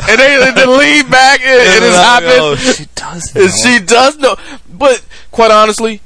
and 0.10 0.20
they, 0.20 0.52
they 0.56 0.66
lean 0.66 1.10
back 1.10 1.42
and, 1.42 1.60
and 1.60 1.84
it's 1.86 1.96
high 1.96 2.20
Oh, 2.24 2.56
she 2.56 2.86
does. 2.96 3.36
know. 3.36 3.48
she 3.48 3.80
does 3.86 4.18
know. 4.18 4.36
But 4.70 5.06
quite 5.32 5.52
honestly, 5.52 6.02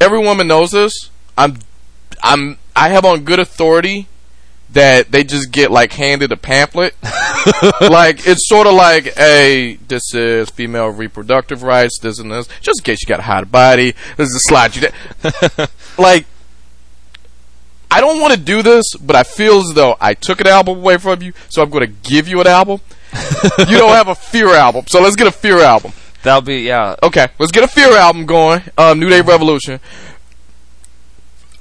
every 0.00 0.18
woman 0.18 0.46
knows 0.48 0.72
this. 0.72 1.10
I'm, 1.36 1.58
I'm, 2.22 2.58
I 2.74 2.88
have 2.88 3.04
on 3.04 3.24
good 3.24 3.38
authority 3.38 4.08
that 4.70 5.12
they 5.12 5.24
just 5.24 5.50
get 5.50 5.70
like 5.70 5.92
handed 5.92 6.32
a 6.32 6.36
pamphlet. 6.36 6.94
like 7.80 8.26
it's 8.26 8.48
sort 8.48 8.66
of 8.66 8.74
like 8.74 9.14
a 9.18 9.78
this 9.88 10.14
is 10.14 10.50
female 10.50 10.88
reproductive 10.88 11.62
rights, 11.62 11.98
this 12.00 12.18
and 12.18 12.30
this, 12.30 12.48
just 12.60 12.80
in 12.80 12.84
case 12.84 12.98
you 13.02 13.06
got 13.06 13.20
a 13.20 13.24
hot 13.24 13.50
body. 13.50 13.94
This 14.16 14.28
is 14.28 14.36
a 14.36 14.48
slide 14.48 14.76
you. 14.76 14.88
Like. 15.98 16.26
I 17.90 18.00
don't 18.00 18.20
want 18.20 18.34
to 18.34 18.38
do 18.38 18.62
this, 18.62 18.84
but 19.00 19.16
I 19.16 19.22
feel 19.22 19.60
as 19.60 19.72
though 19.74 19.96
I 20.00 20.14
took 20.14 20.40
an 20.40 20.46
album 20.46 20.78
away 20.78 20.98
from 20.98 21.22
you, 21.22 21.32
so 21.48 21.62
I'm 21.62 21.70
going 21.70 21.86
to 21.86 22.08
give 22.08 22.28
you 22.28 22.40
an 22.40 22.46
album. 22.46 22.80
you 23.60 23.78
don't 23.78 23.94
have 23.94 24.08
a 24.08 24.14
fear 24.14 24.48
album, 24.54 24.84
so 24.86 25.00
let's 25.00 25.16
get 25.16 25.26
a 25.26 25.32
fear 25.32 25.60
album. 25.60 25.92
That'll 26.22 26.42
be 26.42 26.62
yeah. 26.62 26.96
Okay, 27.02 27.28
let's 27.38 27.52
get 27.52 27.64
a 27.64 27.68
Fear 27.68 27.96
album 27.96 28.26
going. 28.26 28.62
Um, 28.76 28.98
New 28.98 29.08
Day 29.08 29.20
Revolution. 29.20 29.80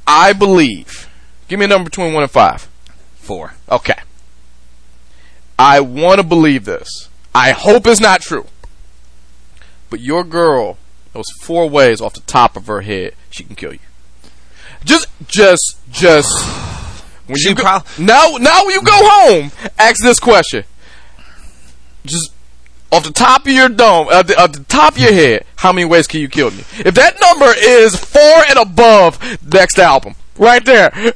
I 0.05 0.33
believe. 0.33 1.09
Give 1.47 1.59
me 1.59 1.65
a 1.65 1.67
number 1.67 1.89
between 1.89 2.13
one 2.13 2.23
and 2.23 2.31
five. 2.31 2.67
Four. 3.15 3.53
Okay. 3.69 3.99
I 5.59 5.79
want 5.79 6.19
to 6.19 6.23
believe 6.23 6.65
this. 6.65 7.09
I 7.33 7.51
hope 7.51 7.85
it's 7.87 8.01
not 8.01 8.21
true. 8.21 8.47
But 9.89 10.01
your 10.01 10.23
girl 10.23 10.77
knows 11.13 11.27
four 11.41 11.69
ways 11.69 12.01
off 12.01 12.13
the 12.13 12.21
top 12.21 12.57
of 12.57 12.67
her 12.67 12.81
head 12.81 13.13
she 13.29 13.43
can 13.43 13.55
kill 13.55 13.73
you. 13.73 13.79
Just, 14.83 15.07
just, 15.27 15.77
just. 15.91 16.31
When 17.27 17.37
She 17.37 17.49
you 17.49 17.55
go, 17.55 17.63
prob- 17.63 17.85
now, 17.99 18.37
now 18.39 18.65
when 18.65 18.73
you 18.75 18.81
go 18.81 18.93
home, 18.93 19.51
ask 19.77 20.01
this 20.01 20.19
question. 20.19 20.63
Just 22.05 22.31
off 22.91 23.03
the 23.03 23.11
top 23.11 23.45
of 23.45 23.51
your 23.51 23.67
dome, 23.67 24.07
at 24.11 24.27
the, 24.27 24.39
at 24.39 24.53
the 24.53 24.63
top 24.63 24.93
of 24.93 24.99
your 24.99 25.11
head, 25.11 25.45
how 25.57 25.73
many 25.73 25.85
ways 25.85 26.07
can 26.07 26.21
you 26.21 26.29
kill 26.29 26.51
me? 26.51 26.63
If 26.77 26.95
that 26.95 27.19
number 27.19 27.53
is 27.57 27.95
four 27.95 28.43
and 28.47 28.57
above, 28.57 29.19
next 29.51 29.77
album, 29.77 30.15
right 30.37 30.63
there. 30.63 31.13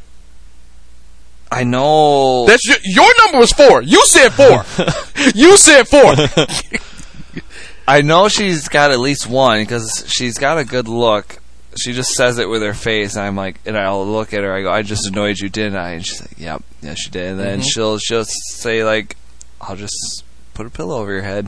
I 1.49 1.63
know. 1.63 2.45
That's 2.45 2.65
your, 2.65 2.77
your 2.83 3.13
number 3.23 3.39
was 3.39 3.51
four. 3.51 3.81
You 3.81 4.05
said 4.05 4.29
four. 4.29 4.65
you 5.35 5.57
said 5.57 5.87
four. 5.87 6.15
I 7.87 8.01
know 8.01 8.29
she's 8.29 8.69
got 8.69 8.91
at 8.91 8.99
least 8.99 9.27
one 9.27 9.61
because 9.61 10.05
she's 10.07 10.37
got 10.37 10.57
a 10.57 10.63
good 10.63 10.87
look. 10.87 11.40
She 11.79 11.93
just 11.93 12.11
says 12.11 12.37
it 12.37 12.49
with 12.49 12.61
her 12.63 12.73
face. 12.73 13.15
And 13.15 13.23
I'm 13.25 13.35
like, 13.35 13.59
and 13.65 13.77
I'll 13.77 14.05
look 14.05 14.33
at 14.33 14.43
her. 14.43 14.53
I 14.53 14.61
go, 14.61 14.71
"I 14.71 14.81
just 14.81 15.07
annoyed 15.07 15.37
you, 15.39 15.49
didn't 15.49 15.77
I?" 15.77 15.91
And 15.91 16.05
she's 16.05 16.19
like, 16.21 16.37
"Yep, 16.37 16.63
yeah, 16.81 16.93
she 16.95 17.09
did." 17.09 17.31
And 17.31 17.39
then 17.39 17.59
Mm-hmm. 17.59 17.67
she'll 17.67 17.97
she'll 17.97 18.25
say 18.25 18.83
like, 18.83 19.15
"I'll 19.61 19.75
just 19.77 20.23
put 20.53 20.65
a 20.65 20.69
pillow 20.69 20.99
over 20.99 21.11
your 21.13 21.21
head 21.21 21.47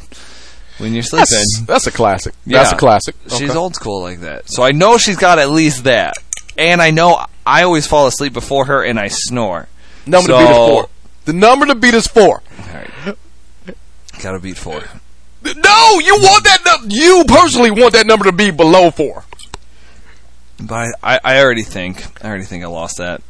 when 0.77 0.93
you're 0.93 1.03
sleeping." 1.03 1.25
That's, 1.29 1.61
that's 1.67 1.87
a 1.87 1.91
classic. 1.91 2.33
That's 2.47 2.71
a 2.71 2.77
classic. 2.77 3.15
She's 3.29 3.49
Okay. 3.49 3.55
old 3.57 3.75
school 3.75 4.01
like 4.01 4.21
that. 4.21 4.49
So 4.49 4.63
I 4.63 4.71
know 4.71 4.97
she's 4.97 5.17
got 5.17 5.39
at 5.39 5.49
least 5.49 5.83
that. 5.83 6.13
And 6.57 6.81
I 6.81 6.91
know 6.91 7.25
I 7.45 7.63
always 7.63 7.87
fall 7.87 8.05
asleep 8.07 8.31
before 8.33 8.65
her 8.65 8.83
and 8.83 8.99
I 8.99 9.07
snore. 9.09 9.67
Number 10.05 10.27
to 10.29 10.37
beat 10.37 10.43
is 10.49 10.55
four. 10.57 10.89
The 11.25 11.33
number 11.33 11.65
to 11.65 11.75
beat 11.75 11.93
is 11.95 12.07
four. 12.07 12.43
Alright. 12.67 13.17
Gotta 14.21 14.39
beat 14.39 14.57
four. 14.57 14.81
No, 15.43 15.99
you 15.99 16.15
want 16.21 16.43
that. 16.45 16.59
num- 16.65 16.89
You 16.91 17.25
personally 17.27 17.71
want 17.71 17.93
that 17.93 18.05
number 18.05 18.25
to 18.25 18.31
be 18.31 18.51
below 18.51 18.91
four. 18.91 19.25
But 20.59 20.95
I, 21.03 21.19
I, 21.23 21.41
already 21.41 21.63
think 21.63 22.05
I 22.23 22.27
already 22.27 22.43
think 22.45 22.63
I 22.63 22.67
lost 22.67 22.97
that. 22.97 23.21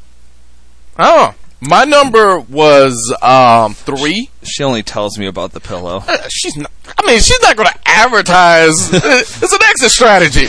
Oh, 0.99 1.33
my 1.61 1.85
number 1.85 2.39
was 2.39 3.15
um 3.21 3.73
three. 3.73 4.29
She 4.43 4.63
only 4.63 4.83
tells 4.83 5.17
me 5.17 5.25
about 5.27 5.53
the 5.53 5.59
pillow. 5.59 6.03
Uh, 6.07 6.17
She's 6.29 6.55
not. 6.57 6.71
I 6.97 7.05
mean, 7.07 7.19
she's 7.19 7.41
not 7.41 7.55
going 7.55 7.69
to 7.69 7.79
advertise. 7.85 8.89
it's 8.93 9.53
an 9.53 9.59
exit 9.63 9.91
strategy. 9.91 10.47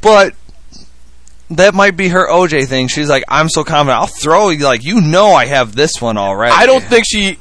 But 0.00 0.34
that 1.50 1.74
might 1.74 1.96
be 1.96 2.08
her 2.08 2.28
OJ 2.28 2.66
thing. 2.68 2.88
She's 2.88 3.08
like, 3.08 3.24
I'm 3.28 3.48
so 3.48 3.64
confident. 3.64 3.98
I'll 4.00 4.06
throw 4.06 4.50
you 4.50 4.64
like 4.64 4.84
you 4.84 5.00
know 5.00 5.32
I 5.32 5.46
have 5.46 5.74
this 5.74 6.00
one 6.00 6.16
already. 6.16 6.54
I 6.56 6.66
don't 6.66 6.84
think 6.84 7.04
she. 7.06 7.38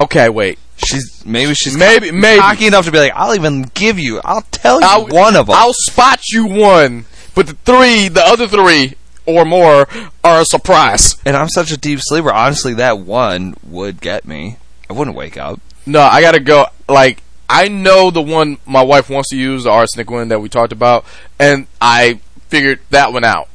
Okay, 0.00 0.28
wait. 0.30 0.58
she's 0.78 1.22
maybe 1.24 1.54
she's 1.54 1.76
Maybe- 1.76 2.10
co- 2.10 2.16
maybe. 2.16 2.40
cocky 2.40 2.66
enough 2.66 2.84
to 2.86 2.92
be 2.92 2.98
like, 2.98 3.12
I'll 3.14 3.34
even 3.34 3.62
give 3.74 3.98
you. 3.98 4.20
I'll 4.24 4.42
tell 4.50 4.80
you 4.80 4.86
I'll, 4.86 5.06
one 5.06 5.36
of 5.36 5.46
them. 5.46 5.54
I'll 5.56 5.72
spot 5.74 6.20
you 6.30 6.46
one, 6.46 7.04
but 7.36 7.46
the 7.46 7.52
three, 7.64 8.08
the 8.08 8.22
other 8.24 8.48
three 8.48 8.94
or 9.26 9.44
more, 9.44 9.86
are 10.24 10.40
a 10.40 10.44
surprise. 10.44 11.16
and 11.24 11.36
I'm 11.36 11.48
such 11.48 11.70
a 11.70 11.76
deep 11.76 12.00
sleeper. 12.02 12.32
Honestly, 12.32 12.74
that 12.74 12.98
one 12.98 13.54
would 13.62 14.00
get 14.00 14.24
me. 14.26 14.56
I 14.90 14.94
wouldn't 14.94 15.16
wake 15.16 15.36
up. 15.36 15.60
No, 15.84 16.00
I 16.00 16.20
gotta 16.20 16.40
go. 16.40 16.66
Like, 16.88 17.22
I 17.48 17.68
know 17.68 18.10
the 18.10 18.22
one 18.22 18.58
my 18.66 18.82
wife 18.82 19.08
wants 19.10 19.28
to 19.30 19.36
use, 19.36 19.64
the 19.64 19.70
arsenic 19.70 20.10
one 20.10 20.28
that 20.28 20.40
we 20.40 20.48
talked 20.48 20.72
about, 20.72 21.04
and 21.38 21.66
I 21.80 22.20
figured 22.48 22.80
that 22.90 23.12
one 23.12 23.22
out. 23.22 23.48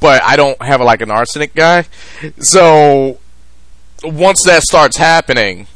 But 0.00 0.22
I 0.22 0.36
don't 0.36 0.60
have 0.62 0.80
like 0.80 1.00
an 1.00 1.10
arsenic 1.10 1.54
guy, 1.54 1.86
so 2.38 3.18
once 4.02 4.44
that 4.44 4.62
starts 4.62 4.96
happening, 4.96 5.66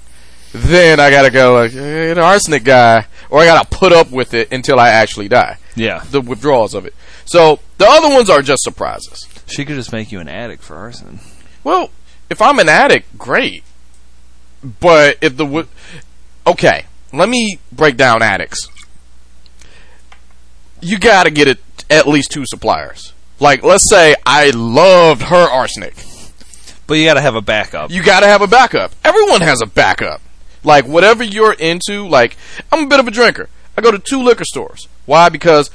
then 0.53 1.01
I 1.01 1.11
gotta 1.11 1.31
go 1.31 1.55
like 1.55 1.73
hey, 1.73 2.11
an 2.11 2.19
arsenic 2.19 2.65
guy, 2.65 3.07
or 3.31 3.41
I 3.41 3.47
gotta 3.47 3.69
put 3.69 3.93
up 3.93 4.11
with 4.11 4.35
it 4.35 4.53
until 4.53 4.79
I 4.79 4.91
actually 4.91 5.29
die. 5.29 5.57
Yeah. 5.77 6.05
The 6.11 6.21
withdrawals 6.21 6.75
of 6.75 6.85
it. 6.87 6.95
So 7.29 7.61
the 7.77 7.87
other 7.87 8.09
ones 8.09 8.31
are 8.31 8.41
just 8.41 8.63
surprises. 8.63 9.29
She 9.47 9.67
could 9.67 9.77
just 9.77 9.93
make 9.93 10.11
you 10.11 10.19
an 10.19 10.29
addict 10.29 10.63
for 10.63 10.77
arson. 10.77 11.21
Well, 11.63 11.91
if 12.31 12.41
I'm 12.41 12.59
an 12.59 12.71
addict, 12.71 13.19
great. 13.19 13.65
But 14.65 15.19
if 15.21 15.37
the 15.37 15.67
okay, 16.47 16.87
let 17.13 17.29
me 17.29 17.59
break 17.71 17.99
down 17.99 18.23
addicts. 18.23 18.67
You 20.81 20.99
got 20.99 21.25
to 21.25 21.31
get 21.31 21.49
it 21.49 21.59
at 21.91 22.09
least 22.09 22.31
two 22.31 22.45
suppliers. 22.47 23.13
Like, 23.39 23.63
let's 23.63 23.91
say 23.91 24.15
I 24.25 24.51
loved 24.51 25.23
her 25.23 25.51
arsenic. 25.51 25.97
But 26.87 26.95
you 26.95 27.05
got 27.05 27.15
to 27.15 27.21
have 27.21 27.35
a 27.35 27.43
backup. 27.43 27.91
You 27.91 28.03
got 28.03 28.21
to 28.21 28.27
have 28.27 28.41
a 28.41 28.47
backup. 28.47 28.93
Everyone 29.05 29.43
has 29.43 29.61
a 29.61 29.67
backup. 29.67 30.23
Like 30.65 30.87
whatever 30.87 31.23
you're 31.23 31.53
into. 31.53 32.09
Like 32.09 32.39
I'm 32.73 32.85
a 32.85 32.87
bit 32.87 33.01
of 33.01 33.07
a 33.07 33.11
drinker. 33.11 33.51
I 33.77 33.83
go 33.83 33.91
to 33.91 33.99
two 33.99 34.23
liquor 34.23 34.45
stores. 34.45 34.89
Why? 35.05 35.29
Because 35.29 35.71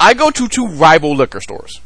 I 0.00 0.14
go 0.14 0.30
to 0.30 0.48
two 0.48 0.66
rival 0.66 1.14
liquor 1.14 1.40
stores. 1.40 1.80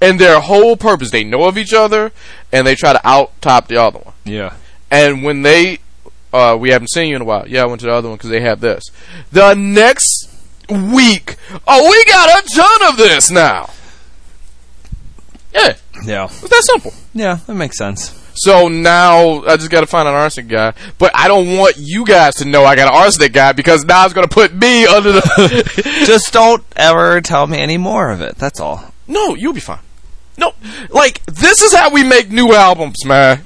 And 0.00 0.18
their 0.18 0.40
whole 0.40 0.76
purpose, 0.76 1.10
they 1.12 1.22
know 1.22 1.44
of 1.44 1.56
each 1.56 1.72
other, 1.72 2.10
and 2.50 2.66
they 2.66 2.74
try 2.74 2.92
to 2.92 3.06
out 3.06 3.40
top 3.40 3.68
the 3.68 3.76
other 3.76 4.00
one. 4.00 4.14
yeah. 4.24 4.54
And 4.90 5.22
when 5.22 5.42
they, 5.42 5.78
uh, 6.32 6.56
we 6.60 6.70
haven't 6.70 6.88
seen 6.90 7.08
you 7.10 7.16
in 7.16 7.22
a 7.22 7.24
while. 7.24 7.46
Yeah, 7.48 7.62
I 7.62 7.66
went 7.66 7.80
to 7.82 7.86
the 7.86 7.92
other 7.94 8.08
one 8.08 8.16
because 8.18 8.30
they 8.30 8.40
have 8.40 8.60
this. 8.60 8.84
The 9.30 9.54
next 9.54 10.28
week, 10.68 11.36
oh, 11.66 11.88
we 11.90 12.04
got 12.12 12.44
a 12.44 12.48
ton 12.54 12.88
of 12.90 12.96
this 12.96 13.30
now. 13.30 13.70
Yeah, 15.54 15.74
Yeah. 16.04 16.24
it's 16.24 16.40
that 16.48 16.62
simple. 16.70 16.92
Yeah, 17.14 17.38
that 17.46 17.54
makes 17.54 17.78
sense. 17.78 18.18
So 18.34 18.68
now 18.68 19.42
I 19.42 19.56
just 19.56 19.70
got 19.70 19.80
to 19.82 19.86
find 19.86 20.08
an 20.08 20.14
arsenic 20.14 20.50
guy, 20.50 20.72
but 20.98 21.10
I 21.14 21.28
don't 21.28 21.56
want 21.56 21.76
you 21.78 22.04
guys 22.04 22.36
to 22.36 22.44
know 22.44 22.64
I 22.64 22.76
got 22.76 22.88
an 22.92 22.98
arsenic 22.98 23.32
guy 23.32 23.52
because 23.52 23.84
now 23.84 24.04
it's 24.04 24.14
going 24.14 24.26
to 24.26 24.32
put 24.32 24.54
me 24.54 24.86
under 24.86 25.12
the. 25.12 26.02
Just 26.06 26.32
don't 26.32 26.64
ever 26.76 27.20
tell 27.20 27.46
me 27.46 27.58
any 27.58 27.78
more 27.78 28.10
of 28.10 28.20
it. 28.20 28.36
That's 28.36 28.60
all. 28.60 28.92
no, 29.06 29.34
you'll 29.34 29.52
be 29.52 29.60
fine. 29.60 29.80
No, 30.38 30.54
like 30.88 31.22
this 31.26 31.60
is 31.60 31.74
how 31.74 31.90
we 31.90 32.02
make 32.02 32.30
new 32.30 32.54
albums, 32.54 33.04
man. 33.04 33.42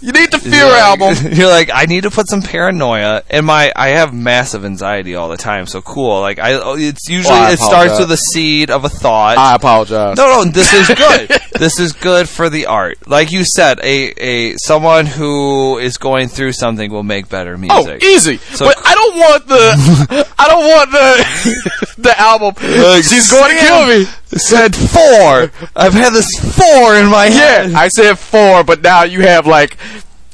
You 0.00 0.12
need 0.12 0.30
the 0.30 0.38
Fear 0.38 0.54
You're 0.54 0.68
like- 0.70 0.80
album. 1.00 1.32
You're 1.32 1.48
like, 1.48 1.70
I 1.72 1.86
need 1.86 2.02
to 2.04 2.10
put 2.10 2.28
some 2.28 2.42
paranoia 2.42 3.22
in 3.30 3.44
my. 3.44 3.72
I 3.74 3.88
have 3.88 4.12
massive 4.14 4.64
anxiety 4.64 5.14
all 5.14 5.28
the 5.28 5.36
time. 5.36 5.66
So 5.66 5.80
cool. 5.82 6.20
Like 6.20 6.38
I, 6.38 6.54
oh, 6.54 6.76
it's 6.78 7.08
usually 7.08 7.34
I 7.34 7.52
it 7.52 7.58
starts 7.58 7.98
with 7.98 8.10
a 8.10 8.16
seed 8.16 8.70
of 8.70 8.84
a 8.84 8.88
thought. 8.88 9.38
I 9.38 9.54
apologize. 9.54 10.16
no, 10.16 10.26
no, 10.26 10.50
this 10.50 10.72
is 10.72 10.88
good. 10.88 11.30
this 11.58 11.78
is 11.78 11.92
good 11.92 12.28
for 12.28 12.48
the 12.48 12.66
art. 12.66 13.06
Like 13.08 13.32
you 13.32 13.44
said, 13.44 13.78
a 13.80 14.12
a 14.18 14.56
someone 14.58 15.06
who 15.06 15.78
is 15.78 15.96
going 15.98 16.28
through 16.28 16.52
something 16.52 16.90
will 16.90 17.02
make 17.02 17.28
better 17.28 17.56
music. 17.58 17.76
Oh, 17.76 17.84
music. 17.84 18.02
easy. 18.04 18.36
So- 18.56 18.66
but 18.66 18.76
I 18.84 18.94
don't 18.94 19.16
want 19.16 19.46
the. 19.48 20.34
I 20.38 20.48
don't 20.48 20.68
want 20.68 20.90
the 20.90 22.02
the 22.02 22.20
album. 22.20 22.54
She's 23.02 23.30
going 23.30 23.56
to 23.56 23.60
kill 23.64 23.86
me. 23.86 24.06
Said 24.36 24.74
four. 24.74 25.50
I've 25.76 25.92
had 25.94 26.10
this 26.12 26.26
four 26.56 26.96
in 26.96 27.06
my 27.10 27.26
head. 27.26 27.70
Yeah. 27.70 27.78
I 27.78 27.88
said 27.88 28.18
four, 28.18 28.64
but 28.64 28.82
now 28.82 29.02
you 29.04 29.20
have 29.22 29.46
like 29.46 29.76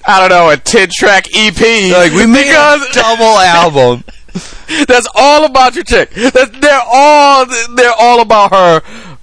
I 0.06 0.20
don't 0.20 0.30
know 0.30 0.50
a 0.50 0.56
ten 0.56 0.88
track 0.92 1.26
EP. 1.34 1.92
Like 1.92 2.12
we 2.12 2.26
made 2.26 2.44
because 2.44 2.82
a 2.90 2.92
double 2.94 3.24
album. 3.38 4.04
that's 4.86 5.08
all 5.14 5.44
about 5.44 5.74
your 5.74 5.84
chick. 5.84 6.10
That 6.10 6.56
they're 6.60 6.80
all 6.86 7.46
they're 7.76 7.92
all 7.98 8.20
about 8.20 8.52
her. 8.52 8.82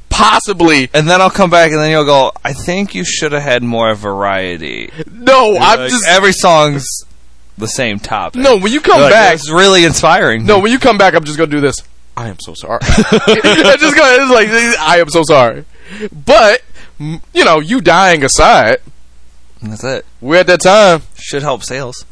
Possibly. 0.10 0.90
And 0.94 1.08
then 1.08 1.22
I'll 1.22 1.30
come 1.30 1.50
back 1.52 1.72
and 1.72 1.80
then 1.80 1.92
you'll 1.92 2.06
go, 2.06 2.32
I 2.44 2.54
think 2.54 2.96
you 2.96 3.06
should 3.06 3.34
have 3.34 3.44
had 3.44 3.62
more 3.62 3.94
variety. 3.94 4.90
No, 5.12 5.58
I'm 5.58 5.80
Like, 5.82 5.90
just 5.92 6.08
every 6.08 6.32
song's 6.34 6.86
the 7.58 7.68
same 7.68 8.00
topic. 8.00 8.42
no. 8.42 8.58
When 8.58 8.72
you 8.72 8.82
come 8.82 9.00
Like, 9.02 9.12
back, 9.12 9.36
it's 9.36 9.52
really 9.52 9.86
inspiring. 9.86 10.46
no. 10.46 10.60
When 10.60 10.72
you 10.72 10.80
come 10.80 10.98
back, 10.98 11.14
I'm 11.14 11.24
just 11.24 11.38
gonna 11.38 11.52
do 11.52 11.62
this. 11.62 11.84
I 12.18 12.30
am 12.30 12.40
so 12.40 12.54
sorry. 12.56 12.80
it's 12.84 13.82
just. 13.82 13.96
It's 13.96 14.32
like 14.32 14.50
I 14.80 14.98
am 15.00 15.10
so 15.10 15.22
sorry. 15.24 15.66
But 16.12 16.64
you 17.00 17.46
know, 17.46 17.60
you 17.60 17.80
dying 17.80 18.24
aside, 18.24 18.78
that's 19.62 19.84
it. 19.84 20.06
we're 20.20 20.40
at 20.40 20.48
that 20.48 20.62
time. 20.62 21.04
Should 21.16 21.44
help 21.44 21.64
sales. 21.64 22.06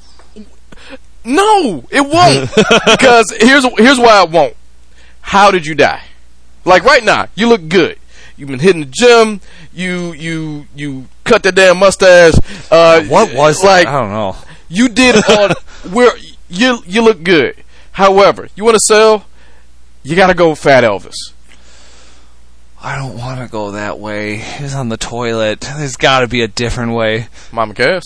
No, 1.23 1.83
it 1.89 2.01
won't. 2.01 2.49
because 2.85 3.33
here's 3.39 3.65
here's 3.79 3.99
why 3.99 4.23
it 4.23 4.29
won't. 4.29 4.55
How 5.21 5.49
did 5.49 5.65
you 5.65 5.73
die? 5.73 6.03
Like 6.65 6.83
right 6.83 7.03
now, 7.03 7.27
you 7.33 7.47
look 7.49 7.67
good. 7.67 7.97
You've 8.37 8.49
been 8.49 8.59
hitting 8.59 8.81
the 8.81 8.91
gym. 8.91 9.41
You 9.73 10.13
you 10.13 10.67
you 10.75 11.07
cut 11.23 11.41
that 11.43 11.55
damn 11.55 11.77
mustache. 11.77 12.35
Uh, 12.69 13.03
What 13.05 13.33
was 13.33 13.63
like? 13.63 13.85
that? 13.85 13.95
I 13.95 14.01
don't 14.01 14.11
know. 14.11 14.35
You 14.69 14.87
did 14.87 15.15
all. 15.29 15.49
where 15.91 16.11
you 16.47 16.79
you 16.85 17.01
look 17.01 17.23
good. 17.23 17.55
However, 17.93 18.49
you 18.55 18.63
want 18.65 18.75
to 18.75 18.81
sell, 18.81 19.25
you 20.05 20.15
got 20.15 20.27
to 20.27 20.33
go 20.33 20.55
Fat 20.55 20.83
Elvis. 20.83 21.15
I 22.81 22.97
don't 22.97 23.17
want 23.17 23.39
to 23.39 23.47
go 23.51 23.71
that 23.71 23.99
way. 23.99 24.37
He's 24.37 24.75
on 24.75 24.89
the 24.89 24.97
toilet. 24.97 25.61
There's 25.61 25.97
got 25.97 26.19
to 26.19 26.27
be 26.27 26.41
a 26.43 26.47
different 26.47 26.93
way. 26.93 27.27
Mama 27.51 27.73
Cass. 27.73 28.03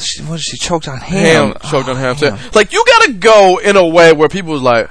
She, 0.00 0.22
what? 0.22 0.40
She 0.40 0.56
choked 0.56 0.88
on 0.88 0.98
ham. 0.98 1.52
Ham 1.52 1.70
choked 1.70 1.88
on 1.88 1.96
Oh, 1.96 2.00
ham. 2.00 2.16
ham. 2.16 2.38
Like 2.54 2.72
you 2.72 2.82
got 2.86 3.02
to 3.06 3.12
go 3.12 3.58
in 3.62 3.76
a 3.76 3.86
way 3.86 4.12
where 4.12 4.28
people 4.28 4.52
was 4.52 4.62
like, 4.62 4.90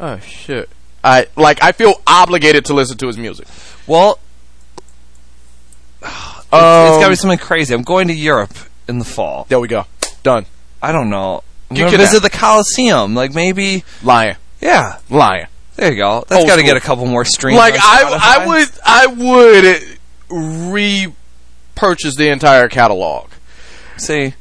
oh 0.00 0.18
shit. 0.20 0.68
I 1.04 1.26
like 1.36 1.62
I 1.62 1.72
feel 1.72 1.94
obligated 2.06 2.64
to 2.66 2.74
listen 2.74 2.96
to 2.98 3.06
his 3.06 3.18
music. 3.18 3.46
Well, 3.86 4.18
it's, 6.02 6.10
it's 6.10 6.52
Um, 6.52 7.00
got 7.00 7.04
to 7.04 7.08
be 7.10 7.16
something 7.16 7.38
crazy. 7.38 7.74
I'm 7.74 7.82
going 7.82 8.08
to 8.08 8.14
Europe 8.14 8.54
in 8.88 8.98
the 8.98 9.04
fall. 9.04 9.46
There 9.48 9.60
we 9.60 9.68
go. 9.68 9.86
Done. 10.22 10.46
I 10.82 10.92
don't 10.92 11.10
know. 11.10 11.42
I'm 11.70 11.76
You 11.76 11.84
to 11.90 11.96
visit 11.96 12.14
have- 12.14 12.22
the 12.22 12.30
Coliseum. 12.30 13.14
Like 13.14 13.34
maybe, 13.34 13.84
Lying. 14.02 14.36
Yeah. 14.64 14.98
Lying. 15.10 15.46
There 15.76 15.90
you 15.90 15.96
go. 15.98 16.24
That's 16.28 16.44
got 16.44 16.56
to 16.56 16.62
get 16.62 16.76
a 16.76 16.80
couple 16.80 17.06
more 17.06 17.24
streams. 17.24 17.58
Like 17.58 17.74
I, 17.76 18.38
I 18.40 18.46
would, 18.46 18.68
I 18.84 19.06
would 19.06 20.64
re-purchase 20.70 22.16
the 22.16 22.28
entire 22.28 22.68
catalog 22.68 23.30
see. 23.96 24.34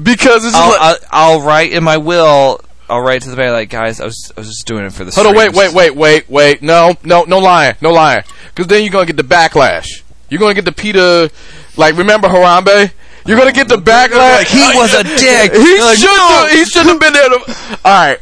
because 0.00 0.44
it's 0.44 0.54
I'll, 0.54 0.70
like, 0.70 0.80
I'll, 0.80 0.96
I'll 1.10 1.42
write 1.42 1.72
in 1.72 1.84
my 1.84 1.96
will. 1.96 2.60
I'll 2.88 3.00
write 3.00 3.22
to 3.22 3.30
the 3.30 3.36
band 3.36 3.52
like, 3.52 3.68
guys, 3.68 4.00
I 4.00 4.04
was, 4.04 4.32
I 4.36 4.40
was 4.40 4.48
just 4.48 4.64
doing 4.66 4.84
it 4.84 4.92
for 4.92 5.04
the. 5.04 5.10
hold 5.10 5.26
on, 5.26 5.34
wait, 5.34 5.52
wait, 5.52 5.74
wait, 5.74 5.96
wait, 5.96 6.30
wait. 6.30 6.62
No, 6.62 6.94
no, 7.02 7.24
no 7.24 7.38
lying, 7.38 7.74
no 7.80 7.90
lying. 7.90 8.22
Because 8.46 8.68
then 8.68 8.84
you're 8.84 8.92
gonna 8.92 9.06
get 9.06 9.16
the 9.16 9.24
backlash. 9.24 10.02
You're 10.30 10.38
gonna 10.38 10.54
get 10.54 10.64
the 10.64 10.72
Peter, 10.72 11.28
like 11.76 11.96
remember 11.96 12.28
Harambe? 12.28 12.92
You're 13.26 13.36
gonna 13.36 13.50
get 13.50 13.66
the 13.66 13.76
backlash. 13.76 14.38
Like, 14.38 14.46
he 14.46 14.60
was 14.60 14.94
a 14.94 15.02
dick. 15.02 15.52
He 15.52 15.80
like, 15.80 15.98
should. 15.98 16.06
"No." 16.06 16.48
He 16.52 16.64
shouldn't 16.64 16.90
have 16.90 17.00
been 17.00 17.12
there. 17.12 17.28
To, 17.28 17.78
all 17.84 18.06
right. 18.06 18.20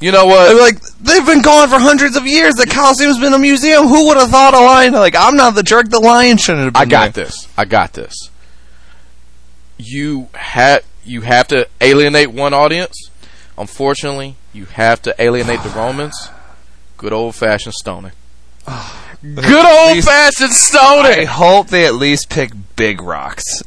You 0.00 0.12
know 0.12 0.26
what? 0.26 0.48
They're 0.48 0.60
like, 0.60 0.80
they've 1.00 1.26
been 1.26 1.42
gone 1.42 1.68
for 1.68 1.78
hundreds 1.78 2.16
of 2.16 2.26
years. 2.26 2.54
The 2.54 2.66
Coliseum's 2.66 3.18
been 3.18 3.32
a 3.32 3.38
museum. 3.38 3.86
Who 3.88 4.06
would 4.06 4.16
have 4.16 4.30
thought 4.30 4.54
a 4.54 4.60
lion? 4.60 4.92
Like, 4.92 5.16
I'm 5.16 5.36
not 5.36 5.54
the 5.54 5.64
jerk. 5.64 5.88
The 5.88 5.98
lion 5.98 6.36
shouldn't 6.36 6.64
have 6.64 6.72
been 6.74 6.82
I 6.82 6.84
got 6.86 7.14
there. 7.14 7.24
this. 7.24 7.48
I 7.56 7.64
got 7.64 7.94
this. 7.94 8.30
You 9.76 10.28
have 10.34 10.84
you 11.04 11.22
have 11.22 11.48
to 11.48 11.68
alienate 11.80 12.30
one 12.30 12.54
audience. 12.54 13.10
Unfortunately, 13.56 14.36
you 14.52 14.66
have 14.66 15.02
to 15.02 15.14
alienate 15.20 15.62
the 15.62 15.70
Romans. 15.70 16.30
Good 16.96 17.12
old 17.12 17.34
fashioned 17.34 17.74
stoning. 17.74 18.12
Good 19.22 19.64
old 19.66 19.96
least- 19.96 20.08
fashioned 20.08 20.52
I 20.72 21.24
hope 21.24 21.68
they 21.68 21.86
at 21.86 21.94
least 21.94 22.28
pick 22.28 22.52
big 22.76 23.02
rocks. 23.02 23.62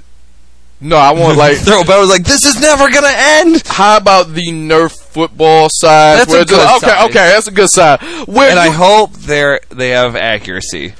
No, 0.81 0.95
I 0.95 1.11
want 1.11 1.37
like. 1.37 1.57
Throw 1.57 1.83
but 1.83 1.93
I 1.93 1.99
was 1.99 2.09
like, 2.09 2.23
this 2.23 2.43
is 2.43 2.59
never 2.59 2.89
gonna 2.89 3.13
end. 3.13 3.61
How 3.67 3.97
about 3.97 4.33
the 4.33 4.47
Nerf 4.47 4.91
football 4.91 5.69
size? 5.71 6.17
That's 6.17 6.31
where 6.31 6.41
a 6.41 6.45
good 6.45 6.59
okay, 6.59 6.87
size. 6.87 7.09
okay, 7.09 7.13
that's 7.13 7.47
a 7.47 7.51
good 7.51 7.69
size. 7.69 7.99
Where 8.27 8.49
And 8.49 8.59
I 8.59 8.69
hope 8.69 9.13
they're 9.13 9.59
they 9.69 9.89
have 9.89 10.15
accuracy. 10.15 10.95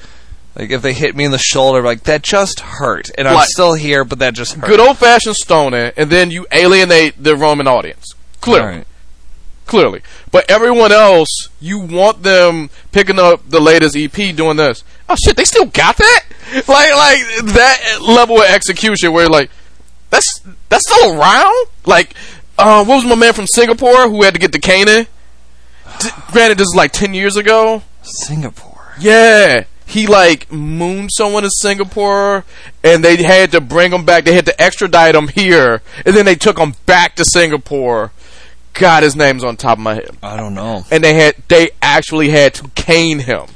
Like 0.56 0.70
if 0.70 0.84
they 0.84 0.94
hit 0.94 1.16
me 1.16 1.24
in 1.24 1.32
the 1.32 1.40
shoulder, 1.40 1.82
like 1.82 2.04
that 2.04 2.22
just 2.22 2.60
hurt, 2.60 3.10
and 3.18 3.28
I'm 3.28 3.44
still 3.48 3.74
here, 3.74 4.04
but 4.04 4.20
that 4.20 4.36
just 4.36 4.54
hurt. 4.54 4.68
good 4.68 4.80
old 4.80 5.00
fashioned 5.00 5.36
stoning, 5.36 5.94
and 5.98 6.10
then 6.12 6.30
you 6.30 6.46
alienate 6.52 7.24
the 7.24 7.36
Roman 7.36 7.68
audience. 7.68 8.14
Clearly. 8.42 8.66
Alright. 8.66 8.88
clearly. 9.66 10.02
But 10.32 10.50
everyone 10.50 10.92
else, 10.92 11.50
you 11.60 11.80
want 11.80 12.24
them 12.24 12.70
picking 12.92 13.18
up 13.18 13.50
the 13.50 13.60
latest 13.62 13.96
EP 13.96 14.36
doing 14.36 14.58
this. 14.58 14.84
Oh 15.10 15.16
shit, 15.24 15.38
they 15.38 15.46
still 15.46 15.66
got 15.66 15.98
that? 15.98 16.26
Like 16.54 16.68
like 16.68 17.46
that 17.54 18.00
level 18.02 18.42
of 18.42 18.44
execution 18.44 19.14
where 19.14 19.30
like 19.30 19.50
that's 20.12 20.42
that's 20.70 20.88
still 20.90 21.20
around? 21.20 21.68
Like 21.88 22.14
uh, 22.60 22.86
what 22.86 22.98
was 22.98 23.06
my 23.06 23.16
man 23.16 23.34
from 23.34 23.48
Singapore 23.48 24.08
who 24.10 24.22
had 24.24 24.36
to 24.36 24.40
get 24.40 24.52
the 24.52 24.60
caning? 24.60 25.08
D- 26.00 26.10
granted 26.32 26.60
this 26.60 26.68
is 26.68 26.76
like 26.76 26.92
10 26.92 27.14
years 27.16 27.36
ago. 27.36 27.82
Singapore. 28.04 28.94
Yeah. 29.00 29.64
He 29.86 30.08
like 30.08 30.52
mooned 30.52 31.10
someone 31.12 31.44
in 31.44 31.50
Singapore, 31.50 32.46
and 32.84 33.04
they 33.04 33.22
had 33.22 33.52
to 33.52 33.60
bring 33.60 33.92
him 33.92 34.06
back. 34.06 34.24
They 34.24 34.34
had 34.34 34.46
to 34.46 34.62
extradite 34.62 35.16
him 35.16 35.28
here, 35.28 35.82
and 36.06 36.16
then 36.16 36.24
they 36.26 36.36
took 36.36 36.58
him 36.58 36.76
back 36.86 37.16
to 37.18 37.26
Singapore. 37.26 38.12
God, 38.74 39.04
his 39.04 39.18
name's 39.18 39.44
on 39.44 39.58
top 39.58 39.80
of 39.80 39.84
my 39.84 39.96
head 39.96 40.12
I 40.24 40.38
don't 40.38 40.54
know. 40.54 40.86
and 40.90 41.04
they 41.04 41.14
had 41.16 41.36
they 41.50 41.72
actually 41.82 42.30
had 42.30 42.54
to 42.54 42.70
cane 42.70 43.20
him. 43.20 43.48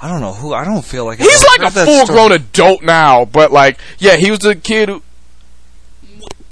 I 0.00 0.08
don't 0.08 0.22
know 0.22 0.32
who. 0.32 0.54
I 0.54 0.64
don't 0.64 0.84
feel 0.84 1.04
like 1.04 1.18
He's 1.18 1.44
like 1.58 1.60
a 1.60 1.70
full 1.70 2.06
grown 2.06 2.32
adult 2.32 2.82
now, 2.82 3.26
but 3.26 3.52
like 3.52 3.78
yeah, 3.98 4.16
he 4.16 4.30
was 4.30 4.42
a 4.46 4.54
kid 4.54 4.88
who 4.88 5.02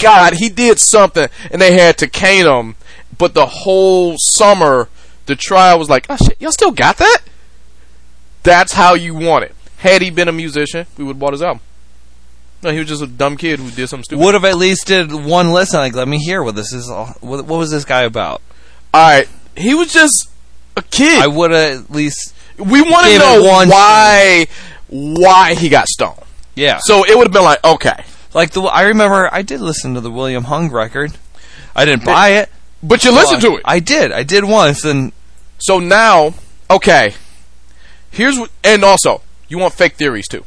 God, 0.00 0.34
he 0.34 0.48
did 0.48 0.78
something 0.78 1.28
and 1.50 1.60
they 1.60 1.72
had 1.74 1.98
to 1.98 2.08
cane 2.08 2.46
him, 2.46 2.76
but 3.16 3.34
the 3.34 3.46
whole 3.46 4.16
summer 4.18 4.88
the 5.26 5.36
trial 5.36 5.78
was 5.78 5.88
like, 5.88 6.06
"Oh 6.10 6.16
shit, 6.16 6.40
y'all 6.40 6.52
still 6.52 6.72
got 6.72 6.98
that?" 6.98 7.18
That's 8.42 8.72
how 8.72 8.94
you 8.94 9.14
want 9.14 9.44
it. 9.44 9.54
Had 9.78 10.02
he 10.02 10.10
been 10.10 10.28
a 10.28 10.32
musician, 10.32 10.86
we 10.96 11.04
would 11.04 11.14
have 11.14 11.20
bought 11.20 11.32
his 11.32 11.42
album. 11.42 11.60
No, 12.62 12.70
he 12.70 12.78
was 12.78 12.88
just 12.88 13.02
a 13.02 13.06
dumb 13.06 13.36
kid 13.36 13.58
who 13.58 13.70
did 13.70 13.88
something 13.88 14.04
stupid. 14.04 14.22
Would 14.22 14.34
have 14.34 14.44
at 14.44 14.56
least 14.56 14.86
did 14.86 15.12
one 15.12 15.52
listen. 15.52 15.78
Like, 15.78 15.94
let 15.94 16.08
me 16.08 16.18
hear 16.18 16.42
what 16.42 16.54
this 16.56 16.72
is. 16.72 16.90
All, 16.90 17.06
what, 17.20 17.46
what 17.46 17.58
was 17.58 17.70
this 17.70 17.84
guy 17.84 18.02
about? 18.02 18.42
All 18.92 19.08
right, 19.08 19.28
he 19.56 19.74
was 19.74 19.92
just 19.92 20.30
a 20.76 20.82
kid. 20.82 21.22
I 21.22 21.26
would 21.26 21.52
have 21.52 21.84
at 21.84 21.90
least. 21.90 22.34
we 22.58 22.82
want 22.82 23.06
to 23.06 23.18
know 23.18 23.42
why 23.42 24.46
why 24.88 25.54
he 25.54 25.68
got 25.68 25.86
stoned. 25.86 26.18
Yeah. 26.54 26.78
So 26.82 27.04
it 27.04 27.16
would 27.16 27.28
have 27.28 27.32
been 27.32 27.44
like, 27.44 27.64
okay, 27.64 28.04
Like 28.32 28.50
the 28.50 28.62
I 28.62 28.82
remember 28.82 29.28
I 29.32 29.42
did 29.42 29.60
listen 29.60 29.94
to 29.94 30.00
the 30.00 30.10
William 30.10 30.44
Hung 30.44 30.70
record. 30.70 31.12
I 31.74 31.84
didn't 31.84 32.04
buy 32.04 32.30
it. 32.30 32.48
but 32.82 33.04
you 33.04 33.12
listen 33.12 33.40
but 33.40 33.48
to 33.48 33.56
it. 33.56 33.62
I 33.64 33.80
did. 33.80 34.12
I 34.12 34.22
did 34.22 34.44
once, 34.44 34.84
and 34.84 35.12
So 35.58 35.78
now, 35.78 36.34
okay, 36.70 37.14
here's 38.10 38.38
what, 38.38 38.50
and 38.64 38.84
also, 38.84 39.22
you 39.48 39.58
want 39.58 39.74
fake 39.74 39.94
theories 39.94 40.28
too. 40.28 40.44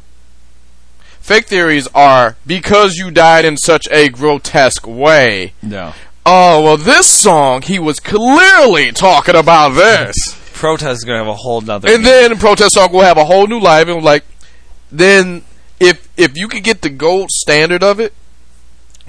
Fake 1.19 1.45
theories 1.45 1.87
are 1.95 2.35
because 2.45 2.97
you 2.97 3.09
died 3.09 3.45
in 3.45 3.55
such 3.57 3.87
a 3.91 4.09
grotesque 4.09 4.85
way. 4.87 5.53
no 5.61 5.93
Oh, 6.25 6.63
well, 6.63 6.77
this 6.77 7.07
song, 7.07 7.63
he 7.63 7.79
was 7.79 7.99
clearly 7.99 8.91
talking 8.93 9.35
about 9.35 9.69
this. 9.69 10.15
protest 10.53 10.99
is 10.99 11.03
gonna 11.03 11.17
have 11.17 11.27
a 11.27 11.35
whole 11.35 11.59
nother. 11.59 11.89
And 11.89 12.05
then 12.05 12.37
protest 12.37 12.75
song 12.75 12.93
will 12.93 13.01
have 13.01 13.17
a 13.17 13.25
whole 13.25 13.45
new 13.45 13.59
life, 13.59 13.87
and 13.89 14.01
like, 14.03 14.23
then 14.89 15.43
if 15.83 16.07
if 16.17 16.37
you 16.37 16.47
could 16.47 16.63
get 16.63 16.81
the 16.81 16.89
gold 16.89 17.29
standard 17.31 17.83
of 17.83 17.99
it, 17.99 18.13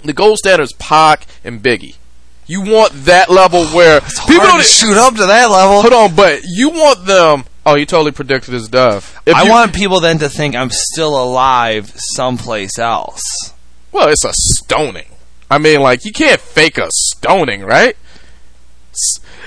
the 0.04 0.12
gold 0.12 0.38
standard 0.38 0.64
is 0.64 0.72
Pac 0.74 1.26
and 1.44 1.62
Biggie. 1.62 1.96
You 2.46 2.60
want 2.62 2.92
that 3.06 3.30
level 3.30 3.64
where 3.76 4.00
people 4.28 4.46
don't 4.46 4.64
shoot 4.64 4.96
up 4.96 5.14
to 5.14 5.26
that 5.26 5.50
level. 5.50 5.80
Hold 5.82 5.92
on, 5.94 6.14
but 6.16 6.40
you 6.44 6.70
want 6.70 7.06
them. 7.06 7.44
Oh, 7.66 7.76
you 7.76 7.86
totally 7.86 8.12
predicted 8.12 8.52
his 8.52 8.68
death. 8.68 9.18
If 9.24 9.34
I 9.34 9.44
you- 9.44 9.50
want 9.50 9.74
people 9.74 10.00
then 10.00 10.18
to 10.18 10.28
think 10.28 10.54
I'm 10.54 10.70
still 10.70 11.16
alive 11.22 11.92
someplace 12.14 12.78
else. 12.78 13.22
Well, 13.92 14.08
it's 14.08 14.24
a 14.24 14.32
stoning. 14.34 15.06
I 15.50 15.58
mean, 15.58 15.80
like 15.80 16.04
you 16.04 16.12
can't 16.12 16.40
fake 16.40 16.78
a 16.78 16.88
stoning, 16.90 17.62
right? 17.62 17.96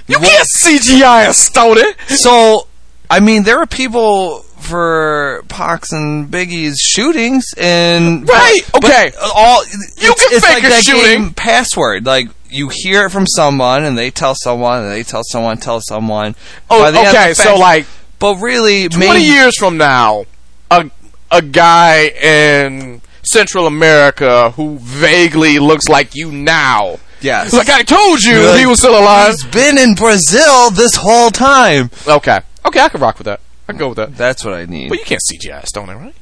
You 0.07 0.17
can't 0.17 0.47
CGI 0.63 1.29
a 1.29 1.33
stoning. 1.33 1.91
So, 2.07 2.67
I 3.09 3.19
mean, 3.19 3.43
there 3.43 3.59
are 3.59 3.65
people 3.67 4.43
for 4.68 5.44
Pac's 5.48 5.91
and 5.91 6.30
Biggie's 6.30 6.77
shootings, 6.80 7.45
and 7.57 8.27
Right, 8.27 8.61
okay. 8.76 9.11
all 9.35 9.64
You 9.65 10.11
it's, 10.11 10.23
can 10.23 10.34
it's 10.38 10.45
fake 10.45 10.56
like 10.56 10.64
a 10.65 10.69
that 10.69 10.84
shooting. 10.84 11.03
game 11.23 11.34
password. 11.34 12.06
Like 12.06 12.30
you 12.49 12.69
hear 12.72 13.06
it 13.06 13.10
from 13.11 13.26
someone, 13.27 13.84
and 13.84 13.98
they 13.98 14.11
tell 14.11 14.35
someone, 14.35 14.84
and 14.84 14.91
they 14.91 15.03
tell 15.03 15.23
someone, 15.23 15.57
tell 15.57 15.81
someone. 15.81 16.35
Oh, 16.69 16.81
By 16.81 16.91
the 16.91 16.99
end 16.99 17.07
of 17.10 17.14
okay. 17.15 17.34
So, 17.34 17.44
fact- 17.44 17.60
like 17.60 17.85
but 18.19 18.35
really, 18.38 18.89
twenty 18.89 19.07
maybe 19.07 19.23
years 19.26 19.57
from 19.57 19.77
now, 19.77 20.26
a 20.72 20.89
a 21.31 21.41
guy 21.41 22.07
in 22.07 23.02
Central 23.23 23.68
America 23.68 24.52
who 24.52 24.77
vaguely 24.80 25.60
looks 25.60 25.88
like 25.89 26.15
you 26.15 26.31
now. 26.31 26.98
yes, 27.19 27.52
Like 27.52 27.69
I 27.69 27.84
told 27.84 28.23
you, 28.23 28.34
You're 28.39 28.49
like, 28.52 28.60
he 28.60 28.65
was 28.65 28.80
still 28.80 28.98
alive. 28.98 29.31
he's 29.34 29.44
been 29.45 29.77
in 29.77 29.94
Brazil 29.95 30.69
this 30.72 30.95
whole 30.95 31.30
time. 31.30 31.89
Okay, 32.07 32.39
okay, 32.65 32.80
I 32.80 32.88
can 32.89 33.02
rock 33.02 33.18
with 33.18 33.26
that. 33.26 33.41
I 33.68 33.73
can 33.73 33.77
go 33.80 33.89
with 33.89 33.98
that. 33.98 34.15
That's 34.15 34.45
what 34.45 34.53
I 34.53 34.65
need. 34.65 34.89
But 34.89 34.99
you 34.99 35.06
can't 35.06 35.22
CGI 35.22 35.65
stoning, 35.65 35.98
right? 35.98 36.15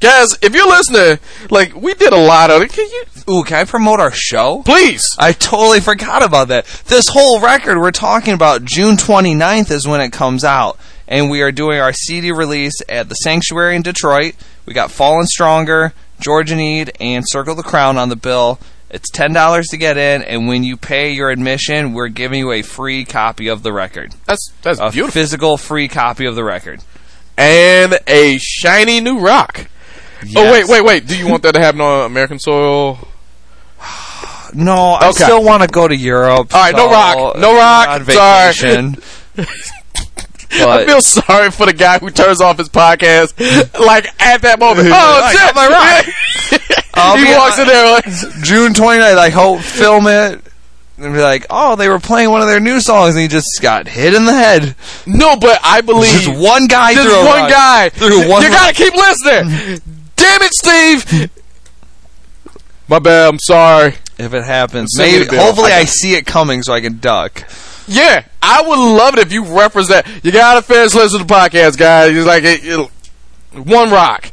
Guys, 0.00 0.36
if 0.42 0.54
you're 0.54 0.68
listening, 0.68 1.18
like 1.50 1.74
we 1.74 1.94
did 1.94 2.12
a 2.12 2.18
lot 2.18 2.50
of 2.50 2.60
it. 2.60 2.70
Can 2.72 2.86
you 2.86 3.04
Ooh, 3.30 3.42
can 3.42 3.60
I 3.60 3.64
promote 3.64 4.00
our 4.00 4.10
show? 4.12 4.62
please? 4.62 5.06
I 5.18 5.32
totally 5.32 5.80
forgot 5.80 6.22
about 6.22 6.48
that. 6.48 6.66
This 6.86 7.06
whole 7.08 7.40
record 7.40 7.78
we're 7.78 7.90
talking 7.90 8.34
about 8.34 8.64
June 8.64 8.96
29th 8.96 9.70
is 9.70 9.88
when 9.88 10.02
it 10.02 10.12
comes 10.12 10.44
out. 10.44 10.78
And 11.08 11.30
we 11.30 11.40
are 11.42 11.52
doing 11.52 11.80
our 11.80 11.92
CD 11.92 12.32
release 12.32 12.74
at 12.88 13.08
the 13.08 13.14
Sanctuary 13.14 13.76
in 13.76 13.82
Detroit. 13.82 14.34
We 14.66 14.74
got 14.74 14.90
Fallen 14.90 15.26
Stronger, 15.26 15.94
Georgia 16.20 16.56
Need, 16.56 16.92
and 17.00 17.24
Circle 17.26 17.54
the 17.54 17.62
Crown 17.62 17.96
on 17.96 18.08
the 18.10 18.16
bill. 18.16 18.58
It's 18.94 19.10
$10 19.10 19.70
to 19.70 19.76
get 19.76 19.98
in, 19.98 20.22
and 20.22 20.46
when 20.46 20.62
you 20.62 20.76
pay 20.76 21.10
your 21.10 21.28
admission, 21.30 21.92
we're 21.94 22.06
giving 22.08 22.38
you 22.38 22.52
a 22.52 22.62
free 22.62 23.04
copy 23.04 23.48
of 23.48 23.64
the 23.64 23.72
record. 23.72 24.14
That's 24.24 24.52
that's 24.62 24.78
A 24.78 24.90
beautiful. 24.90 25.10
physical 25.20 25.56
free 25.56 25.88
copy 25.88 26.26
of 26.26 26.36
the 26.36 26.44
record. 26.44 26.80
and 27.36 27.98
a 28.06 28.38
shiny 28.40 29.00
new 29.00 29.18
rock. 29.18 29.66
Oh 30.36 30.50
wait, 30.52 30.68
wait, 30.68 30.84
wait. 30.84 31.06
Do 31.08 31.18
you 31.18 31.26
want 31.28 31.42
that 31.42 31.52
to 31.54 31.60
happen 31.60 31.80
on 31.80 32.06
American 32.06 32.38
soil? 32.38 33.08
No, 34.56 34.92
I 34.92 35.08
Okay. 35.08 35.24
still 35.24 35.42
want 35.42 35.62
to 35.64 35.68
go 35.68 35.88
to 35.88 35.96
Europe. 35.96 36.54
All 36.54 36.60
right, 36.62 36.76
no 36.76 36.88
rock. 36.88 37.36
No 37.38 37.56
rock. 37.56 38.02
Sorry. 38.04 38.94
vacation. 40.58 40.70
I 40.70 40.86
feel 40.86 41.00
sorry 41.00 41.50
for 41.50 41.66
the 41.66 41.72
guy 41.72 41.98
who 41.98 42.10
turns 42.10 42.40
off 42.40 42.58
his 42.58 42.68
podcast 42.68 43.38
like 43.78 44.06
at 44.20 44.42
that 44.42 44.58
moment. 44.58 44.88
Oh 44.94 45.20
Like, 45.20 45.36
shit! 45.36 46.60
Rock. 46.60 46.80
I'll 46.94 47.16
he 47.16 47.24
walks 47.34 47.58
in 47.58 47.66
there 47.66 47.90
like, 47.92 48.04
June 48.42 48.72
29th, 48.72 49.18
I 49.18 49.30
hope 49.30 49.60
film 49.60 50.06
it 50.06 50.40
and 50.98 51.12
be 51.12 51.20
like, 51.20 51.46
oh, 51.50 51.74
they 51.76 51.88
were 51.88 51.98
playing 51.98 52.30
one 52.30 52.40
of 52.40 52.46
their 52.46 52.60
new 52.60 52.80
songs 52.80 53.14
and 53.14 53.22
he 53.22 53.28
just 53.28 53.58
got 53.60 53.88
hit 53.88 54.14
in 54.14 54.26
the 54.26 54.32
head. 54.32 54.76
no, 55.06 55.36
but 55.36 55.58
I 55.64 55.80
believe 55.80 56.22
Just 56.22 56.38
one 56.38 56.66
guy 56.66 56.94
threw 56.94 57.26
one 57.26 57.50
guy. 57.50 57.90
One 57.98 58.42
you 58.42 58.48
gotta 58.50 58.74
keep 58.74 58.94
listening. 58.94 59.80
Damn 60.16 60.42
it, 60.42 60.54
Steve. 60.54 61.30
My 62.88 62.98
bad. 62.98 63.28
I'm 63.28 63.38
sorry. 63.40 63.94
If 64.16 64.32
it 64.32 64.44
happens, 64.44 64.96
maybe 64.96 65.24
hopefully 65.36 65.72
I 65.72 65.80
I, 65.80 65.84
see 65.86 66.14
it 66.14 66.24
coming 66.24 66.62
so 66.62 66.72
I 66.72 66.80
can 66.80 66.98
duck. 66.98 67.44
Yeah, 67.86 68.24
I 68.42 68.62
would 68.62 68.78
love 68.78 69.14
it 69.14 69.20
if 69.26 69.32
you 69.32 69.44
represent. 69.44 70.06
You 70.22 70.32
gotta 70.32 70.62
finish 70.62 70.94
listening 70.94 71.22
to 71.22 71.26
the 71.26 71.34
podcast, 71.34 71.76
guys. 71.78 72.16
It's 72.16 72.26
like 72.26 72.44
it, 72.44 72.60
it- 72.64 72.90
one 73.66 73.90
rock. 73.90 74.30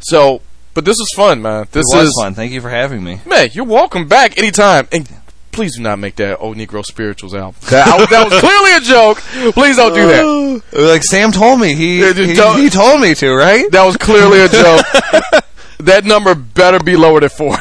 So, 0.00 0.40
but 0.74 0.84
this 0.84 0.98
is 0.98 1.12
fun, 1.14 1.42
man. 1.42 1.66
This 1.72 1.84
is 1.94 2.12
fun. 2.20 2.34
Thank 2.34 2.52
you 2.52 2.60
for 2.60 2.70
having 2.70 3.02
me. 3.04 3.20
man. 3.26 3.50
You're 3.52 3.64
welcome 3.64 4.08
back 4.08 4.38
anytime. 4.38 4.88
And 4.92 5.08
please 5.52 5.76
do 5.76 5.82
not 5.82 5.98
make 5.98 6.16
that 6.16 6.38
old 6.40 6.56
Negro 6.56 6.84
spirituals 6.84 7.34
album. 7.34 7.54
That, 7.70 7.86
I- 7.88 8.06
that 8.06 8.30
was 8.30 8.40
clearly 8.40 8.74
a 8.76 8.80
joke. 8.80 9.18
Please 9.54 9.76
don't 9.76 9.94
do 9.94 10.06
that. 10.08 10.62
Uh, 10.78 10.92
like 10.92 11.02
Sam 11.04 11.32
told 11.32 11.60
me, 11.60 11.74
he 11.74 11.98
he, 12.12 12.34
he 12.34 12.70
told 12.70 13.00
me 13.00 13.14
to, 13.14 13.34
right? 13.34 13.70
That 13.72 13.84
was 13.84 13.96
clearly 13.96 14.40
a 14.40 14.48
joke. 14.48 14.86
that 15.80 16.04
number 16.04 16.34
better 16.34 16.78
be 16.78 16.96
lower 16.96 17.20
than 17.20 17.28
four. 17.30 17.54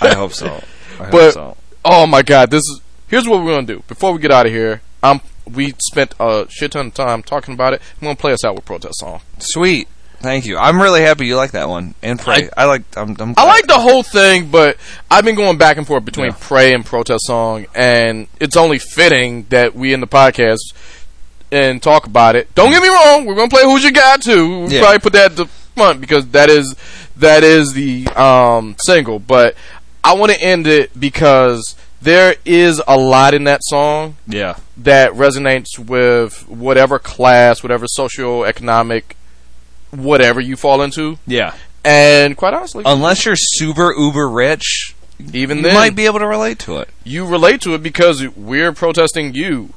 I 0.00 0.14
hope 0.14 0.32
so. 0.32 0.46
I 1.00 1.02
hope 1.04 1.10
But- 1.10 1.32
so. 1.34 1.56
Oh 1.84 2.06
my 2.06 2.22
god, 2.22 2.50
this 2.50 2.60
is 2.62 2.80
here's 3.08 3.26
what 3.28 3.42
we're 3.44 3.52
gonna 3.54 3.66
do. 3.66 3.82
Before 3.88 4.12
we 4.12 4.18
get 4.20 4.30
out 4.30 4.46
of 4.46 4.52
here, 4.52 4.80
um 5.02 5.20
we 5.50 5.74
spent 5.90 6.14
a 6.20 6.46
shit 6.50 6.72
ton 6.72 6.88
of 6.88 6.94
time 6.94 7.22
talking 7.22 7.54
about 7.54 7.72
it. 7.72 7.82
I'm 8.00 8.04
gonna 8.06 8.16
play 8.16 8.32
us 8.32 8.44
out 8.44 8.54
with 8.54 8.64
protest 8.64 8.98
song. 8.98 9.20
Sweet. 9.38 9.88
Thank 10.20 10.46
you. 10.46 10.58
I'm 10.58 10.82
really 10.82 11.00
happy 11.00 11.26
you 11.26 11.36
like 11.36 11.52
that 11.52 11.68
one. 11.68 11.94
And 12.02 12.18
pray. 12.18 12.50
I, 12.56 12.64
like. 12.64 12.82
I'm, 12.96 13.14
I'm 13.20 13.34
I 13.36 13.44
like 13.44 13.68
the 13.68 13.78
whole 13.78 14.02
thing, 14.02 14.50
but 14.50 14.76
I've 15.08 15.24
been 15.24 15.36
going 15.36 15.58
back 15.58 15.76
and 15.76 15.86
forth 15.86 16.04
between 16.04 16.26
Yeah. 16.30 16.36
pray 16.40 16.74
and 16.74 16.84
protest 16.84 17.24
song, 17.26 17.66
and 17.72 18.26
it's 18.40 18.56
only 18.56 18.80
fitting 18.80 19.46
that 19.50 19.76
we 19.76 19.92
in 19.94 20.00
the 20.00 20.08
podcast 20.08 20.58
and 21.52 21.80
talk 21.80 22.06
about 22.06 22.34
it. 22.34 22.52
Don't 22.56 22.72
get 22.72 22.82
me 22.82 22.88
wrong, 22.88 23.26
we're 23.26 23.36
gonna 23.36 23.48
play 23.48 23.62
Who's 23.62 23.84
Your 23.84 23.92
Guy 23.92 24.16
too. 24.16 24.48
We'll 24.62 24.72
Yeah. 24.72 24.80
probably 24.80 24.98
put 24.98 25.12
that 25.12 25.24
at 25.30 25.36
the 25.36 25.46
front 25.46 26.00
because 26.00 26.26
that 26.30 26.50
is 26.50 26.74
that 27.16 27.44
is 27.44 27.72
the 27.74 28.08
um 28.08 28.74
single. 28.84 29.20
But 29.20 29.54
I 30.02 30.14
want 30.14 30.32
to 30.32 30.40
end 30.42 30.66
it 30.66 30.98
because 30.98 31.76
there 32.00 32.36
is 32.44 32.80
a 32.86 32.96
lot 32.96 33.34
in 33.34 33.44
that 33.44 33.60
song 33.64 34.16
Yeah. 34.26 34.56
that 34.76 35.12
resonates 35.12 35.78
with 35.78 36.48
whatever 36.48 36.98
class, 36.98 37.62
whatever 37.62 37.86
socioeconomic, 37.86 39.02
whatever 39.90 40.40
you 40.40 40.56
fall 40.56 40.82
into. 40.82 41.18
Yeah. 41.26 41.54
And 41.84 42.36
quite 42.36 42.54
honestly, 42.54 42.82
Unless 42.86 43.24
you're 43.24 43.36
super 43.36 43.92
uber 43.96 44.28
rich, 44.28 44.94
even 45.32 45.58
you 45.58 45.62
then, 45.64 45.74
might 45.74 45.96
be 45.96 46.06
able 46.06 46.18
to 46.18 46.26
relate 46.26 46.58
to 46.60 46.78
it. 46.78 46.88
you 47.04 47.24
relate 47.26 47.60
to 47.62 47.74
it 47.74 47.82
because 47.82 48.26
we're 48.36 48.72
protesting 48.72 49.34
you. 49.34 49.70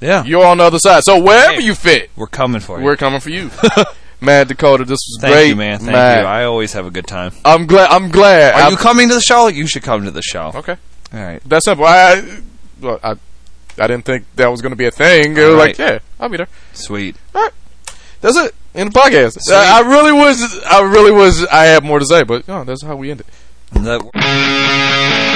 Yeah. 0.00 0.24
You're 0.24 0.44
on 0.44 0.58
the 0.58 0.64
other 0.64 0.78
side. 0.78 1.04
So 1.04 1.18
wherever 1.20 1.60
Hey. 1.60 1.66
you 1.66 1.74
fit, 1.74 2.10
We're 2.16 2.26
coming 2.26 2.60
for 2.60 2.78
you. 2.78 2.84
we're 2.84 2.96
coming 2.96 3.20
for 3.20 3.30
you. 3.30 3.50
man, 4.20 4.46
Dakota, 4.46 4.84
this 4.84 4.98
was 5.06 5.18
Thank 5.20 5.34
great. 5.34 5.48
you, 5.48 5.56
man. 5.56 5.78
Thank 5.78 5.92
Man, 5.92 6.20
you. 6.22 6.26
I 6.26 6.44
always 6.44 6.72
have 6.72 6.86
a 6.86 6.90
good 6.90 7.06
time. 7.06 7.32
I'm 7.44 7.66
glad. 7.66 7.90
I'm 7.90 8.08
glad. 8.10 8.54
Are 8.54 8.62
I'm- 8.62 8.70
you 8.72 8.76
coming 8.78 9.08
to 9.08 9.14
the 9.14 9.20
show? 9.20 9.48
You 9.48 9.66
should 9.66 9.82
come 9.82 10.04
to 10.04 10.10
the 10.10 10.22
show. 10.22 10.52
okay? 10.56 10.76
All 11.12 11.20
right. 11.20 11.42
That's 11.44 11.64
simple. 11.64 11.84
I, 11.84 12.40
well, 12.80 12.98
I, 13.02 13.16
I 13.78 13.86
didn't 13.86 14.04
think 14.04 14.24
that 14.36 14.48
was 14.48 14.62
going 14.62 14.70
to 14.72 14.76
be 14.76 14.86
a 14.86 14.90
thing. 14.90 15.36
It 15.36 15.40
was 15.40 15.50
All 15.50 15.56
like, 15.56 15.78
yeah, 15.78 15.98
I'll 16.18 16.28
be 16.28 16.36
there. 16.38 16.48
Sweet. 16.72 17.16
All 17.34 17.42
right. 17.42 17.52
That's 18.20 18.36
it. 18.36 18.54
In 18.74 18.88
the 18.88 18.92
podcast. 18.98 19.38
Sweet. 19.40 19.54
I, 19.54 19.80
really 19.80 20.12
was. 20.12 20.62
I 20.64 20.80
really 20.82 21.12
was. 21.12 21.44
I 21.46 21.64
have 21.66 21.84
more 21.84 21.98
to 21.98 22.06
say, 22.06 22.22
but 22.22 22.44
oh, 22.48 22.64
that's 22.64 22.82
how 22.82 22.96
we 22.96 23.10
end 23.10 23.20
it. 23.20 23.26
That- 23.72 25.28